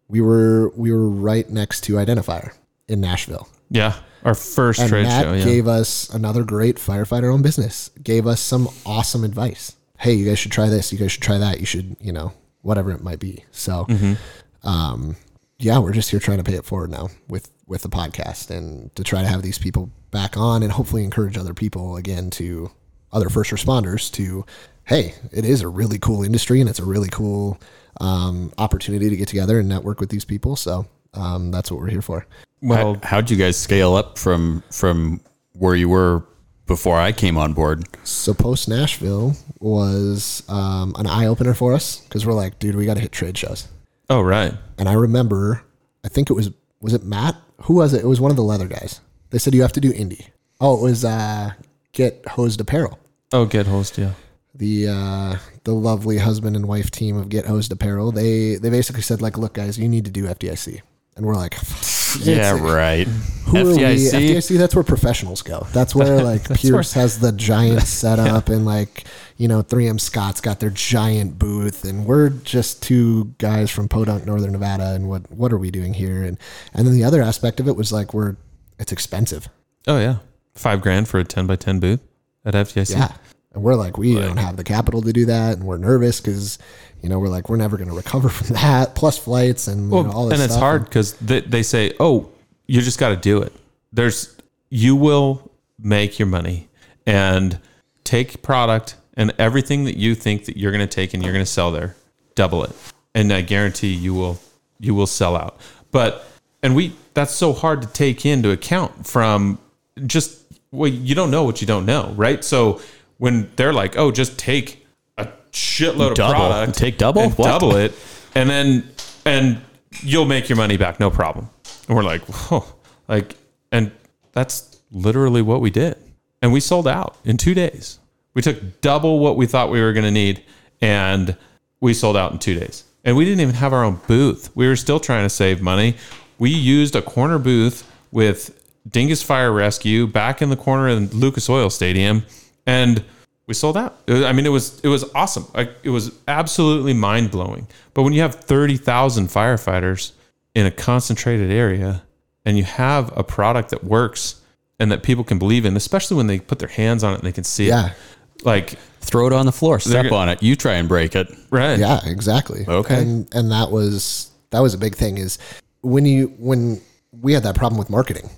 we 0.06 0.20
were 0.20 0.68
we 0.76 0.92
were 0.92 1.08
right 1.08 1.50
next 1.50 1.80
to 1.84 1.94
Identifier 1.94 2.52
in 2.86 3.00
Nashville 3.00 3.48
yeah, 3.72 3.94
our 4.24 4.34
first 4.34 4.80
and 4.80 4.88
trade 4.88 5.04
Matt 5.04 5.24
show. 5.24 5.32
Yeah. 5.34 5.44
gave 5.44 5.66
us 5.68 6.08
another 6.10 6.44
great 6.44 6.76
firefighter 6.76 7.32
owned 7.32 7.42
business. 7.42 7.90
Gave 8.02 8.26
us 8.26 8.40
some 8.40 8.68
awesome 8.86 9.24
advice. 9.24 9.76
Hey, 9.98 10.14
you 10.14 10.26
guys 10.28 10.38
should 10.38 10.52
try 10.52 10.68
this. 10.68 10.92
You 10.92 10.98
guys 10.98 11.12
should 11.12 11.22
try 11.22 11.38
that. 11.38 11.60
You 11.60 11.66
should, 11.66 11.96
you 12.00 12.12
know, 12.12 12.32
whatever 12.62 12.90
it 12.90 13.02
might 13.02 13.18
be. 13.20 13.44
So, 13.52 13.86
Mm-hmm. 13.88 14.68
um, 14.68 15.16
yeah, 15.58 15.78
we're 15.78 15.92
just 15.92 16.10
here 16.10 16.18
trying 16.20 16.38
to 16.38 16.44
pay 16.44 16.54
it 16.54 16.64
forward 16.64 16.90
now 16.90 17.08
with 17.28 17.48
with 17.68 17.82
the 17.82 17.88
podcast 17.88 18.50
and 18.50 18.94
to 18.96 19.04
try 19.04 19.22
to 19.22 19.28
have 19.28 19.42
these 19.42 19.58
people 19.58 19.90
back 20.10 20.36
on 20.36 20.62
and 20.62 20.72
hopefully 20.72 21.04
encourage 21.04 21.38
other 21.38 21.54
people 21.54 21.96
again 21.96 22.28
to 22.30 22.70
other 23.12 23.28
first 23.30 23.50
responders 23.52 24.10
to, 24.12 24.44
hey, 24.84 25.14
it 25.30 25.44
is 25.44 25.62
a 25.62 25.68
really 25.68 25.98
cool 25.98 26.22
industry 26.24 26.60
and 26.60 26.68
it's 26.68 26.80
a 26.80 26.84
really 26.84 27.08
cool 27.08 27.58
um, 28.00 28.52
opportunity 28.58 29.08
to 29.08 29.16
get 29.16 29.28
together 29.28 29.60
and 29.60 29.68
network 29.68 30.00
with 30.00 30.10
these 30.10 30.24
people. 30.24 30.56
So 30.56 30.86
um, 31.14 31.50
that's 31.50 31.70
what 31.70 31.80
we're 31.80 31.90
here 31.90 32.02
for. 32.02 32.26
well, 32.60 32.94
How, 32.94 33.00
how'd 33.08 33.30
you 33.30 33.36
guys 33.36 33.56
scale 33.56 33.94
up 33.94 34.18
from 34.18 34.62
from 34.70 35.20
where 35.52 35.74
you 35.74 35.88
were 35.88 36.24
before 36.66 36.98
I 36.98 37.12
came 37.12 37.36
on 37.36 37.52
board? 37.52 37.84
So 38.04 38.32
post 38.34 38.68
Nashville 38.68 39.34
was 39.60 40.42
um, 40.48 40.94
an 40.98 41.06
eye 41.06 41.26
opener 41.26 41.54
for 41.54 41.72
us 41.74 42.00
because 42.00 42.24
we're 42.26 42.32
like, 42.34 42.58
dude, 42.58 42.74
we 42.76 42.86
got 42.86 42.94
to 42.94 43.00
hit 43.00 43.12
trade 43.12 43.36
shows. 43.36 43.68
oh 44.10 44.20
right. 44.22 44.54
And 44.78 44.88
I 44.88 44.94
remember, 44.94 45.62
I 46.04 46.08
think 46.08 46.30
it 46.30 46.34
was 46.34 46.50
was 46.80 46.94
it 46.94 47.04
Matt? 47.04 47.36
Who 47.62 47.74
was 47.74 47.94
it? 47.94 48.02
It 48.02 48.06
was 48.08 48.20
one 48.20 48.30
of 48.30 48.36
the 48.36 48.42
leather 48.42 48.66
guys. 48.66 49.00
They 49.30 49.38
said 49.38 49.54
you 49.54 49.62
have 49.62 49.72
to 49.72 49.80
do 49.80 49.92
Indy. 49.92 50.26
Oh, 50.60 50.76
it 50.78 50.82
was 50.82 51.04
uh, 51.04 51.52
Get 51.92 52.26
Hosed 52.28 52.60
Apparel. 52.60 52.98
Oh, 53.32 53.46
Get 53.46 53.66
Hosed. 53.66 53.98
Yeah. 53.98 54.12
The 54.54 54.88
uh, 54.88 55.36
the 55.64 55.72
lovely 55.72 56.18
husband 56.18 56.56
and 56.56 56.66
wife 56.68 56.90
team 56.90 57.16
of 57.16 57.28
Get 57.28 57.46
Hosed 57.46 57.72
Apparel. 57.72 58.12
They 58.12 58.56
they 58.56 58.68
basically 58.70 59.02
said 59.02 59.22
like, 59.22 59.38
look, 59.38 59.54
guys, 59.54 59.78
you 59.78 59.88
need 59.88 60.04
to 60.04 60.10
do 60.10 60.24
FDIC. 60.24 60.80
And 61.16 61.26
we're 61.26 61.34
like, 61.34 61.56
Yeah, 62.20 62.58
right. 62.60 63.06
Who 63.46 63.58
are 63.58 63.64
we? 63.64 63.82
FDIC? 63.82 64.12
FDIC. 64.12 64.58
That's 64.58 64.74
where 64.74 64.84
professionals 64.84 65.42
go. 65.42 65.66
That's 65.72 65.94
where 65.94 66.22
like 66.24 66.48
Pierce 66.54 66.92
has 66.92 67.18
the 67.18 67.32
giant 67.32 67.82
setup, 67.86 68.48
and 68.48 68.64
like 68.64 69.04
you 69.36 69.48
know 69.48 69.62
3M 69.62 70.00
Scott's 70.00 70.40
got 70.40 70.60
their 70.60 70.70
giant 70.70 71.38
booth, 71.38 71.84
and 71.84 72.06
we're 72.06 72.30
just 72.30 72.82
two 72.82 73.34
guys 73.38 73.70
from 73.70 73.88
Podunk, 73.88 74.26
Northern 74.26 74.52
Nevada, 74.52 74.92
and 74.92 75.08
what 75.08 75.30
what 75.30 75.52
are 75.52 75.58
we 75.58 75.70
doing 75.70 75.94
here? 75.94 76.22
And 76.22 76.38
and 76.74 76.86
then 76.86 76.94
the 76.94 77.04
other 77.04 77.22
aspect 77.22 77.60
of 77.60 77.68
it 77.68 77.76
was 77.76 77.92
like 77.92 78.14
we're 78.14 78.36
it's 78.78 78.92
expensive. 78.92 79.48
Oh 79.86 79.98
yeah. 79.98 80.18
Five 80.54 80.82
grand 80.82 81.08
for 81.08 81.18
a 81.18 81.24
ten 81.24 81.46
by 81.46 81.56
ten 81.56 81.80
booth 81.80 82.00
at 82.44 82.54
FDIC. 82.54 82.90
Yeah. 82.90 83.12
And 83.54 83.62
we're 83.62 83.74
like, 83.74 83.98
we 83.98 84.14
don't 84.14 84.38
have 84.38 84.56
the 84.56 84.64
capital 84.64 85.02
to 85.02 85.12
do 85.12 85.26
that, 85.26 85.58
and 85.58 85.64
we're 85.64 85.76
nervous 85.76 86.20
because, 86.20 86.58
you 87.02 87.08
know, 87.08 87.18
we're 87.18 87.28
like, 87.28 87.50
we're 87.50 87.56
never 87.56 87.76
going 87.76 87.90
to 87.90 87.94
recover 87.94 88.28
from 88.30 88.54
that. 88.54 88.94
Plus 88.94 89.18
flights 89.18 89.68
and 89.68 89.92
you 89.92 90.02
know, 90.02 90.10
all 90.10 90.26
this 90.26 90.34
and 90.34 90.42
it's 90.42 90.54
stuff. 90.54 90.62
hard 90.62 90.84
because 90.84 91.14
they, 91.18 91.40
they 91.40 91.62
say, 91.62 91.92
"Oh, 92.00 92.30
you 92.66 92.80
just 92.80 92.98
got 92.98 93.10
to 93.10 93.16
do 93.16 93.42
it." 93.42 93.52
There's 93.92 94.34
you 94.70 94.96
will 94.96 95.50
make 95.78 96.18
your 96.18 96.28
money 96.28 96.68
and 97.06 97.58
take 98.04 98.42
product 98.42 98.96
and 99.14 99.34
everything 99.38 99.84
that 99.84 99.96
you 99.96 100.14
think 100.14 100.46
that 100.46 100.56
you're 100.56 100.72
going 100.72 100.86
to 100.86 100.92
take 100.92 101.12
and 101.12 101.22
you're 101.22 101.32
going 101.32 101.44
to 101.44 101.50
sell 101.50 101.70
there, 101.70 101.94
double 102.34 102.64
it, 102.64 102.72
and 103.14 103.32
I 103.32 103.42
guarantee 103.42 103.92
you 103.92 104.14
will 104.14 104.38
you 104.80 104.94
will 104.94 105.06
sell 105.06 105.36
out. 105.36 105.58
But 105.90 106.24
and 106.62 106.74
we 106.74 106.94
that's 107.12 107.34
so 107.34 107.52
hard 107.52 107.82
to 107.82 107.88
take 107.88 108.24
into 108.24 108.50
account 108.50 109.06
from 109.06 109.58
just 110.06 110.40
well, 110.70 110.90
you 110.90 111.14
don't 111.14 111.30
know 111.30 111.44
what 111.44 111.60
you 111.60 111.66
don't 111.66 111.84
know, 111.84 112.14
right? 112.16 112.42
So 112.42 112.80
when 113.22 113.48
they're 113.54 113.72
like, 113.72 113.96
oh, 113.96 114.10
just 114.10 114.36
take 114.36 114.84
a 115.16 115.28
shitload 115.52 116.16
Double. 116.16 116.32
of 116.34 116.50
product, 116.50 116.76
Take 116.76 116.98
double? 116.98 117.22
and 117.22 117.32
What? 117.38 117.46
double 117.46 117.76
it, 117.76 117.92
and 118.34 118.50
then 118.50 118.88
and 119.24 119.60
you'll 120.02 120.24
make 120.24 120.48
your 120.48 120.56
money 120.56 120.76
back, 120.76 120.98
no 120.98 121.08
problem. 121.08 121.48
And 121.86 121.96
we're 121.96 122.02
like, 122.02 122.22
whoa, 122.22 122.64
like, 123.06 123.36
and 123.70 123.92
that's 124.32 124.80
literally 124.90 125.40
what 125.40 125.60
we 125.60 125.70
did, 125.70 125.96
and 126.42 126.52
we 126.52 126.58
sold 126.58 126.88
out 126.88 127.16
in 127.24 127.36
two 127.36 127.54
days. 127.54 128.00
We 128.34 128.42
took 128.42 128.80
double 128.80 129.20
what 129.20 129.36
we 129.36 129.46
thought 129.46 129.70
we 129.70 129.80
were 129.80 129.92
going 129.92 130.04
to 130.04 130.10
need, 130.10 130.42
and 130.80 131.36
we 131.80 131.94
sold 131.94 132.16
out 132.16 132.32
in 132.32 132.40
two 132.40 132.58
days. 132.58 132.82
And 133.04 133.16
we 133.16 133.24
didn't 133.24 133.40
even 133.40 133.54
have 133.54 133.72
our 133.72 133.84
own 133.84 134.00
booth. 134.08 134.50
We 134.56 134.66
were 134.66 134.74
still 134.76 134.98
trying 134.98 135.24
to 135.24 135.30
save 135.30 135.62
money. 135.62 135.94
We 136.40 136.50
used 136.50 136.96
a 136.96 137.02
corner 137.02 137.38
booth 137.38 137.88
with 138.10 138.58
Dingus 138.90 139.22
Fire 139.22 139.52
Rescue 139.52 140.08
back 140.08 140.42
in 140.42 140.50
the 140.50 140.56
corner 140.56 140.88
of 140.88 141.14
Lucas 141.14 141.48
Oil 141.48 141.70
Stadium, 141.70 142.24
and 142.66 143.02
we 143.46 143.54
sold 143.54 143.76
out. 143.76 143.96
I 144.08 144.32
mean, 144.32 144.46
it 144.46 144.50
was 144.50 144.80
it 144.80 144.88
was 144.88 145.04
awesome. 145.14 145.46
Like 145.54 145.70
it 145.82 145.90
was 145.90 146.12
absolutely 146.28 146.94
mind 146.94 147.30
blowing. 147.30 147.66
But 147.94 148.02
when 148.04 148.12
you 148.12 148.20
have 148.22 148.34
thirty 148.36 148.76
thousand 148.76 149.28
firefighters 149.28 150.12
in 150.54 150.66
a 150.66 150.70
concentrated 150.70 151.50
area, 151.50 152.02
and 152.44 152.56
you 152.58 152.64
have 152.64 153.12
a 153.16 153.24
product 153.24 153.70
that 153.70 153.82
works 153.84 154.40
and 154.78 154.90
that 154.92 155.02
people 155.02 155.24
can 155.24 155.38
believe 155.38 155.64
in, 155.64 155.76
especially 155.76 156.16
when 156.16 156.26
they 156.26 156.38
put 156.40 156.58
their 156.58 156.68
hands 156.68 157.04
on 157.04 157.12
it 157.12 157.16
and 157.18 157.24
they 157.24 157.32
can 157.32 157.44
see 157.44 157.68
Yeah. 157.68 157.90
it, 157.90 158.44
like 158.44 158.78
Throw 159.00 159.26
it 159.26 159.32
on 159.32 159.46
the 159.46 159.52
floor, 159.52 159.80
step 159.80 160.08
go- 160.10 160.14
on 160.16 160.28
it. 160.28 160.42
You 160.44 160.54
try 160.54 160.74
and 160.74 160.88
break 160.88 161.16
it. 161.16 161.26
right, 161.50 161.76
Yeah, 161.78 161.98
exactly. 162.04 162.64
Okay. 162.68 163.02
And 163.02 163.28
and 163.34 163.50
that 163.50 163.70
was 163.72 164.30
that 164.50 164.60
was 164.60 164.74
a 164.74 164.78
big 164.78 164.94
thing 164.94 165.18
is 165.18 165.38
when 165.80 166.06
you 166.06 166.28
when 166.38 166.80
we 167.20 167.32
had 167.32 167.42
that 167.42 167.56
problem 167.56 167.78
with 167.78 167.90
marketing. 167.90 168.30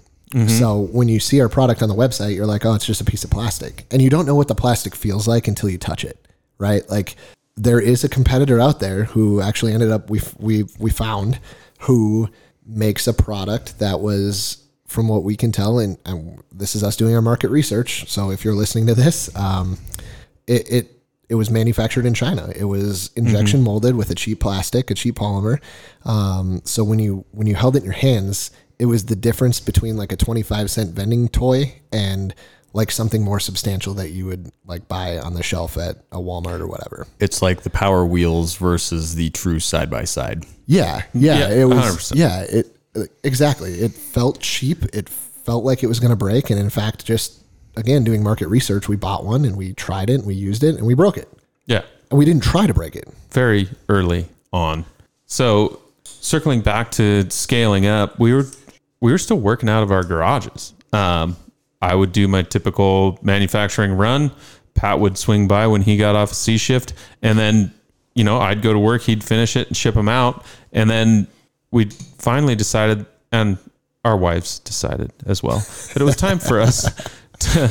So 0.48 0.80
when 0.92 1.08
you 1.08 1.20
see 1.20 1.40
our 1.40 1.48
product 1.48 1.82
on 1.82 1.88
the 1.88 1.94
website, 1.94 2.34
you're 2.34 2.46
like, 2.46 2.66
oh, 2.66 2.74
it's 2.74 2.86
just 2.86 3.00
a 3.00 3.04
piece 3.04 3.24
of 3.24 3.30
plastic, 3.30 3.86
and 3.90 4.02
you 4.02 4.10
don't 4.10 4.26
know 4.26 4.34
what 4.34 4.48
the 4.48 4.54
plastic 4.54 4.94
feels 4.94 5.28
like 5.28 5.46
until 5.48 5.68
you 5.68 5.78
touch 5.78 6.04
it, 6.04 6.26
right? 6.58 6.88
Like 6.90 7.16
there 7.56 7.80
is 7.80 8.02
a 8.02 8.08
competitor 8.08 8.60
out 8.60 8.80
there 8.80 9.04
who 9.04 9.40
actually 9.40 9.72
ended 9.72 9.90
up 9.90 10.10
we 10.10 10.20
we 10.38 10.64
we 10.78 10.90
found 10.90 11.38
who 11.80 12.28
makes 12.66 13.06
a 13.06 13.12
product 13.12 13.78
that 13.78 14.00
was 14.00 14.66
from 14.86 15.08
what 15.08 15.22
we 15.22 15.36
can 15.36 15.52
tell, 15.52 15.78
and, 15.78 15.98
and 16.04 16.42
this 16.52 16.74
is 16.74 16.82
us 16.82 16.96
doing 16.96 17.14
our 17.14 17.22
market 17.22 17.50
research. 17.50 18.08
So 18.10 18.30
if 18.30 18.44
you're 18.44 18.54
listening 18.54 18.86
to 18.86 18.94
this, 18.94 19.34
um, 19.36 19.78
it, 20.46 20.70
it 20.70 20.90
it 21.28 21.36
was 21.36 21.50
manufactured 21.50 22.06
in 22.06 22.14
China. 22.14 22.52
It 22.54 22.64
was 22.64 23.10
injection 23.16 23.62
molded 23.62 23.96
with 23.96 24.10
a 24.10 24.14
cheap 24.14 24.40
plastic, 24.40 24.90
a 24.90 24.94
cheap 24.94 25.16
polymer. 25.16 25.58
Um, 26.04 26.60
so 26.64 26.84
when 26.84 26.98
you 26.98 27.24
when 27.32 27.46
you 27.46 27.54
held 27.54 27.76
it 27.76 27.78
in 27.78 27.84
your 27.84 27.94
hands, 27.94 28.50
it 28.84 28.86
was 28.86 29.06
the 29.06 29.16
difference 29.16 29.60
between 29.60 29.96
like 29.96 30.12
a 30.12 30.16
twenty 30.16 30.42
five 30.42 30.70
cent 30.70 30.90
vending 30.90 31.30
toy 31.30 31.74
and 31.90 32.34
like 32.74 32.90
something 32.90 33.22
more 33.22 33.40
substantial 33.40 33.94
that 33.94 34.10
you 34.10 34.26
would 34.26 34.50
like 34.66 34.86
buy 34.88 35.16
on 35.18 35.32
the 35.32 35.42
shelf 35.42 35.78
at 35.78 35.96
a 36.12 36.18
Walmart 36.18 36.60
or 36.60 36.66
whatever. 36.66 37.06
It's 37.18 37.40
like 37.40 37.62
the 37.62 37.70
Power 37.70 38.04
Wheels 38.04 38.56
versus 38.56 39.14
the 39.14 39.30
true 39.30 39.58
side 39.58 39.88
by 39.88 40.04
side. 40.04 40.44
Yeah, 40.66 41.02
yeah, 41.14 41.38
Yeah, 41.38 41.62
it 41.62 41.64
was. 41.64 41.78
100%. 42.12 42.16
Yeah, 42.16 42.40
it 42.42 42.66
exactly. 43.22 43.72
It 43.72 43.92
felt 43.92 44.40
cheap. 44.40 44.84
It 44.92 45.08
felt 45.08 45.64
like 45.64 45.82
it 45.82 45.86
was 45.86 45.98
going 45.98 46.10
to 46.10 46.16
break, 46.16 46.50
and 46.50 46.58
in 46.60 46.68
fact, 46.68 47.06
just 47.06 47.40
again 47.76 48.04
doing 48.04 48.22
market 48.22 48.48
research, 48.48 48.86
we 48.86 48.96
bought 48.96 49.24
one 49.24 49.46
and 49.46 49.56
we 49.56 49.72
tried 49.72 50.10
it 50.10 50.16
and 50.16 50.26
we 50.26 50.34
used 50.34 50.62
it 50.62 50.74
and 50.76 50.84
we 50.86 50.92
broke 50.94 51.16
it. 51.16 51.28
yeah. 51.66 51.82
And 52.10 52.18
we 52.18 52.26
didn't 52.26 52.42
try 52.44 52.66
to 52.66 52.74
break 52.74 52.94
it. 52.96 53.08
very 53.30 53.66
early 53.88 54.26
on. 54.52 54.84
So 55.26 55.80
circling 56.04 56.60
back 56.60 56.90
to 56.92 57.28
scaling 57.30 57.86
up, 57.86 58.18
we 58.20 58.32
were 58.34 58.46
we 59.04 59.12
were 59.12 59.18
still 59.18 59.38
working 59.38 59.68
out 59.68 59.82
of 59.82 59.92
our 59.92 60.02
garages. 60.02 60.72
Um, 60.90 61.36
I 61.82 61.94
would 61.94 62.12
do 62.12 62.26
my 62.26 62.40
typical 62.42 63.18
manufacturing 63.20 63.92
run. 63.92 64.32
Pat 64.74 64.98
would 64.98 65.18
swing 65.18 65.46
by 65.46 65.66
when 65.66 65.82
he 65.82 65.98
got 65.98 66.16
off 66.16 66.32
a 66.32 66.34
C 66.34 66.56
shift, 66.56 66.94
and 67.20 67.38
then 67.38 67.70
you 68.14 68.24
know 68.24 68.38
I'd 68.38 68.62
go 68.62 68.72
to 68.72 68.78
work. 68.78 69.02
He'd 69.02 69.22
finish 69.22 69.56
it 69.56 69.68
and 69.68 69.76
ship 69.76 69.94
them 69.94 70.08
out, 70.08 70.46
and 70.72 70.88
then 70.88 71.26
we 71.70 71.90
finally 72.18 72.54
decided, 72.54 73.04
and 73.30 73.58
our 74.06 74.16
wives 74.16 74.60
decided 74.60 75.12
as 75.26 75.42
well, 75.42 75.58
that 75.58 75.98
it 76.00 76.04
was 76.04 76.16
time 76.16 76.38
for 76.38 76.58
us 76.58 76.88
to 77.40 77.70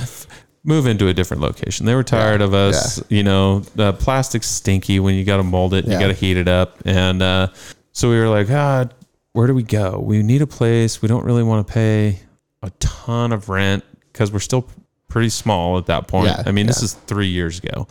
move 0.63 0.85
into 0.85 1.07
a 1.07 1.13
different 1.15 1.41
location. 1.41 1.87
They 1.87 1.95
were 1.95 2.03
tired 2.03 2.41
of 2.41 2.53
us, 2.53 3.01
you 3.09 3.23
know, 3.23 3.61
the 3.75 3.93
plastic's 3.93 4.47
stinky 4.47 4.99
when 4.99 5.15
you 5.15 5.25
got 5.25 5.37
to 5.37 5.43
mold 5.43 5.73
it, 5.73 5.85
and 5.85 5.93
Yeah. 5.93 5.99
you 5.99 6.05
got 6.07 6.13
to 6.13 6.19
heat 6.19 6.37
it 6.37 6.47
up. 6.47 6.77
And 6.85 7.23
uh, 7.23 7.47
so 7.91 8.07
we 8.09 8.17
were 8.19 8.29
like, 8.29 8.47
ah, 8.51 8.85
where 9.33 9.47
do 9.47 9.53
we 9.53 9.63
go? 9.63 9.99
We 9.99 10.23
need 10.23 10.41
a 10.41 10.47
place. 10.47 11.01
We 11.01 11.07
don't 11.07 11.25
really 11.25 11.43
want 11.43 11.67
to 11.67 11.73
pay 11.73 12.19
a 12.61 12.69
ton 12.79 13.31
of 13.33 13.49
rent 13.49 13.83
because 14.11 14.31
we're 14.31 14.39
still 14.39 14.67
pretty 15.09 15.29
small 15.29 15.77
at 15.77 15.87
that 15.87 16.07
point. 16.07 16.27
Yeah, 16.27 16.43
I 16.45 16.51
mean, 16.51 16.65
this 16.67 16.81
is 16.81 16.93
three 16.93 17.27
years 17.27 17.59
ago. 17.59 17.87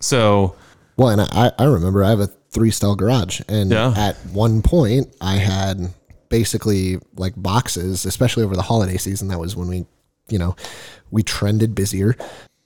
So 0.00 0.56
Well, 0.96 1.08
and 1.08 1.20
I, 1.20 1.52
I 1.58 1.64
remember 1.64 2.04
I 2.04 2.10
have 2.10 2.20
a 2.20 2.26
three 2.26 2.70
stall 2.70 2.94
garage, 2.96 3.40
and 3.48 3.70
Yeah. 3.70 3.94
at 3.96 4.16
one 4.32 4.60
point 4.62 5.14
I 5.20 5.36
had 5.36 5.92
basically 6.28 6.98
like 7.16 7.34
boxes, 7.36 8.04
especially 8.04 8.42
over 8.42 8.54
the 8.56 8.62
holiday 8.62 8.96
season. 8.96 9.28
That 9.28 9.38
was 9.38 9.56
when 9.56 9.68
we, 9.68 9.86
you 10.28 10.38
know, 10.38 10.56
we 11.10 11.22
trended 11.22 11.74
busier. 11.74 12.16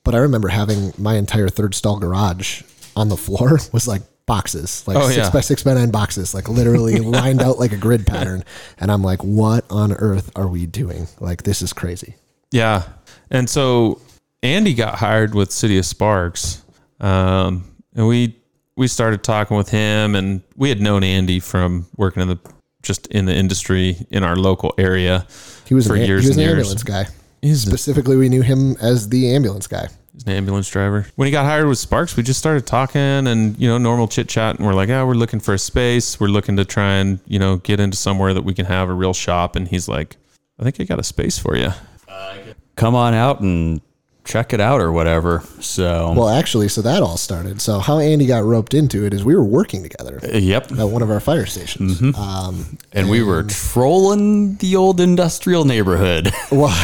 But 0.05 0.15
I 0.15 0.19
remember 0.19 0.49
having 0.49 0.93
my 0.99 1.17
entire 1.17 1.49
third 1.49 1.75
stall 1.75 1.99
garage 1.99 2.63
on 2.95 3.09
the 3.09 3.17
floor 3.17 3.59
was 3.73 3.87
like 3.89 4.03
boxes, 4.27 4.87
like 4.87 4.97
Oh, 4.97 5.07
six 5.07 5.17
yeah. 5.17 5.31
by 5.31 5.41
six 5.41 5.63
by 5.63 5.75
nine 5.75 5.91
boxes, 5.91 6.35
like 6.35 6.49
literally 6.49 6.97
lined 7.01 7.41
out 7.43 7.59
like 7.59 7.73
a 7.73 7.77
grid 7.77 8.07
pattern. 8.07 8.45
And 8.79 8.91
I'm 8.91 9.03
like, 9.03 9.23
what 9.23 9.65
on 9.71 9.93
earth 9.93 10.31
are 10.37 10.49
we 10.49 10.67
doing? 10.67 11.07
Like, 11.21 11.45
this 11.45 11.63
is 11.63 11.73
crazy. 11.73 12.17
Yeah. 12.51 12.83
And 13.31 13.49
so 13.49 14.01
Andy 14.43 14.75
got 14.75 14.97
hired 14.99 15.35
with 15.35 15.51
City 15.53 15.79
of 15.79 15.87
Sparks. 15.87 16.63
Um, 17.01 17.65
and 17.95 18.07
we 18.07 18.37
we 18.77 18.89
started 18.89 19.23
talking 19.23 19.57
with 19.57 19.71
him 19.71 20.15
and 20.15 20.43
we 20.57 20.69
had 20.69 20.81
known 20.81 21.03
Andy 21.03 21.41
from 21.41 21.87
working 21.97 22.21
in 22.23 22.29
the 22.29 22.39
just 22.83 23.07
in 23.09 23.25
the 23.27 23.35
industry 23.35 23.97
in 24.11 24.23
our 24.23 24.37
local 24.37 24.75
area. 24.79 25.27
He 25.67 25.75
was, 25.75 25.87
For 25.87 25.95
an, 25.97 26.03
years 26.03 26.23
he 26.25 26.29
was 26.29 26.37
an 26.37 26.43
years. 26.43 26.53
ambulance 26.59 26.83
guy. 26.85 27.07
He's 27.43 27.63
Specifically, 27.63 28.17
we 28.17 28.29
knew 28.29 28.43
him 28.43 28.77
as 28.81 29.09
the 29.09 29.35
ambulance 29.35 29.67
guy. 29.67 29.89
He's 30.17 30.25
an 30.25 30.33
ambulance 30.33 30.71
driver. 30.71 31.07
When 31.17 31.27
he 31.27 31.33
got 31.33 31.45
hired 31.45 31.69
with 31.69 31.77
Sparks, 31.77 32.17
we 32.17 32.23
just 32.23 32.41
started 32.41 32.67
talking 32.67 33.27
and, 33.27 33.55
you 33.59 33.69
know, 33.69 33.77
normal 33.77 34.09
chit 34.09 34.31
chat. 34.31 34.57
And 34.57 34.67
we're 34.67 34.73
like, 34.73 34.89
yeah, 34.89 35.05
we're 35.05 35.13
looking 35.13 35.41
for 35.41 35.53
a 35.53 35.59
space. 35.59 36.19
We're 36.19 36.29
looking 36.29 36.57
to 36.57 36.65
try 36.65 36.95
and, 36.95 37.21
you 37.27 37.39
know, 37.39 37.59
get 37.59 37.81
into 37.81 37.99
somewhere 37.99 38.33
that 38.33 38.41
we 38.41 38.55
can 38.55 38.65
have 38.65 38.89
a 38.89 38.95
real 38.95 39.13
shop. 39.13 39.57
And 39.57 39.69
he's 39.69 39.89
like, 39.91 40.17
I 40.59 40.63
think 40.63 40.81
I 40.81 40.85
got 40.85 40.99
a 40.99 41.03
space 41.03 41.39
for 41.39 41.55
you. 41.55 41.69
Come 42.77 42.95
on 42.95 43.13
out 43.13 43.41
and 43.41 43.83
check 44.27 44.53
it 44.53 44.61
out 44.61 44.81
or 44.81 44.93
whatever. 44.93 45.43
So, 45.61 46.13
Well, 46.13 46.29
actually, 46.29 46.69
so 46.69 46.83
that 46.83 47.03
all 47.03 47.17
started. 47.17 47.61
So 47.61 47.79
how 47.79 47.99
Andy 47.99 48.27
got 48.27 48.45
roped 48.45 48.75
into 48.75 49.07
it 49.07 49.15
is 49.15 49.25
we 49.25 49.35
were 49.35 49.45
working 49.45 49.83
together 49.83 50.21
uh, 50.23 50.37
yep. 50.37 50.71
at 50.73 50.85
one 50.85 51.03
of 51.03 51.11
our 51.11 51.21
fire 51.21 51.47
stations. 51.47 52.03
Um, 52.17 52.79
And 52.93 53.09
we 53.09 53.23
were 53.23 53.45
trolling 53.45 54.57
the 54.57 54.77
old 54.77 55.01
industrial 55.01 55.65
neighborhood. 55.65 56.31
well, 56.51 56.75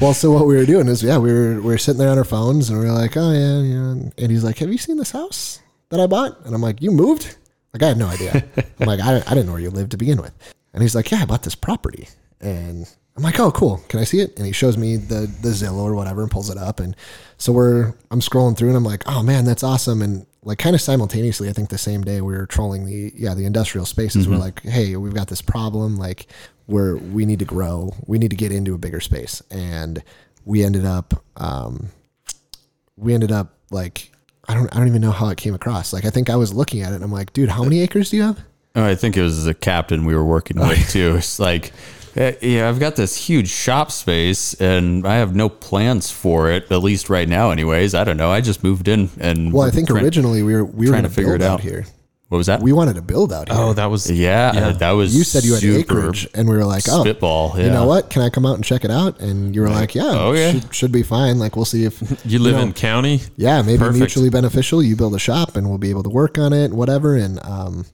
well, 0.00 0.14
so 0.14 0.32
what 0.32 0.46
we 0.46 0.56
were 0.56 0.66
doing 0.66 0.88
is, 0.88 1.02
yeah, 1.02 1.18
we 1.18 1.32
were 1.32 1.54
we 1.54 1.68
were 1.68 1.78
sitting 1.78 1.98
there 1.98 2.10
on 2.10 2.18
our 2.18 2.24
phones, 2.24 2.70
and 2.70 2.78
we 2.78 2.86
were 2.86 2.92
like, 2.92 3.16
oh 3.16 3.30
yeah, 3.32 3.60
you 3.60 3.74
know. 3.74 4.12
And 4.18 4.30
he's 4.30 4.44
like, 4.44 4.58
have 4.58 4.70
you 4.70 4.78
seen 4.78 4.96
this 4.96 5.12
house 5.12 5.60
that 5.90 6.00
I 6.00 6.06
bought? 6.06 6.44
And 6.44 6.54
I'm 6.54 6.62
like, 6.62 6.82
you 6.82 6.90
moved? 6.90 7.36
Like 7.72 7.82
I 7.82 7.88
had 7.88 7.98
no 7.98 8.08
idea. 8.08 8.44
I'm 8.80 8.86
like, 8.86 9.00
I, 9.00 9.16
I 9.16 9.30
didn't 9.30 9.46
know 9.46 9.52
where 9.52 9.60
you 9.60 9.70
lived 9.70 9.90
to 9.92 9.96
begin 9.96 10.20
with. 10.20 10.32
And 10.72 10.82
he's 10.82 10.94
like, 10.94 11.10
yeah, 11.10 11.18
I 11.22 11.24
bought 11.24 11.42
this 11.42 11.54
property. 11.54 12.08
And 12.40 12.88
I'm 13.16 13.22
like, 13.22 13.38
oh, 13.38 13.52
cool. 13.52 13.78
Can 13.88 14.00
I 14.00 14.04
see 14.04 14.20
it? 14.20 14.36
And 14.36 14.44
he 14.44 14.52
shows 14.52 14.76
me 14.76 14.96
the 14.96 15.30
the 15.42 15.50
Zillow 15.50 15.84
or 15.84 15.94
whatever 15.94 16.22
and 16.22 16.30
pulls 16.30 16.50
it 16.50 16.58
up. 16.58 16.80
And 16.80 16.96
so 17.38 17.52
we're 17.52 17.94
I'm 18.10 18.20
scrolling 18.20 18.56
through 18.56 18.68
and 18.68 18.76
I'm 18.76 18.84
like, 18.84 19.04
oh 19.06 19.22
man, 19.22 19.44
that's 19.44 19.62
awesome. 19.62 20.02
And 20.02 20.26
like 20.42 20.58
kind 20.58 20.74
of 20.74 20.82
simultaneously, 20.82 21.48
I 21.48 21.52
think 21.52 21.68
the 21.68 21.78
same 21.78 22.02
day 22.02 22.20
we 22.20 22.34
were 22.34 22.46
trolling 22.46 22.84
the 22.86 23.12
yeah 23.14 23.34
the 23.34 23.44
industrial 23.44 23.86
spaces. 23.86 24.28
We're 24.28 24.36
like, 24.36 24.62
hey, 24.62 24.96
we've 24.96 25.14
got 25.14 25.28
this 25.28 25.42
problem. 25.42 25.96
Like 25.96 26.26
where 26.66 26.96
we 26.96 27.26
need 27.26 27.38
to 27.38 27.44
grow. 27.44 27.94
We 28.06 28.18
need 28.18 28.30
to 28.30 28.36
get 28.36 28.50
into 28.50 28.74
a 28.74 28.78
bigger 28.78 29.00
space. 29.00 29.42
And 29.50 30.02
we 30.44 30.64
ended 30.64 30.84
up 30.84 31.22
um, 31.36 31.90
we 32.96 33.14
ended 33.14 33.30
up 33.30 33.54
like 33.70 34.10
I 34.48 34.54
don't 34.54 34.74
I 34.74 34.78
don't 34.78 34.88
even 34.88 35.00
know 35.00 35.12
how 35.12 35.28
it 35.28 35.38
came 35.38 35.54
across. 35.54 35.92
Like 35.92 36.04
I 36.04 36.10
think 36.10 36.30
I 36.30 36.36
was 36.36 36.52
looking 36.52 36.82
at 36.82 36.92
it 36.92 36.96
and 36.96 37.04
I'm 37.04 37.12
like, 37.12 37.32
dude, 37.32 37.48
how 37.48 37.62
many 37.62 37.80
acres 37.80 38.10
do 38.10 38.16
you 38.16 38.22
have? 38.24 38.40
Oh, 38.76 38.84
I 38.84 38.96
think 38.96 39.16
it 39.16 39.22
was 39.22 39.44
the 39.44 39.54
captain 39.54 40.04
we 40.04 40.14
were 40.16 40.24
working 40.24 40.58
with 40.58 40.90
too. 40.90 41.14
It's 41.16 41.38
like, 41.38 41.72
yeah, 42.16 42.68
I've 42.68 42.78
got 42.80 42.96
this 42.96 43.16
huge 43.28 43.48
shop 43.48 43.90
space 43.90 44.54
and 44.54 45.06
I 45.06 45.16
have 45.16 45.34
no 45.34 45.48
plans 45.48 46.10
for 46.10 46.50
it, 46.50 46.70
at 46.70 46.82
least 46.82 47.10
right 47.10 47.28
now, 47.28 47.50
anyways. 47.50 47.94
I 47.94 48.04
don't 48.04 48.16
know. 48.16 48.30
I 48.30 48.40
just 48.40 48.62
moved 48.62 48.88
in 48.88 49.10
and 49.18 49.52
Well, 49.52 49.66
I 49.66 49.70
think 49.70 49.88
trying- 49.88 50.04
originally 50.04 50.42
we 50.42 50.54
were 50.54 50.64
we 50.64 50.86
were 50.86 50.92
trying 50.92 51.02
to 51.04 51.08
figure 51.10 51.34
it 51.34 51.42
out 51.42 51.54
out. 51.54 51.60
here. 51.60 51.84
What 52.28 52.38
was 52.38 52.46
that? 52.46 52.62
We 52.62 52.72
wanted 52.72 52.94
to 52.96 53.02
build 53.02 53.32
out 53.32 53.48
here. 53.48 53.56
Oh, 53.60 53.74
that 53.74 53.84
was, 53.86 54.10
yeah, 54.10 54.52
Yeah. 54.54 54.72
that 54.72 54.90
was. 54.92 55.14
you 55.14 55.22
said 55.24 55.44
you 55.44 55.54
had 55.54 55.62
acreage, 55.62 56.26
and 56.34 56.48
we 56.48 56.56
were 56.56 56.64
like, 56.64 56.82
oh, 56.88 57.02
spitball. 57.02 57.52
Yeah. 57.56 57.64
you 57.66 57.70
know 57.70 57.86
what? 57.86 58.08
Can 58.10 58.22
I 58.22 58.30
come 58.30 58.44
out 58.46 58.54
and 58.54 58.64
check 58.64 58.84
it 58.84 58.90
out? 58.90 59.20
And 59.20 59.54
you 59.54 59.60
were 59.60 59.68
like, 59.68 59.94
yeah, 59.94 60.10
Okay. 60.10 60.52
should, 60.52 60.74
should 60.74 60.92
be 60.92 61.02
fine. 61.02 61.38
Like 61.38 61.54
we'll 61.54 61.66
see 61.66 61.84
if 61.84 62.00
you 62.24 62.38
live 62.38 62.54
know, 62.56 62.62
in 62.62 62.72
county. 62.72 63.20
yeah, 63.36 63.60
maybe 63.62 63.78
Perfect. 63.78 63.98
mutually 63.98 64.30
beneficial. 64.30 64.82
You 64.82 64.96
build 64.96 65.14
a 65.14 65.18
shop, 65.18 65.54
and 65.54 65.68
we'll 65.68 65.78
be 65.78 65.90
able 65.90 66.02
to 66.02 66.10
work 66.10 66.38
on 66.38 66.52
it, 66.52 66.72
whatever. 66.72 67.14
And 67.14 67.38
um, 67.44 67.84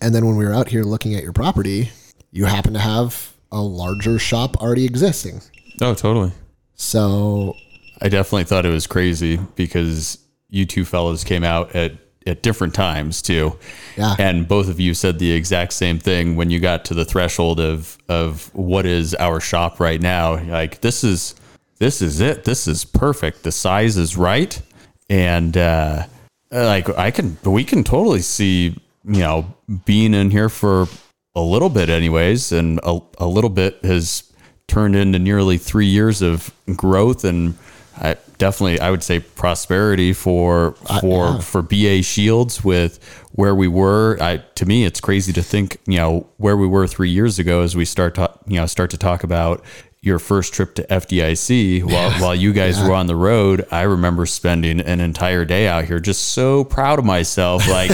and 0.00 0.14
then 0.14 0.26
when 0.26 0.36
we 0.36 0.44
were 0.46 0.54
out 0.54 0.68
here 0.68 0.82
looking 0.82 1.14
at 1.14 1.22
your 1.22 1.34
property, 1.34 1.90
you 2.32 2.46
happen 2.46 2.72
to 2.72 2.80
have 2.80 3.34
a 3.56 3.62
larger 3.62 4.18
shop 4.18 4.62
already 4.62 4.84
existing. 4.84 5.40
Oh, 5.80 5.94
totally. 5.94 6.32
So 6.74 7.56
I 8.02 8.08
definitely 8.08 8.44
thought 8.44 8.66
it 8.66 8.70
was 8.70 8.86
crazy 8.86 9.38
because 9.54 10.18
you 10.50 10.66
two 10.66 10.84
fellows 10.84 11.24
came 11.24 11.42
out 11.42 11.74
at 11.74 11.92
at 12.26 12.42
different 12.42 12.74
times 12.74 13.22
too. 13.22 13.56
Yeah. 13.96 14.16
And 14.18 14.48
both 14.48 14.68
of 14.68 14.80
you 14.80 14.94
said 14.94 15.18
the 15.18 15.30
exact 15.30 15.72
same 15.72 15.98
thing 15.98 16.34
when 16.36 16.50
you 16.50 16.58
got 16.58 16.84
to 16.86 16.94
the 16.94 17.04
threshold 17.04 17.60
of 17.60 17.96
of 18.08 18.54
what 18.54 18.84
is 18.84 19.14
our 19.14 19.40
shop 19.40 19.80
right 19.80 20.00
now. 20.00 20.36
Like 20.44 20.80
this 20.80 21.02
is 21.04 21.34
this 21.78 22.02
is 22.02 22.20
it. 22.20 22.44
This 22.44 22.66
is 22.66 22.84
perfect. 22.84 23.42
The 23.42 23.52
size 23.52 23.96
is 23.96 24.16
right. 24.16 24.60
And 25.08 25.56
uh 25.56 26.04
like 26.50 26.88
I 26.98 27.10
can 27.10 27.38
we 27.44 27.64
can 27.64 27.84
totally 27.84 28.22
see, 28.22 28.76
you 29.04 29.20
know, 29.20 29.54
being 29.84 30.12
in 30.12 30.30
here 30.30 30.48
for 30.48 30.88
a 31.36 31.40
little 31.40 31.68
bit 31.68 31.88
anyways 31.88 32.50
and 32.50 32.80
a, 32.82 32.98
a 33.18 33.26
little 33.26 33.50
bit 33.50 33.84
has 33.84 34.24
turned 34.66 34.96
into 34.96 35.18
nearly 35.18 35.58
3 35.58 35.86
years 35.86 36.22
of 36.22 36.52
growth 36.74 37.24
and 37.24 37.56
I 37.98 38.16
definitely 38.38 38.80
I 38.80 38.90
would 38.90 39.02
say 39.02 39.20
prosperity 39.20 40.12
for 40.12 40.74
uh, 40.86 41.00
for 41.00 41.26
yeah. 41.26 41.38
for 41.38 41.62
BA 41.62 42.02
Shields 42.02 42.62
with 42.62 43.02
where 43.32 43.54
we 43.54 43.68
were. 43.68 44.18
I 44.20 44.38
to 44.56 44.66
me 44.66 44.84
it's 44.84 45.00
crazy 45.00 45.32
to 45.32 45.42
think, 45.42 45.78
you 45.86 45.96
know, 45.96 46.26
where 46.36 46.56
we 46.56 46.66
were 46.66 46.86
3 46.86 47.08
years 47.08 47.38
ago 47.38 47.62
as 47.62 47.74
we 47.74 47.84
start 47.84 48.14
to, 48.16 48.30
you 48.46 48.56
know, 48.56 48.66
start 48.66 48.90
to 48.90 48.98
talk 48.98 49.24
about 49.24 49.64
your 50.00 50.18
first 50.18 50.54
trip 50.54 50.74
to 50.76 50.82
FDIC 50.84 51.82
while 51.82 52.12
while 52.20 52.34
you 52.34 52.52
guys 52.52 52.80
were 52.80 52.92
on 52.92 53.06
the 53.06 53.16
road. 53.16 53.66
I 53.70 53.82
remember 53.82 54.24
spending 54.26 54.80
an 54.80 55.00
entire 55.00 55.44
day 55.44 55.66
out 55.66 55.84
here 55.84 55.98
just 55.98 56.28
so 56.28 56.64
proud 56.64 56.98
of 56.98 57.04
myself 57.04 57.66
like 57.68 57.90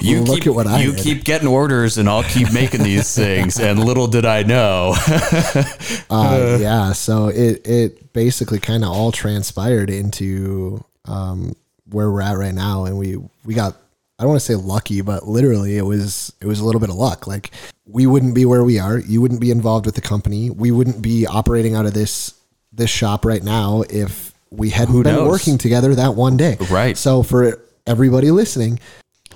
you 0.00 0.24
keep 0.24 0.46
at 0.46 0.54
what 0.54 0.66
I 0.66 0.80
you 0.80 0.92
did. 0.92 1.02
keep 1.02 1.24
getting 1.24 1.48
orders 1.48 1.98
and 1.98 2.08
I'll 2.08 2.22
keep 2.22 2.52
making 2.52 2.82
these 2.82 3.14
things 3.14 3.60
and 3.60 3.84
little 3.84 4.06
did 4.06 4.24
I 4.24 4.44
know. 4.44 4.94
uh, 6.10 6.58
yeah, 6.60 6.92
so 6.92 7.28
it 7.28 7.66
it 7.66 8.12
basically 8.12 8.58
kind 8.58 8.84
of 8.84 8.90
all 8.90 9.12
transpired 9.12 9.90
into 9.90 10.82
um, 11.04 11.54
where 11.90 12.10
we're 12.10 12.22
at 12.22 12.38
right 12.38 12.54
now, 12.54 12.84
and 12.86 12.98
we 12.98 13.18
we 13.44 13.54
got 13.54 13.76
I 14.18 14.22
don't 14.22 14.30
want 14.30 14.40
to 14.40 14.46
say 14.46 14.54
lucky, 14.54 15.02
but 15.02 15.28
literally 15.28 15.76
it 15.76 15.82
was 15.82 16.32
it 16.40 16.46
was 16.46 16.60
a 16.60 16.64
little 16.64 16.80
bit 16.80 16.88
of 16.88 16.96
luck. 16.96 17.26
Like 17.26 17.50
we 17.84 18.06
wouldn't 18.06 18.34
be 18.34 18.44
where 18.44 18.64
we 18.64 18.78
are, 18.78 18.98
you 18.98 19.20
wouldn't 19.20 19.40
be 19.40 19.50
involved 19.50 19.86
with 19.86 19.94
the 19.94 20.00
company, 20.00 20.50
we 20.50 20.70
wouldn't 20.70 21.02
be 21.02 21.26
operating 21.26 21.74
out 21.74 21.86
of 21.86 21.94
this 21.94 22.34
this 22.72 22.90
shop 22.90 23.24
right 23.24 23.42
now 23.42 23.82
if 23.90 24.32
we 24.50 24.70
hadn't 24.70 25.02
been 25.02 25.14
knows? 25.14 25.28
working 25.28 25.58
together 25.58 25.94
that 25.94 26.14
one 26.14 26.36
day. 26.36 26.56
Right. 26.70 26.96
So 26.96 27.22
for 27.22 27.62
everybody 27.86 28.30
listening, 28.30 28.80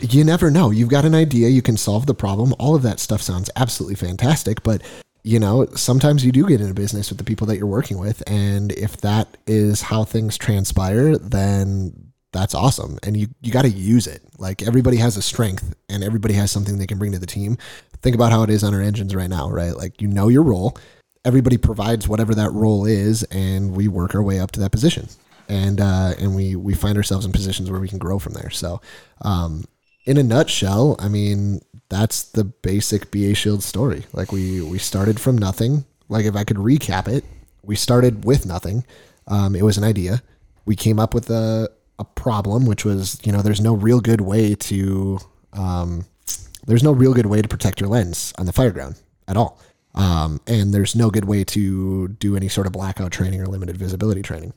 you 0.00 0.24
never 0.24 0.50
know. 0.50 0.70
You've 0.70 0.88
got 0.88 1.04
an 1.04 1.14
idea, 1.14 1.48
you 1.48 1.62
can 1.62 1.76
solve 1.76 2.06
the 2.06 2.14
problem. 2.14 2.54
All 2.58 2.74
of 2.74 2.82
that 2.82 3.00
stuff 3.00 3.20
sounds 3.20 3.50
absolutely 3.56 3.96
fantastic, 3.96 4.62
but 4.62 4.82
you 5.22 5.38
know, 5.38 5.66
sometimes 5.74 6.24
you 6.24 6.32
do 6.32 6.46
get 6.46 6.62
in 6.62 6.70
a 6.70 6.74
business 6.74 7.10
with 7.10 7.18
the 7.18 7.24
people 7.24 7.46
that 7.48 7.58
you're 7.58 7.66
working 7.66 7.98
with, 7.98 8.22
and 8.26 8.72
if 8.72 8.96
that 8.98 9.36
is 9.46 9.82
how 9.82 10.04
things 10.04 10.38
transpire, 10.38 11.18
then 11.18 12.09
that's 12.32 12.54
awesome. 12.54 12.98
And 13.02 13.16
you 13.16 13.28
you 13.40 13.52
got 13.52 13.62
to 13.62 13.70
use 13.70 14.06
it. 14.06 14.22
Like 14.38 14.62
everybody 14.62 14.96
has 14.98 15.16
a 15.16 15.22
strength, 15.22 15.74
and 15.88 16.04
everybody 16.04 16.34
has 16.34 16.50
something 16.50 16.78
they 16.78 16.86
can 16.86 16.98
bring 16.98 17.12
to 17.12 17.18
the 17.18 17.26
team. 17.26 17.58
Think 18.02 18.14
about 18.14 18.32
how 18.32 18.42
it 18.42 18.50
is 18.50 18.64
on 18.64 18.74
our 18.74 18.80
engines 18.80 19.14
right 19.14 19.28
now, 19.28 19.50
right? 19.50 19.76
Like 19.76 20.00
you 20.00 20.08
know 20.08 20.28
your 20.28 20.42
role. 20.42 20.76
Everybody 21.24 21.58
provides 21.58 22.08
whatever 22.08 22.34
that 22.34 22.50
role 22.52 22.86
is, 22.86 23.24
and 23.24 23.76
we 23.76 23.88
work 23.88 24.14
our 24.14 24.22
way 24.22 24.40
up 24.40 24.52
to 24.52 24.60
that 24.60 24.72
position 24.72 25.08
and 25.50 25.80
uh, 25.80 26.14
and 26.18 26.34
we 26.34 26.54
we 26.54 26.74
find 26.74 26.96
ourselves 26.96 27.26
in 27.26 27.32
positions 27.32 27.70
where 27.70 27.80
we 27.80 27.88
can 27.88 27.98
grow 27.98 28.18
from 28.18 28.34
there. 28.34 28.50
So, 28.50 28.80
um, 29.22 29.64
in 30.06 30.16
a 30.16 30.22
nutshell, 30.22 30.96
I 30.98 31.08
mean 31.08 31.60
that's 31.88 32.22
the 32.22 32.44
basic 32.44 33.10
BA 33.10 33.34
Shield 33.34 33.62
story. 33.64 34.04
Like 34.12 34.30
we 34.30 34.62
we 34.62 34.78
started 34.78 35.20
from 35.20 35.36
nothing. 35.36 35.84
Like 36.08 36.24
if 36.24 36.36
I 36.36 36.44
could 36.44 36.56
recap 36.56 37.08
it, 37.08 37.24
we 37.62 37.74
started 37.74 38.24
with 38.24 38.46
nothing. 38.46 38.84
Um, 39.26 39.56
it 39.56 39.62
was 39.62 39.76
an 39.76 39.84
idea. 39.84 40.22
We 40.64 40.76
came 40.76 41.00
up 41.00 41.14
with 41.14 41.28
a 41.30 41.68
a 42.00 42.04
problem, 42.04 42.66
which 42.66 42.84
was 42.84 43.20
you 43.24 43.30
know 43.30 43.42
there's 43.42 43.60
no 43.60 43.74
real 43.74 44.00
good 44.00 44.20
way 44.20 44.56
to 44.56 45.18
um, 45.52 46.06
there's 46.66 46.82
no 46.82 46.90
real 46.90 47.14
good 47.14 47.26
way 47.26 47.40
to 47.40 47.48
protect 47.48 47.80
your 47.80 47.88
lens 47.88 48.32
on 48.38 48.46
the 48.46 48.52
fireground 48.52 49.00
at 49.28 49.36
all. 49.36 49.60
Um, 49.94 50.40
and 50.46 50.74
there's 50.74 50.96
no 50.96 51.10
good 51.10 51.24
way 51.24 51.44
to 51.44 52.08
do 52.08 52.36
any 52.36 52.48
sort 52.48 52.66
of 52.66 52.72
blackout 52.72 53.12
training 53.12 53.40
or 53.40 53.46
limited 53.46 53.76
visibility 53.76 54.22
training 54.22 54.52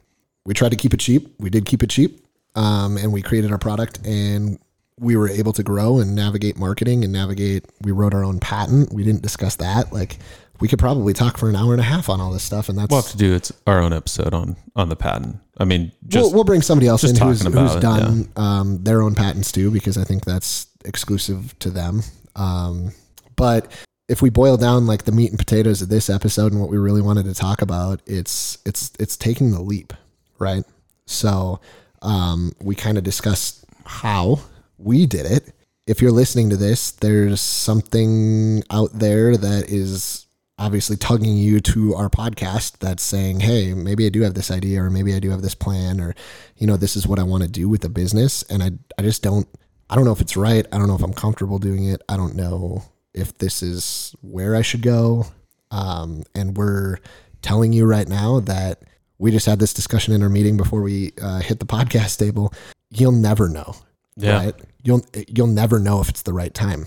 we 0.46 0.54
tried 0.54 0.70
to 0.70 0.78
keep 0.78 0.94
it 0.94 1.00
cheap. 1.00 1.34
We 1.40 1.50
did 1.50 1.66
keep 1.66 1.84
it 1.84 1.90
cheap. 1.90 2.26
Um, 2.56 2.98
and 2.98 3.12
we 3.12 3.22
created 3.22 3.52
our 3.52 3.58
product 3.58 4.00
and 4.06 4.60
we 5.00 5.16
were 5.16 5.28
able 5.28 5.54
to 5.54 5.64
grow 5.64 6.00
and 6.00 6.16
navigate 6.16 6.58
marketing 6.58 7.04
and 7.04 7.12
navigate. 7.12 7.66
We 7.82 7.92
wrote 7.92 8.14
our 8.14 8.24
own 8.24 8.40
patent. 8.40 8.94
We 8.94 9.04
didn't 9.04 9.24
discuss 9.24 9.56
that. 9.56 9.92
Like 9.92 10.20
we 10.60 10.68
could 10.68 10.80
probably 10.80 11.14
talk 11.14 11.38
for 11.38 11.50
an 11.50 11.56
hour 11.56 11.72
and 11.72 11.82
a 11.82 11.86
half 11.86 12.10
on 12.10 12.22
all 12.22 12.32
this 12.32 12.44
stuff. 12.44 12.70
And 12.70 12.78
that's, 12.78 12.92
We'll 12.92 13.02
have 13.02 13.12
to 13.12 13.18
do 13.18 13.34
it's 13.34 13.52
our 13.66 13.80
own 13.80 13.94
episode 13.94 14.34
on 14.34 14.56
on 14.76 14.90
the 14.90 14.96
patent. 14.96 15.38
I 15.58 15.66
mean, 15.66 15.92
just 16.08 16.26
we'll, 16.26 16.34
we'll 16.34 16.44
bring 16.44 16.62
somebody 16.62 16.88
else 16.88 17.04
in 17.04 17.16
who's, 17.16 17.44
who's 17.46 17.76
it, 17.76 17.80
done 17.80 18.30
um, 18.36 18.84
their 18.84 19.02
own 19.02 19.14
patents 19.14 19.52
too, 19.52 19.70
because 19.70 19.98
I 19.98 20.04
think 20.04 20.26
that's 20.26 20.68
exclusive 20.84 21.58
to 21.60 21.70
them. 21.70 22.02
Um, 22.36 22.92
but 23.36 23.72
if 24.10 24.22
we 24.22 24.30
boil 24.30 24.58
down 24.58 24.88
like 24.88 25.04
the 25.04 25.12
meat 25.12 25.30
and 25.30 25.40
potatoes 25.40 25.82
of 25.82 25.90
this 25.90 26.10
episode 26.10 26.52
and 26.52 26.60
what 26.60 26.70
we 26.70 26.78
really 26.78 27.02
wanted 27.02 27.26
to 27.26 27.34
talk 27.34 27.62
about, 27.62 28.02
it's 28.06 28.58
it's 28.66 28.92
it's 29.00 29.16
taking 29.16 29.52
the 29.52 29.62
leap, 29.62 29.94
right? 30.40 30.64
So 31.06 31.60
um, 32.02 32.54
we 32.62 32.76
kind 32.76 32.98
of 32.98 33.04
discussed 33.04 33.66
how 33.86 34.40
we 34.78 35.06
did 35.06 35.26
it. 35.26 35.54
If 35.86 36.02
you're 36.02 36.12
listening 36.12 36.50
to 36.50 36.58
this, 36.58 36.92
there's 36.92 37.42
something 37.42 38.64
out 38.70 38.92
there 38.94 39.38
that 39.38 39.70
is 39.70 40.23
obviously 40.58 40.96
tugging 40.96 41.36
you 41.36 41.60
to 41.60 41.96
our 41.96 42.10
podcast 42.10 42.78
that's 42.80 43.04
saying, 43.04 43.40
hey, 43.40 43.74
maybe 43.74 44.06
I 44.06 44.10
do 44.10 44.22
have 44.22 44.34
this 44.36 44.52
idea, 44.52 44.82
or 44.84 44.90
maybe 44.90 45.14
I 45.16 45.20
do 45.20 45.30
have 45.32 45.42
this 45.42 45.56
plan, 45.56 46.00
or, 46.00 46.14
you 46.58 46.68
know, 46.68 46.78
this 46.78 46.96
is 46.96 47.08
what 47.08 47.20
I 47.20 47.24
want 47.24 47.44
to 47.44 47.50
do 47.50 47.68
with 47.68 47.82
the 47.82 47.90
business. 47.90 48.44
And 48.44 48.62
I, 48.64 48.72
I 48.98 49.02
just 49.02 49.24
don't, 49.24 49.48
I 49.90 49.96
don't 49.96 50.06
know 50.06 50.12
if 50.12 50.22
it's 50.22 50.38
right. 50.38 50.66
I 50.72 50.78
don't 50.78 50.88
know 50.88 50.96
if 50.96 51.02
I'm 51.04 51.14
comfortable 51.14 51.60
doing 51.60 51.86
it. 51.86 52.02
I 52.08 52.18
don't 52.18 52.36
know 52.36 52.84
if 53.14 53.38
this 53.38 53.62
is 53.64 54.16
where 54.22 54.56
I 54.56 54.62
should 54.62 54.82
go. 54.82 55.26
Um, 55.72 56.24
and 56.36 56.56
we're 56.56 56.98
telling 57.42 57.74
you 57.74 57.86
right 57.86 58.08
now 58.08 58.40
that 58.42 58.84
we 59.18 59.32
just 59.32 59.46
had 59.46 59.60
this 59.60 59.74
discussion 59.74 60.14
in 60.14 60.22
our 60.24 60.30
meeting 60.30 60.56
before 60.58 60.82
we 60.82 61.14
uh, 61.22 61.40
hit 61.40 61.60
the 61.60 61.66
podcast 61.66 62.18
table. 62.20 62.54
You'll 62.90 63.12
never 63.12 63.50
know, 63.50 63.76
Yeah. 64.16 64.36
right? 64.46 64.56
You'll 64.84 65.04
you'll 65.28 65.48
never 65.48 65.80
know 65.80 66.00
if 66.02 66.10
it's 66.10 66.22
the 66.24 66.34
right 66.34 66.54
time. 66.54 66.86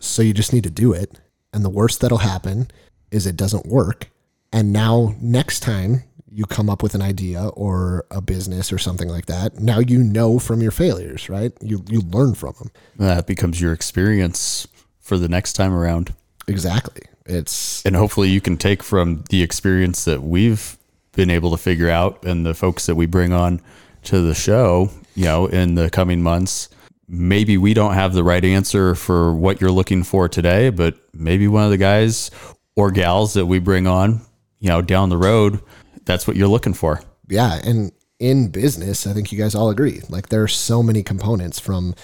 So 0.00 0.22
you 0.22 0.32
just 0.32 0.52
need 0.52 0.64
to 0.64 0.70
do 0.70 0.92
it. 0.92 1.18
And 1.52 1.64
the 1.64 1.70
worst 1.70 2.00
that'll 2.00 2.18
happen 2.18 2.68
is 3.14 3.26
it 3.26 3.36
doesn't 3.36 3.66
work. 3.66 4.10
And 4.52 4.72
now 4.72 5.14
next 5.20 5.60
time 5.60 6.02
you 6.30 6.44
come 6.44 6.68
up 6.68 6.82
with 6.82 6.94
an 6.94 7.02
idea 7.02 7.46
or 7.48 8.04
a 8.10 8.20
business 8.20 8.72
or 8.72 8.78
something 8.78 9.08
like 9.08 9.26
that, 9.26 9.60
now 9.60 9.78
you 9.78 10.02
know 10.02 10.38
from 10.38 10.60
your 10.60 10.72
failures, 10.72 11.28
right? 11.28 11.52
You 11.60 11.84
you 11.88 12.00
learn 12.00 12.34
from 12.34 12.54
them. 12.58 12.70
that 12.96 13.26
becomes 13.26 13.60
your 13.60 13.72
experience 13.72 14.66
for 15.00 15.16
the 15.16 15.28
next 15.28 15.52
time 15.52 15.72
around. 15.72 16.12
Exactly. 16.48 17.02
It's 17.24 17.84
and 17.86 17.96
hopefully 17.96 18.30
you 18.30 18.40
can 18.40 18.56
take 18.56 18.82
from 18.82 19.24
the 19.30 19.42
experience 19.42 20.04
that 20.04 20.22
we've 20.22 20.76
been 21.12 21.30
able 21.30 21.52
to 21.52 21.56
figure 21.56 21.88
out 21.88 22.24
and 22.24 22.44
the 22.44 22.54
folks 22.54 22.86
that 22.86 22.96
we 22.96 23.06
bring 23.06 23.32
on 23.32 23.60
to 24.04 24.20
the 24.20 24.34
show, 24.34 24.90
you 25.14 25.24
know, 25.24 25.46
in 25.46 25.76
the 25.76 25.88
coming 25.88 26.22
months. 26.22 26.68
Maybe 27.06 27.58
we 27.58 27.74
don't 27.74 27.94
have 27.94 28.12
the 28.12 28.24
right 28.24 28.44
answer 28.44 28.94
for 28.94 29.34
what 29.34 29.60
you're 29.60 29.70
looking 29.70 30.02
for 30.02 30.28
today, 30.28 30.70
but 30.70 30.96
maybe 31.12 31.46
one 31.46 31.64
of 31.64 31.70
the 31.70 31.76
guys 31.76 32.30
or 32.76 32.90
gals 32.90 33.34
that 33.34 33.46
we 33.46 33.58
bring 33.58 33.86
on, 33.86 34.20
you 34.58 34.68
know, 34.68 34.82
down 34.82 35.08
the 35.08 35.16
road, 35.16 35.60
that's 36.04 36.26
what 36.26 36.36
you're 36.36 36.48
looking 36.48 36.74
for. 36.74 37.00
yeah, 37.28 37.60
and 37.64 37.92
in 38.20 38.48
business, 38.48 39.06
I 39.06 39.12
think 39.12 39.32
you 39.32 39.38
guys 39.38 39.54
all 39.54 39.70
agree. 39.70 40.00
Like 40.08 40.28
there 40.28 40.42
are 40.42 40.48
so 40.48 40.82
many 40.82 41.02
components 41.02 41.58
from 41.58 41.94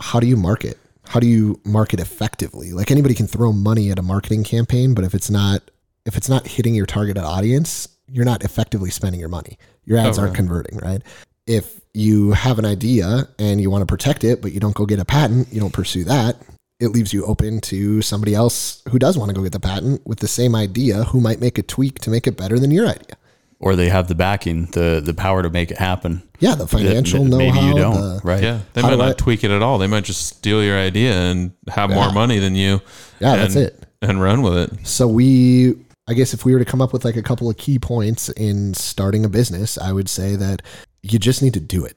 how 0.00 0.20
do 0.20 0.26
you 0.26 0.36
market? 0.36 0.78
How 1.06 1.20
do 1.20 1.26
you 1.26 1.60
market 1.64 2.00
effectively? 2.00 2.72
Like 2.72 2.90
anybody 2.90 3.14
can 3.14 3.26
throw 3.26 3.52
money 3.52 3.90
at 3.90 3.98
a 3.98 4.02
marketing 4.02 4.42
campaign, 4.44 4.94
but 4.94 5.04
if 5.04 5.14
it's 5.14 5.30
not 5.30 5.62
if 6.04 6.16
it's 6.16 6.28
not 6.28 6.46
hitting 6.46 6.74
your 6.74 6.86
targeted 6.86 7.22
audience, 7.22 7.88
you're 8.08 8.24
not 8.24 8.44
effectively 8.44 8.90
spending 8.90 9.20
your 9.20 9.28
money. 9.30 9.58
Your 9.84 9.98
ads 9.98 10.18
Oh, 10.18 10.22
aren't 10.22 10.32
right. 10.32 10.36
converting, 10.36 10.78
right? 10.78 11.02
If 11.46 11.80
you 11.94 12.32
have 12.32 12.58
an 12.58 12.64
idea 12.66 13.28
and 13.38 13.60
you 13.60 13.70
want 13.70 13.82
to 13.82 13.86
protect 13.86 14.24
it, 14.24 14.42
but 14.42 14.52
you 14.52 14.60
don't 14.60 14.74
go 14.74 14.84
get 14.86 14.98
a 14.98 15.04
patent, 15.04 15.52
you 15.52 15.60
don't 15.60 15.72
pursue 15.72 16.04
that, 16.04 16.36
it 16.80 16.88
leaves 16.88 17.12
you 17.12 17.24
open 17.24 17.60
to 17.60 18.02
somebody 18.02 18.34
else 18.34 18.82
who 18.90 18.98
does 18.98 19.16
want 19.16 19.28
to 19.30 19.34
go 19.34 19.42
get 19.42 19.52
the 19.52 19.60
patent 19.60 20.04
with 20.06 20.18
the 20.18 20.28
same 20.28 20.54
idea 20.54 21.04
who 21.04 21.20
might 21.20 21.40
make 21.40 21.58
a 21.58 21.62
tweak 21.62 22.00
to 22.00 22.10
make 22.10 22.26
it 22.26 22.36
better 22.36 22.58
than 22.58 22.70
your 22.70 22.86
idea. 22.88 23.16
Or 23.60 23.76
they 23.76 23.88
have 23.88 24.08
the 24.08 24.14
backing, 24.14 24.66
the 24.72 25.00
the 25.02 25.14
power 25.14 25.42
to 25.42 25.48
make 25.48 25.70
it 25.70 25.78
happen. 25.78 26.22
Yeah, 26.40 26.54
the 26.56 26.66
financial 26.66 27.24
That- 27.24 27.30
that 27.30 27.36
know-how. 27.38 27.54
Maybe 27.60 27.66
you 27.66 27.74
don't, 27.74 27.94
the- 27.94 28.20
right? 28.24 28.42
Yeah, 28.42 28.60
they 28.74 28.82
might 28.82 28.98
not 28.98 29.08
I- 29.08 29.12
tweak 29.14 29.44
it 29.44 29.50
at 29.50 29.62
all. 29.62 29.78
They 29.78 29.86
might 29.86 30.04
just 30.04 30.26
steal 30.26 30.62
your 30.62 30.76
idea 30.78 31.12
and 31.14 31.52
have 31.68 31.88
more 31.90 32.12
money 32.12 32.38
than 32.38 32.54
you. 32.56 32.80
Yeah, 33.20 33.32
and, 33.34 33.42
that's 33.42 33.54
it. 33.56 33.86
And 34.02 34.20
run 34.20 34.42
with 34.42 34.56
it. 34.56 34.86
So 34.86 35.08
we, 35.08 35.76
I 36.08 36.12
guess, 36.14 36.34
if 36.34 36.44
we 36.44 36.52
were 36.52 36.58
to 36.58 36.64
come 36.66 36.82
up 36.82 36.92
with 36.92 37.04
like 37.06 37.16
a 37.16 37.22
couple 37.22 37.48
of 37.48 37.56
key 37.56 37.78
points 37.78 38.28
in 38.30 38.74
starting 38.74 39.24
a 39.24 39.28
business, 39.30 39.78
I 39.78 39.92
would 39.92 40.08
say 40.10 40.36
that 40.36 40.60
you 41.02 41.18
just 41.18 41.40
need 41.40 41.54
to 41.54 41.60
do 41.60 41.84
it. 41.86 41.96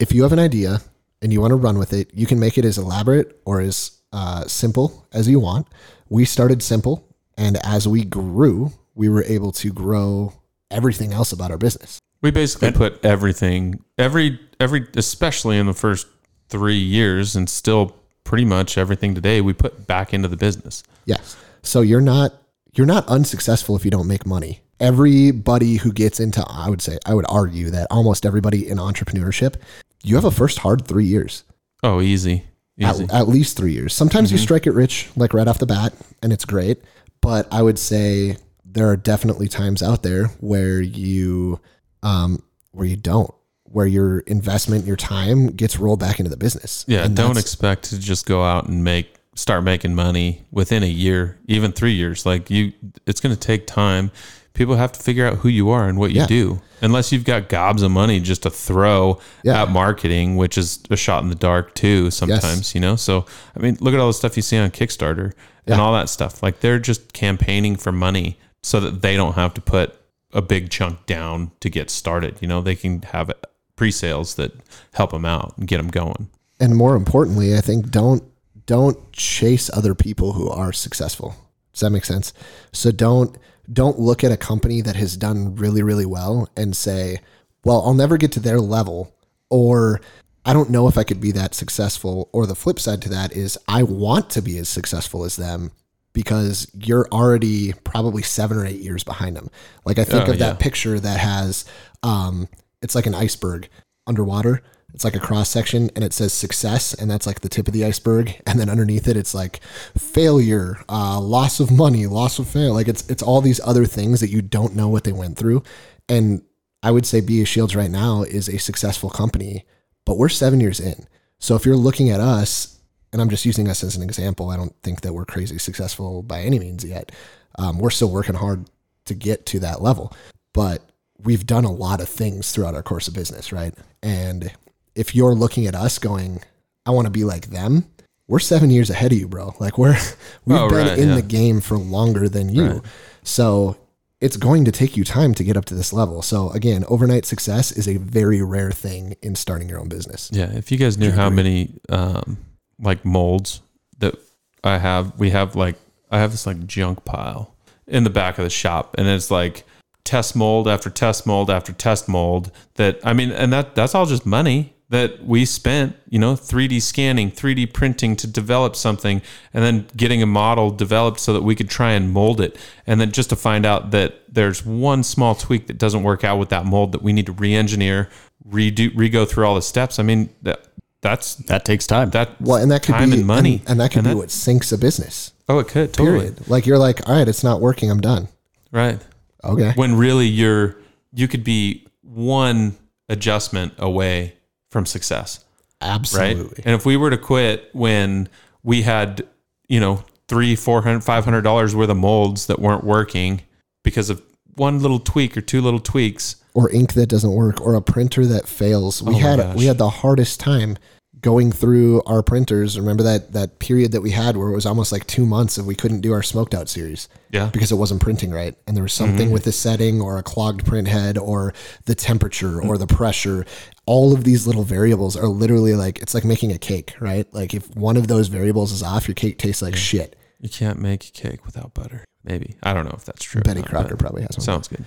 If 0.00 0.12
you 0.12 0.22
have 0.22 0.32
an 0.32 0.38
idea 0.38 0.80
and 1.20 1.32
you 1.32 1.40
want 1.42 1.50
to 1.50 1.56
run 1.56 1.76
with 1.78 1.92
it, 1.92 2.10
you 2.14 2.24
can 2.26 2.40
make 2.40 2.56
it 2.56 2.64
as 2.64 2.78
elaborate 2.78 3.38
or 3.44 3.60
as 3.60 3.90
uh, 4.14 4.46
simple 4.46 5.06
as 5.12 5.28
you 5.28 5.40
want. 5.40 5.66
we 6.08 6.24
started 6.24 6.62
simple, 6.62 7.04
and 7.36 7.58
as 7.66 7.88
we 7.88 8.04
grew, 8.04 8.72
we 8.94 9.08
were 9.08 9.24
able 9.24 9.50
to 9.50 9.72
grow 9.72 10.32
everything 10.70 11.12
else 11.12 11.32
about 11.32 11.50
our 11.50 11.58
business. 11.58 11.98
We 12.22 12.30
basically 12.30 12.70
put 12.72 13.04
everything, 13.04 13.82
every, 13.98 14.38
every, 14.60 14.86
especially 14.96 15.58
in 15.58 15.66
the 15.66 15.74
first 15.74 16.06
three 16.48 16.78
years, 16.78 17.34
and 17.34 17.50
still 17.50 17.96
pretty 18.22 18.44
much 18.44 18.78
everything 18.78 19.14
today, 19.14 19.40
we 19.40 19.52
put 19.52 19.86
back 19.86 20.14
into 20.14 20.28
the 20.28 20.36
business. 20.36 20.82
Yes. 21.04 21.36
So 21.62 21.80
you're 21.80 22.00
not 22.00 22.34
you're 22.76 22.86
not 22.86 23.06
unsuccessful 23.08 23.76
if 23.76 23.84
you 23.84 23.90
don't 23.90 24.08
make 24.08 24.26
money. 24.26 24.60
Everybody 24.80 25.76
who 25.76 25.92
gets 25.92 26.20
into 26.20 26.44
I 26.48 26.68
would 26.68 26.82
say 26.82 26.98
I 27.06 27.14
would 27.14 27.26
argue 27.28 27.70
that 27.70 27.86
almost 27.90 28.26
everybody 28.26 28.68
in 28.68 28.78
entrepreneurship, 28.78 29.56
you 30.02 30.14
have 30.16 30.24
a 30.24 30.30
first 30.30 30.58
hard 30.58 30.86
3 30.86 31.04
years. 31.04 31.44
Oh, 31.82 32.00
easy, 32.00 32.44
easy. 32.44 32.53
At, 32.80 33.12
at 33.12 33.28
least 33.28 33.56
3 33.56 33.72
years. 33.72 33.94
Sometimes 33.94 34.32
you 34.32 34.38
strike 34.38 34.66
it 34.66 34.72
rich 34.72 35.08
like 35.16 35.32
right 35.32 35.46
off 35.46 35.58
the 35.58 35.66
bat 35.66 35.92
and 36.22 36.32
it's 36.32 36.44
great, 36.44 36.82
but 37.20 37.46
I 37.52 37.62
would 37.62 37.78
say 37.78 38.36
there 38.64 38.88
are 38.88 38.96
definitely 38.96 39.46
times 39.46 39.82
out 39.82 40.02
there 40.02 40.26
where 40.40 40.80
you 40.80 41.60
um 42.02 42.42
where 42.72 42.86
you 42.86 42.96
don't 42.96 43.32
where 43.74 43.86
your 43.86 44.20
investment, 44.20 44.86
your 44.86 44.96
time 44.96 45.48
gets 45.48 45.78
rolled 45.78 45.98
back 45.98 46.20
into 46.20 46.30
the 46.30 46.36
business. 46.36 46.84
Yeah, 46.86 47.04
And 47.04 47.16
don't 47.16 47.36
expect 47.36 47.84
to 47.86 47.98
just 47.98 48.24
go 48.24 48.44
out 48.44 48.68
and 48.68 48.84
make 48.84 49.16
start 49.34 49.64
making 49.64 49.96
money 49.96 50.42
within 50.52 50.84
a 50.84 50.88
year, 50.88 51.38
even 51.46 51.72
three 51.72 51.92
years. 51.92 52.24
Like 52.24 52.50
you, 52.50 52.72
it's 53.04 53.20
going 53.20 53.34
to 53.34 53.40
take 53.40 53.66
time. 53.66 54.12
People 54.54 54.76
have 54.76 54.92
to 54.92 55.00
figure 55.00 55.26
out 55.26 55.38
who 55.38 55.48
you 55.48 55.68
are 55.70 55.88
and 55.88 55.98
what 55.98 56.12
you 56.12 56.20
Yeah. 56.20 56.26
do. 56.26 56.60
Unless 56.80 57.10
you've 57.12 57.24
got 57.24 57.48
gobs 57.48 57.82
of 57.82 57.90
money 57.90 58.20
just 58.20 58.42
to 58.44 58.50
throw 58.50 59.18
Yeah. 59.42 59.62
at 59.62 59.70
marketing, 59.70 60.36
which 60.36 60.56
is 60.56 60.78
a 60.90 60.96
shot 60.96 61.22
in 61.22 61.28
the 61.28 61.34
dark 61.34 61.74
too. 61.74 62.10
Sometimes, 62.10 62.74
you 62.74 62.80
know. 62.80 62.94
So 62.96 63.26
I 63.56 63.60
mean, 63.60 63.76
look 63.80 63.94
at 63.94 64.00
all 64.00 64.06
the 64.08 64.12
stuff 64.14 64.36
you 64.36 64.42
see 64.42 64.56
on 64.58 64.70
Kickstarter 64.70 65.32
and 65.66 65.80
all 65.80 65.92
that 65.94 66.08
stuff. 66.08 66.42
Like 66.42 66.60
they're 66.60 66.78
just 66.78 67.12
campaigning 67.12 67.74
for 67.76 67.90
money 67.90 68.38
so 68.62 68.78
that 68.80 69.02
they 69.02 69.16
don't 69.16 69.34
have 69.34 69.54
to 69.54 69.60
put 69.60 69.96
a 70.32 70.40
big 70.42 70.70
chunk 70.70 71.04
down 71.06 71.50
to 71.60 71.68
get 71.68 71.90
started. 71.90 72.36
You 72.40 72.48
know, 72.48 72.60
they 72.60 72.74
can 72.76 73.02
have 73.12 73.30
pre-sales 73.76 74.34
that 74.36 74.52
help 74.92 75.10
them 75.10 75.24
out 75.24 75.54
and 75.58 75.66
get 75.66 75.78
them 75.78 75.88
going. 75.88 76.28
and 76.60 76.76
more 76.76 76.94
importantly, 76.94 77.56
I 77.56 77.60
think 77.60 77.90
don't 77.90 78.22
don't 78.66 79.12
chase 79.12 79.68
other 79.74 79.94
people 79.94 80.34
who 80.34 80.48
are 80.48 80.72
successful. 80.72 81.34
Does 81.72 81.80
that 81.80 81.90
make 81.90 82.04
sense? 82.04 82.32
So 82.72 82.90
don't 82.92 83.36
don't 83.72 83.98
look 83.98 84.22
at 84.22 84.32
a 84.32 84.36
company 84.36 84.80
that 84.80 84.96
has 84.96 85.16
done 85.16 85.56
really 85.56 85.82
really 85.82 86.06
well 86.06 86.48
and 86.56 86.76
say, 86.76 87.20
"Well, 87.64 87.82
I'll 87.84 87.94
never 87.94 88.16
get 88.16 88.32
to 88.32 88.40
their 88.40 88.60
level," 88.60 89.12
or 89.50 90.00
"I 90.44 90.52
don't 90.52 90.70
know 90.70 90.88
if 90.88 90.98
I 90.98 91.04
could 91.04 91.20
be 91.20 91.32
that 91.32 91.54
successful." 91.54 92.28
Or 92.32 92.46
the 92.46 92.54
flip 92.54 92.78
side 92.78 93.02
to 93.02 93.08
that 93.10 93.32
is, 93.32 93.58
"I 93.68 93.82
want 93.82 94.30
to 94.30 94.42
be 94.42 94.58
as 94.58 94.68
successful 94.68 95.24
as 95.24 95.36
them." 95.36 95.70
Because 96.12 96.68
you're 96.78 97.08
already 97.10 97.72
probably 97.72 98.22
seven 98.22 98.56
or 98.56 98.64
eight 98.64 98.80
years 98.80 99.02
behind 99.02 99.34
them. 99.34 99.50
Like 99.84 99.98
I 99.98 100.04
think 100.04 100.28
Oh, 100.28 100.32
of 100.32 100.38
that 100.38 100.60
picture 100.60 101.00
that 101.00 101.18
has, 101.18 101.64
um, 102.04 102.46
it's 102.80 102.94
like 102.94 103.06
an 103.06 103.16
iceberg 103.16 103.68
underwater. 104.06 104.62
It's 104.94 105.04
like 105.04 105.16
a 105.16 105.20
cross 105.20 105.48
section 105.48 105.90
and 105.96 106.04
it 106.04 106.12
says 106.12 106.32
success, 106.32 106.94
and 106.94 107.10
that's 107.10 107.26
like 107.26 107.40
the 107.40 107.48
tip 107.48 107.66
of 107.66 107.74
the 107.74 107.84
iceberg. 107.84 108.40
And 108.46 108.60
then 108.60 108.70
underneath 108.70 109.08
it, 109.08 109.16
it's 109.16 109.34
like 109.34 109.60
failure, 109.98 110.78
uh, 110.88 111.20
loss 111.20 111.58
of 111.58 111.70
money, 111.70 112.06
loss 112.06 112.38
of 112.38 112.46
fail. 112.48 112.74
Like 112.74 112.88
it's 112.88 113.08
it's 113.10 113.22
all 113.22 113.40
these 113.40 113.60
other 113.64 113.86
things 113.86 114.20
that 114.20 114.30
you 114.30 114.40
don't 114.40 114.76
know 114.76 114.88
what 114.88 115.02
they 115.04 115.12
went 115.12 115.36
through. 115.36 115.64
And 116.08 116.42
I 116.82 116.92
would 116.92 117.06
say 117.06 117.20
BA 117.20 117.44
Shields 117.44 117.74
right 117.74 117.90
now 117.90 118.22
is 118.22 118.48
a 118.48 118.58
successful 118.58 119.10
company, 119.10 119.64
but 120.04 120.16
we're 120.16 120.28
seven 120.28 120.60
years 120.60 120.78
in. 120.78 121.06
So 121.40 121.56
if 121.56 121.66
you're 121.66 121.76
looking 121.76 122.10
at 122.10 122.20
us, 122.20 122.78
and 123.12 123.20
I'm 123.20 123.30
just 123.30 123.44
using 123.44 123.68
us 123.68 123.82
as 123.82 123.96
an 123.96 124.02
example, 124.02 124.50
I 124.50 124.56
don't 124.56 124.74
think 124.82 125.00
that 125.00 125.12
we're 125.12 125.24
crazy 125.24 125.58
successful 125.58 126.22
by 126.22 126.42
any 126.42 126.58
means 126.58 126.84
yet. 126.84 127.10
Um, 127.58 127.78
we're 127.78 127.90
still 127.90 128.10
working 128.10 128.34
hard 128.34 128.68
to 129.06 129.14
get 129.14 129.46
to 129.46 129.58
that 129.60 129.82
level, 129.82 130.12
but 130.52 130.82
we've 131.18 131.46
done 131.46 131.64
a 131.64 131.72
lot 131.72 132.00
of 132.00 132.08
things 132.08 132.52
throughout 132.52 132.74
our 132.74 132.82
course 132.82 133.08
of 133.08 133.14
business, 133.14 133.52
right? 133.52 133.74
And 134.02 134.52
if 134.94 135.14
you're 135.14 135.34
looking 135.34 135.66
at 135.66 135.74
us 135.74 135.98
going, 135.98 136.40
I 136.86 136.90
want 136.90 137.06
to 137.06 137.10
be 137.10 137.24
like 137.24 137.46
them, 137.50 137.86
we're 138.26 138.38
seven 138.38 138.70
years 138.70 138.90
ahead 138.90 139.12
of 139.12 139.18
you, 139.18 139.28
bro. 139.28 139.54
Like 139.60 139.76
we're 139.78 139.96
we've 140.44 140.58
Oh, 140.58 140.68
been 140.68 140.86
right, 140.86 140.98
in 140.98 141.10
yeah. 141.10 141.14
the 141.16 141.22
game 141.22 141.60
for 141.60 141.76
longer 141.78 142.28
than 142.28 142.48
you. 142.48 142.66
Right. 142.66 142.82
So 143.22 143.76
it's 144.20 144.36
going 144.36 144.64
to 144.64 144.72
take 144.72 144.96
you 144.96 145.04
time 145.04 145.34
to 145.34 145.44
get 145.44 145.56
up 145.56 145.66
to 145.66 145.74
this 145.74 145.92
level. 145.92 146.22
So 146.22 146.50
again, 146.50 146.84
overnight 146.88 147.26
success 147.26 147.70
is 147.72 147.86
a 147.86 147.98
very 147.98 148.40
rare 148.42 148.70
thing 148.70 149.16
in 149.22 149.34
starting 149.34 149.68
your 149.68 149.78
own 149.80 149.88
business. 149.88 150.30
Yeah, 150.32 150.50
if 150.52 150.72
you 150.72 150.78
guys 150.78 150.96
knew 150.96 151.10
how 151.10 151.28
many 151.28 151.74
um, 151.90 152.38
like 152.80 153.04
molds 153.04 153.60
that 153.98 154.14
I 154.62 154.78
have, 154.78 155.18
we 155.18 155.30
have 155.30 155.56
like 155.56 155.76
I 156.10 156.18
have 156.18 156.30
this 156.30 156.46
like 156.46 156.66
junk 156.66 157.04
pile 157.04 157.54
in 157.86 158.04
the 158.04 158.10
back 158.10 158.38
of 158.38 158.44
the 158.44 158.50
shop, 158.50 158.94
and 158.96 159.06
it's 159.06 159.30
like 159.30 159.64
test 160.04 160.34
mold 160.36 160.68
after 160.68 160.88
test 160.88 161.26
mold 161.26 161.50
after 161.50 161.72
test 161.74 162.08
mold. 162.08 162.50
That 162.76 163.00
I 163.04 163.12
mean, 163.12 163.30
and 163.30 163.52
that 163.52 163.74
that's 163.74 163.94
all 163.94 164.06
just 164.06 164.24
money 164.24 164.73
that 164.94 165.24
we 165.24 165.44
spent, 165.44 165.96
you 166.08 166.20
know, 166.20 166.34
3D 166.34 166.80
scanning, 166.80 167.28
3D 167.28 167.72
printing 167.72 168.14
to 168.14 168.28
develop 168.28 168.76
something, 168.76 169.20
and 169.52 169.64
then 169.64 169.88
getting 169.96 170.22
a 170.22 170.26
model 170.26 170.70
developed 170.70 171.18
so 171.18 171.32
that 171.32 171.42
we 171.42 171.56
could 171.56 171.68
try 171.68 171.90
and 171.90 172.12
mold 172.12 172.40
it, 172.40 172.56
and 172.86 173.00
then 173.00 173.10
just 173.10 173.30
to 173.30 173.36
find 173.36 173.66
out 173.66 173.90
that 173.90 174.22
there's 174.32 174.64
one 174.64 175.02
small 175.02 175.34
tweak 175.34 175.66
that 175.66 175.78
doesn't 175.78 176.04
work 176.04 176.22
out 176.22 176.38
with 176.38 176.48
that 176.50 176.64
mold 176.64 176.92
that 176.92 177.02
we 177.02 177.12
need 177.12 177.26
to 177.26 177.32
re-engineer, 177.32 178.08
redo, 178.48 178.92
re-go 178.94 179.24
through 179.24 179.44
all 179.44 179.56
the 179.56 179.62
steps. 179.62 179.98
I 179.98 180.04
mean, 180.04 180.30
that 180.42 180.68
that's 181.00 181.34
That 181.34 181.64
takes 181.64 181.88
time. 181.88 182.10
that 182.10 182.40
Well, 182.40 182.62
and 182.62 182.70
that 182.70 182.84
could 182.84 182.92
time 182.92 183.10
be 183.10 183.16
and 183.16 183.26
money, 183.26 183.54
and, 183.62 183.70
and 183.70 183.80
that 183.80 183.90
could 183.90 184.04
be 184.04 184.14
what 184.14 184.30
sinks 184.30 184.70
a 184.70 184.78
business. 184.78 185.32
Oh, 185.48 185.58
it 185.58 185.66
could 185.66 185.92
totally 185.92 186.18
Period. 186.18 186.48
Like 186.48 186.66
you're 186.66 186.78
like, 186.78 187.08
all 187.08 187.16
right, 187.16 187.26
it's 187.26 187.42
not 187.42 187.60
working. 187.60 187.90
I'm 187.90 188.00
done. 188.00 188.28
right. 188.70 189.00
Okay. 189.42 189.72
When 189.74 189.96
really 189.96 190.26
you're 190.28 190.76
you 191.12 191.26
could 191.26 191.42
be 191.42 191.88
one 192.02 192.76
adjustment 193.08 193.72
away 193.76 194.34
from 194.74 194.84
success, 194.86 195.44
right? 195.80 195.90
Absolutely. 195.92 196.64
And 196.66 196.74
if 196.74 196.84
we 196.84 196.96
were 196.96 197.08
to 197.10 197.16
quit 197.16 197.70
when 197.72 198.28
we 198.64 198.82
had 198.82 199.24
you 199.68 199.78
know 199.78 200.02
three, 200.26 200.56
four 200.56 200.82
hundred, 200.82 201.02
five 201.04 201.24
hundred 201.24 201.42
dollars 201.42 201.76
worth 201.76 201.88
of 201.90 201.96
molds 201.96 202.46
that 202.48 202.58
weren't 202.58 202.82
working 202.82 203.42
because 203.84 204.10
of 204.10 204.20
one 204.56 204.80
little 204.82 204.98
tweak 204.98 205.36
or 205.36 205.40
two 205.40 205.60
little 205.60 205.78
tweaks, 205.78 206.36
or 206.54 206.68
ink 206.72 206.94
that 206.94 207.06
doesn't 207.06 207.30
work 207.32 207.60
or 207.60 207.74
a 207.74 207.80
printer 207.80 208.26
that 208.26 208.48
fails. 208.48 209.00
We 209.00 209.14
Oh 209.14 209.18
had 209.18 209.38
gosh. 209.38 209.56
we 209.56 209.66
had 209.66 209.78
the 209.78 209.90
hardest 209.90 210.40
time 210.40 210.76
going 211.24 211.50
through 211.50 212.02
our 212.04 212.22
printers. 212.22 212.78
Remember 212.78 213.02
that 213.02 213.32
that 213.32 213.58
period 213.58 213.92
that 213.92 214.02
we 214.02 214.10
had 214.10 214.36
where 214.36 214.48
it 214.48 214.54
was 214.54 214.66
almost 214.66 214.92
like 214.92 215.06
2 215.06 215.24
months 215.24 215.56
if 215.58 215.64
we 215.64 215.74
couldn't 215.74 216.02
do 216.02 216.12
our 216.12 216.22
smoked 216.22 216.54
out 216.54 216.68
series 216.68 217.08
yeah, 217.30 217.48
because 217.52 217.72
it 217.72 217.76
wasn't 217.76 218.00
printing 218.02 218.30
right 218.30 218.54
and 218.66 218.76
there 218.76 218.84
was 218.84 218.92
something 218.92 219.26
Mm-hmm. 219.26 219.32
with 219.32 219.44
the 219.44 219.52
setting 219.52 220.00
or 220.02 220.18
a 220.18 220.22
clogged 220.22 220.66
print 220.66 220.86
head 220.86 221.16
or 221.18 221.54
the 221.86 221.94
temperature 221.94 222.60
or 222.62 222.76
the 222.78 222.86
pressure. 222.86 223.46
All 223.86 224.12
of 224.12 224.24
these 224.24 224.46
little 224.46 224.64
variables 224.64 225.16
are 225.16 225.28
literally 225.28 225.74
like 225.74 225.98
it's 226.02 226.14
like 226.14 226.24
making 226.24 226.52
a 226.52 226.58
cake, 226.58 226.94
right? 227.00 227.26
Like 227.32 227.54
if 227.54 227.74
one 227.74 227.96
of 227.96 228.06
those 228.06 228.28
variables 228.28 228.70
is 228.72 228.82
off, 228.82 229.08
your 229.08 229.14
cake 229.14 229.38
tastes 229.38 229.62
like 229.62 229.76
shit. 229.76 230.14
you 230.40 230.48
can't 230.50 230.78
make 230.78 231.08
a 231.08 231.10
cake 231.10 231.44
without 231.46 231.72
butter. 231.74 232.04
Maybe 232.22 232.56
I 232.62 232.72
don't 232.74 232.84
know 232.86 232.94
if 232.96 233.04
that's 233.04 233.22
true. 233.24 233.42
Betty 233.42 233.60
not, 233.60 233.68
Crocker 233.70 233.96
probably 233.96 234.22
has 234.22 234.36
one. 234.38 234.44
Sounds 234.44 234.68
good. 234.68 234.84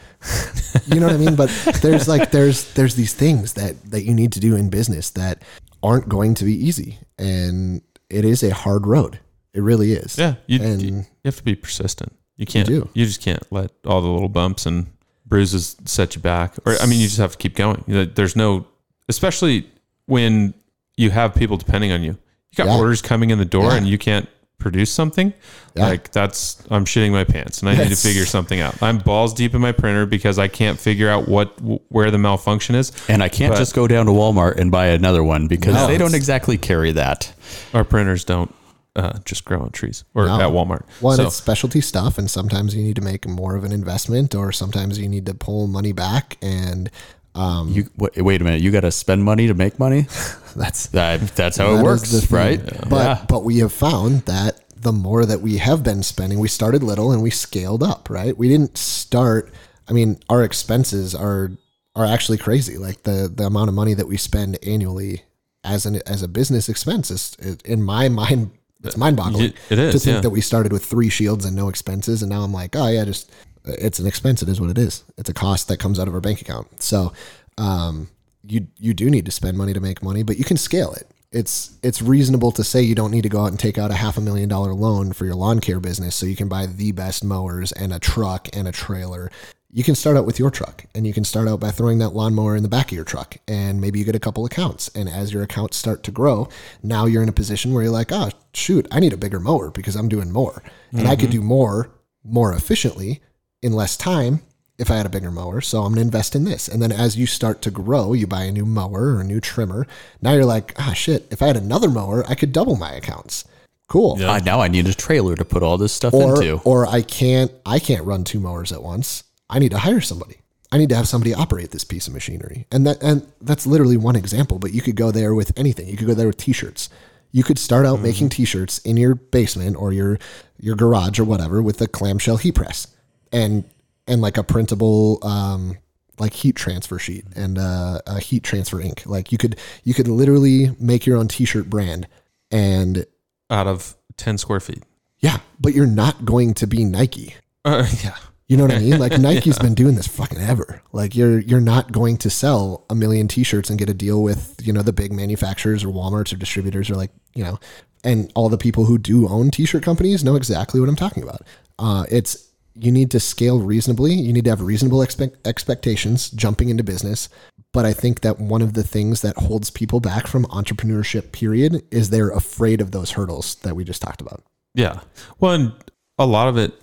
you 0.88 1.00
know 1.00 1.08
what 1.08 1.16
I 1.16 1.20
mean? 1.26 1.36
But 1.36 1.50
there's 1.84 2.08
like 2.08 2.32
there's 2.32 2.74
there's 2.74 2.96
these 2.96 3.14
things 3.14 3.54
that 3.54 3.74
that 3.92 4.04
you 4.04 4.14
need 4.14 4.32
to 4.34 4.40
do 4.40 4.56
in 4.56 4.70
business 4.70 5.12
that 5.12 5.42
aren't 5.84 6.10
going 6.10 6.34
to 6.36 6.46
be 6.46 6.54
easy, 6.54 6.98
and 7.18 7.82
it 8.10 8.26
is 8.26 8.44
a 8.44 8.54
hard 8.54 8.86
road. 8.88 9.20
It 9.54 9.62
really 9.62 9.94
is. 9.94 10.18
Yeah, 10.18 10.36
you, 10.46 10.62
and 10.62 10.82
you 10.82 11.06
have 11.26 11.38
to 11.38 11.44
be 11.44 11.56
persistent. 11.56 12.14
You 12.36 12.46
can't. 12.46 12.68
do. 12.68 12.88
You 12.94 13.06
just 13.06 13.22
can't 13.22 13.42
let 13.52 13.72
all 13.86 14.02
the 14.02 14.08
little 14.08 14.30
bumps 14.30 14.66
and 14.66 14.88
bruises 15.26 15.76
set 15.86 16.16
you 16.16 16.22
back. 16.22 16.54
Or 16.66 16.76
I 16.82 16.86
mean, 16.86 17.00
you 17.00 17.08
just 17.08 17.18
have 17.18 17.32
to 17.34 17.38
keep 17.38 17.56
going. 17.56 17.84
You 17.88 17.96
know, 17.96 18.06
There's 18.06 18.36
no, 18.36 18.68
especially 19.10 19.68
when 20.06 20.54
you 20.96 21.10
have 21.10 21.34
people 21.36 21.58
depending 21.58 21.92
on 21.92 22.04
you. 22.04 22.12
You 22.52 22.56
got 22.58 22.68
Yeah. 22.68 22.78
orders 22.78 23.02
coming 23.02 23.30
in 23.32 23.40
the 23.40 23.46
door, 23.46 23.72
Yeah. 23.72 23.78
and 23.78 23.88
you 23.88 23.98
can't 23.98 24.30
produce 24.60 24.91
something. 24.91 25.34
Yeah. 25.76 25.88
Like 25.88 26.12
that's 26.12 26.64
I'm 26.72 26.86
shitting 26.86 27.12
my 27.12 27.24
pants, 27.24 27.62
and 27.62 27.70
I 27.70 27.76
need 27.76 27.89
to 27.89 27.95
figure 27.95 28.26
something 28.26 28.60
out. 28.60 28.82
I'm 28.82 28.97
balls 28.97 29.34
deep 29.34 29.53
in 29.53 29.62
my 29.62 29.72
printer 29.72 30.05
because 30.05 30.39
I 30.39 30.47
can't 30.47 30.80
figure 30.80 31.10
out 31.10 31.28
what 31.28 31.49
where 31.89 32.10
the 32.12 32.18
malfunction 32.18 32.76
is. 32.76 32.91
and 33.08 33.22
I 33.22 33.30
can't 33.30 33.53
But- 33.53 33.60
just 33.60 33.76
go 33.76 33.88
down 33.88 34.08
to 34.08 34.12
Walmart 34.12 34.58
and 34.58 34.72
buy 34.72 34.88
another 34.88 35.24
one 35.24 35.47
because 35.47 35.76
No, 35.76 35.88
they 35.88 35.97
don't 35.97 36.16
exactly 36.16 36.58
carry 36.58 36.91
that. 36.93 37.32
Our 37.74 37.84
printers 37.84 38.24
don't 38.24 38.53
uh, 38.95 39.20
just 39.26 39.45
grow 39.45 39.60
on 39.62 39.70
trees 39.70 40.03
or 40.16 40.26
No. 40.26 40.39
at 40.41 40.47
Walmart. 40.51 40.82
one, 41.01 41.18
so 41.18 41.28
it's 41.28 41.36
specialty 41.36 41.82
stuff, 41.82 42.18
and 42.18 42.28
sometimes 42.32 42.74
you 42.74 42.82
need 42.82 42.95
to 42.95 43.01
make 43.03 43.28
more 43.28 43.55
of 43.55 43.64
an 43.64 43.72
investment, 43.72 44.34
or 44.34 44.51
sometimes 44.51 44.97
you 44.97 45.08
need 45.08 45.28
to 45.28 45.36
pull 45.36 45.68
money 45.68 45.91
back, 45.91 46.36
and 46.41 46.89
um, 47.38 47.70
You 47.70 47.90
wait, 47.98 48.18
wait 48.18 48.42
a 48.42 48.44
minute. 48.44 48.62
You 48.62 48.72
got 48.72 48.82
to 48.82 48.92
spend 48.92 49.24
money 49.24 49.48
to 49.48 49.54
make 49.54 49.80
money. 49.80 50.08
that's 50.56 50.88
That, 50.98 51.22
that's 51.36 51.58
how 51.58 51.74
That 51.74 51.80
it 51.80 51.84
works, 51.84 52.32
right? 52.32 52.60
But 52.90 52.96
yeah. 52.96 53.26
but 53.28 53.44
we 53.44 53.60
have 53.60 53.74
found 53.74 54.22
that 54.22 54.60
the 54.76 54.92
more 54.92 55.26
that 55.26 55.42
we 55.42 55.58
have 55.58 55.84
been 55.84 56.04
spending, 56.04 56.40
we 56.40 56.48
started 56.48 56.84
little 56.84 57.12
and 57.12 57.22
we 57.22 57.30
scaled 57.30 57.84
up, 57.84 58.10
right? 58.10 58.38
We 58.38 58.48
didn't 58.48 58.78
start 58.78 59.52
I 59.88 59.94
mean, 59.94 60.20
our 60.30 60.44
expenses 60.44 61.16
are 61.16 61.52
are 61.96 62.06
actually 62.06 62.38
crazy. 62.38 62.78
Like 62.78 63.04
the 63.04 63.32
the 63.34 63.46
amount 63.46 63.70
of 63.70 63.76
money 63.76 63.94
that 63.94 64.08
we 64.08 64.18
spend 64.18 64.58
annually 64.66 65.24
as 65.64 65.86
an 65.86 66.02
as 66.06 66.22
a 66.24 66.28
business 66.28 66.70
expense 66.70 67.10
is, 67.10 67.36
is 67.40 67.58
in 67.66 67.82
my 67.82 68.10
mind 68.10 68.52
it's 68.84 68.98
mind 68.98 69.18
boggling. 69.18 69.54
It 69.70 69.80
is, 69.80 69.94
to 69.94 70.00
think 70.00 70.16
yeah. 70.16 70.22
that 70.22 70.30
we 70.30 70.42
started 70.42 70.72
with 70.72 70.86
three 70.86 71.10
shields 71.10 71.46
and 71.46 71.56
no 71.56 71.68
expenses, 71.68 72.22
and 72.22 72.30
now 72.30 72.44
I'm 72.44 72.54
like, 72.54 72.76
oh 72.76 72.88
yeah, 72.88 73.06
just 73.06 73.32
it's 73.70 73.99
an 73.99 74.07
expense. 74.07 74.41
It 74.41 74.49
is 74.49 74.59
what 74.59 74.70
it 74.70 74.78
is. 74.78 75.03
It's 75.18 75.30
a 75.30 75.34
cost 75.34 75.68
that 75.68 75.78
comes 75.78 75.99
out 75.99 76.07
of 76.07 76.13
our 76.13 76.22
bank 76.22 76.41
account. 76.41 76.82
So 76.82 77.13
um, 77.57 78.09
you 78.43 78.68
you 78.78 78.93
do 78.93 79.09
need 79.09 79.26
to 79.26 79.32
spend 79.32 79.57
money 79.57 79.74
to 79.74 79.80
make 79.80 80.03
money, 80.03 80.24
but 80.24 80.38
you 80.38 80.43
can 80.43 80.57
scale 80.57 80.93
it. 80.93 81.09
It's 81.32 81.78
it's 81.84 82.01
reasonable 82.01 82.51
to 82.53 82.63
say 82.63 82.82
you 82.82 82.95
don't 82.95 83.11
need 83.11 83.24
to 83.24 83.30
go 83.30 83.41
out 83.41 83.47
and 83.51 83.59
take 83.59 83.78
out 83.78 83.91
a 83.91 83.95
half 83.95 84.18
a 84.18 84.22
million 84.22 84.47
dollar 84.47 84.74
loan 84.74 85.13
for 85.13 85.26
your 85.26 85.36
lawn 85.36 85.59
care 85.59 85.80
business 85.80 86.15
so 86.15 86.26
you 86.26 86.36
can 86.36 86.47
buy 86.47 86.65
the 86.65 86.91
best 86.91 87.24
mowers 87.24 87.72
and 87.72 87.93
a 87.93 87.99
truck 87.99 88.47
and 88.53 88.68
a 88.68 88.72
trailer. 88.72 89.30
You 89.70 89.84
can 89.84 89.95
start 89.95 90.15
out 90.15 90.26
with 90.26 90.39
your 90.39 90.49
truck 90.49 90.86
and 90.95 91.05
you 91.05 91.13
can 91.13 91.26
start 91.26 91.47
out 91.47 91.59
by 91.59 91.72
throwing 91.72 91.99
that 91.99 92.15
lawnmower 92.15 92.55
in 92.55 92.63
the 92.63 92.70
back 92.70 92.88
of 92.88 92.95
your 92.95 93.03
truck 93.03 93.36
and 93.49 93.82
maybe 93.82 93.99
you 93.99 94.05
get 94.05 94.15
a 94.15 94.20
couple 94.20 94.45
accounts. 94.45 94.88
And 94.95 95.09
as 95.09 95.34
your 95.34 95.43
accounts 95.43 95.76
start 95.76 96.03
to 96.03 96.11
grow, 96.11 96.47
now 96.82 97.05
you're 97.05 97.22
in 97.22 97.30
a 97.30 97.34
position 97.34 97.74
where 97.74 97.84
you're 97.84 97.91
like, 97.91 98.11
oh, 98.13 98.32
shoot, 98.53 98.88
I 98.91 99.01
need 99.01 99.11
a 99.11 99.18
bigger 99.18 99.41
mower 99.41 99.70
because 99.70 99.97
I'm 99.97 100.07
doing 100.07 100.32
more. 100.32 100.63
And 100.93 101.07
I 101.07 101.18
could 101.18 101.30
do 101.32 101.41
more 101.41 101.91
more 102.24 102.53
efficiently 102.53 103.22
in 103.62 103.74
less 103.74 103.97
time 103.97 104.41
if 104.78 104.91
I 104.91 104.95
had 104.97 105.05
a 105.05 105.10
bigger 105.10 105.32
mower. 105.32 105.62
So 105.62 105.80
I'm 105.80 105.93
going 105.93 105.95
to 105.95 106.01
invest 106.01 106.36
in 106.36 106.43
this. 106.43 106.68
And 106.68 106.82
then 106.82 106.91
as 106.91 107.18
you 107.18 107.26
start 107.26 107.62
to 107.64 107.72
grow, 107.72 108.14
you 108.14 108.28
buy 108.28 108.43
a 108.43 108.51
new 108.51 108.66
mower 108.66 109.16
or 109.16 109.22
a 109.22 109.24
new 109.24 109.39
trimmer. 109.39 109.88
Now 110.22 110.34
you're 110.34 110.45
like, 110.45 110.74
ah, 110.78 110.93
shit, 110.93 111.28
if 111.32 111.41
I 111.41 111.47
had 111.47 111.58
another 111.58 111.89
mower, 111.89 112.24
I 112.28 112.36
could 112.36 112.51
double 112.51 112.76
my 112.76 112.91
accounts. 112.93 113.45
Cool. 113.88 114.22
Uh, 114.22 114.39
now 114.39 114.60
I 114.60 114.68
need 114.68 114.86
a 114.88 114.93
trailer 114.93 115.36
to 115.36 115.45
put 115.45 115.64
all 115.64 115.78
this 115.78 115.93
stuff 115.93 116.14
Or, 116.14 116.36
into. 116.43 116.62
or 116.64 116.86
I 116.86 117.01
can't, 117.01 117.51
I 117.66 117.80
can't 117.80 118.03
run 118.05 118.24
two 118.24 118.39
mowers 118.39 118.72
at 118.72 118.84
once. 118.84 119.24
I 119.49 119.60
need 119.60 119.72
to 119.72 119.78
hire 119.80 120.01
somebody. 120.01 120.38
I 120.72 120.78
need 120.78 120.89
to 120.89 120.95
have 120.95 121.08
somebody 121.08 121.34
operate 121.34 121.72
this 121.72 121.86
piece 121.86 122.08
of 122.08 122.14
machinery. 122.14 122.68
And 122.70 122.86
that, 122.86 123.01
and 123.01 123.26
that's 123.41 123.66
literally 123.66 123.95
one 123.95 124.18
example, 124.18 124.60
but 124.60 124.74
you 124.74 124.82
could 124.82 124.97
go 124.97 125.12
there 125.12 125.34
with 125.34 125.58
anything. 125.58 125.88
You 125.88 125.95
could 125.95 126.08
go 126.08 126.14
there 126.14 126.28
with 126.28 126.36
t-shirts. 126.38 126.89
You 127.32 127.43
could 127.43 127.58
start 127.58 127.86
out 127.86 128.01
making 128.01 128.30
t-shirts 128.30 128.80
in 128.80 128.97
your 128.97 129.16
basement 129.16 129.78
or 129.78 129.93
your, 129.93 130.20
your 130.60 130.76
garage 130.76 131.18
or 131.20 131.24
whatever 131.24 131.62
with 131.62 131.80
a 131.82 131.88
clamshell 131.88 132.38
heat 132.38 132.55
press 132.55 132.88
and 133.32 133.64
and 134.08 134.22
like 134.22 134.38
a 134.38 134.44
printable 134.44 135.20
um, 135.24 135.78
like 136.20 136.34
heat 136.34 136.56
transfer 136.56 136.98
sheet 136.98 137.26
and 137.36 137.58
uh, 137.58 138.00
a 138.08 138.20
heat 138.20 138.44
transfer 138.44 138.82
ink. 138.82 139.04
Like 139.06 139.32
you 139.32 139.38
could 139.38 139.58
you 139.84 139.94
could 139.94 140.08
literally 140.08 140.76
make 140.80 141.06
your 141.06 141.18
own 141.18 141.28
T-shirt 141.28 141.70
brand, 141.70 142.08
and 142.52 143.06
out 143.50 143.68
of 143.68 143.96
10 144.18 144.38
square 144.38 144.60
feet. 144.60 144.84
yeah, 145.20 145.38
but 145.60 145.74
you're 145.74 145.86
not 145.86 146.26
going 146.26 146.54
to 146.56 146.68
be 146.68 146.84
Nike. 146.84 147.36
Uh, 147.64 147.88
yeah. 148.04 148.16
You 148.48 148.56
know 148.56 148.64
what 148.64 148.74
I 148.74 148.80
mean? 148.80 148.98
Like 148.98 149.18
Nike's 149.20 149.60
been 149.60 149.74
doing 149.74 149.96
this 149.96 150.08
fucking 150.08 150.40
ever. 150.40 150.82
Like 150.94 151.16
you're 151.16 151.40
you're 151.40 151.62
not 151.62 151.92
going 151.92 152.18
to 152.18 152.30
sell 152.30 152.86
a 152.90 152.96
million 152.96 153.28
T-shirts 153.28 153.70
and 153.70 153.78
get 153.78 153.90
a 153.90 153.94
deal 153.94 154.24
with 154.24 154.56
you 154.64 154.72
know 154.72 154.82
the 154.82 154.94
big 154.94 155.12
manufacturers 155.12 155.84
or 155.84 155.90
WalMarts 155.90 156.34
or 156.34 156.38
distributors 156.38 156.90
or 156.90 156.96
like 156.96 157.12
you 157.34 157.44
know, 157.44 157.60
and 158.04 158.32
all 158.36 158.48
the 158.50 158.58
people 158.58 158.86
who 158.86 158.98
do 158.98 159.28
own 159.28 159.52
T-shirt 159.52 159.84
companies 159.84 160.24
know 160.24 160.36
exactly 160.36 160.80
what 160.80 160.88
I'm 160.90 160.96
talking 160.96 161.24
about. 161.24 161.42
Uh, 161.78 162.06
it's 162.10 162.47
you 162.80 162.92
need 162.92 163.12
to 163.12 163.20
scale 163.20 163.60
reasonably. 163.60 164.14
You 164.14 164.34
need 164.34 164.44
to 164.46 164.50
have 164.50 164.62
reasonable 164.62 165.02
expect- 165.02 165.46
expectations 165.48 166.30
jumping 166.30 166.70
into 166.70 166.84
business. 166.84 167.30
But 167.74 167.86
I 167.86 167.94
think 167.94 168.22
that 168.22 168.40
one 168.40 168.62
of 168.62 168.74
the 168.74 168.84
things 168.84 169.22
that 169.22 169.38
holds 169.38 169.70
people 169.70 170.00
back 170.00 170.26
from 170.28 170.46
entrepreneurship, 170.46 171.32
period, 171.32 171.84
is 171.92 172.10
they're 172.10 172.30
afraid 172.30 172.82
of 172.82 172.92
those 172.92 173.12
hurdles 173.12 173.56
that 173.56 173.76
we 173.76 173.84
just 173.84 174.02
talked 174.02 174.22
about. 174.22 174.44
Yeah. 174.74 175.02
Well, 175.40 175.52
and 175.54 175.74
a 176.18 176.26
lot 176.26 176.48
of 176.48 176.58
it, 176.58 176.74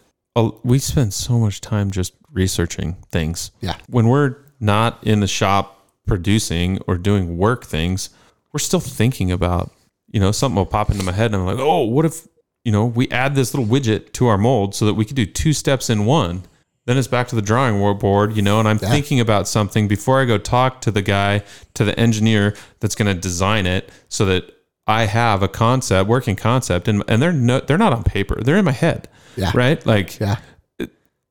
we 0.63 0.79
spend 0.79 1.15
so 1.15 1.39
much 1.39 1.61
time 1.61 1.91
just 1.91 2.13
researching 2.33 2.97
things. 3.11 3.51
Yeah. 3.61 3.77
When 3.89 4.09
we're 4.09 4.37
not 4.61 4.99
in 5.03 5.21
the 5.21 5.27
shop 5.27 5.89
producing 6.07 6.79
or 6.87 6.99
doing 6.99 7.39
work 7.39 7.65
things, 7.65 8.11
we're 8.53 8.59
still 8.59 8.81
thinking 8.81 9.33
about, 9.33 9.73
you 10.11 10.21
know, 10.21 10.33
something 10.33 10.57
will 10.57 10.67
pop 10.67 10.91
into 10.91 11.05
my 11.05 11.13
head 11.13 11.33
and 11.33 11.37
I'm 11.37 11.47
like, 11.47 11.59
oh, 11.59 11.85
what 11.85 12.05
if, 12.05 12.27
you 12.65 12.73
know, 12.73 12.85
we 12.87 13.09
add 13.11 13.35
this 13.35 13.55
little 13.55 13.67
widget 13.69 14.13
to 14.15 14.27
our 14.27 14.39
mold 14.39 14.75
so 14.75 14.87
that 14.87 14.95
we 14.95 15.05
could 15.05 15.17
do 15.17 15.27
two 15.27 15.53
steps 15.53 15.91
in 15.91 16.05
one? 16.07 16.43
Then 16.87 16.99
it's 16.99 17.09
back 17.09 17.29
to 17.29 17.35
the 17.37 17.43
drawing 17.43 17.79
board, 17.99 18.37
you 18.37 18.43
know, 18.43 18.59
and 18.59 18.69
I'm 18.69 18.79
Yeah. 18.83 18.91
thinking 18.91 19.19
about 19.21 19.49
something 19.49 19.89
before 19.89 20.21
I 20.21 20.25
go 20.27 20.37
talk 20.39 20.81
to 20.83 20.91
the 20.91 21.01
guy, 21.03 21.43
to 21.75 21.85
the 21.85 21.99
engineer 21.99 22.55
that's 22.81 22.95
going 22.95 23.15
to 23.15 23.19
design 23.21 23.67
it 23.67 23.91
so 24.09 24.25
that 24.27 24.51
I 24.87 25.07
have 25.07 25.43
a 25.43 25.49
concept, 25.49 26.09
working 26.11 26.37
concept, 26.37 26.89
and, 26.89 27.03
and 27.09 27.23
they're 27.23 27.33
no, 27.33 27.61
they're 27.61 27.79
not 27.79 27.95
on 27.95 28.05
paper. 28.05 28.39
They're 28.43 28.59
in 28.59 28.67
my 28.67 28.73
head. 28.73 29.09
Yeah. 29.37 29.51
Right. 29.55 29.85
Like 29.87 30.21
Yeah. 30.21 30.37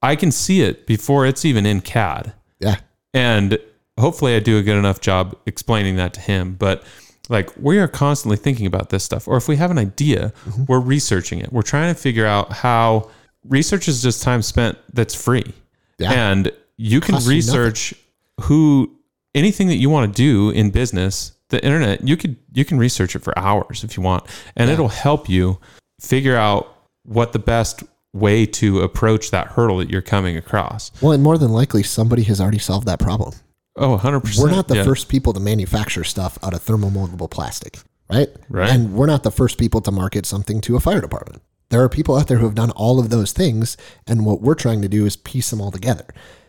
I 0.01 0.15
can 0.15 0.31
see 0.31 0.61
it 0.61 0.85
before 0.87 1.25
it's 1.25 1.45
even 1.45 1.65
in 1.65 1.81
CAD. 1.81 2.33
Yeah. 2.59 2.77
And 3.13 3.57
hopefully 3.99 4.35
I 4.35 4.39
do 4.39 4.57
a 4.57 4.63
good 4.63 4.75
enough 4.77 5.01
job 5.01 5.37
explaining 5.45 5.97
that 5.97 6.13
to 6.15 6.19
him. 6.19 6.55
But 6.55 6.83
like 7.29 7.49
we 7.57 7.77
are 7.79 7.87
constantly 7.87 8.37
thinking 8.37 8.65
about 8.65 8.89
this 8.89 9.03
stuff. 9.03 9.27
Or 9.27 9.37
if 9.37 9.47
we 9.47 9.55
have 9.57 9.71
an 9.71 9.77
idea, 9.77 10.33
Mm-hmm. 10.45 10.65
we're 10.67 10.79
researching 10.79 11.39
it. 11.39 11.51
We're 11.53 11.61
trying 11.61 11.93
to 11.93 11.99
figure 11.99 12.25
out 12.25 12.51
how 12.51 13.09
research 13.47 13.87
is 13.87 14.01
just 14.01 14.21
time 14.23 14.41
spent 14.41 14.77
that's 14.93 15.15
free. 15.15 15.53
Yeah. 15.99 16.11
And 16.11 16.51
you 16.77 16.99
can 17.01 17.13
Costs 17.15 17.29
research 17.29 17.93
who 18.41 18.91
anything 19.35 19.67
that 19.67 19.77
you 19.77 19.89
want 19.89 20.13
to 20.13 20.21
do 20.21 20.49
in 20.49 20.71
business, 20.71 21.33
the 21.49 21.63
internet, 21.63 22.05
you 22.07 22.17
could 22.17 22.35
you 22.53 22.65
can 22.65 22.77
research 22.77 23.15
it 23.15 23.19
for 23.19 23.37
hours 23.37 23.83
if 23.83 23.95
you 23.95 24.03
want. 24.03 24.25
And 24.55 24.69
it'll 24.69 24.87
help 24.87 25.29
you 25.29 25.59
figure 26.01 26.35
out 26.35 26.75
what 27.03 27.31
the 27.31 27.39
best 27.39 27.83
way 28.13 28.45
to 28.45 28.81
approach 28.81 29.31
that 29.31 29.47
hurdle 29.47 29.77
that 29.77 29.89
you're 29.89 30.01
coming 30.01 30.35
across. 30.37 30.91
Well, 31.01 31.11
and 31.13 31.23
more 31.23 31.37
than 31.37 31.51
likely, 31.51 31.83
somebody 31.83 32.23
has 32.23 32.39
already 32.41 32.59
solved 32.59 32.87
that 32.87 32.99
problem. 32.99 33.33
Oh, 33.75 33.97
100%. 33.97 34.39
We're 34.39 34.51
not 34.51 34.67
the 34.67 34.75
yeah. 34.75 34.83
first 34.83 35.09
people 35.09 35.33
to 35.33 35.39
manufacture 35.39 36.03
stuff 36.03 36.37
out 36.43 36.53
of 36.53 36.63
thermomoldable 36.63 37.29
plastic, 37.29 37.79
right? 38.09 38.29
Right. 38.49 38.69
And 38.69 38.93
we're 38.93 39.07
not 39.07 39.23
the 39.23 39.31
first 39.31 39.57
people 39.57 39.81
to 39.81 39.91
market 39.91 40.25
something 40.25 40.61
to 40.61 40.75
a 40.75 40.79
fire 40.79 41.01
department. 41.01 41.41
There 41.69 41.81
are 41.81 41.89
people 41.89 42.15
out 42.15 42.27
there 42.27 42.37
who 42.37 42.45
have 42.45 42.55
done 42.55 42.69
all 42.71 42.99
of 42.99 43.09
those 43.09 43.31
things, 43.31 43.77
and 44.05 44.25
what 44.25 44.41
we're 44.41 44.53
trying 44.53 44.83
to 44.83 44.87
do 44.87 45.07
is 45.07 45.15
piece 45.15 45.49
them 45.49 45.59
all 45.59 45.71
together. 45.71 46.05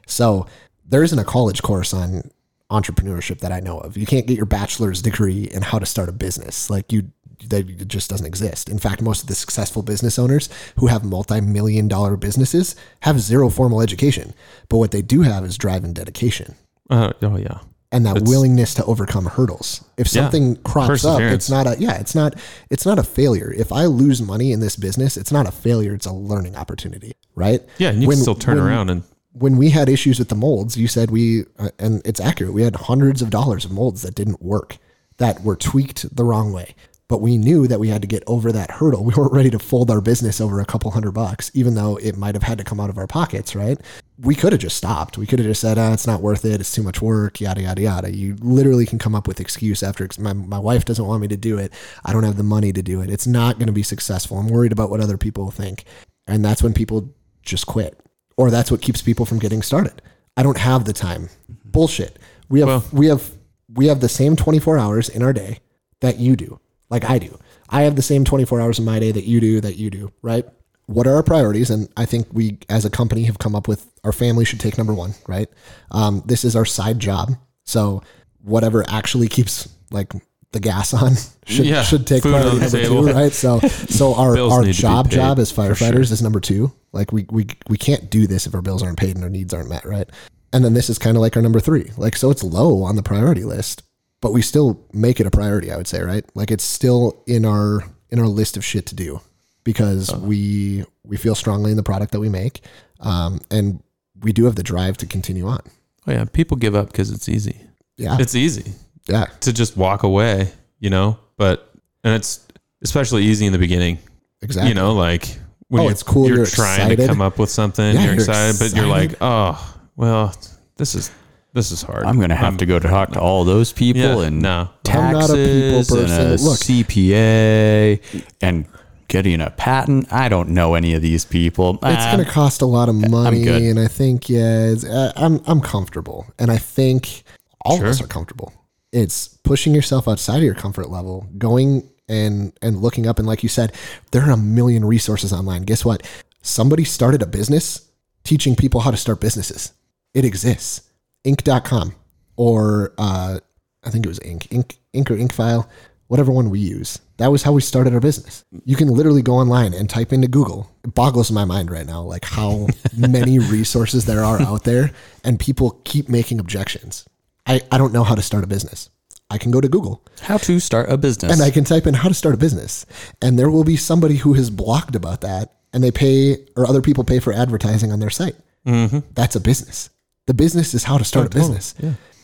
So 0.07 0.47
there 0.85 1.03
isn't 1.03 1.18
a 1.18 1.25
college 1.25 1.62
course 1.62 1.95
on 1.95 2.31
entrepreneurship 2.70 3.41
that 3.41 3.53
I 3.53 3.61
know 3.61 3.79
of. 3.79 3.97
You 3.97 4.05
can't 4.05 4.27
get 4.27 4.37
your 4.37 4.47
bachelor's 4.47 5.01
degree 5.01 5.45
in 5.45 5.62
how 5.62 5.79
to 5.79 5.87
start 5.87 6.11
a 6.11 6.12
business. 6.12 6.68
Like 6.68 6.93
you 6.93 7.11
that 7.49 7.89
just 7.89 8.09
doesn't 8.09 8.27
exist. 8.27 8.68
In 8.68 8.79
fact, 8.79 9.03
most 9.03 9.22
of 9.22 9.29
the 9.29 9.35
successful 9.35 9.83
business 9.83 10.18
owners 10.18 10.49
who 10.77 10.87
have 10.87 11.05
multi-million 11.05 11.89
dollar 11.89 12.16
businesses 12.16 12.75
have 13.01 13.20
zero 13.20 13.51
formal 13.51 13.83
education. 13.83 14.35
But 14.68 14.79
what 14.79 14.93
they 14.93 15.03
do 15.03 15.22
have 15.22 15.45
is 15.45 15.59
drive 15.59 15.85
and 15.85 15.95
dedication 15.95 16.55
Uh, 16.91 17.12
oh, 17.22 17.37
yeah. 17.37 17.59
and 17.93 18.05
that 18.07 18.22
willingness 18.24 18.74
to 18.74 18.85
overcome 18.85 19.26
hurdles. 19.26 19.85
If 19.97 20.07
Yeah. 20.09 20.22
something 20.22 20.57
crops 20.57 21.05
up, 21.05 21.20
it's 21.20 21.49
not 21.49 21.66
a 21.66 21.76
yeah, 21.78 21.95
it's 21.99 22.14
not 22.14 22.35
it's 22.70 22.85
not 22.85 22.99
a 22.99 23.03
failure. 23.03 23.53
If 23.57 23.72
I 23.72 23.87
lose 23.87 24.20
money 24.20 24.53
in 24.53 24.61
this 24.61 24.76
business, 24.76 25.16
it's 25.16 25.30
not 25.32 25.47
a 25.47 25.53
failure, 25.53 25.95
it's 25.95 26.07
a 26.07 26.12
learning 26.12 26.57
opportunity, 26.57 27.12
right? 27.35 27.62
Yeah. 27.78 27.91
And 27.91 28.03
you 28.03 28.09
When- 28.09 28.16
can 28.16 28.22
still 28.22 28.35
turn 28.35 28.57
when- 28.59 28.66
around 28.66 28.91
and, 28.91 29.03
When 29.37 29.57
we 29.57 29.70
had 29.70 29.89
issues 29.89 30.20
with 30.20 30.28
the 30.28 30.37
molds, 30.37 30.76
you 30.76 30.87
said 30.87 31.11
we 31.11 31.45
uh, 31.59 31.70
and 31.78 32.01
it's 32.05 32.20
accurate. 32.20 32.53
We 32.55 32.62
had 32.62 32.76
hundreds 32.76 33.20
of 33.22 33.30
dollars 33.30 33.64
of 33.64 33.72
molds 33.72 34.03
that 34.03 34.14
didn't 34.14 34.41
work, 34.41 34.78
that 35.18 35.43
were 35.43 35.57
tweaked 35.57 36.14
the 36.14 36.22
wrong 36.24 36.53
way. 36.53 36.76
But 37.15 37.21
we 37.21 37.39
knew 37.39 37.69
that 37.69 37.79
we 37.79 37.87
had 37.91 38.03
to 38.03 38.09
get 38.09 38.25
over 38.27 38.51
that 38.51 38.73
hurdle. 38.73 39.05
We 39.09 39.15
weren't 39.15 39.33
ready 39.33 39.51
to 39.51 39.61
fold 39.61 39.89
our 39.89 40.01
business 40.01 40.41
over 40.41 40.59
a 40.59 40.65
couple 40.65 40.91
hundred 40.91 41.12
bucks, 41.12 41.49
even 41.55 41.77
though 41.77 41.95
it 41.99 42.17
might 42.17 42.35
have 42.35 42.43
had 42.43 42.59
to 42.59 42.65
come 42.65 42.81
out 42.81 42.91
of 42.91 42.99
our 42.99 43.07
pockets, 43.07 43.55
right? 43.55 43.79
We 44.19 44.35
could 44.35 44.51
have 44.51 44.61
just 44.61 44.77
stopped. 44.77 45.17
We 45.17 45.25
could 45.25 45.39
have 45.39 45.47
just 45.47 45.61
said, 45.61 45.79
ah, 45.79 45.93
it's 45.93 46.09
not 46.09 46.23
worth 46.23 46.45
it. 46.45 46.61
It's 46.61 46.73
too 46.73 46.83
much 46.83 47.01
work, 47.01 47.41
yada, 47.41 47.62
yada, 47.62 47.83
yada. 47.83 48.17
You 48.17 48.35
literally 48.41 48.85
can 48.85 48.99
come 48.99 49.15
up 49.15 49.29
with 49.29 49.39
excuse 49.39 49.85
after 49.85 50.09
my, 50.19 50.33
my 50.33 50.59
wife 50.59 50.85
doesn't 50.85 51.07
want 51.07 51.23
me 51.23 51.29
to 51.29 51.37
do 51.37 51.57
it. 51.57 51.73
I 52.05 52.12
don't 52.12 52.25
have 52.25 52.37
the 52.37 52.43
money 52.43 52.73
to 52.73 52.83
do 52.83 53.01
it. 53.01 53.11
It's 53.11 53.29
not 53.29 53.59
going 53.59 53.69
to 53.69 53.73
be 53.73 53.85
successful. 53.85 54.37
I'm 54.37 54.49
worried 54.49 54.73
about 54.73 54.91
what 54.91 55.01
other 55.01 55.17
people 55.17 55.53
think. 55.53 55.85
And 56.27 56.45
that's 56.45 56.65
when 56.65 56.75
people 56.75 57.15
just 57.45 57.69
quit. 57.69 57.97
Or 58.37 58.51
that's 58.51 58.73
what 58.73 58.83
keeps 58.83 59.03
people 59.03 59.25
from 59.25 59.39
getting 59.39 59.62
started. 59.62 60.03
I 60.37 60.43
don't 60.43 60.59
have 60.59 60.85
the 60.85 60.93
time. 60.93 61.29
Bullshit. 61.65 62.19
We 62.49 62.59
have 62.59 62.69
Well- 62.69 62.85
we 62.93 63.07
have 63.07 63.31
we 63.73 63.87
have 63.87 64.01
the 64.01 64.09
same 64.09 64.35
24 64.35 64.79
hours 64.79 65.09
in 65.09 65.23
our 65.23 65.33
day 65.33 65.61
that 66.01 66.19
you 66.19 66.35
do. 66.35 66.59
Like 66.91 67.05
I 67.09 67.18
do. 67.18 67.39
I 67.68 67.82
have 67.82 67.97
the 67.97 68.03
same 68.03 68.24
24 68.24 68.61
hours 68.61 68.78
in 68.78 68.85
my 68.85 68.99
day 68.99 69.11
that 69.12 69.24
you 69.24 69.41
do, 69.41 69.61
that 69.61 69.76
you 69.76 69.91
do, 69.91 70.12
right? 70.22 70.45
What 70.87 71.07
are 71.07 71.14
our 71.14 71.22
priorities? 71.22 71.70
And 71.70 71.89
I 71.97 72.05
think 72.05 72.26
we, 72.32 72.59
as 72.68 72.85
a 72.85 72.91
company, 72.91 73.24
have 73.24 73.39
come 73.39 73.55
up 73.57 73.66
with 73.68 73.91
our 74.05 74.12
family 74.12 74.45
should 74.45 74.61
take 74.61 74.76
number 74.76 74.93
one, 74.93 75.14
right? 75.26 75.49
Um, 75.91 76.22
this 76.26 76.45
is 76.45 76.55
our 76.55 76.66
side 76.66 76.99
job. 76.99 77.32
So 77.64 78.03
whatever 78.43 78.85
actually 78.89 79.28
keeps 79.28 79.66
like 79.91 80.12
the 80.53 80.61
gas 80.61 80.93
on 80.93 81.12
should, 81.47 81.64
Yeah, 81.64 81.82
should 81.82 82.07
take 82.07 82.22
priority 82.22 82.59
number 82.59 82.68
table. 82.70 83.07
two, 83.07 83.12
right? 83.12 83.32
So, 83.32 83.61
so 83.89 84.14
our, 84.14 84.35
Bills 84.35 84.53
our 84.53 84.61
need 84.61 84.74
to 84.74 84.78
be 84.78 84.82
job 84.82 85.07
paid, 85.09 85.16
job 85.16 85.39
as 85.39 85.51
firefighters 85.53 85.93
sure. 85.93 86.01
is 86.03 86.22
number 86.22 86.41
two. 86.41 86.70
Like 86.93 87.12
we, 87.12 87.24
we, 87.30 87.47
we 87.68 87.78
can't 87.78 88.11
do 88.11 88.26
this 88.26 88.47
if 88.47 88.55
our 88.55 88.62
bills 88.62 88.82
aren't 88.82 88.99
paid 88.99 89.16
and 89.16 89.24
our 89.24 89.30
needs 89.30 89.55
aren't 89.55 89.70
met, 89.70 89.87
right? 89.87 90.09
And 90.53 90.64
then 90.64 90.74
this 90.74 90.91
is 90.91 90.99
kind 90.99 91.16
of 91.16 91.20
like 91.22 91.35
our 91.35 91.43
number 91.43 91.61
three. 91.61 91.91
Like, 91.97 92.14
so 92.14 92.30
it's 92.30 92.45
low 92.45 92.82
on 92.82 92.95
the 92.95 93.03
priority 93.03 93.43
list, 93.43 93.82
but 94.25 94.33
we 94.33 94.41
still 94.41 94.81
make 94.95 95.20
it 95.20 95.27
a 95.27 95.31
priority, 95.31 95.70
I 95.70 95.77
would 95.77 95.87
say, 95.87 96.01
right? 96.01 96.25
Like 96.35 96.51
it's 96.51 96.64
still 96.64 97.22
in 97.27 97.45
our, 97.45 97.85
in 98.09 98.18
our 98.18 98.27
list 98.27 98.57
of 98.57 98.64
shit 98.64 98.87
to 98.87 98.95
do 98.95 99.20
because 99.64 100.11
we, 100.16 100.83
we 101.05 101.18
feel 101.18 101.35
strongly 101.35 101.70
in 101.70 101.77
the 101.77 101.83
product 101.83 102.12
that 102.12 102.20
we 102.20 102.31
make. 102.31 102.62
Um, 103.01 103.43
and 103.51 103.83
we 104.22 104.33
do 104.33 104.47
have 104.47 104.55
the 104.55 104.62
drive 104.62 104.97
to 104.97 105.07
continue 105.07 105.47
on. 105.47 105.61
oh, 106.07 106.12
yeah. 106.12 106.25
People 106.25 106.57
give 106.57 106.75
up 106.75 106.87
because 106.87 107.11
it's 107.11 107.29
easy. 107.29 107.61
Yeah. 107.99 108.16
It's 108.18 108.35
easy 108.35 108.72
yeah. 109.09 109.27
to 109.41 109.53
just 109.53 109.77
walk 109.77 110.05
away, 110.05 110.51
you 110.79 110.89
know, 110.89 111.18
but, 111.37 111.70
and 112.03 112.14
it's, 112.14 112.49
especially 112.81 113.25
easy 113.25 113.45
in 113.45 113.53
the 113.53 113.59
beginning. 113.59 113.99
Exactly. 114.41 114.70
You 114.70 114.75
know, 114.75 114.95
like 114.95 115.37
when 115.68 115.81
Oh, 115.81 115.83
you're, 115.85 115.93
it's 115.93 116.03
cool, 116.03 116.29
You're, 116.29 116.37
you're 116.39 116.47
trying 116.47 116.97
to 116.97 117.07
come 117.07 117.20
up 117.20 117.39
with 117.39 117.51
something. 117.51 117.85
Yeah, 117.85 118.05
you're, 118.05 118.05
you're 118.05 118.14
excited, 118.14 118.59
but 118.59 118.75
you're 118.75 118.87
like, 118.87 119.18
oh, 119.20 119.77
well, 119.97 120.35
this 120.77 120.95
is 120.95 121.11
this 121.55 121.70
is 121.72 121.82
hard. 121.82 122.05
I'm 122.05 122.16
going 122.16 122.28
to 122.30 122.34
have 122.34 122.57
to 122.59 122.66
go 122.66 122.78
talk 122.78 123.12
to 123.12 123.20
all 123.20 123.44
those 123.44 123.72
people 123.72 124.02
Yeah, 124.02 124.26
and 124.26 124.42
no. 124.42 124.68
I'm 124.88 125.12
not 125.12 125.30
a 125.30 125.34
people 125.34 125.78
taxes 125.84 126.11
and 126.18 126.28
a. 126.28 126.42
Look. 126.42 126.59
CPA 126.59 128.24
and 128.40 128.66
getting 129.09 129.40
a 129.40 129.50
patent. 129.50 130.12
I 130.12 130.28
don't 130.28 130.50
know 130.50 130.74
any 130.74 130.94
of 130.94 131.02
these 131.02 131.24
people. 131.24 131.74
it's 131.74 131.80
Ah, 131.84 132.12
going 132.14 132.24
to 132.24 132.30
cost 132.30 132.62
a 132.62 132.66
lot 132.66 132.88
of 132.88 132.94
money, 132.96 133.44
good. 133.44 133.62
and 133.62 133.78
I 133.80 133.86
think 133.88 134.28
yeah, 134.28 134.66
it's, 134.66 134.84
uh, 134.84 135.12
I'm 135.16 135.40
I'm 135.46 135.61
comfortable, 135.61 136.26
and 136.38 136.50
I 136.50 136.59
think 136.59 137.22
all 137.64 137.76
of 137.76 137.84
us 137.84 138.00
are 138.02 138.07
comfortable. 138.07 138.52
It's 138.92 139.28
pushing 139.28 139.74
yourself 139.74 140.07
outside 140.09 140.38
of 140.38 140.42
your 140.44 140.55
comfort 140.55 140.90
level, 140.90 141.26
going 141.38 141.88
and 142.09 142.52
and 142.62 142.80
looking 142.80 143.07
up, 143.07 143.18
and 143.18 143.26
like 143.26 143.42
you 143.42 143.48
said, 143.48 143.72
there 144.12 144.22
are 144.22 144.30
a 144.32 144.36
million 144.36 144.84
resources 144.84 145.32
online. 145.32 145.62
Guess 145.62 145.84
what? 145.84 146.02
Somebody 146.42 146.84
started 146.84 147.22
a 147.22 147.26
business 147.26 147.88
teaching 148.24 148.55
people 148.57 148.80
how 148.80 148.90
to 148.90 148.96
start 148.96 149.20
businesses. 149.20 149.72
It 150.14 150.24
exists. 150.24 150.82
Inc.com 151.25 151.95
or 152.37 152.93
uh, 152.99 153.39
I 153.85 153.91
think 153.91 154.05
it 154.05 154.09
was 154.09 154.20
Inc. 154.20 154.49
Inc. 154.49 154.77
Inc. 154.95 155.11
or 155.11 155.16
Incfile, 155.16 155.68
whatever 156.09 156.33
one 156.33 156.51
we 156.51 156.61
use. 156.61 156.99
That 157.18 157.31
was 157.31 157.43
how 157.43 157.53
we 157.53 157.61
started 157.61 157.95
our 157.95 158.01
business. 158.01 158.45
You 158.64 158.77
can 158.77 158.89
literally 158.89 159.22
go 159.22 159.35
online 159.35 159.72
and 159.72 159.89
type 159.89 160.12
into 160.12 160.27
Google. 160.27 160.70
It 160.83 160.95
boggles 160.95 161.31
my 161.31 161.45
mind 161.45 161.70
right 161.70 161.87
now, 161.87 162.03
like 162.03 162.25
how 162.25 162.66
many 162.97 163.39
resources 163.39 164.05
there 164.05 164.25
are 164.25 164.41
out 164.43 164.64
there, 164.64 164.91
and 165.22 165.39
people 165.39 165.81
keep 165.85 166.09
making 166.09 166.41
objections. 166.41 167.07
I, 167.47 167.61
I 167.70 167.79
don't 167.79 167.93
know 167.93 168.05
how 168.05 168.14
to 168.14 168.22
start 168.22 168.43
a 168.43 168.49
business. 168.49 168.91
I 169.31 169.39
can 169.39 169.51
go 169.51 169.61
to 169.61 169.68
Google 169.68 170.05
how 170.20 170.37
to 170.37 170.61
start 170.61 170.91
a 170.91 170.99
business. 170.99 171.33
and 171.33 171.43
I 171.43 171.51
can 171.51 171.64
type 171.64 171.87
in 171.87 171.95
how 171.95 172.09
to 172.09 172.14
start 172.14 172.35
a 172.35 172.39
business, 172.39 172.85
and 173.22 173.39
there 173.39 173.51
will 173.51 173.64
be 173.64 173.77
somebody 173.77 174.16
who 174.16 174.35
has 174.35 174.51
blogged 174.51 174.95
about 174.95 175.22
that, 175.22 175.53
and 175.72 175.83
they 175.83 175.91
pay 175.91 176.47
or 176.57 176.68
other 176.68 176.83
people 176.83 177.05
pay 177.05 177.20
for 177.20 177.33
advertising 177.33 177.93
on 177.93 178.01
their 178.01 178.11
site. 178.11 178.37
Mm-hmm. 178.66 179.01
That's 179.14 179.37
a 179.37 179.41
business. 179.41 179.91
The 180.27 180.35
business 180.35 180.75
is 180.75 180.85
how 180.85 180.99
to 180.99 181.05
start 181.05 181.27
a 181.27 181.31
business. 181.31 181.75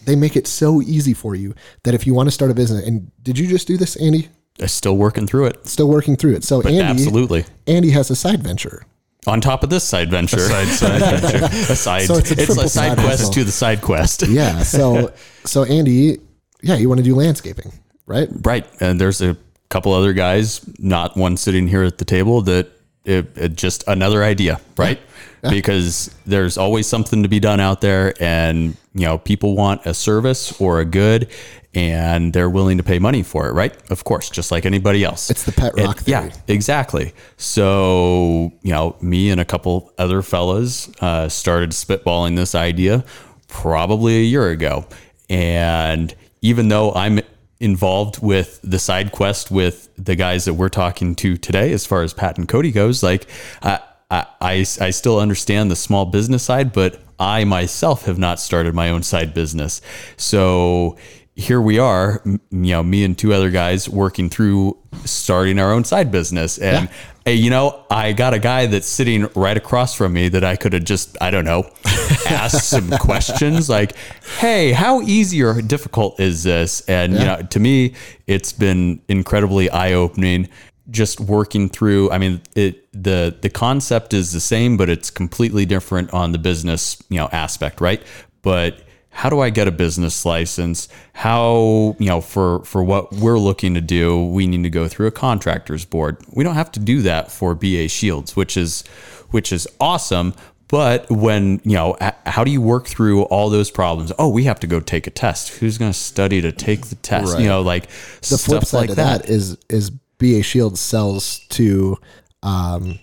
They 0.07 0.17
make 0.17 0.35
it 0.37 0.47
so 0.47 0.81
easy 0.81 1.13
for 1.13 1.35
you 1.35 1.55
that 1.85 1.93
if 1.95 2.07
you 2.07 2.15
want 2.15 2.27
to 2.29 2.31
start 2.31 2.51
a 2.51 2.55
business, 2.55 2.87
and 2.87 3.11
did 3.23 3.39
you 3.39 3.47
just 3.47 3.67
do 3.67 3.77
this, 3.77 3.97
Andy? 3.97 4.29
I'm 4.61 4.69
still 4.69 4.97
working 4.97 5.27
through 5.27 5.47
it. 5.47 5.67
Still 5.67 5.89
working 5.89 6.17
through 6.17 6.35
it. 6.37 6.45
So 6.45 6.63
Andy, 6.63 6.81
Absolutely. 6.81 7.45
Andy 7.67 7.91
has 7.91 8.11
a 8.11 8.17
side 8.17 8.43
venture. 8.43 8.85
On 9.27 9.41
top 9.41 9.63
of 9.63 9.69
this 9.69 9.85
side 9.85 10.11
venture, 10.11 10.39
Side 10.39 10.67
side 10.69 11.01
venture. 11.21 11.45
a 11.45 11.77
side, 11.77 12.03
So 12.07 12.15
it's 12.17 12.31
it's 12.31 12.41
a 12.41 12.43
a, 12.43 12.47
triple 12.47 12.69
side 12.69 12.71
side 12.71 12.99
quest 12.99 13.19
hustle. 13.21 13.33
to 13.35 13.45
the 13.45 13.53
side 13.53 13.81
quest. 13.83 14.27
Yeah. 14.29 14.63
So 14.65 15.13
so 15.45 15.65
Andy, 15.65 16.19
yeah, 16.63 16.77
you 16.77 16.89
want 16.89 16.99
to 16.99 17.05
do 17.05 17.15
landscaping, 17.15 17.71
right? 18.07 18.29
Right. 18.43 18.67
And 18.81 18.99
there's 19.01 19.21
a 19.21 19.37
couple 19.69 19.93
other 19.93 20.15
guys, 20.15 20.63
not 20.79 21.17
one 21.19 21.37
sitting 21.37 21.69
here 21.69 21.83
at 21.83 21.99
the 21.99 22.05
table, 22.07 22.41
that 22.43 22.71
it, 23.05 23.37
it 23.37 23.57
just 23.57 23.85
another 23.87 24.23
idea, 24.23 24.61
right? 24.77 25.01
Because 25.43 26.15
there's 26.27 26.59
always 26.59 26.87
something 26.87 27.23
to 27.23 27.29
be 27.29 27.41
done 27.41 27.61
out 27.61 27.81
there, 27.81 28.15
and 28.21 28.77
you 28.95 29.07
know 29.07 29.19
people 29.19 29.57
want 29.57 29.87
a 29.87 29.95
service 29.95 30.61
or 30.61 30.81
a 30.81 30.85
good, 30.85 31.29
and 31.75 32.33
they're 32.33 32.51
willing 32.51 32.77
to 32.77 32.83
pay 32.83 32.99
money 32.99 33.23
for 33.23 33.49
it, 33.49 33.53
right? 33.53 33.75
Of 33.91 34.05
course, 34.05 34.29
just 34.29 34.51
like 34.51 34.67
anybody 34.67 35.03
else. 35.03 35.31
It's 35.31 35.45
the 35.45 35.53
pet 35.53 35.73
rock 35.77 36.03
yeah, 36.05 36.29
theory. 36.29 36.43
exactly. 36.49 37.15
So 37.39 38.53
you 38.63 38.73
know, 38.73 38.97
me 39.01 39.31
and 39.31 39.41
a 39.41 39.47
couple 39.47 39.93
other 39.97 40.21
fellas 40.21 40.91
uh, 41.01 41.29
started 41.29 41.71
spitballing 41.71 42.37
this 42.37 42.55
idea 42.55 43.05
probably 43.49 44.17
a 44.17 44.25
year 44.25 44.51
ago, 44.51 44.85
and 45.31 46.15
even 46.43 46.69
though 46.69 46.93
I'm 46.93 47.21
involved 47.61 48.23
with 48.23 48.59
the 48.63 48.79
side 48.79 49.13
quest 49.13 49.51
with 49.51 49.91
the 49.97 50.17
guys 50.17 50.47
that 50.47 50.55
we're 50.55 50.71
talking 50.71 51.15
to 51.17 51.37
today, 51.37 51.73
as 51.73 51.87
far 51.87 52.03
as 52.03 52.15
Pat 52.15 52.39
and 52.39 52.49
Cody 52.49 52.73
goes, 52.73 53.03
like 53.03 53.27
I, 53.63 53.81
I, 54.11 54.65
I, 54.81 54.91
still 54.91 55.21
understand 55.21 55.71
the 55.71 55.77
small 55.77 56.07
business 56.07 56.43
side, 56.43 56.73
but 56.73 57.01
I 57.21 57.45
myself 57.45 58.07
have 58.07 58.19
not 58.19 58.41
started 58.41 58.75
my 58.75 58.89
own 58.89 59.03
side 59.03 59.35
business. 59.35 59.83
So 60.17 60.97
here 61.37 61.61
we 61.61 61.79
are, 61.79 62.23
you 62.25 62.41
know, 62.51 62.83
me 62.83 63.05
and 63.05 63.17
two 63.17 63.33
other 63.33 63.51
guys 63.51 63.89
working 63.89 64.29
through 64.29 64.77
starting 65.05 65.59
our 65.59 65.73
own 65.73 65.85
side 65.85 66.11
business. 66.11 66.59
And 66.59 66.89
hey, 67.25 67.35
you 67.35 67.51
know, 67.51 67.85
I 67.91 68.13
got 68.13 68.35
a 68.35 68.39
guy 68.39 68.67
that's 68.67 68.87
sitting 68.87 69.29
right 69.35 69.57
across 69.57 69.95
from 69.95 70.13
me 70.13 70.29
that 70.29 70.45
I 70.45 70.57
could 70.57 70.73
have 70.73 70.85
just, 70.85 71.17
I 71.21 71.31
don't 71.31 71.45
know, 71.45 71.71
asked 72.29 72.69
some 72.69 72.91
questions 72.91 73.69
like, 73.71 73.97
hey, 74.39 74.73
how 74.73 75.01
easy 75.03 75.43
or 75.43 75.63
difficult 75.63 76.21
is 76.21 76.43
this? 76.43 76.83
And, 76.89 77.13
you 77.15 77.21
know, 77.21 77.43
to 77.43 77.61
me, 77.61 77.95
it's 78.27 78.53
been 78.53 79.01
incredibly 79.09 79.71
eye 79.71 79.93
opening 79.93 80.49
just 80.91 81.21
working 81.21 81.69
through 81.69 82.11
i 82.11 82.19
mean 82.19 82.41
it 82.57 82.91
the 82.93 83.37
the 83.43 83.49
concept 83.49 84.13
is 84.13 84.33
the 84.33 84.41
same 84.41 84.77
but 84.77 84.89
it's 84.89 85.09
completely 85.09 85.65
different 85.65 86.13
on 86.13 86.33
the 86.33 86.39
business 86.39 87.01
you 87.11 87.17
know 87.17 87.29
aspect 87.31 87.81
right 87.81 88.03
but 88.43 88.83
how 89.11 89.29
do 89.29 89.41
i 89.41 89.51
get 89.51 89.69
a 89.69 89.73
business 89.73 90.25
license? 90.25 90.89
How 91.13 91.97
you 91.99 92.07
know 92.07 92.21
for 92.21 92.65
for 92.65 92.83
what 92.83 93.13
we're 93.13 93.39
looking 93.39 93.75
to 93.75 93.81
do 93.81 94.25
we 94.25 94.47
need 94.47 94.63
to 94.63 94.71
go 94.71 94.89
through 94.89 95.09
a 95.09 95.11
contractors 95.11 95.85
board. 95.85 96.17
We 96.33 96.45
don't 96.45 96.55
have 96.55 96.73
to 96.73 96.81
do 96.81 97.03
that 97.03 97.31
for 97.31 97.55
BA 97.55 97.89
Shields 97.89 98.37
which 98.37 98.57
is 98.57 98.85
which 99.31 99.53
is 99.53 99.69
awesome. 99.79 100.35
But 100.69 101.11
when 101.11 101.61
you 101.65 101.75
know 101.75 101.97
how 102.27 102.45
do 102.45 102.51
you 102.53 102.61
work 102.61 102.87
through 102.87 103.23
all 103.25 103.51
those 103.51 103.71
problems? 103.71 104.13
Oh 104.19 104.29
we 104.29 104.45
have 104.45 104.61
to 104.61 104.67
go 104.67 104.79
take 104.79 105.07
a 105.07 105.11
test. 105.11 105.49
Who's 105.51 105.79
going 105.79 105.93
to 105.93 105.99
study 105.99 106.41
to 106.41 106.53
take 106.53 106.87
the 106.87 106.95
test? 106.95 107.39
You 107.41 107.47
know 107.47 107.61
like 107.61 107.89
The 108.21 108.39
flip 108.39 108.65
side 108.65 108.79
like 108.79 108.91
of 108.91 108.97
that 108.97 109.29
is 109.29 109.59
is 109.69 109.91
BA 109.91 110.43
Shield 110.43 110.79
sells 110.79 111.41
to 111.51 111.99
um, 112.43 112.99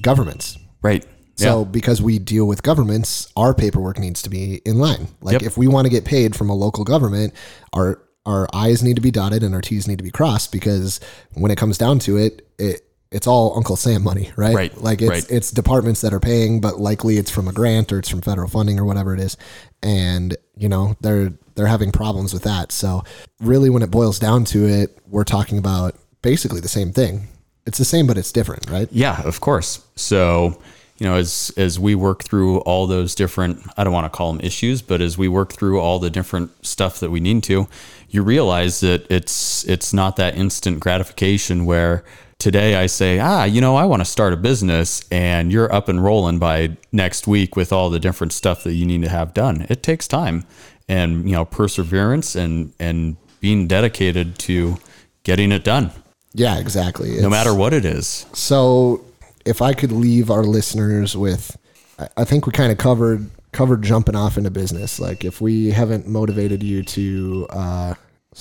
governments. 0.00 0.58
right 0.82 1.06
So 1.42 1.64
because 1.64 2.00
we 2.02 2.18
deal 2.18 2.46
with 2.46 2.62
governments, 2.62 3.30
our 3.36 3.54
paperwork 3.54 3.98
needs 3.98 4.22
to 4.22 4.30
be 4.30 4.56
in 4.64 4.78
line. 4.78 5.08
Like 5.20 5.34
Yep. 5.34 5.42
if 5.42 5.56
we 5.56 5.66
want 5.66 5.86
to 5.86 5.90
get 5.90 6.04
paid 6.04 6.34
from 6.36 6.50
a 6.50 6.54
local 6.54 6.84
government, 6.84 7.34
our 7.72 8.00
our 8.24 8.48
I's 8.52 8.82
need 8.82 8.94
to 8.96 9.02
be 9.02 9.10
dotted 9.10 9.42
and 9.42 9.54
our 9.54 9.60
T's 9.60 9.88
need 9.88 9.98
to 9.98 10.04
be 10.04 10.10
crossed 10.10 10.52
because 10.52 11.00
when 11.34 11.50
it 11.50 11.56
comes 11.58 11.76
down 11.76 11.98
to 12.00 12.18
it, 12.18 12.46
it 12.58 12.82
it's 13.10 13.26
all 13.26 13.56
Uncle 13.56 13.76
Sam 13.76 14.02
money, 14.02 14.32
right? 14.36 14.54
Right, 14.54 14.80
Like 14.80 15.02
it's 15.02 15.10
right. 15.10 15.26
it's 15.30 15.50
departments 15.50 16.00
that 16.00 16.14
are 16.14 16.20
paying, 16.20 16.60
but 16.60 16.80
likely 16.80 17.18
it's 17.18 17.30
from 17.30 17.46
a 17.46 17.52
grant 17.52 17.92
or 17.92 17.98
it's 17.98 18.08
from 18.08 18.22
federal 18.22 18.48
funding 18.48 18.78
or 18.78 18.84
whatever 18.84 19.12
it 19.12 19.20
is. 19.20 19.36
And, 19.82 20.36
you 20.56 20.68
know, 20.68 20.96
they're 21.00 21.32
they're 21.54 21.66
having 21.66 21.92
problems 21.92 22.32
with 22.32 22.44
that. 22.44 22.72
So 22.72 23.02
really 23.40 23.68
when 23.68 23.82
it 23.82 23.90
boils 23.90 24.18
down 24.18 24.44
to 24.46 24.66
it, 24.66 24.98
we're 25.08 25.24
talking 25.24 25.58
about 25.58 25.94
basically 26.22 26.60
the 26.60 26.68
same 26.68 26.92
thing. 26.92 27.28
It's 27.66 27.78
the 27.78 27.84
same 27.84 28.06
but 28.06 28.16
it's 28.16 28.32
different, 28.32 28.70
right? 28.70 28.88
Yeah, 28.90 29.20
of 29.22 29.40
course. 29.40 29.84
So, 29.94 30.60
you 31.02 31.08
know, 31.08 31.16
as 31.16 31.52
as 31.56 31.80
we 31.80 31.96
work 31.96 32.22
through 32.22 32.58
all 32.60 32.86
those 32.86 33.16
different 33.16 33.58
I 33.76 33.82
don't 33.82 33.92
want 33.92 34.04
to 34.10 34.16
call 34.16 34.32
them 34.32 34.40
issues, 34.40 34.82
but 34.82 35.00
as 35.00 35.18
we 35.18 35.26
work 35.26 35.52
through 35.52 35.80
all 35.80 35.98
the 35.98 36.10
different 36.10 36.50
stuff 36.64 37.00
that 37.00 37.10
we 37.10 37.18
need 37.18 37.42
to, 37.44 37.66
you 38.08 38.22
realize 38.22 38.78
that 38.80 39.10
it's 39.10 39.64
it's 39.68 39.92
not 39.92 40.14
that 40.16 40.36
instant 40.36 40.78
gratification 40.78 41.64
where 41.66 42.04
today 42.38 42.76
I 42.76 42.86
say, 42.86 43.18
"Ah, 43.18 43.42
you 43.42 43.60
know, 43.60 43.74
I 43.74 43.84
want 43.84 44.00
to 44.00 44.04
start 44.04 44.32
a 44.32 44.36
business," 44.36 45.04
and 45.10 45.50
you're 45.50 45.72
up 45.74 45.88
and 45.88 46.04
rolling 46.04 46.38
by 46.38 46.76
next 46.92 47.26
week 47.26 47.56
with 47.56 47.72
all 47.72 47.90
the 47.90 47.98
different 47.98 48.32
stuff 48.32 48.62
that 48.62 48.74
you 48.74 48.86
need 48.86 49.02
to 49.02 49.08
have 49.08 49.34
done. 49.34 49.66
It 49.68 49.82
takes 49.82 50.06
time 50.06 50.44
and, 50.88 51.24
you 51.28 51.32
know, 51.34 51.44
perseverance 51.44 52.36
and 52.36 52.72
and 52.78 53.16
being 53.40 53.66
dedicated 53.66 54.38
to 54.38 54.76
getting 55.24 55.50
it 55.50 55.64
done, 55.64 55.90
Yeah, 56.32 56.58
exactly. 56.60 57.20
no 57.20 57.28
matter 57.28 57.52
what 57.52 57.72
it 57.72 57.84
is. 57.84 58.26
So, 58.34 59.00
if 59.44 59.60
I 59.62 59.72
could 59.72 59.92
leave 59.92 60.30
our 60.30 60.42
listeners 60.44 61.16
with, 61.16 61.56
I- 61.98 62.08
I 62.18 62.24
think 62.24 62.46
we 62.46 62.52
kind 62.52 62.72
of 62.72 62.78
covered 62.78 63.30
covered 63.52 63.82
jumping 63.82 64.16
off 64.16 64.38
into 64.38 64.50
business. 64.50 64.98
Like, 64.98 65.24
if 65.24 65.40
we 65.40 65.70
haven't 65.72 66.06
motivated 66.08 66.62
you 66.62 66.82
to, 66.84 67.46
uh, 67.50 67.94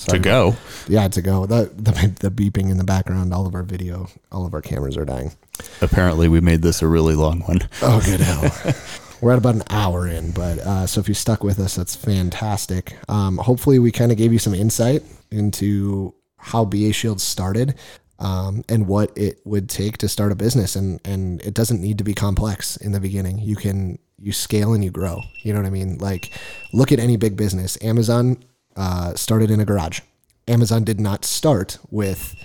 To 0.05 0.19
go. 0.19 0.55
yeah, 0.87 1.09
to 1.09 1.21
go. 1.21 1.45
The, 1.45 1.69
the 1.75 1.91
the 2.21 2.31
beeping 2.31 2.69
in 2.71 2.77
the 2.77 2.85
background, 2.85 3.33
all 3.33 3.45
of 3.45 3.53
our 3.53 3.63
video, 3.63 4.07
all 4.31 4.45
of 4.45 4.53
our 4.53 4.61
cameras 4.61 4.95
are 4.95 5.03
dying. 5.03 5.33
Apparently, 5.81 6.29
we 6.29 6.39
made 6.39 6.61
this 6.61 6.81
a 6.81 6.87
really 6.87 7.13
long 7.15 7.41
one. 7.41 7.59
Oh, 7.81 8.01
good 8.05 8.19
hell. 8.21 8.73
We're 9.19 9.33
at 9.33 9.37
about 9.37 9.55
an 9.55 9.63
hour 9.69 10.07
in, 10.07 10.31
but 10.31 10.57
uh, 10.59 10.87
so 10.87 10.99
if 11.01 11.07
you 11.09 11.13
stuck 11.13 11.43
with 11.43 11.59
us, 11.59 11.75
that's 11.75 11.95
fantastic. 11.95 12.95
Um, 13.09 13.37
hopefully, 13.37 13.79
we 13.79 13.91
kind 13.91 14.11
of 14.13 14.17
gave 14.17 14.31
you 14.33 14.39
some 14.39 14.53
insight 14.55 15.03
into 15.29 16.13
how 16.37 16.65
BA 16.65 16.91
Shield 16.93 17.19
started 17.21 17.75
um, 18.21 18.63
and 18.69 18.87
what 18.87 19.11
it 19.17 19.41
would 19.43 19.67
take 19.69 19.97
to 19.97 20.07
start 20.07 20.31
a 20.31 20.35
business. 20.35 20.75
And 20.77 21.01
and 21.03 21.41
it 21.41 21.53
doesn't 21.53 21.81
need 21.81 21.97
to 21.97 22.03
be 22.05 22.13
complex 22.13 22.77
in 22.77 22.93
the 22.93 22.99
beginning. 23.01 23.39
You 23.39 23.55
can 23.57 23.99
you 24.17 24.31
scale 24.31 24.73
and 24.73 24.83
you 24.83 24.91
grow. 24.91 25.21
You 25.43 25.51
know 25.53 25.59
what 25.59 25.67
I 25.67 25.71
mean? 25.71 25.97
Like, 25.97 26.31
look 26.71 26.91
at 26.91 26.99
any 26.99 27.17
big 27.17 27.35
business. 27.35 27.77
Amazon 27.81 28.37
uh, 28.77 29.15
started 29.15 29.49
in 29.51 29.59
a 29.59 29.65
garage. 29.65 29.99
Amazon 30.47 30.83
did 30.83 30.99
not 30.99 31.25
start 31.25 31.77
with 31.89 32.35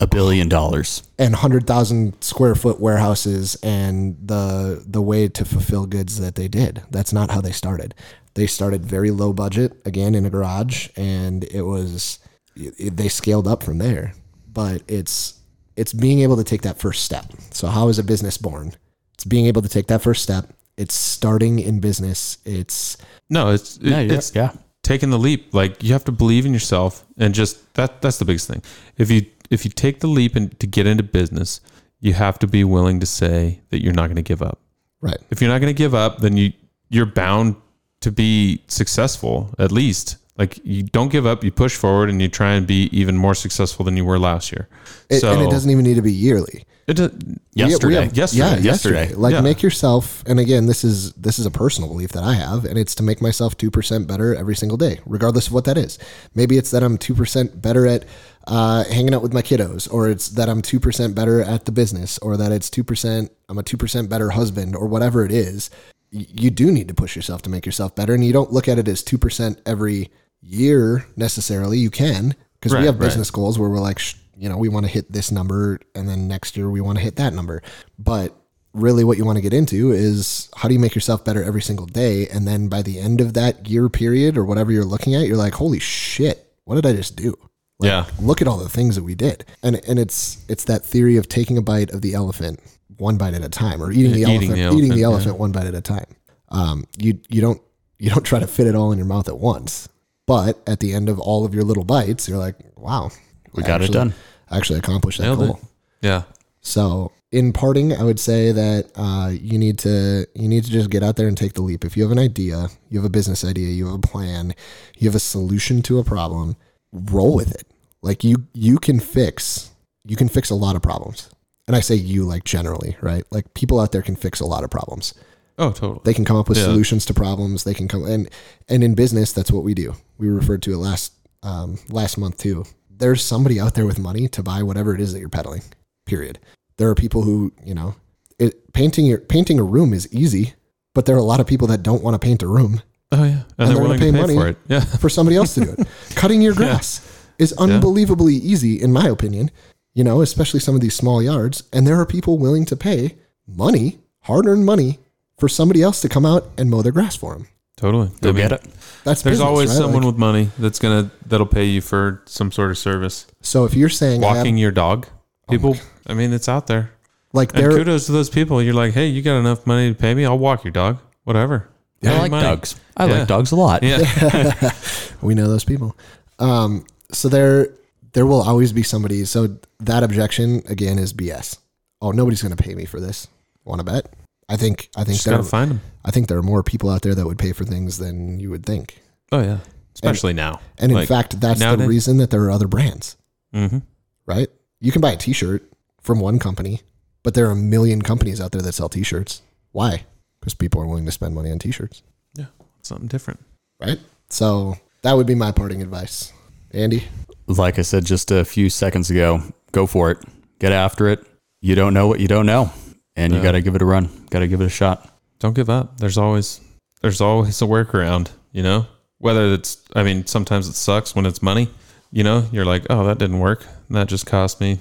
A 0.00 0.06
billion 0.06 0.48
dollars. 0.48 1.02
and 1.18 1.34
hundred 1.34 1.66
thousand 1.66 2.14
square 2.22 2.54
foot 2.54 2.80
warehouses 2.80 3.56
and 3.62 4.16
the 4.24 4.82
the 4.86 5.02
way 5.02 5.28
to 5.28 5.44
fulfill 5.44 5.86
goods 5.86 6.18
that 6.20 6.34
they 6.34 6.48
did. 6.48 6.82
That's 6.90 7.12
not 7.12 7.30
how 7.30 7.40
they 7.42 7.52
started. 7.52 7.94
They 8.34 8.46
started 8.46 8.84
very 8.86 9.10
low 9.10 9.32
budget 9.32 9.72
again 9.84 10.14
in 10.14 10.24
a 10.24 10.30
garage, 10.30 10.88
and 10.96 11.44
it 11.44 11.62
was 11.62 12.18
it, 12.54 12.96
they 12.96 13.08
scaled 13.08 13.48
up 13.48 13.62
from 13.62 13.78
there. 13.78 14.14
But 14.52 14.82
it's 14.88 15.34
it's 15.76 15.92
being 15.92 16.20
able 16.20 16.36
to 16.36 16.44
take 16.44 16.62
that 16.62 16.78
first 16.78 17.04
step. 17.04 17.26
So 17.52 17.68
how 17.68 17.88
is 17.88 17.98
a 17.98 18.02
business 18.02 18.36
born? 18.38 18.72
It's 19.14 19.24
being 19.24 19.46
able 19.46 19.62
to 19.62 19.68
take 19.68 19.86
that 19.88 20.02
first 20.02 20.22
step. 20.22 20.52
It's 20.76 20.94
starting 20.94 21.58
in 21.58 21.80
business. 21.80 22.38
It's 22.44 22.96
No, 23.30 23.50
it's 23.50 23.76
it- 23.78 23.84
Yeah, 23.84 24.00
yeah, 24.00 24.14
it's 24.14 24.34
yeah. 24.34 24.50
taking 24.82 25.10
the 25.10 25.18
leap. 25.18 25.52
Like 25.54 25.82
you 25.82 25.92
have 25.92 26.04
to 26.04 26.12
believe 26.12 26.46
in 26.46 26.52
yourself 26.52 27.04
and 27.16 27.34
just 27.34 27.72
that 27.74 28.00
that's 28.02 28.18
the 28.18 28.24
biggest 28.24 28.48
thing. 28.48 28.62
If 28.96 29.10
you 29.10 29.26
if 29.50 29.64
you 29.64 29.70
take 29.70 30.00
the 30.00 30.06
leap 30.08 30.36
and 30.36 30.58
to 30.60 30.66
get 30.66 30.86
into 30.86 31.02
business, 31.02 31.60
you 32.00 32.12
have 32.14 32.38
to 32.40 32.46
be 32.46 32.64
willing 32.64 33.00
to 33.00 33.06
say 33.06 33.60
that 33.70 33.82
you're 33.82 33.94
not 33.94 34.06
going 34.06 34.16
to 34.16 34.22
give 34.22 34.42
up. 34.42 34.58
right. 35.00 35.18
If 35.30 35.40
you're 35.40 35.50
not 35.50 35.60
going 35.60 35.74
to 35.74 35.78
give 35.84 35.94
up, 35.94 36.18
then 36.20 36.36
you 36.36 36.52
you're 36.90 37.06
bound 37.06 37.56
to 38.00 38.10
be 38.12 38.62
successful 38.68 39.50
at 39.58 39.70
least. 39.72 40.16
Like 40.38 40.60
you 40.64 40.84
don't 40.84 41.10
give 41.10 41.26
up, 41.26 41.42
you 41.42 41.50
push 41.50 41.74
forward 41.76 42.08
and 42.10 42.22
you 42.22 42.28
try 42.28 42.52
and 42.52 42.64
be 42.66 42.84
even 42.92 43.16
more 43.16 43.34
successful 43.34 43.84
than 43.84 43.96
you 43.96 44.04
were 44.04 44.18
last 44.20 44.52
year. 44.52 44.68
It, 45.10 45.20
so 45.20 45.32
and 45.32 45.42
it 45.42 45.50
doesn't 45.50 45.68
even 45.70 45.84
need 45.84 45.96
to 45.96 46.02
be 46.02 46.12
yearly. 46.12 46.64
it 46.86 46.94
does- 46.94 47.10
Yesterday. 47.54 48.04
have- 48.04 48.16
Yesterday. 48.16 48.38
Yeah, 48.38 48.56
Yesterday. 48.58 48.62
yesterday. 49.02 49.14
Like 49.14 49.32
Yeah. 49.32 49.40
make 49.40 49.62
yourself 49.62 50.22
and 50.26 50.38
again, 50.38 50.66
this 50.66 50.84
is 50.84 51.12
this 51.14 51.38
is 51.40 51.44
a 51.46 51.50
personal 51.50 51.88
belief 51.90 52.12
that 52.12 52.22
I 52.22 52.34
have, 52.34 52.64
and 52.64 52.78
it's 52.78 52.94
to 52.94 53.02
make 53.02 53.20
myself 53.20 53.56
two 53.58 53.70
percent 53.70 54.06
better 54.06 54.32
every 54.34 54.54
single 54.54 54.78
day, 54.78 55.00
regardless 55.04 55.48
of 55.48 55.52
what 55.54 55.64
that 55.64 55.76
is. 55.76 55.98
Maybe 56.36 56.56
it's 56.56 56.70
that 56.70 56.82
I'm 56.84 56.96
two 56.98 57.14
percent 57.14 57.60
better 57.60 57.86
at 57.86 58.04
uh, 58.46 58.84
hanging 58.84 59.12
out 59.14 59.22
with 59.22 59.34
my 59.34 59.42
kiddos, 59.42 59.92
or 59.92 60.08
it's 60.08 60.28
that 60.30 60.48
I'm 60.48 60.62
two 60.62 60.78
percent 60.80 61.14
better 61.16 61.42
at 61.42 61.64
the 61.66 61.72
business, 61.72 62.16
or 62.20 62.36
that 62.36 62.52
it's 62.52 62.70
two 62.70 62.84
percent 62.84 63.32
I'm 63.48 63.58
a 63.58 63.62
two 63.64 63.76
percent 63.76 64.08
better 64.08 64.30
husband, 64.30 64.76
or 64.76 64.86
whatever 64.86 65.24
it 65.24 65.32
is. 65.32 65.68
You 66.10 66.50
do 66.50 66.70
need 66.70 66.88
to 66.88 66.94
push 66.94 67.14
yourself 67.16 67.42
to 67.42 67.50
make 67.50 67.66
yourself 67.66 67.94
better, 67.96 68.14
and 68.14 68.24
you 68.24 68.32
don't 68.32 68.52
look 68.52 68.66
at 68.68 68.78
it 68.78 68.86
as 68.88 69.02
two 69.02 69.18
percent 69.18 69.60
every 69.66 70.10
year 70.40 71.06
necessarily. 71.16 71.78
You 71.78 71.90
can 71.90 72.34
because 72.54 72.72
Right, 72.72 72.80
we 72.80 72.86
have 72.86 72.96
right. 72.98 73.06
business 73.06 73.30
goals 73.30 73.58
where 73.58 73.68
we're 73.68 73.80
like, 73.80 73.98
sh- 73.98 74.14
you 74.36 74.48
know, 74.48 74.56
we 74.56 74.68
want 74.68 74.86
to 74.86 74.92
hit 74.92 75.10
this 75.12 75.30
number, 75.32 75.80
and 75.94 76.08
then 76.08 76.28
next 76.28 76.56
year 76.56 76.70
we 76.70 76.80
want 76.80 76.98
to 76.98 77.04
hit 77.04 77.16
that 77.16 77.34
number. 77.34 77.62
But 77.98 78.34
really, 78.72 79.02
what 79.02 79.18
you 79.18 79.24
want 79.24 79.36
to 79.36 79.42
get 79.42 79.52
into 79.52 79.90
is 79.90 80.48
how 80.56 80.68
do 80.68 80.74
you 80.74 80.80
make 80.80 80.94
yourself 80.94 81.24
better 81.24 81.42
every 81.42 81.62
single 81.62 81.86
day, 81.86 82.28
and 82.28 82.46
then 82.46 82.68
by 82.68 82.82
the 82.82 82.98
end 83.00 83.20
of 83.20 83.34
that 83.34 83.68
year 83.68 83.88
period 83.88 84.36
or 84.38 84.44
whatever 84.44 84.70
you're 84.70 84.84
looking 84.84 85.14
at, 85.14 85.26
you're 85.26 85.36
like, 85.36 85.54
holy 85.54 85.80
shit, 85.80 86.52
what 86.64 86.76
did 86.76 86.86
I 86.86 86.92
just 86.94 87.16
do? 87.16 87.34
Like, 87.80 87.88
Yeah. 87.88 88.06
Look 88.20 88.40
at 88.40 88.46
all 88.48 88.58
the 88.58 88.68
things 88.68 88.94
that 88.96 89.02
we 89.04 89.14
did, 89.16 89.44
and 89.62 89.80
and 89.88 89.98
it's 89.98 90.38
it's 90.48 90.64
that 90.64 90.84
theory 90.84 91.16
of 91.16 91.28
taking 91.28 91.58
a 91.58 91.62
bite 91.62 91.90
of 91.90 92.02
the 92.02 92.14
elephant 92.14 92.60
one 92.96 93.16
bite 93.16 93.34
at 93.34 93.44
a 93.44 93.48
time, 93.48 93.82
or 93.82 93.90
eating 93.92 94.12
the 94.12 94.20
eating 94.22 94.50
elephant, 94.50 94.54
the 94.72 94.76
eating 94.78 94.94
the 94.96 95.02
elephant, 95.02 95.26
elephant 95.26 95.38
one 95.38 95.52
bite 95.52 95.66
at 95.66 95.74
a 95.74 95.80
time. 95.80 96.06
Um, 96.50 96.84
you 96.96 97.18
you 97.28 97.40
don't 97.40 97.60
you 97.98 98.10
don't 98.10 98.24
try 98.24 98.38
to 98.38 98.46
fit 98.46 98.66
it 98.68 98.74
all 98.76 98.92
in 98.92 98.98
your 98.98 99.06
mouth 99.06 99.28
at 99.28 99.38
once, 99.38 99.88
but 100.28 100.60
at 100.68 100.78
the 100.78 100.94
end 100.94 101.08
of 101.08 101.18
all 101.18 101.44
of 101.44 101.52
your 101.54 101.64
little 101.64 101.84
bites, 101.84 102.28
you're 102.28 102.38
like, 102.38 102.54
wow, 102.76 103.10
We 103.54 103.64
I 103.64 103.66
got 103.66 103.82
it 103.82 103.90
done. 103.90 104.14
I 104.50 104.56
actually 104.58 104.78
accomplished 104.78 105.18
that 105.18 105.24
Nailed 105.24 105.42
it. 105.42 105.46
goal. 105.46 105.60
Yeah. 106.02 106.22
So 106.60 107.10
in 107.32 107.52
parting, 107.52 107.92
I 107.92 108.02
would 108.04 108.20
say 108.20 108.52
that 108.52 108.90
uh, 108.94 109.30
you 109.32 109.58
need 109.58 109.78
to 109.80 110.26
you 110.34 110.48
need 110.48 110.64
to 110.64 110.70
just 110.70 110.90
get 110.90 111.02
out 111.02 111.16
there 111.16 111.26
and 111.28 111.36
take 111.36 111.54
the 111.54 111.62
leap. 111.62 111.84
If 111.84 111.96
you 111.96 112.02
have 112.04 112.12
an 112.12 112.18
idea, 112.18 112.68
you 112.88 112.98
have 112.98 113.04
a 113.06 113.10
business 113.10 113.44
idea, 113.44 113.68
you 113.68 113.86
have 113.86 113.96
a 113.96 114.06
plan, 114.06 114.54
you 114.98 115.08
have 115.08 115.14
a 115.16 115.20
solution 115.20 115.82
to 115.82 115.98
a 115.98 116.04
problem, 116.04 116.56
roll 116.92 117.34
with 117.34 117.52
it. 117.54 117.66
Like 118.02 118.22
you 118.24 118.46
you 118.54 118.78
can 118.78 119.00
fix 119.00 119.70
you 120.04 120.16
can 120.16 120.28
fix 120.28 120.50
a 120.50 120.54
lot 120.54 120.76
of 120.76 120.82
problems. 120.82 121.28
And 121.66 121.76
I 121.76 121.80
say 121.80 121.96
you 121.96 122.24
like 122.24 122.44
generally, 122.44 122.96
right? 123.02 123.24
Like 123.30 123.52
people 123.52 123.78
out 123.78 123.92
there 123.92 124.00
can 124.02 124.16
fix 124.16 124.40
a 124.40 124.46
lot 124.46 124.64
of 124.64 124.70
problems. 124.70 125.12
Oh, 125.58 125.70
totally. 125.72 126.00
They 126.04 126.14
can 126.14 126.24
come 126.24 126.36
up 126.36 126.48
with 126.48 126.58
Yeah. 126.58 126.64
solutions 126.64 127.04
to 127.06 127.14
problems. 127.14 127.64
They 127.64 127.74
can 127.74 127.88
come 127.88 128.04
and 128.04 128.28
and 128.68 128.84
in 128.84 128.94
business, 128.94 129.32
that's 129.32 129.50
what 129.52 129.64
we 129.64 129.74
do. 129.74 129.94
We 130.18 130.28
referred 130.28 130.62
to 130.62 130.72
it 130.72 130.78
last 130.78 131.12
um, 131.42 131.78
last 131.90 132.18
month 132.18 132.38
too. 132.38 132.64
There's 132.90 133.22
somebody 133.22 133.60
out 133.60 133.74
there 133.74 133.86
with 133.86 133.98
money 133.98 134.28
to 134.28 134.42
buy 134.42 134.62
whatever 134.62 134.94
it 134.94 135.00
is 135.00 135.12
that 135.12 135.20
you're 135.20 135.28
peddling. 135.28 135.62
Period. 136.06 136.38
There 136.78 136.88
are 136.88 136.94
people 136.94 137.22
who 137.22 137.52
you 137.64 137.74
know, 137.74 137.94
it, 138.38 138.72
painting 138.72 139.06
your 139.06 139.18
painting 139.18 139.58
a 139.58 139.64
room 139.64 139.92
is 139.92 140.12
easy, 140.12 140.54
but 140.94 141.06
there 141.06 141.16
are 141.16 141.20
a 141.20 141.24
lot 141.24 141.40
of 141.40 141.46
people 141.46 141.68
that 141.68 141.82
don't 141.82 142.02
want 142.02 142.14
to 142.14 142.18
paint 142.18 142.42
a 142.42 142.48
room 142.48 142.82
Oh 143.10 143.24
yeah. 143.24 143.42
And, 143.56 143.68
they're 143.70 143.76
they're 143.76 143.76
gonna 143.76 143.98
pay 143.98 144.06
to 144.06 144.12
pay 144.12 144.20
money. 144.20 144.34
for 144.34 144.48
it. 144.48 144.56
Yeah. 144.68 144.80
for 145.00 145.08
somebody 145.08 145.36
else 145.36 145.54
to 145.54 145.64
do 145.64 145.70
it. 145.78 145.86
Cutting 146.14 146.42
your 146.42 146.54
grass 146.54 147.00
is 147.38 147.52
unbelievably 147.54 148.34
easy, 148.34 148.80
in 148.80 148.92
my 148.92 149.08
opinion. 149.08 149.50
You 149.94 150.04
know, 150.04 150.20
especially 150.20 150.60
some 150.60 150.74
of 150.74 150.80
these 150.80 150.94
small 150.94 151.22
yards, 151.22 151.64
and 151.72 151.86
there 151.86 151.98
are 151.98 152.06
people 152.06 152.38
willing 152.38 152.64
to 152.66 152.76
pay 152.76 153.16
money, 153.46 153.98
hard-earned 154.22 154.64
money, 154.64 154.98
for 155.38 155.48
somebody 155.48 155.82
else 155.82 156.00
to 156.02 156.08
come 156.08 156.26
out 156.26 156.48
and 156.58 156.70
mow 156.70 156.82
their 156.82 156.92
grass 156.92 157.16
for 157.16 157.34
them. 157.34 157.46
Totally. 157.76 158.10
Go 158.20 158.30
I 158.30 158.32
mean, 158.32 158.42
get 158.48 158.52
it. 158.52 158.62
That's 159.04 159.22
There's 159.22 159.34
business, 159.38 159.40
always 159.40 159.68
right? 159.70 159.76
someone 159.78 160.02
Like, 160.02 160.12
with 160.12 160.18
money 160.18 160.50
that's 160.58 160.78
gonna 160.80 161.10
that'll 161.26 161.46
pay 161.46 161.64
you 161.64 161.80
for 161.80 162.22
some 162.26 162.50
sort 162.50 162.70
of 162.70 162.78
service. 162.78 163.26
so 163.40 163.64
if 163.64 163.74
you're 163.74 163.88
saying 163.88 164.24
I 164.24 164.28
have- 164.28 164.36
Walking 164.38 164.58
your 164.58 164.72
dog. 164.72 165.06
People 165.48 165.76
I 166.06 166.14
mean 166.14 166.32
it's 166.32 166.48
out 166.48 166.66
there. 166.66 166.90
like 167.32 167.54
And 167.54 167.64
kudos 167.72 168.06
to 168.06 168.12
those 168.12 168.28
people. 168.30 168.60
You're 168.62 168.74
like, 168.74 168.94
hey, 168.94 169.06
you 169.06 169.22
got 169.22 169.38
enough 169.38 169.66
money 169.66 169.88
to 169.90 169.94
pay 169.94 170.12
me? 170.14 170.24
I'll 170.26 170.38
walk 170.38 170.64
your 170.64 170.72
dog. 170.72 170.98
Whatever. 171.24 171.68
I 172.04 172.18
like 172.18 172.30
money. 172.30 172.42
dogs. 172.46 172.74
I 172.96 173.06
Yeah. 173.06 173.18
like 173.20 173.28
dogs 173.28 173.52
a 173.52 173.56
lot. 173.56 173.82
Yeah. 173.82 174.72
we 175.22 175.34
know 175.34 175.48
those 175.48 175.64
people. 175.64 175.96
Um, 176.38 176.84
so 177.12 177.28
there, 177.28 177.74
there 178.12 178.24
will 178.26 178.42
always 178.42 178.72
be 178.72 178.82
somebody. 178.82 179.24
So 179.24 179.56
that 179.80 180.02
objection 180.02 180.62
again 180.68 180.98
is 180.98 181.12
BS. 181.12 181.58
Oh, 182.00 182.10
nobody's 182.12 182.42
going 182.42 182.54
to 182.56 182.62
pay 182.62 182.74
me 182.74 182.84
for 182.84 183.00
this. 183.00 183.26
Want 183.64 183.80
to 183.80 183.84
bet? 183.84 184.12
I 184.48 184.56
think. 184.56 184.88
I 184.96 185.04
think 185.04 185.16
Just 185.16 185.24
there. 185.26 185.36
gotta 185.36 185.48
find 185.48 185.70
them. 185.70 185.80
I 186.04 186.10
think 186.10 186.28
there 186.28 186.38
are 186.38 186.42
more 186.42 186.62
people 186.62 186.88
out 186.90 187.02
there 187.02 187.14
that 187.14 187.26
would 187.26 187.38
pay 187.38 187.52
for 187.52 187.64
things 187.64 187.98
than 187.98 188.40
you 188.40 188.50
would 188.50 188.64
think. 188.64 188.98
Oh 189.32 189.40
yeah. 189.42 189.58
Especially 189.94 190.32
now. 190.32 190.60
And 190.78 190.92
in 190.92 191.06
fact, 191.06 191.40
that's 191.40 191.58
nowadays- 191.60 191.84
the 191.84 191.88
reason 191.88 192.16
that 192.18 192.30
there 192.30 192.42
are 192.44 192.50
other 192.50 192.68
brands, 192.68 193.16
Mm-hmm. 193.54 193.78
right? 194.26 194.48
You 194.80 194.92
can 194.92 195.00
buy 195.00 195.12
a 195.12 195.16
T-shirt 195.16 195.62
from 196.00 196.20
one 196.20 196.38
company, 196.38 196.82
but 197.24 197.34
there 197.34 197.46
are 197.48 197.50
a 197.50 197.56
million 197.56 198.00
companies 198.02 198.40
out 198.40 198.52
there 198.52 198.62
that 198.62 198.74
sell 198.74 198.88
T-shirts. 198.88 199.42
Why? 199.72 200.04
Because 200.38 200.54
people 200.54 200.80
are 200.80 200.86
willing 200.86 201.04
to 201.06 201.10
spend 201.12 201.34
money 201.34 201.50
on 201.50 201.58
T-shirts, 201.58 202.02
Yeah. 202.36 202.46
Something 202.82 203.08
different. 203.08 203.40
right? 203.80 203.98
So 204.30 204.76
that 205.02 205.14
would 205.14 205.26
be 205.26 205.34
my 205.34 205.50
parting 205.52 205.82
advice. 205.82 206.32
Andy, 206.72 207.04
Like 207.48 207.78
I 207.78 207.82
said 207.82 208.04
just 208.04 208.30
a 208.30 208.44
few 208.44 208.70
seconds 208.70 209.10
ago, 209.10 209.42
go 209.72 209.86
for 209.86 210.10
it. 210.12 210.18
Get 210.60 210.70
after 210.72 211.08
it. 211.08 211.26
You 211.60 211.74
don't 211.74 211.92
know 211.94 212.06
what 212.06 212.20
you 212.20 212.28
don't 212.28 212.46
know, 212.46 212.70
and 213.18 213.32
you 213.32 213.38
Yeah. 213.38 213.44
got 213.44 213.52
to 213.52 213.60
give 213.62 213.74
it 213.74 213.82
a 213.82 213.84
run. 213.84 214.08
Got 214.30 214.40
to 214.40 214.48
give 214.48 214.60
it 214.60 214.66
a 214.66 214.70
shot. 214.70 215.08
Don't 215.40 215.54
give 215.54 215.68
up. 215.70 215.98
There's 215.98 216.16
always 216.18 216.60
there's 217.02 217.20
always 217.20 217.60
a 217.62 217.64
workaround, 217.66 218.28
you 218.52 218.62
know? 218.62 218.86
Whether 219.18 219.52
it's 219.54 219.78
I 219.94 220.02
mean, 220.02 220.26
sometimes 220.26 220.68
it 220.68 220.74
sucks 220.74 221.14
when 221.14 221.26
it's 221.26 221.42
money. 221.42 221.68
You 222.10 222.24
know, 222.24 222.46
you're 222.52 222.64
like, 222.64 222.86
oh, 222.88 223.04
that 223.04 223.18
didn't 223.18 223.40
work. 223.40 223.66
That 223.90 224.08
just 224.08 224.24
cost 224.26 224.60
me 224.60 224.80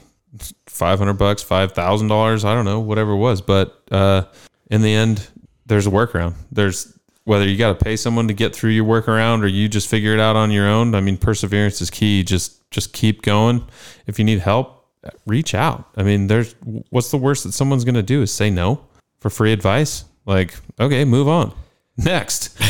five 0.68 1.00
hundred 1.00 1.16
bucks, 1.16 1.42
five 1.44 1.72
thousand 1.74 2.08
dollars, 2.08 2.46
I 2.46 2.54
don't 2.54 2.66
know, 2.66 2.80
whatever 2.80 3.12
it 3.12 3.18
was. 3.18 3.42
But 3.42 3.82
uh, 3.92 4.24
in 4.72 4.82
the 4.82 4.94
end, 4.94 5.28
there's 5.66 5.88
a 5.88 5.92
workaround. 5.92 6.36
There's 6.52 6.94
whether 7.26 7.46
you 7.46 7.58
got 7.58 7.78
to 7.78 7.84
pay 7.84 7.98
someone 7.98 8.28
to 8.30 8.34
get 8.34 8.56
through 8.56 8.70
your 8.72 8.86
workaround 8.86 9.44
or 9.44 9.48
you 9.48 9.68
just 9.68 9.90
figure 9.90 10.14
it 10.14 10.20
out 10.20 10.38
on 10.38 10.50
your 10.52 10.66
own. 10.68 10.96
I 10.96 11.02
mean, 11.02 11.18
perseverance 11.18 11.82
is 11.82 11.90
key. 11.90 12.24
Just 12.24 12.70
just 12.72 12.94
keep 12.94 13.22
going. 13.24 13.66
If 14.06 14.18
you 14.20 14.24
need 14.26 14.40
help, 14.40 14.77
reach 15.26 15.53
out. 15.53 15.89
I 15.95 16.03
mean, 16.03 16.28
there's 16.28 16.56
what's 16.90 17.11
the 17.11 17.18
worst 17.18 17.44
that 17.44 17.53
someone's 17.53 17.84
going 17.84 17.95
to 17.95 18.03
do 18.03 18.22
is 18.22 18.34
say 18.34 18.49
no 18.49 18.82
for 19.19 19.30
free 19.30 19.53
advice. 19.53 20.06
Like, 20.26 20.56
okay, 20.80 21.06
move 21.06 21.27
on. 21.27 21.53
Next. 21.98 22.56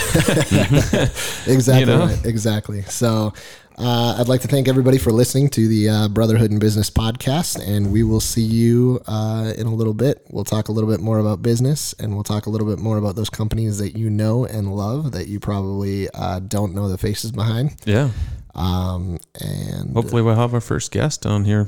exactly 1.47 1.79
You 1.79 1.85
know? 1.85 2.05
right. 2.05 2.25
Exactly. 2.25 2.83
So 2.83 3.33
uh, 3.77 4.15
I'd 4.17 4.27
like 4.27 4.41
to 4.41 4.47
thank 4.47 4.67
everybody 4.67 4.97
for 4.97 5.11
listening 5.11 5.49
to 5.49 5.67
the 5.67 5.89
uh, 5.89 6.07
Brotherhood 6.07 6.49
and 6.49 6.59
Business 6.59 6.89
podcast, 6.89 7.59
and 7.63 7.91
we 7.91 8.03
will 8.03 8.19
see 8.19 8.41
you 8.41 9.01
uh, 9.05 9.53
in 9.55 9.67
a 9.67 9.73
little 9.73 9.93
bit. 9.93 10.25
We'll 10.31 10.45
talk 10.45 10.69
a 10.69 10.71
little 10.71 10.89
bit 10.89 10.99
more 10.99 11.19
about 11.19 11.41
business, 11.41 11.93
and 11.99 12.15
we'll 12.15 12.23
talk 12.23 12.47
a 12.47 12.49
little 12.49 12.67
bit 12.67 12.79
more 12.79 12.97
about 12.97 13.15
those 13.15 13.29
companies 13.29 13.77
that 13.77 13.95
you 13.95 14.09
know 14.09 14.45
and 14.45 14.75
love 14.75 15.11
that 15.11 15.27
you 15.27 15.39
probably 15.39 16.09
uh, 16.13 16.39
don't 16.39 16.73
know 16.73 16.89
the 16.89 16.97
faces 16.97 17.31
behind. 17.31 17.75
Yeah. 17.85 18.09
Um, 18.55 19.19
and 19.39 19.93
Hopefully, 19.93 20.23
we'll 20.23 20.35
have 20.35 20.55
our 20.55 20.61
first 20.61 20.91
guest 20.91 21.25
on 21.27 21.45
here. 21.45 21.67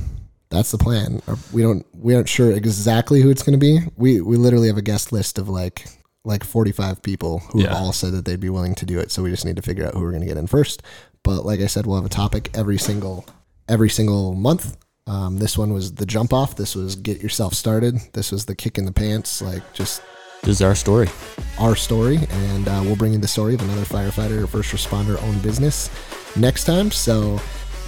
That's 0.49 0.71
the 0.71 0.77
plan. 0.77 1.21
We 1.53 1.61
don't 1.61 1.85
we 1.93 2.15
aren't 2.15 2.29
sure 2.29 2.51
exactly 2.51 3.21
who 3.21 3.29
it's 3.29 3.43
going 3.43 3.59
to 3.59 3.63
be. 3.63 3.79
We 3.97 4.21
we 4.21 4.35
literally 4.37 4.67
have 4.67 4.77
a 4.77 4.81
guest 4.81 5.11
list 5.11 5.37
of 5.37 5.47
like 5.49 5.85
like 6.25 6.43
45 6.43 7.01
people 7.01 7.39
who 7.51 7.63
Yeah. 7.63 7.73
all 7.73 7.93
said 7.93 8.11
that 8.13 8.25
they'd 8.25 8.39
be 8.39 8.49
willing 8.49 8.75
to 8.75 8.85
do 8.85 8.99
it. 8.99 9.09
So 9.11 9.23
we 9.23 9.31
just 9.31 9.45
need 9.45 9.55
to 9.55 9.61
figure 9.61 9.85
out 9.85 9.93
who 9.93 10.01
we're 10.01 10.11
going 10.11 10.21
to 10.21 10.27
get 10.27 10.37
in 10.37 10.47
first. 10.47 10.83
But 11.23 11.45
like 11.45 11.59
I 11.61 11.67
said, 11.67 11.85
we'll 11.85 11.95
have 11.95 12.05
a 12.05 12.09
topic 12.09 12.49
every 12.53 12.77
single 12.77 13.25
every 13.67 13.89
single 13.89 14.33
month. 14.35 14.77
Um, 15.07 15.37
this 15.37 15.57
one 15.57 15.73
was 15.73 15.93
the 15.95 16.05
jump 16.05 16.33
off. 16.33 16.55
This 16.55 16.75
was 16.75 16.95
get 16.95 17.21
yourself 17.21 17.53
started. 17.53 17.95
This 18.13 18.31
was 18.31 18.45
the 18.45 18.55
kick 18.55 18.77
in 18.77 18.85
the 18.85 18.91
pants. 18.91 19.41
Like 19.41 19.63
just 19.73 20.01
This 20.43 20.57
is 20.57 20.61
our 20.61 20.75
story. 20.75 21.09
our 21.59 21.75
story, 21.75 22.19
and 22.31 22.67
uh, 22.67 22.81
we'll 22.83 22.95
bring 22.95 23.13
you 23.13 23.19
the 23.19 23.27
story 23.27 23.53
of 23.55 23.61
another 23.61 23.83
firefighter 23.85 24.43
or 24.43 24.47
first 24.47 24.73
responder 24.73 25.21
owned 25.23 25.41
business 25.41 25.89
next 26.35 26.65
time. 26.65 26.91
So, 26.91 27.39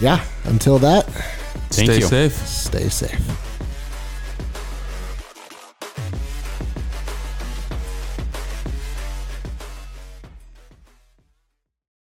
yeah, 0.02 0.24
until 0.46 0.80
that, 0.80 1.08
Thank 1.70 1.92
Stay 1.92 2.00
you. 2.00 2.06
safe. 2.08 2.48
stay 2.48 2.90
safe. 2.90 3.51